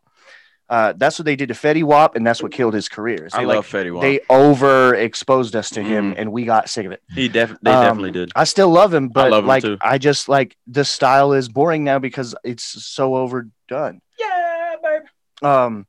Uh, 0.70 0.94
that's 0.96 1.20
what 1.20 1.26
they 1.26 1.36
did 1.36 1.50
to 1.50 1.54
Fetty 1.54 1.84
Wap, 1.84 2.16
and 2.16 2.26
that's 2.26 2.42
what 2.42 2.52
killed 2.52 2.74
his 2.74 2.88
career. 2.88 3.26
is 3.26 3.34
I 3.34 3.40
They, 3.40 3.46
love 3.46 3.58
like, 3.58 3.66
Fetty 3.86 3.94
Wap. 3.94 4.02
they 4.02 4.20
overexposed 4.30 5.56
us 5.56 5.70
to 5.72 5.84
him, 5.84 6.14
Mhm. 6.14 6.20
and 6.20 6.32
we 6.32 6.46
got 6.46 6.70
sick 6.70 6.86
of 6.86 6.92
it. 6.94 7.02
he 7.14 7.28
def- 7.28 7.58
they 7.62 7.72
Um, 7.72 7.84
definitely 7.84 8.12
did. 8.12 8.32
I 8.36 8.46
still 8.46 8.70
love 8.70 8.94
him, 8.94 9.10
but 9.10 9.30
love 9.30 9.44
him 9.44 9.48
like. 9.48 9.64
I 9.82 9.98
just 9.98 10.30
like 10.30 10.56
the 10.66 10.86
style 10.86 11.34
is 11.34 11.50
boring 11.50 11.84
now 11.84 12.00
because 12.00 12.34
it's 12.46 12.64
so 12.64 13.16
overdone. 13.16 14.02
Yeah, 14.18 14.76
baby. 14.82 15.06
Um, 15.42 15.86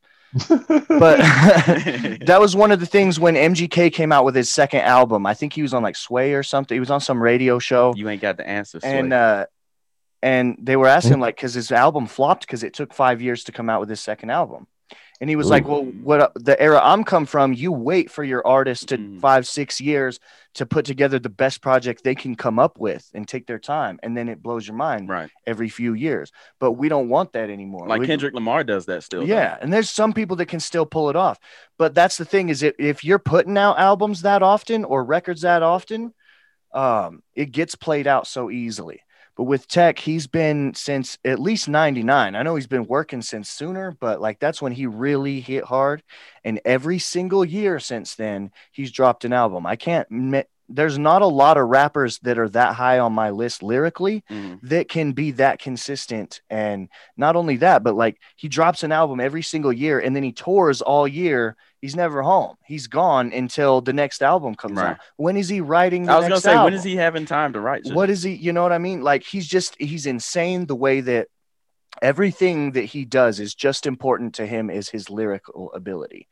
but 0.49 0.59
that 2.27 2.39
was 2.41 2.57
one 2.57 2.73
of 2.73 2.81
the 2.81 2.87
things 2.87 3.21
when 3.21 3.35
MGK 3.35 3.93
came 3.93 4.13
out 4.13 4.25
with 4.25 4.35
his 4.35 4.51
second 4.51 4.81
album. 4.81 5.27
I 5.27 5.35
think 5.35 5.53
he 5.53 5.63
was 5.63 5.73
on 5.73 5.83
like 5.83 5.97
Sway 5.97 6.35
or 6.35 6.43
something. 6.43 6.75
He 6.75 6.81
was 6.81 6.91
on 6.91 7.01
some 7.01 7.23
radio 7.23 7.59
show, 7.59 7.95
you 7.97 8.09
ain't 8.09 8.23
got 8.23 8.37
the 8.37 8.49
answer. 8.49 8.81
and 8.83 9.13
uh, 9.13 9.47
and 10.23 10.57
they 10.61 10.77
were 10.77 10.89
asking 10.89 11.15
him 11.15 11.21
like 11.21 11.37
because 11.37 11.55
his 11.55 11.71
album 11.71 12.07
flopped 12.07 12.47
because 12.47 12.65
it 12.65 12.75
took 12.75 12.95
five 12.95 13.21
years 13.23 13.45
to 13.45 13.53
come 13.53 13.71
out 13.71 13.81
with 13.81 13.89
his 13.89 14.01
second 14.01 14.31
album. 14.31 14.67
And 15.25 15.31
he 15.31 15.37
was 15.37 15.49
like, 15.49 15.67
"Well, 15.67 15.85
what 16.03 16.33
the 16.35 16.61
era 16.61 16.79
I'm 16.85 17.03
come 17.03 17.25
from, 17.25 17.55
you 17.55 17.73
wait 17.73 18.11
for 18.11 18.23
your 18.23 18.47
artist 18.47 18.89
to 18.89 18.99
Mhm. 18.99 19.21
five, 19.21 19.47
six 19.47 19.81
years 19.81 20.21
to 20.53 20.67
put 20.67 20.85
together 20.85 21.19
the 21.19 21.31
best 21.31 21.63
project 21.63 22.05
they 22.05 22.15
can 22.15 22.35
come 22.35 22.59
up 22.59 22.79
with 22.79 23.11
and 23.15 23.27
take 23.27 23.47
their 23.47 23.59
time, 23.59 23.99
and 24.03 24.15
then 24.15 24.29
it 24.29 24.43
blows 24.43 24.69
your 24.69 24.77
mind 24.77 25.09
right. 25.09 25.31
every 25.47 25.71
few 25.71 25.95
years. 25.95 26.31
But 26.61 26.73
we 26.73 26.91
don't 26.91 27.09
want 27.09 27.33
that 27.33 27.49
anymore. 27.49 27.89
Like 27.89 28.01
We- 28.01 28.07
Kendrick 28.07 28.35
Lamar 28.35 28.65
does 28.65 28.85
that 28.85 29.03
still. 29.03 29.21
though. 29.21 29.27
yeah, 29.27 29.57
and 29.63 29.73
there's 29.73 29.89
some 29.89 30.13
people 30.13 30.37
that 30.37 30.47
can 30.47 30.61
still 30.61 30.85
pull 30.85 31.09
it 31.09 31.17
off. 31.17 31.39
But 31.79 31.95
that's 31.95 32.19
the 32.19 32.27
thing 32.27 32.51
is 32.51 32.63
if, 32.63 32.75
if 32.79 33.03
you're 33.03 33.19
putting 33.19 33.57
out 33.57 33.79
albums 33.79 34.21
that 34.23 34.43
often 34.43 34.85
or 34.85 35.03
records 35.05 35.41
that 35.41 35.63
often, 35.63 36.13
um, 36.75 37.23
it 37.35 37.51
gets 37.51 37.77
played 37.77 38.07
out 38.07 38.27
so 38.27 38.51
easily. 38.51 39.01
But 39.37 39.45
with 39.45 39.67
Tech, 39.67 39.99
he's 39.99 40.27
been 40.27 40.75
since 40.75 41.19
at 41.25 41.41
least 41.41 41.69
99. 41.69 42.37
I 42.37 42.43
know 42.43 42.55
he's 42.55 42.67
been 42.67 42.87
working 42.87 43.23
since 43.23 43.51
sooner, 43.51 43.97
but 43.99 44.21
like 44.21 44.39
that's 44.39 44.63
when 44.63 44.73
he 44.73 44.87
really 44.87 45.41
hit 45.41 45.65
hard. 45.65 46.03
And 46.45 46.61
every 46.65 46.99
single 46.99 47.45
year 47.45 47.81
since 47.81 48.15
then, 48.15 48.53
he's 48.71 48.93
dropped 48.93 49.25
an 49.25 49.33
album. 49.33 49.67
I 49.67 49.77
can't 49.77 50.07
there's 50.69 50.99
not 50.99 51.21
a 51.21 51.27
lot 51.27 51.59
of 51.59 51.69
rappers 51.69 52.19
that 52.21 52.39
are 52.39 52.49
that 52.49 52.75
high 52.75 52.99
on 52.99 53.13
my 53.13 53.29
list 53.31 53.63
lyrically 53.63 54.25
Mhm. 54.31 54.61
that 54.63 54.89
can 54.89 55.13
be 55.13 55.31
that 55.33 55.59
consistent. 55.59 56.41
And 56.49 56.89
not 57.17 57.37
only 57.37 57.57
that, 57.59 57.83
but 57.83 57.95
like 57.95 58.19
he 58.37 58.49
drops 58.49 58.83
an 58.83 58.91
album 58.91 59.21
every 59.21 59.43
single 59.43 59.73
year 59.73 59.99
and 60.01 60.17
then 60.17 60.23
he 60.23 60.33
tours 60.33 60.81
all 60.81 61.07
year. 61.07 61.57
He's 61.85 61.95
never 61.95 62.23
home. 62.23 62.57
He's 62.65 62.87
gone 62.87 63.31
until 63.31 63.83
the 63.83 63.93
next 63.93 64.23
album 64.23 64.55
comes 64.55 64.79
Right. 64.81 64.93
out. 64.93 65.01
When 65.19 65.37
is 65.37 65.51
he 65.51 65.61
writing? 65.61 66.07
The 66.07 66.13
I 66.13 66.17
was 66.17 66.25
gonna 66.25 66.41
say, 66.41 66.53
when 66.53 66.59
album? 66.61 66.73
is 66.73 66.83
he 66.83 66.97
having 66.97 67.27
time 67.27 67.53
to 67.53 67.61
write? 67.61 67.85
shit? 67.87 67.95
What 67.95 68.09
is 68.09 68.23
he? 68.23 68.33
You 68.33 68.55
know 68.55 68.63
what 68.63 68.73
I 68.73 68.79
mean? 68.79 69.03
Like 69.03 69.23
he's 69.23 69.47
just 69.47 69.77
he's 69.79 70.07
insane 70.07 70.65
the 70.65 70.75
way 70.75 71.03
that 71.03 71.29
everything 72.01 72.73
that 72.73 72.87
he 72.87 73.05
does 73.05 73.39
is 73.39 73.55
just 73.55 73.85
important 73.85 74.35
to 74.37 74.47
him 74.47 74.71
is 74.71 74.89
his 74.89 75.11
lyrical 75.11 75.71
ability. 75.75 76.27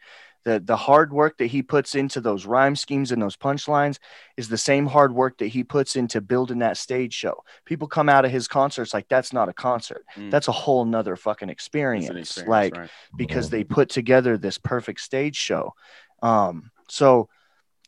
The 0.44 0.60
the 0.60 0.76
hard 0.76 1.12
work 1.12 1.38
that 1.38 1.46
he 1.46 1.62
puts 1.62 1.94
into 1.94 2.20
those 2.20 2.46
rhyme 2.46 2.74
schemes 2.76 3.12
and 3.12 3.22
those 3.22 3.36
punchlines 3.36 3.98
is 4.36 4.48
the 4.48 4.58
same 4.58 4.86
hard 4.86 5.14
work 5.14 5.38
that 5.38 5.46
he 5.46 5.62
puts 5.62 5.96
into 5.96 6.20
building 6.20 6.58
that 6.58 6.76
stage 6.76 7.14
show. 7.14 7.44
People 7.64 7.88
come 7.88 8.08
out 8.08 8.24
of 8.24 8.30
his 8.30 8.48
concerts 8.48 8.92
like 8.92 9.08
that's 9.08 9.32
not 9.32 9.48
a 9.48 9.52
concert. 9.52 10.04
Mm. 10.16 10.30
That's 10.30 10.48
a 10.48 10.52
whole 10.52 10.84
nother 10.84 11.16
fucking 11.16 11.48
experience. 11.48 12.08
experience, 12.08 12.48
like 12.48 12.76
right. 12.76 12.90
because 13.16 13.50
they 13.50 13.64
put 13.64 13.88
together 13.88 14.36
this 14.36 14.58
perfect 14.58 15.00
stage 15.00 15.36
show. 15.36 15.74
Um, 16.22 16.70
so 16.88 17.28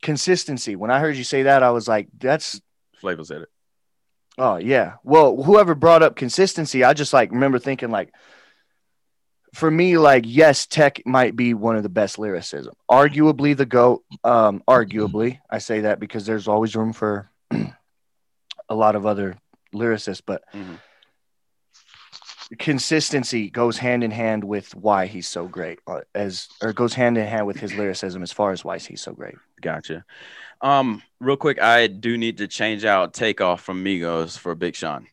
consistency. 0.03 0.77
When 0.77 0.91
I 0.91 1.01
heard 1.01 1.17
you 1.17 1.25
say 1.25 1.45
that, 1.45 1.63
I 1.63 1.71
was 1.71 1.89
like, 1.89 2.09
that's 2.19 2.61
Flava 2.99 3.25
said 3.25 3.43
it. 3.43 3.49
Oh 4.39 4.57
yeah. 4.57 4.95
Well, 5.05 5.43
whoever 5.43 5.75
brought 5.75 6.03
up 6.03 6.17
consistency, 6.17 6.85
I 6.85 6.93
just 6.93 7.13
like 7.13 7.31
remember 7.31 7.59
thinking 7.59 7.91
like 7.91 8.13
for 9.55 9.71
me, 9.71 9.99
like, 9.99 10.25
yes, 10.27 10.67
Tech 10.67 11.01
might 11.07 11.37
be 11.37 11.55
one 11.55 11.77
of 11.77 11.83
the 11.83 11.89
best 11.89 12.19
lyricism. 12.19 12.75
Arguably 12.91 13.57
the 13.57 13.67
GOAT. 13.67 14.03
Um, 14.25 14.63
arguably. 14.69 15.39
I 15.49 15.59
say 15.59 15.81
that 15.83 16.01
because 16.01 16.27
there's 16.27 16.49
always 16.49 16.75
room 16.75 16.93
for 16.93 17.31
a 18.69 18.75
lot 18.75 18.97
of 18.97 19.07
other 19.07 19.37
lyricists, 19.75 20.23
but 20.25 20.43
Mhm. 20.55 20.79
consistency 22.59 23.51
goes 23.51 23.79
hand 23.79 24.05
in 24.05 24.11
hand 24.11 24.45
with 24.45 24.75
why 24.75 25.07
he's 25.07 25.27
so 25.27 25.47
great 25.49 25.79
uh, 25.87 26.01
as 26.15 26.49
or 26.63 26.73
goes 26.73 26.95
hand 26.95 27.17
in 27.19 27.27
hand 27.27 27.47
with 27.47 27.59
his 27.59 27.75
lyricism 27.75 28.23
as 28.23 28.33
far 28.33 28.53
as 28.53 28.65
why 28.65 28.79
he's 28.79 29.01
so 29.03 29.13
great. 29.13 29.35
Gotcha. 29.61 30.05
Um, 30.61 31.03
real 31.21 31.37
quick, 31.37 31.61
I 31.61 31.87
do 31.87 32.17
need 32.17 32.39
to 32.39 32.49
change 32.49 32.85
out 32.85 33.15
Takeoff 33.15 33.61
from 33.63 33.85
Migos 33.85 34.39
for 34.39 34.55
Big 34.55 34.75
Sean. 34.77 35.07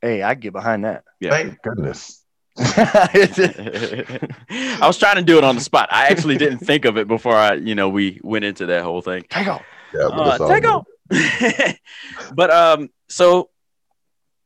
Hey, 0.00 0.22
I 0.22 0.34
get 0.34 0.52
behind 0.52 0.84
that. 0.84 1.04
Yeah. 1.20 1.30
Thank 1.30 1.62
goodness. 1.62 2.21
I 2.58 4.46
was 4.82 4.98
trying 4.98 5.16
to 5.16 5.22
do 5.22 5.38
it 5.38 5.44
on 5.44 5.54
the 5.54 5.60
spot. 5.60 5.88
I 5.90 6.08
actually 6.08 6.36
didn't 6.36 6.58
think 6.58 6.84
of 6.84 6.98
it 6.98 7.08
before 7.08 7.34
I, 7.34 7.54
you 7.54 7.74
know, 7.74 7.88
we 7.88 8.20
went 8.22 8.44
into 8.44 8.66
that 8.66 8.82
whole 8.82 9.00
thing. 9.00 9.24
Takeoff. 9.28 9.62
Yeah, 9.94 10.02
Uh, 10.02 10.48
Takeoff. 10.48 10.86
but 12.34 12.50
um, 12.50 12.90
so 13.08 13.48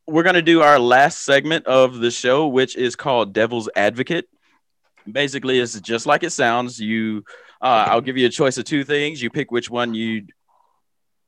we're 0.07 0.23
gonna 0.23 0.41
do 0.41 0.61
our 0.61 0.79
last 0.79 1.23
segment 1.23 1.65
of 1.67 1.99
the 1.99 2.11
show, 2.11 2.47
which 2.47 2.75
is 2.75 2.95
called 2.95 3.33
Devil's 3.33 3.69
Advocate. 3.75 4.27
Basically, 5.09 5.59
it's 5.59 5.79
just 5.81 6.05
like 6.05 6.23
it 6.23 6.31
sounds. 6.31 6.79
You, 6.79 7.23
uh, 7.61 7.85
I'll 7.89 8.01
give 8.01 8.17
you 8.17 8.27
a 8.27 8.29
choice 8.29 8.57
of 8.57 8.65
two 8.65 8.83
things. 8.83 9.21
You 9.21 9.29
pick 9.29 9.51
which 9.51 9.69
one 9.69 9.93
you 9.93 10.27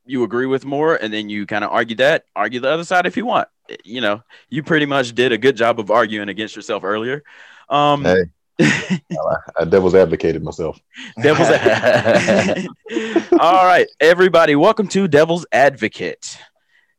you 0.09 0.23
agree 0.23 0.47
with 0.47 0.65
more, 0.65 0.95
and 0.95 1.13
then 1.13 1.29
you 1.29 1.45
kind 1.45 1.63
of 1.63 1.71
argue 1.71 1.95
that. 1.97 2.25
Argue 2.35 2.59
the 2.59 2.69
other 2.69 2.83
side 2.83 3.05
if 3.05 3.15
you 3.15 3.25
want. 3.25 3.47
You 3.83 4.01
know, 4.01 4.23
you 4.49 4.63
pretty 4.63 4.87
much 4.87 5.13
did 5.13 5.31
a 5.31 5.37
good 5.37 5.55
job 5.55 5.79
of 5.79 5.91
arguing 5.91 6.29
against 6.29 6.55
yourself 6.55 6.83
earlier. 6.83 7.23
Um, 7.69 8.03
Hey. 8.03 8.23
I 8.61 9.63
devil's 9.69 9.95
advocated 9.95 10.43
myself. 10.43 10.77
Devil's 11.21 11.47
All 13.39 13.65
right, 13.65 13.87
everybody, 14.01 14.55
welcome 14.55 14.87
to 14.89 15.07
Devil's 15.07 15.45
Advocate. 15.51 16.37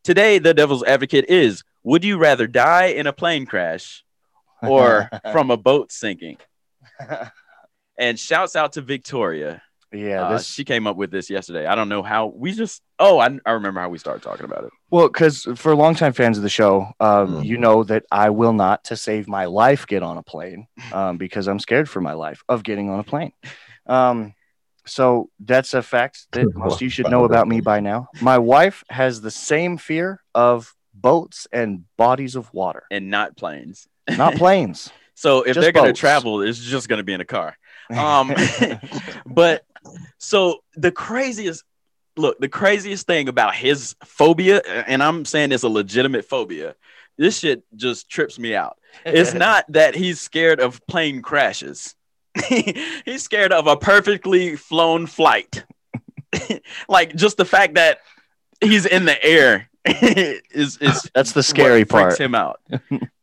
Today, 0.03 0.39
the 0.39 0.55
Devil's 0.55 0.85
Advocate 0.85 1.27
is 1.29 1.63
Would 1.83 2.03
you 2.03 2.17
rather 2.17 2.47
die 2.47 2.87
in 2.87 3.07
a 3.07 3.13
plane 3.13 3.45
crash 3.45 4.05
or 4.63 5.11
from 5.33 5.51
a 5.51 5.59
boat 5.59 5.93
sinking? 5.93 6.39
And 7.99 8.19
shouts 8.19 8.57
out 8.57 8.75
to 8.75 8.81
Victoria. 8.81 9.61
Yeah, 9.93 10.25
Uh, 10.25 10.33
this 10.35 10.47
she 10.47 10.65
came 10.65 10.87
up 10.87 10.97
with 10.97 11.11
this 11.11 11.29
yesterday. 11.31 11.67
I 11.67 11.75
don't 11.75 11.89
know 11.89 12.03
how 12.03 12.27
we 12.27 12.53
just, 12.53 12.83
oh, 12.99 13.19
I, 13.19 13.39
I 13.45 13.53
remember 13.53 13.81
how 13.81 13.89
we 13.89 13.99
started 13.99 14.23
talking 14.23 14.45
about 14.45 14.65
it. 14.65 14.71
Well, 14.91 15.09
because 15.09 15.47
for 15.57 15.75
longtime 15.75 16.13
fans 16.13 16.37
of 16.37 16.43
the 16.43 16.49
show, 16.49 16.93
um, 17.01 17.37
Mhm. 17.37 17.45
you 17.45 17.59
know 17.59 17.85
that 17.85 18.05
I 18.11 18.31
will 18.31 18.53
not, 18.53 18.85
to 18.85 18.97
save 18.97 19.29
my 19.29 19.47
life, 19.47 19.87
get 19.87 20.03
on 20.03 20.17
a 20.19 20.23
plane 20.23 20.67
um, 20.93 21.17
because 21.25 21.49
I'm 21.49 21.59
scared 21.59 21.89
for 21.89 22.01
my 22.01 22.13
life 22.13 22.43
of 22.49 22.63
getting 22.63 22.89
on 22.91 23.01
a 23.01 23.05
plane. 23.05 23.33
Um, 23.87 24.35
so 24.87 25.31
that's 25.41 25.75
a 25.75 25.83
fact 25.83 26.27
that 26.33 26.47
most 26.55 26.81
you 26.81 26.89
should 26.89 27.11
know 27.11 27.25
about 27.25 27.47
me 27.49 27.61
by 27.61 27.81
now. 27.81 28.09
My 28.21 28.39
wife 28.39 28.83
has 28.91 29.21
the 29.21 29.31
same 29.31 29.77
fear 29.77 30.21
of 30.35 30.75
boats 30.95 31.47
and 31.53 31.85
bodies 31.97 32.37
of 32.37 32.53
water, 32.53 32.83
And 32.91 33.11
not 33.11 33.37
planes. 33.37 33.89
not 34.09 34.35
planes. 34.37 34.91
So 35.15 35.43
if 35.43 35.55
Just 35.55 35.61
they're 35.61 35.73
going 35.73 35.93
to 35.93 35.99
travel, 35.99 36.41
it's 36.43 36.59
just 36.59 36.89
going 36.89 36.97
to 36.99 37.05
be 37.05 37.13
in 37.13 37.21
a 37.21 37.27
car. 37.27 37.57
Um, 37.91 38.35
but 39.27 39.65
so 40.19 40.63
the 40.75 40.93
craziest 40.93 41.65
look, 42.17 42.39
the 42.39 42.49
craziest 42.49 43.07
thing 43.07 43.29
about 43.29 43.55
his 43.55 43.97
phobia, 44.05 44.61
and 44.87 45.03
I'm 45.03 45.25
saying 45.25 45.53
it's 45.53 45.63
a 45.63 45.69
legitimate 45.69 46.25
phobia, 46.25 46.75
this 47.19 47.39
shit 47.39 47.63
just 47.77 48.09
trips 48.09 48.39
me 48.39 48.55
out. 48.55 48.79
It's 49.05 49.35
not 49.47 49.65
that 49.73 49.95
he's 49.95 50.21
scared 50.21 50.61
of 50.61 50.81
plane 50.87 51.23
crashes. 51.23 51.95
he's 52.47 53.23
scared 53.23 53.53
of 53.53 53.67
a 53.67 53.77
perfectly 53.77 54.57
flown 54.57 55.07
flight. 55.07 55.65
like 56.89 57.17
just 57.17 57.37
the 57.37 57.45
fact 57.45 57.75
that 57.75 57.99
he's 58.61 58.87
in 58.87 59.05
the 59.05 59.25
air 59.25 59.69
is 59.85 60.77
is 60.79 61.11
That's 61.15 61.33
the 61.33 61.43
scary 61.43 61.81
what 61.81 61.91
freaks 61.91 62.19
part. 62.19 62.21
him 62.21 62.35
out. 62.35 62.61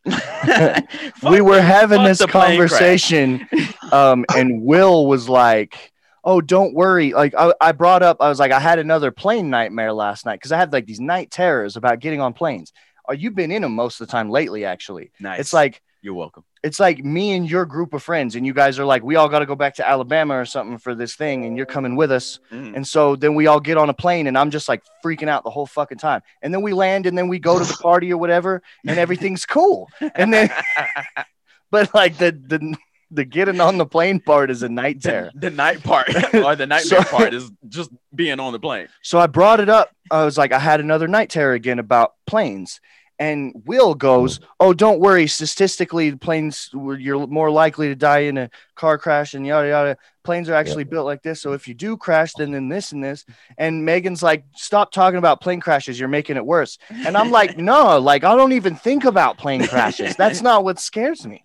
we 1.30 1.42
were 1.42 1.62
having 1.62 2.04
this 2.04 2.20
the 2.20 2.28
plane 2.28 2.58
crash. 2.58 2.70
conversation 2.70 3.48
um 3.92 4.26
and 4.36 4.62
will 4.62 5.06
was 5.06 5.28
like 5.28 5.92
oh 6.24 6.42
don't 6.42 6.74
worry 6.74 7.14
like 7.14 7.34
I, 7.38 7.54
I 7.60 7.72
brought 7.72 8.04
up 8.04 8.18
i 8.20 8.30
was 8.30 8.40
like 8.40 8.52
i 8.52 8.60
had 8.60 8.80
another 8.80 9.12
plane 9.12 9.50
nightmare 9.50 9.94
last 9.94 10.26
night 10.26 10.36
because 10.36 10.52
i 10.52 10.58
had 10.58 10.72
like 10.72 10.86
these 10.86 11.00
night 11.00 11.32
terrors 11.32 11.76
about 11.76 12.00
getting 12.00 12.22
on 12.22 12.34
planes 12.34 12.74
oh 13.08 13.14
you've 13.14 13.36
been 13.36 13.52
in 13.52 13.62
them 13.62 13.76
most 13.76 14.00
of 14.00 14.08
the 14.08 14.12
time 14.12 14.30
lately 14.30 14.66
actually 14.66 15.12
Nice. 15.20 15.40
it's 15.40 15.54
like 15.54 15.82
you're 16.02 16.14
welcome. 16.14 16.44
It's 16.64 16.80
like 16.80 17.04
me 17.04 17.34
and 17.34 17.50
your 17.50 17.66
group 17.66 17.94
of 17.94 18.02
friends 18.04 18.36
and 18.36 18.46
you 18.46 18.54
guys 18.54 18.80
are 18.80 18.86
like 18.86 19.04
we 19.04 19.16
all 19.16 19.30
got 19.30 19.40
to 19.40 19.46
go 19.46 19.56
back 19.56 19.76
to 19.76 19.88
alabama 19.88 20.36
or 20.38 20.46
something 20.46 20.78
for 20.78 20.96
this 20.96 21.16
thing 21.16 21.46
and 21.46 21.56
you're 21.58 21.66
coming 21.66 21.96
with 21.96 22.12
us 22.12 22.40
Mm. 22.52 22.76
and 22.76 22.88
so 22.88 23.16
then 23.16 23.36
we 23.36 23.48
all 23.48 23.60
get 23.60 23.78
on 23.78 23.90
a 23.90 23.94
plane 23.94 24.28
and 24.28 24.38
i'm 24.38 24.50
just 24.52 24.68
like 24.68 24.82
freaking 25.04 25.28
out 25.30 25.44
the 25.44 25.50
whole 25.50 25.66
fucking 25.66 25.98
time 25.98 26.22
and 26.42 26.54
then 26.54 26.62
we 26.62 26.74
land 26.74 27.06
and 27.06 27.18
then 27.18 27.28
we 27.28 27.40
go 27.40 27.60
to 27.60 27.66
the 27.66 27.74
party 27.82 28.12
or 28.12 28.18
whatever 28.18 28.62
and 28.88 28.98
everything's 28.98 29.46
cool 29.46 29.88
and 30.16 30.34
then 30.34 30.50
but 31.72 31.94
like 31.94 32.18
the 32.18 32.32
the 32.32 32.76
the 33.12 33.24
getting 33.24 33.62
on 33.62 33.78
the 33.78 33.86
plane 33.86 34.20
part 34.20 34.52
is 34.52 34.64
a 34.64 34.68
night 34.70 35.02
terror. 35.02 35.32
the, 35.34 35.50
the 35.50 35.56
night 35.56 35.82
part 35.82 36.10
or 36.34 36.56
the 36.58 36.68
nightmare 36.68 37.04
So- 37.04 37.18
part 37.18 37.34
is 37.34 37.50
just 37.70 37.90
being 38.14 38.40
on 38.42 38.52
the 38.52 38.60
plane. 38.60 38.90
So 39.02 39.18
I 39.18 39.28
brought 39.28 39.62
it 39.62 39.70
up. 39.70 39.92
I 40.12 40.26
was 40.26 40.38
like, 40.38 40.52
I 40.52 40.60
had 40.60 40.82
another 40.82 41.08
night 41.08 41.30
terror 41.30 41.54
again 41.54 41.80
about 41.80 42.16
planes. 42.26 42.82
And 43.20 43.64
Will 43.66 43.96
goes, 43.96 44.40
mm. 44.40 44.46
"Oh, 44.60 44.74
don't 44.74 45.00
worry. 45.00 45.28
Statistically, 45.28 46.16
planes 46.16 46.70
you're 46.74 47.26
more 47.28 47.50
likely 47.50 47.88
to 47.88 47.96
die 47.96 48.20
in 48.20 48.38
a 48.38 48.50
car 48.76 48.98
crash 48.98 49.34
and 49.34 49.46
yada 49.46 49.68
yada. 49.70 49.98
Planes 50.24 50.50
are 50.50 50.54
actually 50.54 50.84
built 50.84 51.06
like 51.06 51.24
this. 51.24 51.42
So 51.42 51.54
if 51.54 51.68
you 51.68 51.74
do 51.74 51.98
crash, 51.98 52.34
then 52.38 52.52
then 52.52 52.70
this 52.70 52.92
and 52.92 53.04
this." 53.04 53.26
And 53.58 53.86
Megan's 53.86 54.22
like, 54.22 54.46
"Stop 54.56 54.92
talking 54.92 55.18
about 55.18 55.42
plane 55.42 55.60
crashes. 55.60 56.00
You're 56.00 56.10
making 56.10 56.38
it 56.38 56.46
worse." 56.46 56.78
And 56.92 57.18
I'm 57.18 57.32
like, 57.32 57.58
"No, 57.74 57.98
like 57.98 58.24
I 58.24 58.36
don't 58.36 58.54
even 58.54 58.76
think 58.76 59.06
about 59.06 59.38
plane 59.38 59.66
crashes. 59.66 60.16
That's 60.16 60.42
not 60.42 60.64
what 60.64 60.80
scares 60.80 61.26
me." 61.26 61.44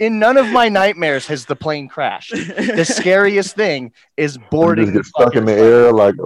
In 0.00 0.18
none 0.18 0.36
of 0.36 0.48
my 0.48 0.68
nightmares 0.68 1.26
has 1.28 1.46
the 1.46 1.54
plane 1.54 1.88
crashed. 1.88 2.32
The 2.32 2.84
scariest 2.84 3.54
thing 3.54 3.92
is 4.16 4.38
boarding. 4.50 4.92
get 4.92 5.04
stuck 5.04 5.36
in 5.36 5.44
the 5.44 5.52
air 5.52 5.92
like 5.92 6.16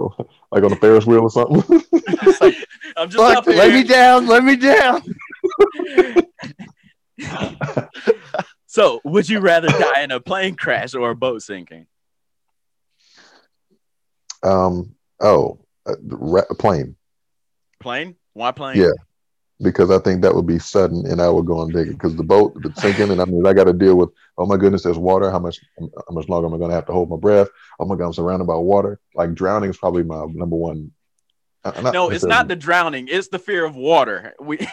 like 0.51 0.63
on 0.63 0.71
a 0.71 0.75
Ferris 0.75 1.05
wheel 1.05 1.21
or 1.21 1.29
something. 1.29 1.83
I'm 2.99 3.09
just 3.09 3.23
Fuck, 3.23 3.47
let 3.47 3.73
me 3.73 3.83
down. 3.83 4.27
Let 4.27 4.43
me 4.43 4.55
down. 4.55 5.01
So, 8.71 9.01
would 9.03 9.27
you 9.27 9.39
rather 9.39 9.67
die 9.67 10.03
in 10.03 10.11
a 10.11 10.19
plane 10.19 10.53
crash 10.53 10.93
or 10.93 11.09
a 11.09 11.15
boat 11.15 11.41
sinking? 11.41 11.87
um. 14.43 14.95
Oh, 15.19 15.59
a 15.87 15.93
a 15.93 16.55
plane 16.55 16.95
Plane? 17.79 18.15
Why 18.33 18.51
plane? 18.51 18.77
Yeah. 18.77 18.91
because 19.59 19.89
I 19.89 19.97
think 19.97 20.21
that 20.21 20.35
would 20.35 20.45
be 20.45 20.59
sudden 20.59 21.05
and 21.07 21.19
I 21.19 21.29
would 21.29 21.47
go 21.47 21.63
and 21.63 21.73
dig 21.73 21.87
it 21.87 21.93
because 21.93 22.15
the 22.15 22.23
boat 22.23 22.53
if 22.57 22.65
it's 22.65 22.81
sinking 22.81 23.09
and 23.11 23.19
I 23.19 23.25
mean 23.25 23.45
I 23.47 23.53
got 23.53 23.63
to 23.65 23.73
deal 23.73 23.95
with 23.95 24.09
oh 24.37 24.45
my 24.45 24.55
goodness 24.55 24.83
there's 24.83 24.99
water 24.99 25.31
how 25.31 25.39
much 25.39 25.59
how 25.79 26.13
much 26.13 26.29
longer 26.29 26.47
am 26.47 26.53
I 26.53 26.57
going 26.57 26.69
to 26.69 26.75
have 26.75 26.85
to 26.85 26.93
hold 26.93 27.09
my 27.09 27.17
breath 27.17 27.49
oh 27.79 27.85
my 27.85 27.95
god 27.95 28.05
I'm 28.05 28.13
surrounded 28.13 28.45
by 28.45 28.55
water 28.55 28.99
like 29.15 29.33
drowning 29.33 29.71
is 29.71 29.77
probably 29.77 30.03
my 30.03 30.25
number 30.27 30.55
one. 30.55 30.91
Uh, 31.63 31.81
not 31.81 31.93
No, 31.93 32.09
it's 32.09 32.23
not 32.23 32.47
the 32.47 32.55
drowning. 32.55 33.07
It's 33.09 33.27
the 33.27 33.39
fear 33.39 33.65
of 33.65 33.75
water. 33.75 34.33
We 34.39 34.67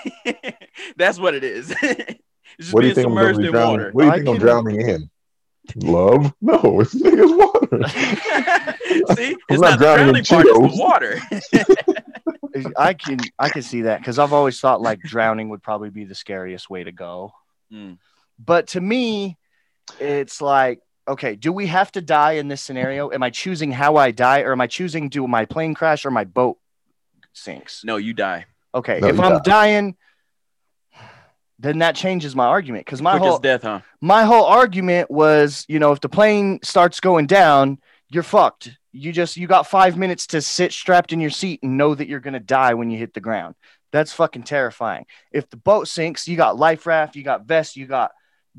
That's 0.96 1.18
what 1.18 1.34
it 1.34 1.44
is. 1.44 1.70
it's 1.82 2.18
just 2.58 2.74
What 2.74 2.82
do 2.82 2.88
you 2.88 2.94
being 2.94 3.06
think 3.06 3.08
I'm 3.08 3.14
going 3.14 3.34
submerged 3.34 3.36
to 3.36 3.42
be 3.42 3.46
in 3.46 3.52
drowning? 3.52 3.70
water. 3.72 3.90
What 3.92 4.02
do 4.02 4.06
you 4.06 4.12
I 4.12 4.16
think 4.16 4.28
I'm 4.28 4.38
drowning 4.38 4.80
in? 4.88 5.10
Love? 5.76 6.32
No, 6.40 6.80
it's 6.80 6.94
niggas 7.02 7.36
water. 7.36 7.88
See, 9.16 9.36
it's 9.48 9.60
not 9.60 9.70
not, 9.70 9.78
drowning 9.80 10.16
in 10.16 10.22
drowning 10.22 10.24
part, 10.24 10.46
it's 10.46 10.76
the 10.76 10.82
water. 10.82 11.20
I 12.76 12.94
can 12.94 13.18
I 13.38 13.48
can 13.48 13.62
see 13.62 13.82
that 13.82 13.98
because 13.98 14.18
I've 14.18 14.32
always 14.32 14.60
thought 14.60 14.80
like 14.80 15.00
drowning 15.00 15.48
would 15.48 15.62
probably 15.62 15.90
be 15.90 16.04
the 16.04 16.14
scariest 16.14 16.70
way 16.70 16.84
to 16.84 16.92
go. 16.92 17.32
Mm. 17.72 17.98
But 18.38 18.68
to 18.68 18.80
me, 18.80 19.36
it's 19.98 20.40
like, 20.40 20.80
okay, 21.08 21.34
do 21.34 21.52
we 21.52 21.66
have 21.66 21.90
to 21.92 22.00
die 22.00 22.32
in 22.32 22.48
this 22.48 22.62
scenario? 22.62 23.10
Am 23.10 23.22
I 23.22 23.30
choosing 23.30 23.72
how 23.72 23.96
I 23.96 24.12
die, 24.12 24.42
or 24.42 24.52
am 24.52 24.60
I 24.60 24.66
choosing 24.68 25.08
do 25.08 25.26
my 25.26 25.46
plane 25.46 25.74
crash 25.74 26.06
or 26.06 26.10
my 26.10 26.24
boat 26.24 26.58
sinks? 27.36 27.82
No, 27.84 27.96
you 27.96 28.14
die. 28.14 28.46
Okay, 28.74 29.00
No, 29.00 29.08
if 29.08 29.18
I'm 29.20 29.34
die. 29.38 29.42
dying, 29.44 29.96
then 31.58 31.78
that 31.78 31.94
changes 31.96 32.36
my 32.36 32.44
argument 32.46 32.84
because 32.84 33.00
my 33.00 33.12
Quick 33.18 33.22
whole 33.30 33.38
death, 33.38 33.62
huh? 33.62 33.80
my 34.00 34.24
whole 34.24 34.44
argument 34.44 35.10
was, 35.10 35.64
you 35.68 35.78
know, 35.78 35.92
if 35.92 36.00
the 36.00 36.08
plane 36.08 36.58
starts 36.62 37.00
going 37.00 37.26
down, 37.26 37.78
you're 38.10 38.22
fucked. 38.22 38.70
You 38.92 39.12
just 39.12 39.36
you 39.36 39.46
got 39.46 39.66
five 39.66 39.96
minutes 39.96 40.26
to 40.28 40.42
sit 40.42 40.72
strapped 40.72 41.12
in 41.12 41.20
your 41.20 41.30
seat 41.30 41.60
and 41.62 41.76
know 41.78 41.94
that 41.94 42.08
you're 42.08 42.20
gonna 42.20 42.40
die 42.40 42.74
when 42.74 42.90
you 42.90 42.98
hit 42.98 43.14
the 43.14 43.20
ground. 43.20 43.54
That's 43.92 44.12
fucking 44.12 44.42
terrifying. 44.42 45.06
If 45.32 45.48
the 45.48 45.56
boat 45.56 45.88
sinks, 45.88 46.28
you 46.28 46.36
got 46.36 46.58
life 46.58 46.86
raft, 46.86 47.16
you 47.16 47.22
got 47.22 47.46
vests, 47.46 47.76
you 47.76 47.86
got 47.86 48.10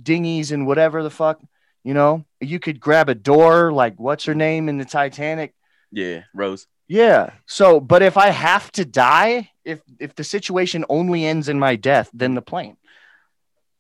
dinghies 0.02 0.52
and 0.52 0.66
whatever 0.66 1.04
the 1.04 1.10
fuck. 1.12 1.40
You 1.84 1.94
know, 1.94 2.26
you 2.42 2.60
could 2.60 2.80
grab 2.80 3.10
a 3.10 3.16
door 3.16 3.72
like 3.72 4.00
what's 4.00 4.26
her 4.26 4.36
name 4.36 4.70
in 4.70 4.78
the 4.78 4.86
Titanic. 4.86 5.54
Yeah, 5.92 6.24
Rose. 6.34 6.68
Yeah. 6.88 7.32
So, 7.46 7.80
but 7.80 8.02
if 8.02 8.18
I 8.18 8.30
have 8.30 8.72
to 8.74 8.86
die, 8.86 9.52
if 9.66 9.82
if 10.00 10.16
the 10.16 10.24
situation 10.24 10.86
only 10.90 11.26
ends 11.26 11.50
in 11.50 11.60
my 11.60 11.76
death, 11.76 12.10
then 12.14 12.34
the 12.36 12.42
plane 12.42 12.78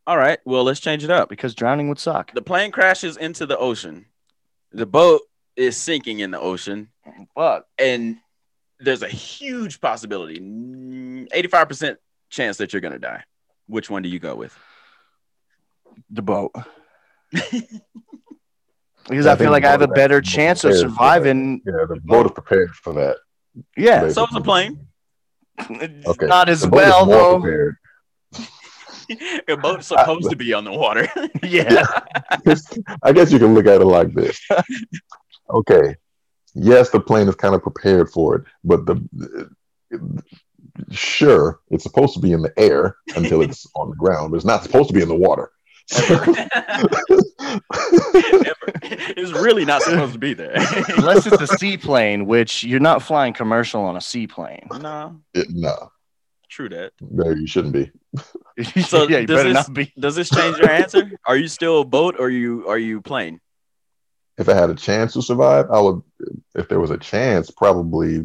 All 0.05 0.17
right, 0.17 0.39
well, 0.45 0.63
let's 0.63 0.79
change 0.81 1.03
it 1.03 1.09
up. 1.09 1.29
because 1.29 1.55
drowning 1.55 1.87
would 1.89 1.99
suck. 1.99 2.33
The 2.33 2.41
plane 2.41 2.71
crashes 2.71 3.17
into 3.17 3.45
the 3.45 3.57
ocean. 3.57 4.05
The 4.71 4.85
boat 4.85 5.21
is 5.55 5.77
sinking 5.77 6.19
in 6.19 6.31
the 6.31 6.39
ocean, 6.39 6.89
Fuck. 7.35 7.65
and 7.79 8.17
there's 8.79 9.01
a 9.03 9.07
huge 9.07 9.79
possibility, 9.81 10.39
mm, 10.39 11.27
85% 11.33 11.97
chance 12.29 12.57
that 12.57 12.73
you're 12.73 12.81
going 12.81 12.93
to 12.93 12.99
die. 12.99 13.23
Which 13.67 13.89
one 13.89 14.03
do 14.03 14.09
you 14.09 14.19
go 14.19 14.35
with? 14.35 14.55
the 16.11 16.21
boat. 16.21 16.51
because 19.07 19.25
I 19.25 19.33
I, 19.33 19.35
feel 19.35 19.51
like 19.51 19.63
I 19.65 19.71
have 19.71 19.81
a 19.81 19.87
better 19.87 20.21
chance 20.21 20.63
of 20.63 20.71
prepared 20.71 20.91
for 20.91 20.97
that. 20.97 21.15
surving. 21.15 21.61
Yeah, 21.65 21.85
the 21.87 21.99
boat 22.03 22.25
is 22.27 22.31
prepared 22.33 22.71
for 22.75 22.93
that. 22.93 23.17
Yeah, 23.75 24.09
So 24.09 24.25
is 24.25 24.29
the 24.31 24.41
plane. 24.41 24.87
Okay. 25.69 26.27
not 26.27 26.49
as 26.49 26.61
The 26.61 26.67
boat 26.67 26.81
is 26.81 26.89
well 26.89 27.05
more 27.05 27.15
though. 27.17 27.39
prepared. 27.41 27.75
a 29.47 29.57
boat's 29.57 29.87
supposed 29.87 30.29
to 30.29 30.35
be 30.35 30.53
on 30.53 30.63
the 30.65 30.71
water. 30.73 31.07
Yeah, 31.43 31.85
I 33.03 33.11
guess 33.11 33.31
you 33.31 33.39
can 33.39 33.53
look 33.55 33.65
at 33.65 33.81
it 33.81 33.85
like 33.85 34.13
this. 34.13 34.39
Okay. 35.49 35.95
Yes, 36.53 36.89
the 36.89 36.99
plane 36.99 37.27
is 37.27 37.35
kind 37.35 37.55
of 37.55 37.63
prepared 37.63 38.09
for 38.11 38.35
it, 38.35 38.43
but 38.63 38.85
the 38.85 39.49
sure, 40.91 41.59
it's 41.69 41.83
supposed 41.83 42.13
to 42.15 42.19
be 42.19 42.31
in 42.33 42.41
the 42.41 42.53
air 42.57 42.95
until 43.15 43.41
it's 43.41 43.65
on 43.75 43.89
the 43.89 43.95
ground, 43.95 44.31
but 44.31 44.37
it's 44.37 44.45
not 44.45 44.63
supposed 44.63 44.89
to 44.89 44.93
be 44.93 45.01
in 45.01 45.07
the 45.07 45.15
water. 45.15 45.51
it's 48.83 49.31
really 49.31 49.65
not 49.65 49.81
supposed 49.81 50.13
to 50.13 50.19
be 50.19 50.33
there. 50.33 50.53
unless 50.97 51.25
it's 51.25 51.41
a 51.41 51.47
seaplane, 51.57 52.25
which 52.25 52.63
you're 52.63 52.79
not 52.79 53.01
flying 53.01 53.33
commercial 53.33 53.81
on 53.83 53.95
a 53.97 54.01
seaplane. 54.01 54.67
no, 54.79 55.19
It- 55.33 55.47
no, 55.49 55.91
true 56.49 56.69
that. 56.69 56.93
no, 57.01 57.29
you 57.31 57.47
shouldn't 57.47 57.73
be. 57.73 57.91
So 58.87 59.07
yeah, 59.07 59.19
you 59.19 59.27
does 59.27 59.37
better 59.37 59.49
this- 59.53 59.67
not 59.67 59.73
be. 59.75 59.93
Does 59.99 60.15
this 60.15 60.29
change 60.31 60.57
your 60.57 60.69
answer? 60.71 61.11
Are 61.27 61.37
you 61.37 61.47
still 61.47 61.81
a 61.81 61.85
boat 61.85 62.15
or 62.17 62.31
you 62.31 62.67
are 62.67 62.79
you 62.79 63.01
plane? 63.01 63.39
If 64.39 64.49
I 64.49 64.55
had 64.55 64.71
a 64.71 64.75
chance 64.75 65.13
to 65.13 65.21
survive, 65.21 65.67
I 65.71 65.79
would. 65.79 66.01
If 66.55 66.67
there 66.67 66.79
was 66.79 66.89
a 66.89 66.97
chance, 66.97 67.51
probably, 67.51 68.23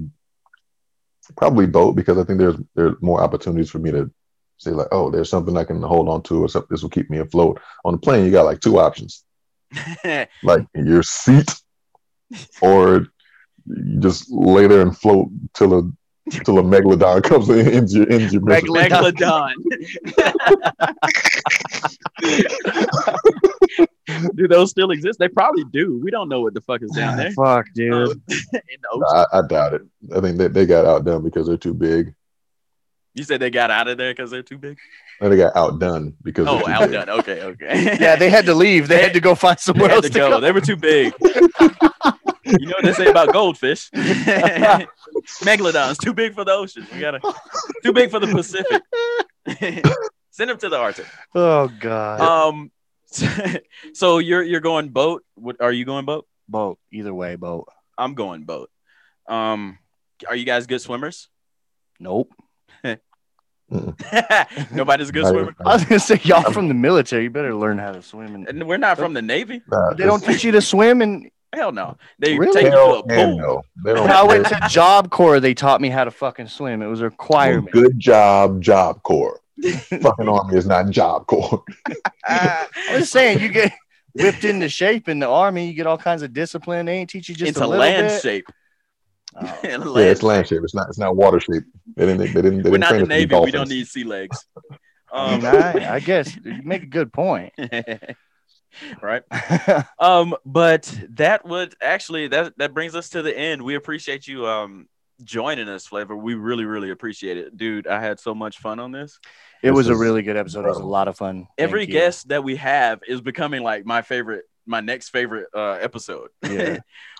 probably 1.36 1.66
boat 1.66 1.96
because 1.96 2.16
I 2.16 2.24
think 2.24 2.38
there's 2.38 2.56
there's 2.74 2.94
more 3.02 3.20
opportunities 3.22 3.68
for 3.70 3.78
me 3.78 3.90
to 3.90 4.10
say 4.58 4.70
like, 4.70 4.88
oh, 4.92 5.10
there's 5.10 5.30
something 5.30 5.56
I 5.56 5.64
can 5.64 5.82
hold 5.82 6.08
on 6.08 6.22
to, 6.24 6.44
or 6.44 6.48
something 6.48 6.68
this 6.70 6.82
will 6.82 6.90
keep 6.90 7.10
me 7.10 7.18
afloat. 7.18 7.60
On 7.84 7.92
the 7.92 7.98
plane, 7.98 8.24
you 8.24 8.30
got 8.30 8.44
like 8.44 8.60
two 8.60 8.78
options, 8.78 9.24
like 10.42 10.66
your 10.74 11.02
seat, 11.02 11.50
or 12.60 13.06
you 13.66 14.00
just 14.00 14.30
lay 14.30 14.66
there 14.66 14.82
and 14.82 14.96
float 14.96 15.28
till 15.54 15.78
a 15.78 15.82
till 16.44 16.58
a 16.58 16.62
megalodon 16.62 17.22
comes 17.28 17.48
in 17.48 17.68
ends 17.68 17.94
your 17.94 18.10
ends 18.10 18.32
your 18.32 18.42
mission. 18.42 18.68
Megalodon. 18.68 19.54
do 24.34 24.48
those 24.48 24.70
still 24.70 24.90
exist? 24.90 25.18
They 25.18 25.28
probably 25.28 25.64
do. 25.72 26.00
We 26.02 26.10
don't 26.10 26.28
know 26.28 26.40
what 26.40 26.54
the 26.54 26.60
fuck 26.60 26.82
is 26.82 26.90
down 26.92 27.16
there. 27.16 27.32
Fuck, 27.32 27.66
dude. 27.74 28.10
Uh, 28.10 28.14
the 28.28 28.60
ocean. 28.92 29.26
I, 29.32 29.38
I 29.38 29.42
doubt 29.46 29.74
it. 29.74 29.82
I 30.14 30.20
think 30.20 30.38
they, 30.38 30.48
they 30.48 30.66
got 30.66 30.86
outdone 30.86 31.22
because 31.22 31.46
they're 31.46 31.56
too 31.56 31.74
big. 31.74 32.14
You 33.14 33.24
said 33.24 33.40
they 33.40 33.50
got 33.50 33.70
out 33.70 33.88
of 33.88 33.98
there 33.98 34.10
because 34.12 34.30
they're 34.30 34.42
too 34.42 34.56
big. 34.58 34.78
And 35.20 35.30
they 35.32 35.36
got 35.36 35.54
outdone 35.54 36.14
because 36.22 36.46
Oh, 36.48 36.56
they're 36.56 36.64
too 36.64 36.96
outdone. 36.96 37.10
Okay, 37.20 37.42
okay. 37.42 37.96
yeah, 38.00 38.16
they 38.16 38.30
had 38.30 38.46
to 38.46 38.54
leave. 38.54 38.88
They 38.88 39.02
had 39.02 39.12
to 39.12 39.20
go 39.20 39.34
find 39.34 39.56
They 39.58 39.60
somewhere 39.60 39.88
had 39.90 39.96
else 39.96 40.06
to 40.06 40.12
to 40.12 40.18
go. 40.18 40.30
go. 40.30 40.40
They 40.40 40.50
were 40.52 40.60
too 40.62 40.76
big. 40.76 41.12
you 41.20 42.66
know 42.66 42.74
what 42.78 42.84
they 42.84 42.92
say 42.94 43.06
about 43.08 43.32
goldfish? 43.32 43.90
Megalodons 45.42 45.98
too 45.98 46.12
big 46.14 46.34
for 46.34 46.44
the 46.44 46.52
ocean. 46.52 46.86
We 46.92 47.00
gotta 47.00 47.20
too 47.84 47.92
big 47.92 48.10
for 48.10 48.18
the 48.18 48.28
Pacific. 48.28 48.82
Send 50.30 50.50
them 50.50 50.58
to 50.58 50.68
the 50.68 50.76
Arctic. 50.78 51.06
Oh 51.34 51.68
god. 51.80 52.20
Um, 52.20 52.70
so 53.92 54.18
you're 54.18 54.42
you're 54.42 54.60
going 54.60 54.88
boat. 54.88 55.22
What 55.34 55.60
are 55.60 55.72
you 55.72 55.84
going 55.84 56.04
boat? 56.06 56.26
boat. 56.48 56.78
Either 56.90 57.14
way, 57.14 57.36
boat. 57.36 57.68
I'm 57.96 58.14
going 58.14 58.44
boat. 58.44 58.70
Um, 59.28 59.78
are 60.28 60.36
you 60.36 60.44
guys 60.44 60.66
good 60.66 60.80
swimmers? 60.80 61.28
Nope. 62.00 62.32
Nobody's 64.72 65.08
a 65.08 65.12
good 65.12 65.24
I- 65.24 65.30
swimmer. 65.30 65.54
I 65.64 65.72
was 65.74 65.84
gonna 65.84 65.98
say 66.00 66.20
y'all 66.24 66.50
from 66.52 66.68
the 66.68 66.74
military. 66.74 67.24
You 67.24 67.30
better 67.30 67.54
learn 67.54 67.78
how 67.78 67.92
to 67.92 68.02
swim. 68.02 68.34
And 68.34 68.48
And 68.48 68.66
we're 68.68 68.76
not 68.78 68.98
from 68.98 69.14
the 69.14 69.22
Navy. 69.22 69.62
Nah, 69.70 69.94
they 69.94 70.04
don't 70.04 70.22
teach 70.22 70.44
you 70.44 70.52
to 70.52 70.60
swim. 70.60 71.02
And 71.02 71.30
Hell 71.54 71.70
no. 71.72 71.98
They 72.18 72.38
Really? 72.38 72.52
take 72.54 72.64
you 72.64 72.70
to 72.70 72.76
hell 72.76 72.94
a 72.94 73.12
and 73.12 73.38
pool. 73.38 73.38
no. 73.38 73.62
They 73.84 73.92
don't 73.94 74.02
when 74.08 74.16
I 74.16 74.22
went 74.22 74.46
to 74.46 74.58
Job 74.70 75.10
Corps, 75.10 75.38
they 75.38 75.52
taught 75.52 75.82
me 75.82 75.90
how 75.90 76.04
to 76.04 76.10
fucking 76.10 76.48
swim. 76.48 76.80
It 76.80 76.86
was 76.86 77.00
a 77.00 77.04
Well, 77.04 77.10
requirement. 77.10 77.72
good 77.72 77.98
job, 78.00 78.62
Job 78.62 79.02
Corps. 79.02 79.38
Fucking 80.00 80.28
army 80.28 80.56
is 80.56 80.66
not 80.66 80.88
Job 80.88 81.26
Corps. 81.26 81.62
I'm 82.26 82.66
just 83.00 83.12
saying, 83.12 83.40
you 83.40 83.48
get 83.50 83.70
whipped 84.14 84.44
into 84.44 84.68
shape 84.70 85.08
in 85.10 85.18
the 85.18 85.28
army. 85.28 85.66
You 85.68 85.74
get 85.74 85.86
all 85.86 85.98
kinds 85.98 86.22
of 86.22 86.32
discipline. 86.32 86.86
They 86.86 86.94
ain't 86.98 87.10
teach 87.10 87.28
you 87.28 87.34
just 87.34 87.48
Into 87.48 87.60
a 87.60 87.66
little 87.68 87.80
land 87.80 88.08
bit. 88.08 88.22
shape. 88.22 88.46
Oh. 89.44 89.98
Yeah, 89.98 90.06
it's 90.06 90.22
land 90.22 90.46
shape. 90.46 90.62
It's 90.62 90.74
not. 90.74 90.88
It's 90.88 90.98
not 90.98 91.16
water 91.16 91.40
shape. 91.40 91.64
They 91.96 92.06
didn't. 92.06 92.18
They 92.18 92.42
didn't. 92.42 92.62
They 92.62 92.70
We're 92.70 92.78
didn't 92.78 92.80
not 92.80 92.88
train 92.90 93.08
the 93.08 93.14
us 93.14 93.20
to 93.20 93.26
be 93.26 93.34
Navy. 93.34 93.44
We 93.44 93.50
don't 93.50 93.68
need 93.68 93.86
sea 93.86 94.04
legs. 94.04 94.44
I, 95.12 95.34
Um, 95.34 95.44
I, 95.44 95.94
I 95.94 96.00
guess 96.00 96.34
you 96.36 96.62
make 96.64 96.82
a 96.82 96.86
good 96.86 97.12
point. 97.12 97.52
right. 99.02 99.22
Um, 99.98 100.34
but 100.44 100.92
that 101.10 101.46
would 101.46 101.74
actually 101.80 102.28
that 102.28 102.54
that 102.58 102.74
brings 102.74 102.96
us 102.96 103.10
to 103.10 103.22
the 103.22 103.36
end. 103.36 103.62
We 103.62 103.74
appreciate 103.74 104.26
you 104.26 104.46
um 104.46 104.88
joining 105.22 105.68
us, 105.68 105.86
Flava. 105.86 106.16
We 106.16 106.34
really, 106.34 106.64
really 106.64 106.90
appreciate 106.90 107.36
it, 107.36 107.56
dude. 107.56 107.86
I 107.86 108.00
had 108.00 108.18
so 108.18 108.34
much 108.34 108.58
fun 108.58 108.80
on 108.80 108.90
this. 108.90 109.18
It 109.62 109.68
This 109.68 109.76
was 109.76 109.88
a 109.88 109.96
really 109.96 110.22
good 110.22 110.36
episode. 110.36 110.64
It 110.64 110.68
was 110.68 110.78
a 110.78 110.84
lot 110.84 111.08
of 111.08 111.16
fun. 111.16 111.46
Every 111.56 111.86
guest 111.86 112.28
that 112.28 112.42
we 112.42 112.56
have 112.56 113.00
is 113.06 113.20
becoming 113.20 113.62
like 113.62 113.86
my 113.86 114.02
favorite, 114.02 114.44
my 114.66 114.80
next 114.80 115.10
favorite 115.10 115.46
uh, 115.54 115.78
episode. 115.80 116.30
Yeah. 116.42 116.78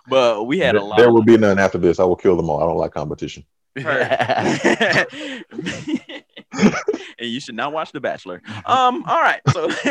But 0.09 0.45
we 0.45 0.59
had 0.59 0.75
a 0.75 0.79
There, 0.79 0.87
lot. 0.89 0.99
there 0.99 1.13
will 1.13 1.23
be 1.25 1.37
none 1.37 1.59
after 1.59 1.79
this. 1.79 1.99
I 2.01 2.05
will 2.05 2.17
kill 2.17 2.37
them 2.37 2.49
all. 2.51 2.63
I 2.63 2.67
don't 2.67 2.77
like 2.79 2.93
competition. 2.93 3.45
and 3.75 3.95
you 7.21 7.41
should 7.41 7.55
not 7.55 7.73
watch 7.73 7.93
The 7.93 8.01
Bachelor. 8.01 8.43
Um. 8.67 9.05
All 9.07 9.21
right. 9.21 9.41
So, 9.53 9.69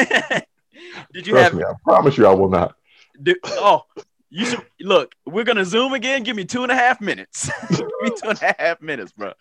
did 1.13 1.25
you 1.27 1.33
Trust 1.33 1.51
have? 1.51 1.53
me. 1.55 1.63
I 1.63 1.73
promise 1.83 2.17
you, 2.17 2.27
I 2.27 2.33
will 2.33 2.49
not. 2.49 2.75
Do, 3.23 3.35
oh, 3.45 3.83
you 4.29 4.45
should 4.45 4.61
look. 4.81 5.13
We're 5.25 5.43
gonna 5.43 5.65
zoom 5.65 5.93
again. 5.93 6.23
Give 6.23 6.35
me 6.35 6.45
two 6.45 6.63
and 6.63 6.71
a 6.71 6.75
half 6.75 7.01
minutes. 7.01 7.49
Give 7.69 7.79
me 8.01 8.11
two 8.21 8.29
and 8.29 8.41
a 8.41 8.55
half 8.59 8.81
minutes, 8.81 9.11
bro. 9.13 9.33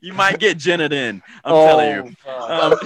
you 0.00 0.12
might 0.12 0.38
get 0.38 0.58
Jenna 0.58 0.84
in. 0.84 1.22
I'm 1.44 1.54
telling 1.66 1.90
you. 1.90 2.14
Oh, 2.26 2.72
Um, 2.72 2.78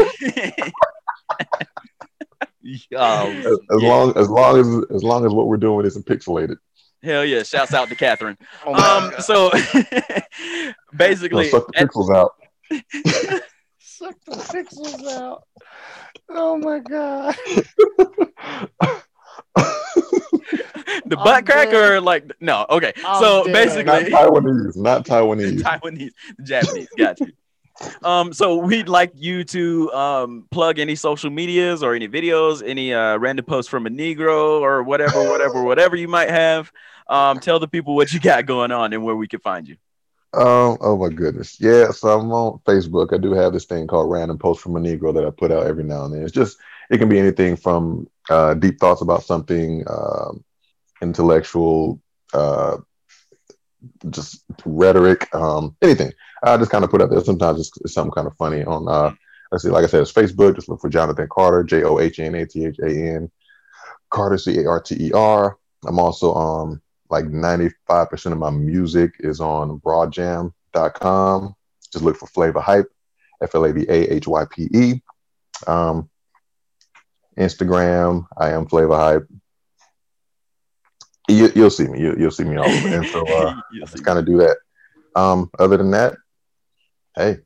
Um, 2.97 3.39
As, 3.39 3.47
as 3.47 3.83
Yeah. 3.83 3.89
long 3.89 4.17
as 4.19 4.29
long 4.29 4.59
as 4.61 4.67
as 4.95 5.03
long 5.05 5.25
as 5.25 5.33
what 5.33 5.47
we're 5.47 5.57
doing 5.57 5.87
isn't 5.87 6.05
pixelated. 6.07 6.57
Hell 7.03 7.25
yeah! 7.25 7.43
Shouts 7.43 7.75
out 7.75 7.89
to 7.89 7.95
Catherine. 7.95 8.37
oh 8.67 8.75
Um. 8.75 9.11
God. 9.11 9.23
So 9.23 9.51
I'll 9.53 10.75
basically, 10.97 11.49
suck 11.49 11.67
the 11.73 11.79
at- 11.81 11.89
pixels 11.89 12.15
out. 12.15 12.33
suck 13.79 14.15
the 14.27 14.37
pixels 14.37 15.07
out. 15.13 15.45
Oh 16.31 16.57
my 16.59 16.79
god. 16.81 17.35
the 21.07 21.17
I'm 21.17 21.25
butt 21.25 21.47
crack 21.47 21.71
dead. 21.71 21.75
or 21.75 22.01
like 22.01 22.31
no? 22.41 22.67
Okay. 22.71 22.93
I'm 23.05 23.21
so 23.23 23.45
dead. 23.45 23.53
not 23.53 23.53
basically, 23.53 24.13
Taiwanese. 24.13 24.77
Not 24.77 25.05
Taiwanese. 25.07 25.61
Taiwanese, 25.63 26.11
Japanese. 26.45 26.89
Got 26.99 27.21
you. 27.21 27.33
Um, 28.03 28.33
so 28.33 28.57
we'd 28.57 28.89
like 28.89 29.13
you 29.15 29.45
to 29.45 29.93
um 29.93 30.45
plug 30.51 30.79
any 30.79 30.95
social 30.95 31.31
medias 31.31 31.83
or 31.83 31.95
any 31.95 32.09
videos, 32.09 32.63
any 32.65 32.93
uh 32.93 33.19
random 33.19 33.45
posts 33.45 33.71
from 33.71 33.87
a 33.87 33.91
Negro 33.91 34.61
or 34.61 34.83
whatever, 34.83 35.29
whatever, 35.29 35.63
whatever 35.63 35.97
you 35.97 36.09
might 36.09 36.31
have. 36.31 36.73
Um, 37.09 37.39
tell 37.41 37.59
the 37.59 37.69
people 37.69 37.95
what 37.95 38.13
you 38.13 38.21
got 38.21 38.47
going 38.47 38.71
on 38.71 38.93
and 38.93 39.03
where 39.03 39.17
we 39.17 39.29
can 39.29 39.41
find 39.41 39.67
you. 39.67 39.77
Um, 40.35 40.77
oh 40.83 40.99
my 40.99 41.09
goodness. 41.09 41.59
Yeah, 41.59 41.91
so 41.91 42.09
I'm 42.09 42.31
on 42.33 42.59
Facebook. 42.67 43.15
I 43.15 43.17
do 43.17 43.33
have 43.33 43.55
this 43.55 43.65
thing 43.65 43.87
called 43.87 44.11
Random 44.11 44.37
Post 44.37 44.61
from 44.61 44.77
a 44.77 44.81
Negro 44.81 45.15
that 45.15 45.25
I 45.25 45.31
put 45.31 45.51
out 45.51 45.67
every 45.67 45.85
now 45.85 46.05
and 46.05 46.15
then. 46.15 46.23
It's 46.23 46.33
just 46.33 46.59
it 46.91 46.99
can 46.99 47.09
be 47.09 47.19
anything 47.19 47.57
from 47.57 48.09
uh, 48.29 48.55
deep 48.55 48.79
thoughts 48.79 49.01
about 49.01 49.25
something, 49.25 49.85
um, 49.89 50.45
intellectual, 51.01 52.01
uh, 52.35 52.77
just 54.11 54.45
rhetoric, 54.67 55.35
um, 55.35 55.75
anything. 55.81 56.13
I 56.43 56.57
just 56.57 56.71
kind 56.71 56.85
of 56.85 56.91
put 56.91 57.03
out 57.03 57.11
there. 57.11 57.23
Sometimes 57.23 57.61
it's, 57.61 57.73
it's 57.81 57.95
something 57.95 58.13
kind 58.13 58.27
of 58.27 58.37
funny 58.37 58.65
on. 58.65 58.89
Uh, 58.89 59.13
let's 59.51 59.65
see, 59.65 59.71
like 59.71 59.85
I 59.85 59.89
said, 59.89 60.03
it's 60.03 60.13
Facebook. 60.13 60.55
Just 60.55 60.69
look 60.69 60.81
for 60.81 60.89
Jonathan 60.89 61.29
Carter, 61.31 61.65
J 61.65 61.83
O 61.85 61.99
H 61.99 62.19
N 62.19 62.35
A 62.35 62.47
T 62.47 62.67
H 62.67 62.79
A 62.81 62.89
N, 62.89 63.31
Carter 64.11 64.39
C 64.39 64.59
A 64.59 64.69
R 64.69 64.81
T 64.81 64.97
E 65.09 65.13
R. 65.13 65.59
I'm 65.87 65.99
also 65.99 66.35
um 66.35 66.83
like 67.11 67.25
95% 67.25 68.33
of 68.33 68.39
my 68.39 68.51
music 68.51 69.15
is 69.21 69.41
on 69.41 69.81
broadjam.com. 69.81 71.55
Just 71.93 72.05
look 72.05 72.17
for 72.17 72.27
Flava 72.27 72.61
Hype, 72.61 72.91
F 73.43 73.55
L 73.55 73.65
A 73.65 73.73
V 73.73 73.87
A 73.89 74.15
H 74.15 74.27
Y 74.27 74.45
P 74.51 74.69
E. 74.75 75.03
Um, 75.67 76.09
Instagram, 77.39 78.27
I 78.37 78.51
am 78.51 78.67
Flava 78.67 78.97
Hype. 78.97 79.29
You, 81.29 81.51
you'll 81.55 81.71
see 81.71 81.87
me. 81.87 82.01
You, 82.01 82.17
you'll 82.19 82.31
see 82.31 82.45
me 82.45 82.57
all 82.57 82.69
over. 82.69 82.89
And 82.89 83.07
so 83.07 83.27
uh, 83.27 83.55
You'll 83.73 83.87
just 83.87 84.05
kind 84.05 84.19
of 84.19 84.27
do 84.27 84.39
that. 84.39 84.57
Um, 85.15 85.51
other 85.59 85.77
than 85.77 85.91
that, 85.93 86.17
hey, 87.19 87.39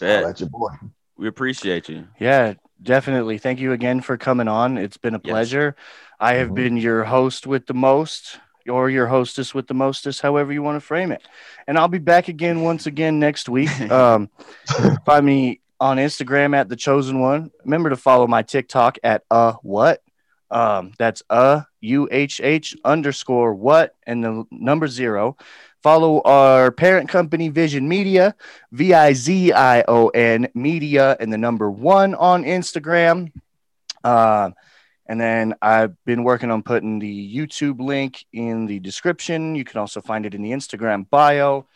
Bet. 0.00 0.24
that's 0.24 0.40
your 0.40 0.48
boy. 0.50 0.70
We 1.16 1.28
appreciate 1.28 1.88
you. 1.88 2.08
Yeah, 2.18 2.54
definitely. 2.82 3.38
Thank 3.38 3.60
you 3.60 3.72
again 3.72 4.00
for 4.00 4.16
coming 4.16 4.48
on. 4.48 4.76
It's 4.78 4.96
been 4.96 5.14
a 5.14 5.20
Yes. 5.22 5.30
pleasure. 5.30 5.76
I 6.18 6.34
have 6.34 6.48
Mhm. 6.50 6.54
been 6.54 6.76
your 6.76 7.04
host 7.04 7.46
with 7.46 7.66
the 7.66 7.74
most, 7.74 8.40
or 8.68 8.90
your 8.90 9.06
hostess 9.08 9.54
with 9.54 9.66
the 9.66 9.74
mostest, 9.74 10.22
however 10.22 10.52
you 10.52 10.62
want 10.62 10.76
to 10.76 10.80
frame 10.86 11.12
it. 11.12 11.22
And 11.66 11.78
I'll 11.78 11.88
be 11.88 11.98
back 11.98 12.28
again 12.28 12.62
once 12.62 12.86
again 12.86 13.18
next 13.18 13.48
week. 13.48 13.70
Um, 13.90 14.30
find 15.04 15.24
me 15.26 15.60
on 15.80 15.96
Instagram 15.98 16.54
at 16.56 16.68
the 16.68 16.76
chosen 16.76 17.20
one. 17.20 17.50
Remember 17.64 17.90
to 17.90 17.96
follow 17.96 18.26
my 18.26 18.42
TikTok 18.42 18.98
at 19.02 19.22
uh 19.30 19.54
what. 19.62 20.00
Um, 20.50 20.92
that's 20.98 21.22
uh 21.30 21.62
u 21.80 22.08
h 22.10 22.40
h 22.42 22.76
underscore 22.84 23.54
what 23.54 23.94
and 24.06 24.22
the 24.22 24.44
number 24.50 24.86
zero. 24.86 25.36
Follow 25.82 26.20
our 26.22 26.70
parent 26.70 27.08
company 27.08 27.50
Vizion 27.50 27.82
Media, 27.82 28.34
V 28.70 28.94
I 28.94 29.12
Z 29.12 29.52
I 29.52 29.84
O 29.88 30.08
N 30.08 30.48
Media, 30.54 31.16
and 31.18 31.32
the 31.32 31.38
number 31.38 31.70
one 31.70 32.14
on 32.14 32.44
Instagram. 32.44 33.32
Um, 34.04 34.54
and 35.06 35.20
then 35.20 35.54
I've 35.60 35.96
been 36.04 36.22
working 36.22 36.50
on 36.50 36.62
putting 36.62 36.98
the 36.98 37.36
YouTube 37.36 37.80
link 37.80 38.24
in 38.32 38.66
the 38.66 38.78
description. 38.78 39.54
You 39.54 39.64
can 39.64 39.80
also 39.80 40.00
find 40.00 40.24
it 40.24 40.34
in 40.34 40.42
the 40.42 40.52
Instagram 40.52 41.10
bio. 41.10 41.66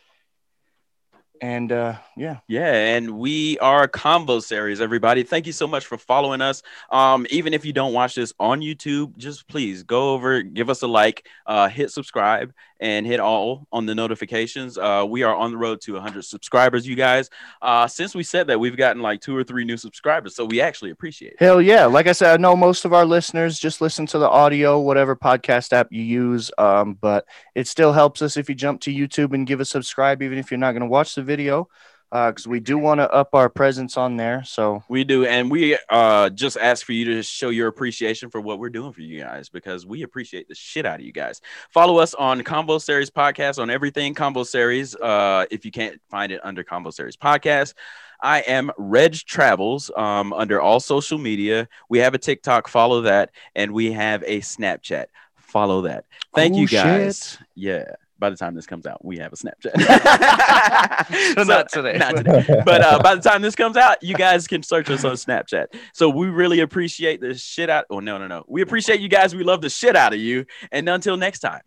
And 1.40 1.70
uh, 1.70 1.96
yeah, 2.16 2.38
Yeah, 2.48 2.96
and 2.96 3.18
we 3.18 3.58
are 3.58 3.82
a 3.82 3.88
Convo 3.88 4.42
Series, 4.42 4.80
everybody. 4.80 5.22
Thank 5.22 5.46
you 5.46 5.52
so 5.52 5.66
much 5.66 5.84
for 5.84 5.98
following 5.98 6.40
us. 6.40 6.62
Um, 6.90 7.26
even 7.30 7.52
if 7.52 7.64
you 7.64 7.74
don't 7.74 7.92
watch 7.92 8.14
this 8.14 8.32
on 8.40 8.60
YouTube, 8.60 9.16
just 9.18 9.46
please 9.48 9.82
go 9.82 10.14
over, 10.14 10.42
give 10.42 10.70
us 10.70 10.80
a 10.82 10.86
like, 10.86 11.26
uh, 11.46 11.68
hit 11.68 11.90
subscribe, 11.90 12.54
and 12.80 13.06
hit 13.06 13.20
all 13.20 13.66
on 13.72 13.86
the 13.86 13.94
notifications. 13.94 14.76
Uh, 14.76 15.04
we 15.08 15.22
are 15.22 15.34
on 15.34 15.50
the 15.50 15.56
road 15.56 15.80
to 15.82 15.94
100 15.94 16.22
subscribers, 16.22 16.86
you 16.86 16.96
guys. 16.96 17.30
Uh, 17.62 17.86
since 17.86 18.14
we 18.14 18.22
said 18.22 18.46
that, 18.48 18.58
we've 18.58 18.76
gotten 18.76 19.02
like 19.02 19.20
two 19.20 19.36
or 19.36 19.44
three 19.44 19.64
new 19.64 19.76
subscribers, 19.76 20.34
so 20.34 20.44
we 20.44 20.60
actually 20.60 20.90
appreciate 20.90 21.32
it. 21.32 21.40
hell 21.40 21.60
yeah. 21.60 21.86
Like 21.86 22.06
I 22.06 22.12
said, 22.12 22.34
I 22.34 22.36
know 22.40 22.56
most 22.56 22.84
of 22.84 22.92
our 22.92 23.04
listeners 23.04 23.58
just 23.58 23.80
listen 23.80 24.06
to 24.06 24.18
the 24.18 24.28
audio, 24.28 24.78
whatever 24.80 25.16
podcast 25.16 25.72
app 25.72 25.88
you 25.90 26.02
use. 26.02 26.50
Um, 26.58 26.94
but 27.00 27.26
it 27.54 27.66
still 27.66 27.92
helps 27.92 28.22
us 28.22 28.36
if 28.36 28.48
you 28.48 28.54
jump 28.54 28.80
to 28.82 28.92
YouTube 28.92 29.32
and 29.32 29.46
give 29.46 29.60
a 29.60 29.64
subscribe, 29.64 30.22
even 30.22 30.38
if 30.38 30.50
you're 30.50 30.58
not 30.58 30.72
going 30.72 30.80
to 30.80 30.86
watch 30.86 31.14
the 31.14 31.22
video, 31.22 31.68
because 32.12 32.46
we 32.46 32.60
do 32.60 32.78
want 32.78 33.00
to 33.00 33.10
up 33.12 33.34
our 33.34 33.48
presence 33.48 33.96
on 33.96 34.16
there. 34.16 34.42
So 34.44 34.82
We 34.88 35.04
do, 35.04 35.26
and 35.26 35.50
we 35.50 35.76
uh 35.90 36.30
just 36.30 36.56
ask 36.56 36.86
for 36.86 36.92
you 36.92 37.04
to 37.06 37.22
show 37.22 37.48
your 37.50 37.68
appreciation 37.68 38.30
for 38.30 38.40
what 38.40 38.58
we're 38.58 38.70
doing 38.70 38.92
for 38.92 39.02
you 39.02 39.20
guys 39.20 39.48
because 39.48 39.84
we 39.84 40.02
appreciate 40.02 40.48
the 40.48 40.54
shit 40.54 40.86
out 40.86 41.00
of 41.00 41.06
you 41.06 41.12
guys. 41.12 41.40
Follow 41.70 41.98
us 41.98 42.14
on 42.14 42.40
Convo 42.42 42.80
Series 42.80 43.10
Podcast 43.10 43.60
on 43.60 43.70
everything 43.70 44.14
Convo 44.14 44.46
Series. 44.46 44.94
Uh, 44.94 45.46
if 45.50 45.64
you 45.64 45.70
can't 45.70 46.00
find 46.10 46.32
it 46.32 46.40
under 46.44 46.62
Convo 46.64 46.92
Series 46.92 47.16
Podcast, 47.16 47.74
I 48.22 48.40
am 48.40 48.70
Reg 48.78 49.14
Travels 49.14 49.90
um 49.96 50.32
under 50.32 50.60
all 50.60 50.80
social 50.80 51.18
media. 51.18 51.68
We 51.88 51.98
have 51.98 52.14
a 52.14 52.18
TikTok, 52.18 52.68
follow 52.68 53.02
that, 53.02 53.30
and 53.54 53.72
we 53.72 53.92
have 53.92 54.22
a 54.24 54.40
Snapchat. 54.40 55.06
Follow 55.36 55.82
that. 55.82 56.04
Thank 56.34 56.54
Oh, 56.54 56.58
you 56.58 56.68
guys. 56.68 57.30
shit. 57.38 57.46
Yeah. 57.54 57.94
By 58.18 58.30
the 58.30 58.36
time 58.36 58.54
this 58.54 58.66
comes 58.66 58.86
out, 58.86 59.04
we 59.04 59.18
have 59.18 59.32
a 59.32 59.36
Snapchat. 59.36 59.74
So 61.34 61.42
not 61.42 61.68
today. 61.70 61.98
Not 61.98 62.16
today 62.16 62.62
but 62.64 62.82
uh, 62.82 62.98
by 63.02 63.14
the 63.14 63.20
time 63.20 63.42
this 63.42 63.54
comes 63.54 63.76
out, 63.76 64.02
you 64.02 64.14
guys 64.14 64.46
can 64.46 64.62
search 64.62 64.88
us 64.90 65.04
on 65.04 65.12
Snapchat. 65.16 65.66
So 65.92 66.08
we 66.08 66.28
really 66.28 66.60
appreciate 66.60 67.20
the 67.20 67.34
shit 67.34 67.68
out. 67.70 67.84
Oh 67.90 68.00
no, 68.00 68.18
no, 68.18 68.26
no. 68.26 68.44
We 68.48 68.62
appreciate 68.62 69.00
you 69.00 69.08
guys. 69.08 69.34
We 69.34 69.44
love 69.44 69.60
the 69.60 69.70
shit 69.70 69.96
out 69.96 70.12
of 70.12 70.18
you. 70.18 70.46
And 70.72 70.88
until 70.88 71.16
next 71.16 71.40
time, 71.40 71.62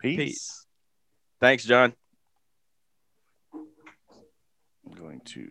peace. 0.00 0.16
peace. 0.16 0.66
Thanks, 1.40 1.64
John. 1.64 1.92
I'm 4.84 4.94
going 4.94 5.20
to. 5.20 5.50